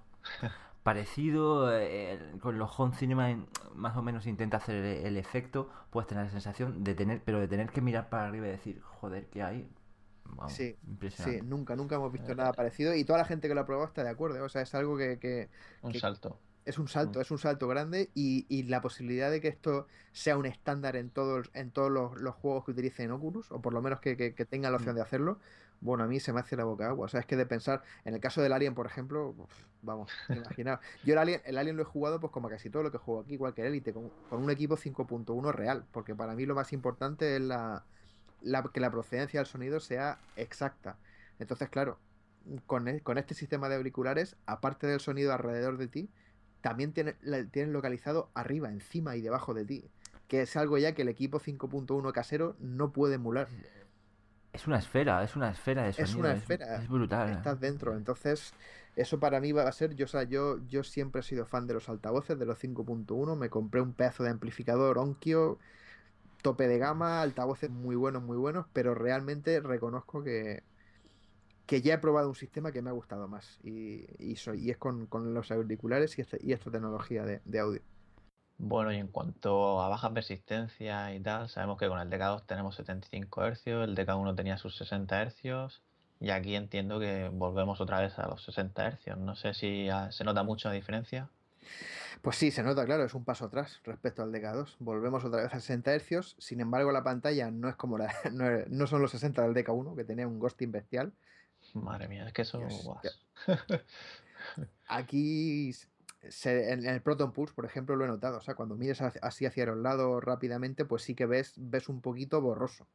parecido 0.87 1.69
eh, 1.77 2.17
con 2.41 2.59
los 2.59 2.71
home 2.79 2.95
cinema 2.95 3.37
más 3.75 3.97
o 3.97 4.03
menos 4.03 4.25
intenta 4.25 4.59
hacer 4.59 4.77
el, 4.77 5.05
el 5.07 5.17
efecto, 5.17 5.69
puedes 5.91 6.07
tener 6.07 6.27
la 6.27 6.31
sensación 6.31 6.85
de 6.85 6.95
tener, 6.95 7.21
pero 7.25 7.41
de 7.41 7.49
tener 7.49 7.71
que 7.71 7.81
mirar 7.81 8.09
para 8.09 8.29
arriba 8.29 8.47
y 8.47 8.51
decir, 8.51 8.81
joder, 8.81 9.27
¿qué 9.27 9.43
hay? 9.43 9.69
Sí, 10.47 10.77
impresionante. 10.87 11.41
Sí, 11.41 11.47
nunca, 11.47 11.75
nunca 11.75 11.97
hemos 11.97 12.13
visto 12.13 12.37
nada 12.37 12.53
parecido 12.53 12.95
y 12.95 13.05
toda 13.05 13.19
la 13.19 13.25
gente 13.25 13.49
que 13.49 13.55
lo 13.57 13.63
ha 13.63 13.67
probado 13.67 13.89
está 13.89 14.05
de 14.05 14.11
acuerdo. 14.11 14.45
O 14.45 14.49
sea, 14.49 14.63
es 14.63 14.73
algo 14.77 14.97
que, 14.97 15.19
que 15.19 15.49
Un 15.83 15.91
Que- 15.91 15.99
salto. 15.99 16.39
es 16.65 16.79
un 16.79 16.87
salto, 16.87 17.19
Mm. 17.19 17.23
es 17.23 17.31
un 17.33 17.39
salto 17.39 17.67
grande 17.67 18.11
y, 18.15 18.47
y 18.49 18.63
la 18.65 18.81
posibilidad 18.81 19.29
de 19.29 19.41
que 19.41 19.49
esto 19.49 19.89
sea 20.13 20.37
un 20.39 20.47
estándar 20.47 20.95
en 20.95 21.11
todos, 21.11 21.51
en 21.53 21.73
todos 21.73 21.91
los, 21.91 22.21
los 22.21 22.37
juegos 22.37 22.65
que 22.65 22.71
utilicen 22.71 23.11
Oculus, 23.11 23.51
o 23.51 23.61
por 23.61 23.73
lo 23.73 23.83
menos 23.83 23.99
que, 24.01 24.17
que, 24.17 24.35
que 24.35 24.45
tengan 24.45 24.71
la 24.71 24.77
opción 24.77 24.95
Mm. 24.95 24.99
de 24.99 25.03
hacerlo, 25.03 25.39
bueno, 25.81 26.05
a 26.05 26.07
mí 26.07 26.21
se 26.21 26.33
me 26.33 26.41
hace 26.41 26.57
la 26.57 26.65
boca 26.65 26.87
agua. 26.89 27.07
O 27.07 27.09
sea, 27.09 27.21
es 27.21 27.27
que 27.27 27.37
de 27.37 27.47
pensar, 27.47 27.83
en 28.05 28.15
el 28.15 28.21
caso 28.21 28.43
del 28.43 28.53
Alien, 28.53 28.75
por 28.75 28.87
ejemplo, 28.87 29.35
uf, 29.37 29.53
vamos, 29.83 30.11
imaginar. 30.31 30.81
Yo 31.05 31.13
el 31.15 31.19
Alien, 31.19 31.43
el 31.45 31.59
Alien 31.59 31.77
lo 31.77 31.83
he 31.83 31.87
jugado 31.87 32.21
pues 32.21 32.33
como 32.33 32.49
casi 32.49 32.71
todo 32.71 32.83
lo 32.83 32.91
que 32.91 32.99
juego 32.99 33.21
aquí, 33.21 33.35
igual 33.35 33.55
que 33.55 33.63
el 33.63 33.69
Elite, 33.69 33.93
con, 33.93 34.11
un 34.31 34.51
equipo 34.51 34.77
5.1 34.77 35.53
real, 35.53 35.85
porque 35.93 36.15
para 36.15 36.35
mí 36.35 36.47
lo 36.47 36.55
más 36.55 36.73
importante 36.73 37.37
es 37.37 37.43
la, 37.43 37.85
la- 38.43 38.63
que 38.73 38.81
la 38.81 38.91
procedencia 38.91 39.41
del 39.41 39.47
sonido 39.47 39.81
sea 39.81 40.19
exacta. 40.37 40.97
Entonces, 41.39 41.69
claro, 41.69 41.99
con, 42.67 42.89
e- 42.89 43.01
con 43.01 43.19
este 43.19 43.35
sistema 43.35 43.69
de 43.69 43.77
auriculares, 43.77 44.37
aparte 44.47 44.87
del 44.87 45.01
sonido 45.01 45.33
alrededor 45.33 45.77
de 45.79 45.89
ti, 45.89 46.11
también 46.63 46.93
tiene- 46.93 47.15
tienes 47.53 47.73
localizado 47.73 48.31
arriba, 48.35 48.71
encima 48.71 49.15
y 49.17 49.21
debajo 49.21 49.55
de 49.55 49.65
ti. 49.65 49.91
Que 50.27 50.43
es 50.43 50.57
algo 50.57 50.77
ya 50.79 50.93
que 50.95 51.03
el 51.03 51.09
equipo 51.09 51.39
5.1 51.39 52.13
casero 52.13 52.57
no 52.59 52.91
puede 52.91 53.15
emular. 53.15 53.47
Es 54.57 54.67
una 54.67 54.79
esfera, 54.79 55.23
es 55.23 55.37
una 55.37 55.51
esfera 55.51 55.85
de 55.85 55.93
sonido. 55.93 56.09
Es 56.09 56.17
una 56.17 56.33
esfera. 56.33 56.77
Es, 56.83 56.89
brutal. 56.89 57.31
Estás 57.33 57.61
dentro. 57.61 57.97
Entonces, 57.97 58.53
eso 58.97 59.19
para 59.21 59.41
mí 59.41 59.53
va 59.53 59.69
a 59.69 59.73
ser. 59.73 59.95
Yo, 59.95 60.05
o 60.05 60.09
sea, 60.09 60.23
yo, 60.25 60.59
yo 60.69 60.83
siempre 60.85 61.21
he 61.21 61.25
sido 61.25 61.47
fan 61.47 61.67
de 61.67 61.75
los 61.75 61.89
altavoces, 61.89 62.39
de 62.39 62.47
los 62.47 62.59
5.1. 62.59 63.37
Me 63.37 63.51
compré 63.51 63.81
un 63.81 63.95
pedazo 63.95 64.23
de 64.25 64.31
amplificador 64.31 64.99
Onkyo, 64.99 65.59
tope 66.43 66.69
de 66.69 66.79
gama, 66.79 67.23
altavoces 67.23 67.71
muy 67.71 67.97
buenos, 67.97 68.23
muy 68.23 68.37
buenos. 68.39 68.67
Pero 68.73 68.95
realmente 68.95 69.61
reconozco 69.61 70.23
que, 70.25 70.65
que 71.67 71.83
ya 71.83 71.95
he 71.95 71.99
probado 71.99 72.29
un 72.29 72.35
sistema 72.35 72.73
que 72.73 72.83
me 72.83 72.91
ha 72.91 72.93
gustado 72.93 73.29
más. 73.29 73.59
Y, 73.63 74.07
y, 74.19 74.37
soy, 74.37 74.61
y 74.65 74.71
es 74.71 74.79
con, 74.79 75.07
con 75.07 75.35
los 75.35 75.51
auriculares 75.51 76.19
y, 76.19 76.23
este- 76.23 76.39
y 76.43 76.53
esta 76.53 76.71
tecnología 76.71 77.25
de, 77.25 77.43
de 77.45 77.59
audio. 77.61 77.83
Bueno, 78.59 78.91
y 78.93 78.97
en 78.97 79.09
cuanto 79.09 79.83
a 79.83 79.89
baja 79.89 80.13
persistencia 80.15 81.15
y 81.15 81.21
tal, 81.21 81.49
sabemos 81.49 81.79
que 81.79 81.89
con 81.89 82.01
el 82.01 82.09
DK2 82.09 82.47
tenemos 82.47 82.75
75 82.77 83.43
Hz, 83.51 83.67
el 83.67 83.95
DK1 83.95 84.35
tenía 84.35 84.57
sus 84.57 84.77
60 84.77 85.27
Hz, 85.31 85.81
y 86.21 86.31
aquí 86.31 86.55
entiendo 86.57 86.99
que 86.99 87.29
volvemos 87.31 87.81
otra 87.83 88.01
vez 88.01 88.19
a 88.19 88.27
los 88.29 88.43
60 88.45 88.91
Hz. 88.93 89.19
No 89.19 89.37
sé 89.37 89.53
si 89.53 89.89
ah, 89.91 90.11
se 90.11 90.25
nota 90.25 90.43
mucho 90.43 90.69
la 90.69 90.75
diferencia. 90.75 91.29
Pues 92.23 92.37
sí, 92.37 92.51
se 92.51 92.63
nota, 92.63 92.87
claro, 92.87 93.05
es 93.05 93.13
un 93.13 93.25
paso 93.25 93.45
atrás 93.45 93.81
respecto 93.85 94.23
al 94.23 94.33
DK2. 94.33 94.77
Volvemos 94.79 95.23
otra 95.25 95.43
vez 95.43 95.53
a 95.53 95.61
60 95.61 95.99
Hz. 95.99 96.37
Sin 96.39 96.61
embargo, 96.61 96.91
la 96.93 97.05
pantalla 97.05 97.51
no 97.51 97.69
es 97.69 97.77
como 97.77 97.99
la. 97.99 98.13
No, 98.33 98.49
es- 98.49 98.69
no 98.69 98.87
son 98.87 99.03
los 99.03 99.11
60 99.11 99.43
del 99.43 99.53
DK1, 99.55 99.95
que 99.97 100.05
tenía 100.05 100.27
un 100.27 100.39
ghosting 100.39 100.73
bestial. 100.73 101.13
Madre 101.75 102.09
mía, 102.09 102.27
es 102.27 102.33
que 102.33 102.43
eso. 102.43 102.59
Dios, 102.59 103.21
Aquí, 104.89 105.75
se- 106.31 106.73
en 106.73 106.85
el 106.87 107.03
Proton 107.03 107.33
Pulse, 107.33 107.55
por 107.55 107.65
ejemplo, 107.65 107.97
lo 107.97 108.05
he 108.05 108.09
notado. 108.09 108.39
O 108.39 108.41
sea, 108.41 108.55
cuando 108.55 108.77
mires 108.77 109.01
así 109.03 109.47
hacia 109.47 109.67
los 109.67 109.77
lados 109.79 110.23
rápidamente, 110.23 110.85
pues 110.85 111.03
sí 111.03 111.15
que 111.15 111.27
ves, 111.27 111.55
ves 111.57 111.89
un 111.89 112.01
poquito 112.01 112.41
borroso. 112.41 112.87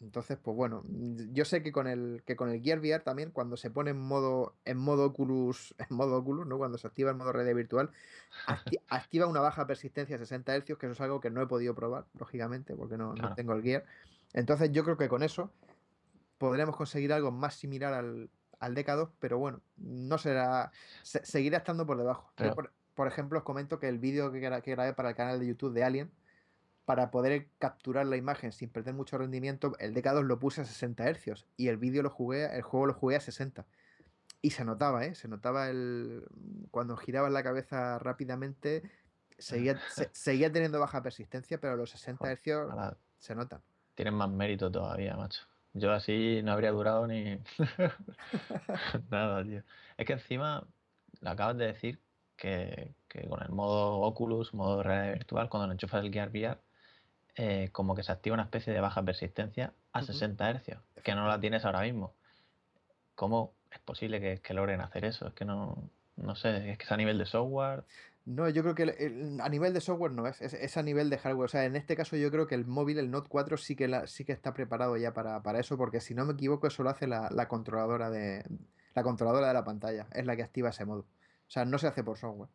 Entonces, 0.00 0.36
pues 0.42 0.56
bueno, 0.56 0.82
mm, 0.88 1.32
yo 1.32 1.44
sé 1.44 1.62
que 1.62 1.70
con 1.70 1.86
el 1.86 2.22
que 2.26 2.34
con 2.34 2.48
el 2.50 2.60
Gear 2.60 2.80
VR 2.80 3.04
también, 3.04 3.30
cuando 3.30 3.56
se 3.56 3.70
pone 3.70 3.90
en 3.92 4.00
modo, 4.00 4.56
en 4.64 4.76
modo 4.78 5.04
Oculus, 5.06 5.74
en 5.90 5.96
modo 5.96 6.16
Oculus, 6.16 6.46
¿no? 6.46 6.58
Cuando 6.58 6.76
se 6.78 6.86
activa 6.88 7.10
el 7.10 7.16
modo 7.16 7.32
realidad 7.32 7.54
virtual, 7.54 7.90
acti- 8.46 8.80
activa 8.88 9.26
una 9.26 9.40
baja 9.40 9.66
persistencia 9.66 10.16
a 10.16 10.18
60 10.18 10.56
Hz, 10.56 10.64
que 10.76 10.86
eso 10.86 10.92
es 10.92 11.00
algo 11.00 11.20
que 11.20 11.30
no 11.30 11.40
he 11.40 11.46
podido 11.46 11.74
probar, 11.74 12.06
lógicamente, 12.18 12.74
porque 12.74 12.96
no, 12.96 13.14
no 13.14 13.34
tengo 13.34 13.52
el 13.52 13.62
Gear. 13.62 13.84
Entonces, 14.32 14.72
yo 14.72 14.82
creo 14.82 14.96
que 14.96 15.08
con 15.08 15.22
eso 15.22 15.52
podremos 16.38 16.74
conseguir 16.76 17.12
algo 17.12 17.30
más 17.30 17.54
similar 17.54 17.94
al, 17.94 18.28
al 18.62 18.74
DK2, 18.74 19.10
pero 19.18 19.38
bueno, 19.38 19.60
no 19.76 20.18
será. 20.18 20.70
se- 21.02 21.24
seguirá 21.24 21.58
estando 21.58 21.84
por 21.86 21.96
debajo. 21.98 22.30
Pero- 22.36 22.54
por, 22.54 22.72
por 22.94 23.08
ejemplo, 23.08 23.38
os 23.38 23.44
comento 23.44 23.78
que 23.78 23.88
el 23.88 23.98
vídeo 23.98 24.30
que, 24.32 24.40
gra- 24.40 24.62
que 24.62 24.70
grabé 24.72 24.92
para 24.94 25.10
el 25.10 25.14
canal 25.16 25.40
de 25.40 25.46
YouTube 25.46 25.72
de 25.74 25.84
Alien, 25.84 26.10
para 26.84 27.10
poder 27.10 27.48
capturar 27.58 28.06
la 28.06 28.16
imagen 28.16 28.52
sin 28.52 28.68
perder 28.68 28.94
mucho 28.94 29.16
rendimiento, 29.18 29.72
el 29.78 29.94
DK2 29.94 30.22
lo 30.24 30.38
puse 30.38 30.60
a 30.62 30.64
60 30.64 31.04
Hz 31.12 31.46
y 31.56 31.68
el 31.68 31.76
vídeo 31.76 32.02
lo 32.02 32.10
jugué, 32.10 32.46
el 32.56 32.62
juego 32.62 32.86
lo 32.86 32.94
jugué 32.94 33.16
a 33.16 33.20
60. 33.20 33.64
Y 34.42 34.50
se 34.50 34.64
notaba, 34.64 35.04
¿eh? 35.04 35.14
Se 35.14 35.28
notaba 35.28 35.68
el. 35.68 36.24
Cuando 36.72 36.96
girabas 36.96 37.30
la 37.32 37.42
cabeza 37.44 37.98
rápidamente, 38.00 38.82
seguía, 39.38 39.78
se- 39.90 40.10
seguía 40.12 40.50
teniendo 40.52 40.80
baja 40.80 41.02
persistencia, 41.02 41.58
pero 41.60 41.76
los 41.76 41.90
60 41.90 42.28
Hz 42.36 42.96
se 43.18 43.34
notan. 43.36 43.60
tienen 43.94 44.14
más 44.14 44.28
mérito 44.30 44.70
todavía, 44.70 45.16
macho. 45.16 45.42
Yo 45.74 45.92
así 45.92 46.42
no 46.42 46.52
habría 46.52 46.70
durado 46.72 47.06
ni 47.06 47.38
nada, 49.10 49.42
tío. 49.44 49.62
Es 49.96 50.06
que 50.06 50.12
encima, 50.14 50.66
lo 51.20 51.30
acabas 51.30 51.56
de 51.56 51.66
decir, 51.66 52.00
que, 52.36 52.94
que 53.08 53.28
con 53.28 53.42
el 53.42 53.50
modo 53.50 54.00
Oculus, 54.00 54.54
modo 54.54 54.82
realidad 54.82 55.14
virtual, 55.14 55.48
cuando 55.48 55.66
lo 55.66 55.72
enchufas 55.72 56.04
el 56.04 56.12
Gear 56.12 56.30
VR, 56.30 56.58
eh, 57.36 57.70
como 57.72 57.94
que 57.94 58.02
se 58.02 58.12
activa 58.12 58.34
una 58.34 58.44
especie 58.44 58.72
de 58.72 58.80
baja 58.80 59.02
persistencia 59.02 59.72
a 59.92 60.00
Ujú. 60.00 60.06
60 60.12 60.50
Hz, 60.52 60.78
que 61.02 61.14
no 61.14 61.26
la 61.28 61.40
tienes 61.40 61.64
ahora 61.64 61.82
mismo. 61.82 62.14
¿Cómo 63.14 63.54
es 63.70 63.78
posible 63.80 64.20
que, 64.20 64.40
que 64.40 64.54
logren 64.54 64.80
hacer 64.80 65.04
eso? 65.04 65.28
Es 65.28 65.34
que 65.34 65.44
no, 65.44 65.90
no 66.16 66.34
sé, 66.34 66.72
es 66.72 66.78
que 66.78 66.84
es 66.84 66.92
a 66.92 66.96
nivel 66.96 67.18
de 67.18 67.26
software. 67.26 67.84
No, 68.24 68.48
yo 68.48 68.62
creo 68.62 68.74
que 68.74 68.82
el- 68.84 69.40
a 69.40 69.48
nivel 69.48 69.74
de 69.74 69.80
software 69.80 70.12
no 70.12 70.26
es, 70.26 70.40
es, 70.40 70.76
a 70.76 70.82
nivel 70.82 71.10
de 71.10 71.18
hardware. 71.18 71.46
O 71.46 71.48
sea, 71.48 71.64
en 71.64 71.74
este 71.76 71.96
caso 71.96 72.16
yo 72.16 72.30
creo 72.30 72.46
que 72.46 72.54
el 72.54 72.66
móvil, 72.66 72.98
el 72.98 73.10
Note 73.10 73.28
4, 73.28 73.56
sí 73.56 73.74
que, 73.74 73.88
la, 73.88 74.06
sí 74.06 74.24
que 74.24 74.32
está 74.32 74.54
preparado 74.54 74.96
ya 74.96 75.12
para, 75.12 75.42
para 75.42 75.58
eso, 75.58 75.76
porque 75.76 76.00
si 76.00 76.14
no 76.14 76.24
me 76.24 76.34
equivoco, 76.34 76.66
eso 76.68 76.82
lo 76.82 76.90
hace 76.90 77.06
la, 77.06 77.28
la 77.32 77.48
controladora 77.48 78.10
de 78.10 78.44
la 78.94 79.02
controladora 79.02 79.48
de 79.48 79.54
la 79.54 79.64
pantalla, 79.64 80.06
es 80.12 80.26
la 80.26 80.36
que 80.36 80.42
activa 80.42 80.68
ese 80.68 80.84
modo. 80.84 81.00
O 81.00 81.50
sea, 81.50 81.64
no 81.64 81.78
se 81.78 81.86
hace 81.88 82.04
por 82.04 82.18
software. 82.18 82.50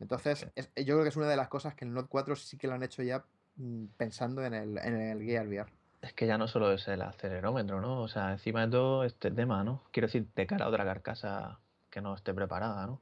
Entonces, 0.00 0.46
yo 0.56 0.94
creo 0.94 1.02
que 1.02 1.10
es 1.10 1.16
una 1.16 1.28
de 1.28 1.36
las 1.36 1.48
cosas 1.48 1.74
que 1.74 1.84
el 1.84 1.92
Note 1.92 2.08
4 2.08 2.34
sí 2.34 2.56
que 2.56 2.66
lo 2.66 2.74
han 2.74 2.82
hecho 2.82 3.02
ya 3.02 3.24
mm, 3.56 3.84
pensando 3.96 4.42
en 4.44 4.54
el, 4.54 4.78
en 4.78 5.00
el 5.00 5.22
Gear 5.22 5.46
VR. 5.46 5.70
Es 6.00 6.12
que 6.14 6.26
ya 6.26 6.36
no 6.36 6.48
solo 6.48 6.72
es 6.72 6.88
el 6.88 7.00
acelerómetro, 7.02 7.80
¿no? 7.80 8.00
O 8.02 8.08
sea, 8.08 8.32
encima 8.32 8.62
de 8.66 8.72
todo 8.72 9.04
este 9.04 9.30
tema, 9.30 9.62
¿no? 9.62 9.84
Quiero 9.92 10.08
decir, 10.08 10.26
de 10.34 10.46
cara 10.48 10.64
a 10.64 10.68
otra 10.68 10.84
carcasa 10.84 11.60
que 11.90 12.00
no 12.00 12.14
esté 12.14 12.34
preparada, 12.34 12.86
¿no? 12.86 13.00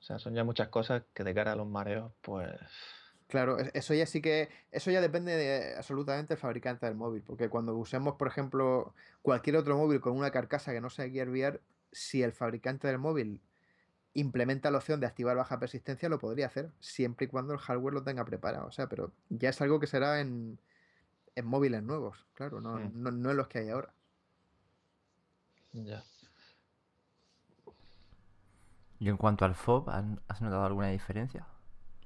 O 0.00 0.02
sea, 0.02 0.18
son 0.18 0.34
ya 0.34 0.44
muchas 0.44 0.68
cosas 0.68 1.02
que 1.14 1.24
de 1.24 1.34
cara 1.34 1.52
a 1.52 1.56
los 1.56 1.68
mareos, 1.68 2.12
pues... 2.22 2.50
Claro, 3.28 3.58
es- 3.58 3.70
eso 3.74 3.94
ya 3.94 4.06
sí 4.06 4.20
que, 4.20 4.48
eso 4.72 4.90
ya 4.90 5.00
depende 5.00 5.36
de 5.36 5.76
absolutamente 5.76 6.34
del 6.34 6.38
fabricante 6.40 6.86
del 6.86 6.96
móvil, 6.96 7.22
porque 7.22 7.48
cuando 7.48 7.76
usemos, 7.76 8.16
por 8.16 8.26
ejemplo, 8.26 8.94
cualquier 9.22 9.56
otro 9.56 9.76
móvil 9.76 10.00
con 10.00 10.16
una 10.16 10.30
carcasa 10.32 10.72
que 10.72 10.80
no 10.80 10.90
sea 10.90 11.08
Gear 11.08 11.28
VR, 11.28 11.60
si 11.92 12.22
el 12.22 12.32
fabricante 12.32 12.88
del 12.88 12.98
móvil 12.98 13.40
implementa 14.14 14.70
la 14.72 14.78
opción 14.78 14.98
de 14.98 15.06
activar 15.06 15.36
baja 15.36 15.60
persistencia, 15.60 16.08
lo 16.08 16.18
podría 16.18 16.46
hacer, 16.46 16.70
siempre 16.80 17.26
y 17.26 17.28
cuando 17.28 17.52
el 17.52 17.60
hardware 17.60 17.94
lo 17.94 18.02
tenga 18.02 18.24
preparado. 18.24 18.66
O 18.66 18.72
sea, 18.72 18.88
pero 18.88 19.12
ya 19.28 19.50
es 19.50 19.60
algo 19.60 19.78
que 19.78 19.86
será 19.86 20.20
en, 20.20 20.58
en 21.36 21.46
móviles 21.46 21.82
nuevos, 21.84 22.26
claro, 22.34 22.60
no, 22.60 22.76
Mm. 22.78 22.90
no, 23.02 23.10
no 23.12 23.30
en 23.30 23.36
los 23.36 23.46
que 23.46 23.60
hay 23.60 23.68
ahora. 23.68 23.92
Ya. 25.72 26.02
Y 29.00 29.08
en 29.08 29.16
cuanto 29.16 29.44
al 29.44 29.54
FOB, 29.56 29.88
¿han- 29.90 30.20
¿has 30.28 30.40
notado 30.42 30.64
alguna 30.64 30.88
diferencia? 30.90 31.46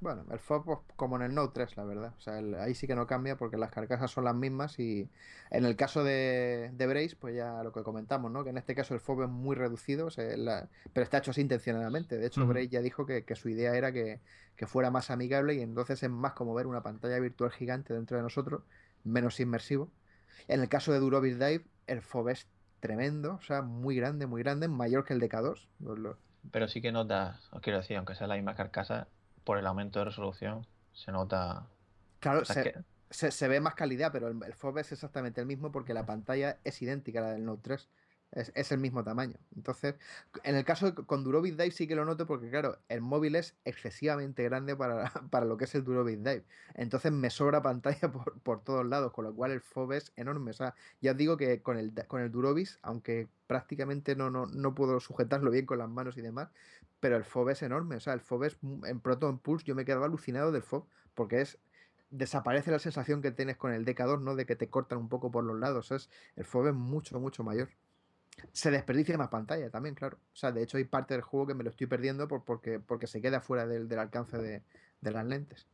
Bueno, 0.01 0.25
el 0.31 0.39
FOB 0.39 0.65
pues, 0.65 0.79
como 0.97 1.17
en 1.17 1.23
el 1.23 1.35
Note 1.35 1.53
3, 1.55 1.77
la 1.77 1.85
verdad. 1.85 2.15
O 2.17 2.21
sea, 2.21 2.39
el- 2.39 2.55
ahí 2.57 2.75
sí 2.75 2.87
que 2.87 2.95
no 2.95 3.07
cambia 3.07 3.37
porque 3.37 3.57
las 3.57 3.71
carcasas 3.71 4.11
son 4.11 4.25
las 4.25 4.35
mismas 4.35 4.79
y 4.79 5.09
en 5.51 5.65
el 5.65 5.77
caso 5.77 6.05
de, 6.05 6.71
de 6.75 6.87
Brace, 6.87 7.17
pues 7.19 7.35
ya 7.35 7.63
lo 7.63 7.73
que 7.73 7.83
comentamos, 7.83 8.31
¿no? 8.31 8.45
Que 8.45 8.51
en 8.51 8.59
este 8.59 8.75
caso 8.75 8.95
el 8.95 9.01
FOB 9.01 9.25
es 9.25 9.29
muy 9.31 9.57
reducido, 9.57 10.07
o 10.07 10.11
sea, 10.11 10.37
la- 10.37 10.69
pero 10.93 11.05
está 11.05 11.19
hecho 11.19 11.31
así 11.33 11.41
intencionadamente. 11.41 12.17
De 12.19 12.27
hecho. 12.27 12.47
Brace 12.47 12.69
ya 12.69 12.81
dijo 12.81 13.07
que, 13.07 13.25
que 13.25 13.35
su 13.35 13.49
idea 13.49 13.75
era 13.75 13.93
que, 13.93 14.21
que 14.57 14.67
fuera 14.67 14.91
más 14.91 15.11
amigable 15.11 15.55
y 15.55 15.61
entonces 15.63 16.03
es 16.03 16.11
más 16.11 16.35
como 16.35 16.55
ver 16.55 16.67
una 16.67 16.83
pantalla 16.83 17.19
virtual 17.19 17.51
gigante 17.51 17.95
dentro 17.95 18.17
de 18.17 18.23
nosotros, 18.23 18.63
menos 19.05 19.41
inmersivo. 19.41 19.91
En 20.49 20.61
el 20.61 20.69
caso 20.69 20.93
de 20.93 21.01
Durovis 21.01 21.39
Dive, 21.39 21.65
el 21.87 21.99
FOB 21.99 22.29
es 22.31 22.47
tremendo, 22.81 23.35
o 23.35 23.41
sea, 23.43 23.63
muy 23.63 23.97
grande, 23.97 24.27
muy 24.27 24.43
grande, 24.43 24.69
mayor 24.69 25.05
que 25.05 25.15
el 25.15 25.21
DK2. 25.21 25.67
Lo- 25.81 25.97
lo- 25.97 26.19
Pero 26.51 26.69
sí 26.69 26.81
que 26.81 26.93
notas, 26.93 27.49
os 27.53 27.61
quiero 27.61 27.79
decir, 27.79 27.97
aunque 27.97 28.15
sea 28.15 28.27
la 28.27 28.37
misma 28.37 28.55
carcasa, 28.55 29.09
por 29.45 29.59
el 29.59 29.67
aumento 29.67 29.99
de 29.99 30.07
resolución, 30.07 30.67
se 30.93 31.13
nota... 31.13 31.67
Claro, 32.21 32.41
o 32.41 32.45
sea, 32.45 32.63
se, 32.63 32.73
que- 32.73 32.79
se, 33.11 33.31
se 33.31 33.49
ve 33.49 33.61
más 33.61 33.75
calidad, 33.75 34.11
pero 34.13 34.29
el, 34.29 34.43
el 34.43 34.55
FOV 34.55 34.79
es 34.79 34.93
exactamente 34.93 35.41
el 35.41 35.47
mismo 35.47 35.71
porque 35.73 35.95
la 35.95 36.07
pantalla 36.07 36.59
es 36.65 36.81
idéntica 36.83 37.21
a 37.21 37.23
la 37.23 37.33
del 37.33 37.45
Note 37.45 37.63
3. 37.63 37.89
Es, 38.35 38.51
es 38.55 38.73
el 38.73 38.79
mismo 38.79 39.05
tamaño. 39.05 39.37
Entonces, 39.55 39.95
en 40.43 40.57
el 40.57 40.65
caso 40.65 40.91
de, 40.91 40.95
con 41.07 41.23
Durovis 41.23 41.57
Dive 41.57 41.71
sí 41.71 41.87
que 41.87 41.95
lo 41.95 42.05
noto 42.05 42.27
porque, 42.27 42.51
claro, 42.51 42.79
el 42.89 43.01
móvil 43.01 43.37
es 43.37 43.55
excesivamente 43.65 44.43
grande 44.43 44.75
para, 44.77 45.11
para 45.31 45.47
lo 45.47 45.57
que 45.57 45.65
es 45.65 45.75
el 45.75 45.85
Durovis 45.85 46.19
Dive. 46.19 46.45
Entonces 46.75 47.13
me 47.13 47.31
sobra 47.31 47.63
pantalla 47.63 48.11
por, 48.13 48.39
por 48.41 48.63
todos 48.63 48.85
lados, 48.85 49.13
con 49.13 49.25
lo 49.25 49.35
cual 49.35 49.53
el 49.53 49.61
FOV 49.61 49.93
es 49.93 50.13
enorme. 50.17 50.51
O 50.51 50.55
sea, 50.55 50.75
ya 51.01 51.13
os 51.13 51.17
digo 51.17 51.37
que 51.37 51.63
con 51.63 51.79
el, 51.79 51.93
con 52.09 52.21
el 52.21 52.31
Durovis, 52.31 52.79
aunque 52.83 53.29
prácticamente 53.47 54.17
no, 54.17 54.31
no, 54.31 54.47
no 54.47 54.75
puedo 54.75 54.99
sujetarlo 55.01 55.51
bien 55.51 55.67
con 55.67 55.79
las 55.79 55.89
manos 55.89 56.17
y 56.19 56.21
demás, 56.21 56.51
pero 57.01 57.17
el 57.17 57.25
FOV 57.25 57.51
es 57.51 57.63
enorme. 57.63 57.97
O 57.97 58.01
sea, 58.01 58.15
el 58.15 58.21
FOV 58.21 58.45
es 58.45 58.59
en 58.85 59.01
Proton 59.01 59.39
Pulse, 59.39 59.65
yo 59.65 59.75
me 59.75 59.85
quedaba 59.85 60.07
alucinado 60.07 60.51
del 60.51 60.63
FOV 60.63 60.87
porque 61.15 61.41
es 61.41 61.59
desaparece 62.11 62.71
la 62.71 62.79
sensación 62.79 63.23
que 63.23 63.33
tienes 63.33 63.57
con 63.57 63.73
el 63.73 63.85
DK2, 63.85 64.21
¿no? 64.21 64.37
De 64.37 64.47
que 64.47 64.57
te 64.57 64.69
cortan 64.69 64.99
un 64.99 65.09
poco 65.09 65.31
por 65.33 65.45
los 65.45 65.59
lados. 65.59 65.91
Es, 65.91 66.11
el 66.37 66.45
FOV 66.45 66.69
es 66.69 66.75
mucho, 66.75 67.19
mucho 67.21 67.43
mayor. 67.43 67.71
Se 68.53 68.71
desperdicia 68.71 69.19
más 69.19 69.29
pantalla 69.29 69.71
también, 69.71 69.95
claro. 69.95 70.19
O 70.33 70.37
sea, 70.37 70.53
de 70.53 70.63
hecho 70.63 70.77
hay 70.77 70.85
parte 70.85 71.15
del 71.15 71.23
juego 71.23 71.47
que 71.49 71.55
me 71.55 71.65
lo 71.65 71.71
estoy 71.71 71.87
perdiendo 71.87 72.29
por, 72.29 72.45
porque, 72.45 72.81
porque 72.81 73.07
se 73.07 73.21
queda 73.21 73.41
fuera 73.41 73.67
del, 73.67 73.89
del 73.89 73.99
alcance 73.99 74.39
de, 74.39 74.63
de 75.01 75.11
las 75.11 75.25
lentes. 75.27 75.67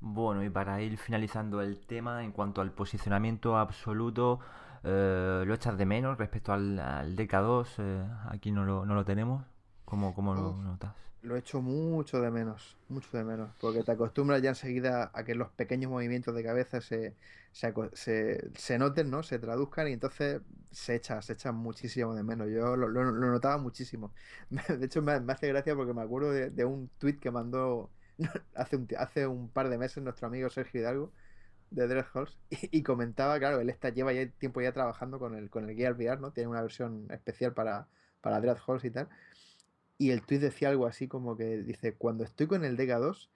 Bueno, 0.00 0.44
y 0.44 0.50
para 0.50 0.80
ir 0.82 0.98
finalizando 0.98 1.62
el 1.62 1.86
tema, 1.86 2.24
en 2.24 2.32
cuanto 2.32 2.60
al 2.60 2.72
posicionamiento 2.72 3.56
absoluto, 3.56 4.40
eh, 4.82 5.42
¿lo 5.46 5.54
echas 5.54 5.78
de 5.78 5.86
menos 5.86 6.18
respecto 6.18 6.52
al, 6.52 6.78
al 6.78 7.16
DK2? 7.16 7.66
Eh, 7.78 8.06
aquí 8.28 8.52
no 8.52 8.64
lo, 8.64 8.84
no 8.84 8.94
lo 8.94 9.04
tenemos. 9.04 9.44
¿Cómo, 9.84 10.14
cómo 10.14 10.34
lo 10.34 10.56
notas? 10.62 10.94
Lo 11.22 11.36
echo 11.36 11.62
mucho 11.62 12.20
de 12.20 12.30
menos, 12.30 12.76
mucho 12.88 13.16
de 13.16 13.24
menos, 13.24 13.50
porque 13.58 13.82
te 13.82 13.92
acostumbras 13.92 14.42
ya 14.42 14.50
enseguida 14.50 15.10
a 15.14 15.24
que 15.24 15.34
los 15.34 15.50
pequeños 15.52 15.90
movimientos 15.90 16.34
de 16.34 16.44
cabeza 16.44 16.82
se, 16.82 17.16
se, 17.50 17.66
aco- 17.72 17.90
se, 17.94 18.50
se 18.54 18.78
noten, 18.78 19.10
¿no? 19.10 19.22
Se 19.22 19.38
traduzcan 19.38 19.88
y 19.88 19.92
entonces 19.94 20.42
se 20.70 20.94
echa, 20.96 21.22
se 21.22 21.32
echa 21.32 21.50
muchísimo 21.52 22.14
de 22.14 22.22
menos. 22.24 22.48
Yo 22.50 22.76
lo, 22.76 22.88
lo- 22.88 23.04
lo 23.04 23.30
notaba 23.32 23.56
muchísimo. 23.58 24.12
De 24.50 24.84
hecho, 24.86 25.00
me, 25.02 25.18
me 25.20 25.32
hace 25.32 25.48
gracia 25.48 25.74
porque 25.74 25.94
me 25.94 26.02
acuerdo 26.02 26.30
de, 26.32 26.50
de 26.50 26.64
un 26.66 26.90
tweet 26.98 27.18
que 27.18 27.30
mandó 27.30 27.90
hace 28.54 28.76
un, 28.76 28.86
hace 28.98 29.26
un 29.26 29.50
par 29.50 29.70
de 29.70 29.78
meses 29.78 30.02
nuestro 30.04 30.26
amigo 30.28 30.50
Sergio 30.50 30.80
Hidalgo 30.82 31.12
de 31.70 31.88
Dreadhalls 31.88 32.38
y, 32.50 32.78
y 32.78 32.82
comentaba, 32.82 33.38
claro, 33.38 33.60
él 33.60 33.70
está, 33.70 33.90
lleva 33.90 34.12
ya 34.12 34.28
tiempo 34.30 34.60
ya 34.62 34.72
trabajando 34.72 35.18
con 35.18 35.34
el, 35.36 35.50
con 35.50 35.68
el 35.68 35.76
Gear 35.76 35.94
VR, 35.94 36.20
¿no? 36.20 36.32
Tiene 36.32 36.48
una 36.50 36.62
versión 36.62 37.06
especial 37.10 37.54
para, 37.54 37.88
para 38.20 38.40
Dreadhalls 38.40 38.84
y 38.84 38.90
tal. 38.90 39.08
Y 39.98 40.10
el 40.10 40.22
tweet 40.22 40.40
decía 40.40 40.70
algo 40.70 40.86
así 40.86 41.08
como 41.08 41.36
que 41.36 41.62
dice, 41.62 41.94
cuando 41.94 42.24
estoy 42.24 42.46
con 42.46 42.64
el 42.64 42.76
DK2, 42.76 43.28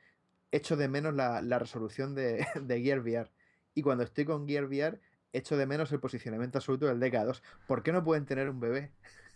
echo 0.51 0.76
de 0.76 0.89
menos 0.89 1.14
la, 1.14 1.43
la 1.43 1.59
resolución 1.59 2.14
de, 2.14 2.47
de 2.60 2.82
Gear 2.82 3.01
VR. 3.01 3.30
Y 3.74 3.82
cuando 3.82 4.05
estoy 4.05 4.24
con 4.24 4.47
Gear 4.48 4.64
VR, 4.64 5.01
echo 5.32 5.56
de 5.56 5.66
menos 5.66 5.93
el 5.93 6.01
posicionamiento 6.01 6.59
absoluto 6.59 6.86
del 6.86 7.01
DK2. 7.01 7.43
¿Por 7.66 7.82
qué 7.82 7.93
no 7.93 8.02
pueden 8.05 8.26
tener 8.26 8.48
un 8.48 8.60
bebé? 8.60 8.93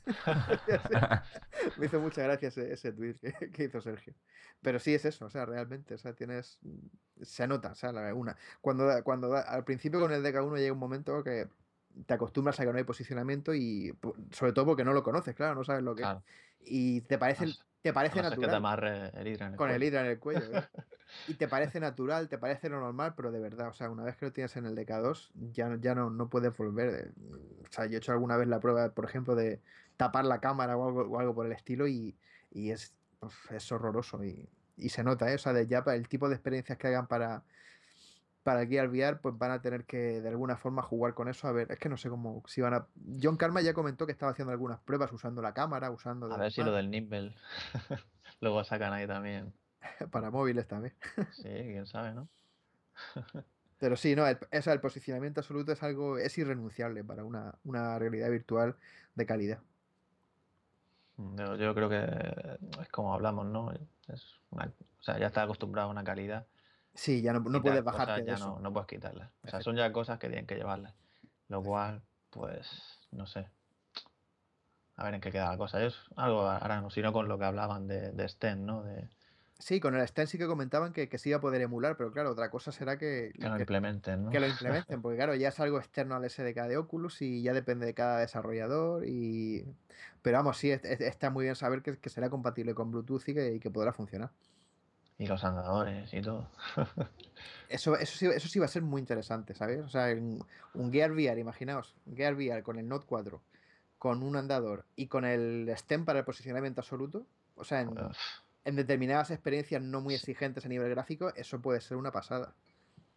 Me 1.79 1.87
hizo 1.87 2.01
mucha 2.01 2.23
gracia 2.23 2.49
ese, 2.49 2.73
ese 2.73 2.93
tweet 2.93 3.17
que, 3.53 3.65
hizo 3.65 3.81
Sergio. 3.81 4.15
Pero 4.61 4.79
sí 4.79 4.95
es 4.95 5.05
eso, 5.05 5.27
o 5.27 5.31
sea, 5.31 5.47
realmente, 5.47 5.95
o 5.95 5.99
sea, 5.99 6.13
tienes. 6.15 6.59
Se 7.21 7.47
nota, 7.47 7.73
o 7.73 7.75
sea, 7.75 7.93
la 7.93 8.13
una. 8.15 8.37
Cuando, 8.61 8.89
cuando 9.05 9.37
al 9.37 9.65
principio 9.65 10.01
con 10.01 10.13
el 10.13 10.25
DK1 10.25 10.59
llega 10.59 10.73
un 10.73 10.79
momento 10.79 11.23
que 11.23 11.49
te 12.07 12.15
acostumbras 12.15 12.59
a 12.59 12.65
que 12.65 12.73
no 12.73 12.79
hay 12.79 12.85
posicionamiento 12.85 13.55
y 13.55 13.97
sobre 14.31 14.53
todo 14.53 14.67
porque 14.67 14.85
no 14.85 14.93
lo 14.93 15.03
conoces, 15.03 15.35
claro, 15.35 15.55
no 15.55 15.65
sabes 15.65 15.85
lo 15.85 15.95
que 15.95 16.03
es. 16.03 16.09
Y 16.65 17.01
te 17.03 17.19
parece, 17.19 17.45
A 17.45 17.47
no 17.47 17.53
ser- 17.53 17.65
te 17.83 17.93
parece 17.93 18.17
no 18.17 18.23
ser 18.23 18.31
que 18.31 18.37
te 18.37 18.41
natural 18.41 18.55
amarre 18.57 19.11
el 19.21 19.29
hidra 19.29 19.47
en 19.47 19.53
el 19.53 19.59
con 19.59 19.71
el 19.71 19.83
hidra 19.83 20.01
en 20.03 20.07
el 20.07 20.19
cuello. 20.19 20.43
¿eh? 20.59 20.69
Y 21.29 21.35
te 21.35 21.47
parece 21.47 21.79
natural, 21.79 22.29
te 22.29 22.37
parece 22.37 22.69
lo 22.69 22.81
normal, 22.81 23.15
pero 23.17 23.31
de 23.31 23.39
verdad, 23.39 23.69
o 23.69 23.73
sea, 23.73 23.89
una 23.91 24.03
vez 24.03 24.17
que 24.17 24.27
lo 24.27 24.33
tienes 24.33 24.57
en 24.57 24.67
el 24.67 24.75
DK2, 24.75 25.31
ya, 25.53 25.69
no- 25.69 25.77
ya 25.77 25.95
no, 25.95 26.11
no 26.11 26.29
puedes 26.29 26.57
volver. 26.57 26.89
eh, 26.95 27.13
O 27.69 27.73
sea, 27.73 27.87
yo 27.87 27.95
he 27.95 27.99
hecho 27.99 28.11
alguna 28.11 28.37
vez 28.37 28.49
la 28.49 28.59
prueba, 28.59 28.89
por 28.93 29.05
ejemplo, 29.05 29.37
de 29.37 29.61
tapar 29.97 30.25
la 30.25 30.41
cámara 30.41 30.77
o 30.77 30.85
algo, 30.89 31.03
o 31.03 31.21
algo 31.21 31.33
por 31.35 31.47
el 31.47 31.53
estilo 31.53 31.87
y, 31.87 32.17
y 32.51 32.71
es, 32.73 32.95
uf, 33.21 33.53
es 33.53 33.71
horroroso 33.71 34.25
y, 34.25 34.49
y 34.77 34.89
se 34.89 35.05
nota, 35.05 35.31
¿eh? 35.31 35.37
O 35.37 35.39
sea, 35.39 35.53
de 35.53 35.67
ya 35.69 35.85
para 35.85 35.97
el 35.97 36.09
tipo 36.09 36.29
de 36.29 36.35
experiencias 36.35 36.77
que 36.77 36.89
hagan 36.89 37.07
para, 37.07 37.45
para 38.43 38.67
Gear 38.67 38.89
VR, 38.89 39.19
pues 39.21 39.37
van 39.39 39.51
a 39.51 39.63
tener 39.63 39.85
que 39.85 40.21
de 40.21 40.29
alguna 40.29 40.57
forma 40.57 40.83
jugar 40.83 41.15
con 41.15 41.29
eso. 41.29 41.47
A 41.49 41.53
ver, 41.53 41.71
es 41.71 41.79
que 41.79 41.89
no 41.89 41.97
sé 41.97 42.09
cómo, 42.09 42.43
si 42.47 42.61
van 42.61 42.75
a... 42.75 42.87
John 43.23 43.37
Karma 43.37 43.61
ya 43.61 43.75
comentó 43.75 44.07
que 44.07 44.13
estaba 44.13 44.33
haciendo 44.33 44.53
algunas 44.53 44.81
pruebas 44.81 45.13
usando 45.13 45.43
la 45.43 45.55
cámara, 45.55 45.91
usando... 45.91 46.33
A 46.33 46.37
ver 46.37 46.53
si 46.53 46.63
lo 46.63 46.73
del 46.73 46.91
Nimble 46.91 47.35
luego 48.41 48.65
sacan 48.65 48.93
ahí 48.93 49.07
también. 49.07 49.53
para 50.11 50.31
móviles 50.31 50.67
también. 50.67 50.95
Sí, 51.33 51.49
quién 51.49 51.87
sabe, 51.87 52.15
¿no? 52.15 52.29
Pero 53.79 53.97
sí, 53.97 54.15
no, 54.15 54.27
el, 54.27 54.81
posicionamiento 54.81 55.41
absoluto 55.41 55.73
es 55.73 55.83
algo, 55.83 56.19
es 56.19 56.37
irrenunciable 56.39 57.03
para 57.03 57.25
una, 57.25 57.55
una 57.65 57.99
realidad 57.99 58.31
virtual 58.31 58.77
de 59.15 59.27
calidad. 59.27 59.59
Yo, 61.17 61.57
yo 61.57 61.75
creo 61.75 61.89
que 61.89 62.59
es 62.81 62.89
como 62.91 63.13
hablamos, 63.13 63.47
¿no? 63.47 63.73
Es 64.09 64.41
una, 64.51 64.67
o 64.67 65.03
sea, 65.03 65.19
ya 65.19 65.27
estás 65.27 65.45
acostumbrado 65.45 65.89
a 65.89 65.91
una 65.91 66.05
calidad. 66.05 66.47
Sí, 66.95 67.23
ya 67.23 67.33
no, 67.33 67.41
no 67.41 67.63
puedes 67.63 67.83
bajarte 67.83 68.21
de 68.23 68.27
ya 68.27 68.35
eso. 68.35 68.51
no, 68.51 68.59
no 68.61 68.73
puedes 68.73 68.87
quitarlas. 68.87 69.31
O 69.45 69.49
sea, 69.49 69.63
son 69.63 69.77
ya 69.77 69.93
cosas 69.93 70.19
que 70.19 70.29
tienen 70.29 70.47
que 70.47 70.57
llevarlas. 70.57 70.95
Lo 71.49 71.63
cual, 71.63 72.03
pues, 72.31 72.99
no 73.11 73.27
sé. 73.27 73.49
A 74.97 75.05
ver 75.05 75.15
en 75.15 75.21
qué 75.21 75.33
queda 75.33 75.51
la 75.51 75.57
cosa. 75.57 75.81
Ellos 75.81 76.07
algo 76.17 76.91
si 76.91 77.01
no 77.03 77.13
con 77.13 77.29
lo 77.29 77.39
que 77.39 77.45
hablaban 77.45 77.87
de, 77.89 78.13
de 78.13 78.29
Sten, 78.29 78.67
¿no? 78.67 78.83
De, 78.83 79.09
Sí, 79.59 79.79
con 79.79 79.95
el 79.95 80.07
Sten 80.09 80.27
sí 80.27 80.39
que 80.39 80.47
comentaban 80.49 80.93
que, 80.93 81.09
que 81.09 81.19
se 81.19 81.29
iba 81.29 81.39
a 81.39 81.41
poder 81.41 81.61
emular, 81.63 81.97
pero 81.97 82.11
claro, 82.11 82.33
otra 82.33 82.51
cosa 82.51 82.73
será 82.73 82.99
que, 82.99 83.31
Que 83.39 83.49
lo 83.49 83.55
que- 83.55 83.63
implementen, 83.63 84.25
¿no? 84.25 84.31
que 84.31 84.41
lo 84.41 84.47
implementen, 84.49 85.01
porque 85.01 85.17
claro, 85.17 85.37
ya 85.37 85.49
es 85.49 85.61
algo 85.61 85.79
externo 85.79 86.17
al 86.17 86.25
SDK 86.25 86.67
de 86.67 86.77
Oculus 86.79 87.23
y 87.23 87.43
ya 87.43 87.53
depende 87.53 87.87
de 87.87 87.95
cada 87.95 88.19
desarrollador. 88.19 89.07
y 89.07 89.65
Pero 90.21 90.39
vamos, 90.39 90.59
sí, 90.59 90.73
es- 90.73 90.85
es- 90.85 91.01
está 91.01 91.31
muy 91.31 91.45
bien 91.45 91.55
saber 91.55 91.81
que, 91.83 91.97
que 91.97 92.11
será 92.11 92.29
compatible 92.29 92.75
con 92.75 92.91
Bluetooth 92.91 93.23
y 93.29 93.35
que, 93.35 93.55
y 93.55 93.61
que 93.61 93.71
podrá 93.71 93.93
funcionar. 93.93 94.31
Y 95.19 95.27
los 95.27 95.45
andadores 95.45 96.13
y 96.13 96.21
todo. 96.21 96.49
Eso, 97.69 97.97
eso, 97.97 98.19
sí, 98.19 98.27
eso 98.27 98.49
sí 98.49 98.59
va 98.59 98.67
a 98.67 98.69
ser 98.69 98.83
muy 98.83 99.01
interesante, 99.01 99.55
¿sabes? 99.55 99.81
O 99.81 99.89
sea, 99.89 100.15
un 100.75 100.93
Gear 100.93 101.11
VR, 101.11 101.41
imaginaos, 101.41 101.95
un 102.05 102.17
Gear 102.17 102.35
VR 102.35 102.63
con 102.63 102.79
el 102.79 102.87
Note 102.87 103.07
4, 103.09 103.41
con 103.99 104.23
un 104.23 104.37
andador 104.37 104.85
y 104.95 105.07
con 105.07 105.25
el 105.25 105.71
stem 105.77 106.05
para 106.05 106.19
el 106.19 106.25
posicionamiento 106.27 106.83
absoluto. 106.83 107.25
O 107.57 107.65
sea, 107.65 107.81
en, 107.81 107.89
Uf, 107.89 108.19
en 108.65 108.77
determinadas 108.77 109.31
experiencias 109.31 109.83
no 109.83 110.01
muy 110.01 110.15
exigentes 110.15 110.65
a 110.67 110.69
nivel 110.69 110.91
gráfico, 110.91 111.33
eso 111.35 111.61
puede 111.61 111.81
ser 111.81 111.97
una 111.97 112.13
pasada. 112.13 112.53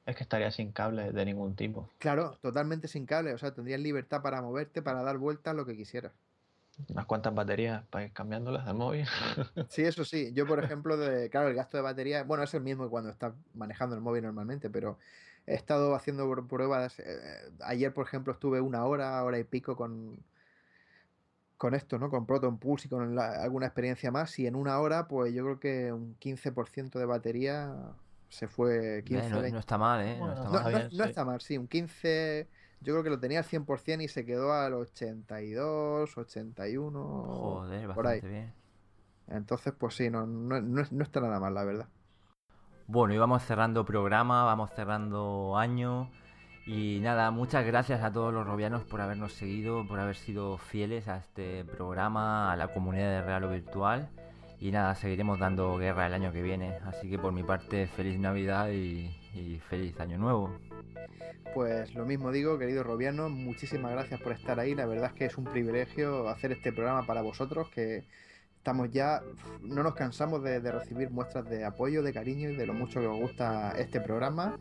Es 0.06 0.16
que 0.16 0.24
estaría 0.24 0.52
sin 0.52 0.72
cable 0.72 1.12
de 1.12 1.26
ningún 1.26 1.56
tipo. 1.56 1.90
Claro, 1.98 2.38
totalmente 2.42 2.88
sin 2.88 3.06
cable, 3.06 3.34
o 3.34 3.38
sea, 3.38 3.54
tendrías 3.54 3.80
libertad 3.80 4.22
para 4.22 4.42
moverte, 4.42 4.82
para 4.82 5.02
dar 5.04 5.18
vueltas, 5.18 5.56
lo 5.56 5.66
que 5.66 5.76
quisieras. 5.76 6.14
Unas 6.90 7.06
cuantas 7.06 7.34
baterías 7.34 7.84
para 7.90 8.06
ir 8.06 8.12
cambiándolas 8.14 8.66
del 8.66 8.76
móvil. 8.76 9.06
Sí, 9.70 9.84
eso 9.84 10.06
sí. 10.06 10.32
Yo, 10.34 10.46
por 10.46 10.64
ejemplo, 10.64 10.98
de, 10.98 11.30
claro, 11.30 11.48
el 11.50 11.56
gasto 11.56 11.78
de 11.78 11.84
batería, 11.84 12.24
bueno, 12.24 12.44
es 12.44 12.54
el 12.54 12.62
mismo 12.62 12.84
que 12.84 12.90
cuando 12.90 13.10
estás 13.10 13.34
manejando 13.54 13.96
el 13.96 14.02
móvil 14.02 14.24
normalmente, 14.24 14.70
pero 14.70 14.98
he 15.48 15.56
estado 15.56 15.96
haciendo 15.96 16.28
pr- 16.30 16.48
pruebas. 16.48 17.00
eh, 17.00 17.52
ayer, 17.62 17.94
por 17.94 18.06
ejemplo, 18.06 18.34
estuve 18.34 18.62
una 18.62 18.86
hora, 18.86 19.24
hora 19.24 19.40
y 19.40 19.44
pico 19.44 19.76
con, 19.76 20.20
con 21.58 21.74
esto, 21.74 21.98
¿no? 21.98 22.10
Con 22.10 22.26
Proton 22.26 22.58
Pulse 22.60 22.88
y 22.88 22.90
con 22.90 23.16
la- 23.16 23.42
alguna 23.42 23.66
experiencia 23.66 24.12
más. 24.12 24.38
Y 24.40 24.46
en 24.48 24.56
una 24.56 24.80
hora, 24.80 25.08
pues 25.08 25.34
yo 25.34 25.44
creo 25.44 25.60
que 25.60 25.92
un 25.94 26.16
15% 26.20 27.00
de 27.00 27.06
batería 27.06 27.74
se 28.30 28.48
fue 28.48 29.04
15, 29.06 29.28
Eh, 29.28 29.30
no, 29.30 29.36
20. 29.42 29.52
no 29.54 29.60
está 29.60 29.78
mal, 29.78 30.02
¿eh? 30.06 30.18
No 30.20 30.34
está 30.34 30.44
No, 30.44 30.50
mal. 30.52 30.58
está 30.60 30.70
no- 30.72 30.78
bien, 30.78 30.90
no 30.98 31.04
sí. 31.04 31.10
está 31.10 31.26
mal, 31.26 31.42
sí, 31.42 31.58
un 31.58 31.68
15, 31.68 32.48
yo 32.86 32.94
creo 32.94 33.04
que 33.04 33.10
lo 33.10 33.20
tenía 33.20 33.40
al 33.40 33.46
100% 33.46 34.04
y 34.04 34.08
se 34.08 34.26
quedó 34.26 34.54
al 34.54 34.74
82, 34.74 36.18
81, 36.18 37.04
Joder, 37.04 37.90
por 37.94 38.08
ahí. 38.08 38.22
bastante 38.22 38.28
bien. 38.28 38.54
Entonces, 39.28 39.74
pues 39.78 39.96
sí, 39.96 40.10
no, 40.12 40.28
no, 40.28 40.62
no, 40.62 40.84
no 40.90 41.04
está 41.04 41.20
nada 41.20 41.40
mal, 41.40 41.54
la 41.56 41.64
verdad. 41.64 41.88
Bueno, 42.86 43.16
y 43.16 43.18
vamos 43.18 43.44
cerrando 43.44 43.84
programa, 43.84 44.44
vamos 44.44 44.70
cerrando 44.76 45.58
año. 45.58 46.12
Y 46.68 47.00
nada, 47.02 47.32
muchas 47.32 47.66
gracias 47.66 48.04
a 48.04 48.12
todos 48.12 48.32
los 48.32 48.46
robianos 48.46 48.84
por 48.84 49.02
habernos 49.02 49.34
seguido, 49.34 49.88
por 49.88 50.00
haber 50.00 50.16
sido 50.16 50.58
fieles 50.58 51.08
a 51.08 51.18
este 51.18 51.66
programa, 51.66 52.52
a 52.52 52.56
la 52.56 52.68
comunidad 52.68 53.10
de 53.10 53.22
Real 53.24 53.44
o 53.46 53.50
Virtual. 53.50 54.10
Y 54.60 54.72
nada, 54.72 54.94
seguiremos 54.94 55.40
dando 55.40 55.76
guerra 55.78 56.06
el 56.06 56.14
año 56.14 56.32
que 56.32 56.44
viene. 56.44 56.78
Así 56.86 57.10
que 57.10 57.18
por 57.18 57.34
mi 57.34 57.44
parte, 57.44 57.88
feliz 57.88 58.20
Navidad 58.20 58.70
y, 58.70 59.25
y 59.36 59.60
feliz 59.70 60.00
Año 60.00 60.18
Nuevo. 60.18 60.58
Pues 61.54 61.94
lo 61.96 62.06
mismo 62.06 62.32
digo, 62.32 62.58
querido 62.58 62.84
Robiano, 62.84 63.30
muchísimas 63.30 63.92
gracias 63.92 64.20
por 64.22 64.34
estar 64.34 64.60
ahí. 64.60 64.76
La 64.76 64.86
verdad 64.86 65.12
es 65.12 65.14
que 65.14 65.26
es 65.26 65.38
un 65.38 65.46
privilegio 65.46 66.28
hacer 66.30 66.52
este 66.52 66.72
programa 66.72 67.06
para 67.06 67.22
vosotros, 67.22 67.70
que 67.70 68.04
estamos 68.58 68.92
ya, 68.92 69.22
no 69.62 69.84
nos 69.84 69.96
cansamos 69.96 70.44
de, 70.44 70.60
recibir 70.60 71.12
muestras 71.12 71.48
de 71.50 71.64
apoyo, 71.64 72.02
de 72.04 72.14
cariño 72.14 72.50
y 72.50 72.56
de 72.56 72.66
lo 72.66 72.74
mucho 72.74 73.00
que 73.00 73.08
os 73.08 73.20
gusta 73.20 73.74
este 73.78 74.02
programa. 74.02 74.58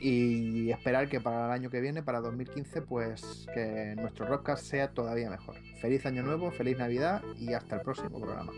Y 0.00 0.70
esperar 0.70 1.10
que 1.10 1.20
para 1.20 1.44
el 1.46 1.52
año 1.52 1.70
que 1.70 1.80
viene, 1.80 2.02
para 2.02 2.20
2015, 2.20 2.80
pues 2.82 3.46
que 3.54 3.94
nuestro 3.96 4.26
podcast 4.26 4.64
sea 4.64 4.88
todavía 4.88 5.28
mejor. 5.28 5.56
Feliz 5.82 6.06
año 6.06 6.22
nuevo, 6.22 6.50
feliz 6.50 6.78
Navidad 6.78 7.22
y 7.38 7.52
hasta 7.52 7.76
el 7.76 7.82
próximo 7.82 8.18
programa. 8.18 8.52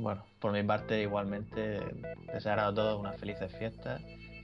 Bueno, 0.00 0.24
por 0.40 0.52
mi 0.52 0.62
parte 0.62 1.02
igualmente 1.02 1.78
desear 2.32 2.58
a 2.58 2.72
todos 2.72 2.98
unas 2.98 3.20
felices 3.20 3.54
fiestas, 3.58 4.00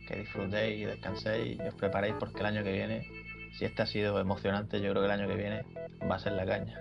que 0.07 0.17
disfrutéis 0.17 0.83
y 0.83 0.85
descanséis 0.85 1.59
y 1.59 1.63
os 1.63 1.75
preparéis 1.75 2.15
porque 2.21 2.41
el 2.41 2.47
año 2.47 2.63
que 2.63 2.73
viene, 2.73 3.09
si 3.55 3.65
este 3.65 3.81
ha 3.81 3.87
sido 3.87 4.21
emocionante, 4.21 4.83
yo 4.83 4.91
creo 4.91 5.03
que 5.03 5.07
el 5.07 5.19
año 5.19 5.27
que 5.27 5.35
viene 5.35 5.65
va 6.09 6.17
a 6.17 6.19
ser 6.19 6.33
la 6.33 6.45
caña. 6.45 6.79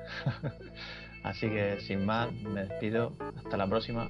Así 1.23 1.47
que 1.47 1.79
sin 1.79 2.05
más, 2.05 2.33
me 2.33 2.65
despido, 2.65 3.13
hasta 3.37 3.55
la 3.55 3.65
próxima. 3.65 4.09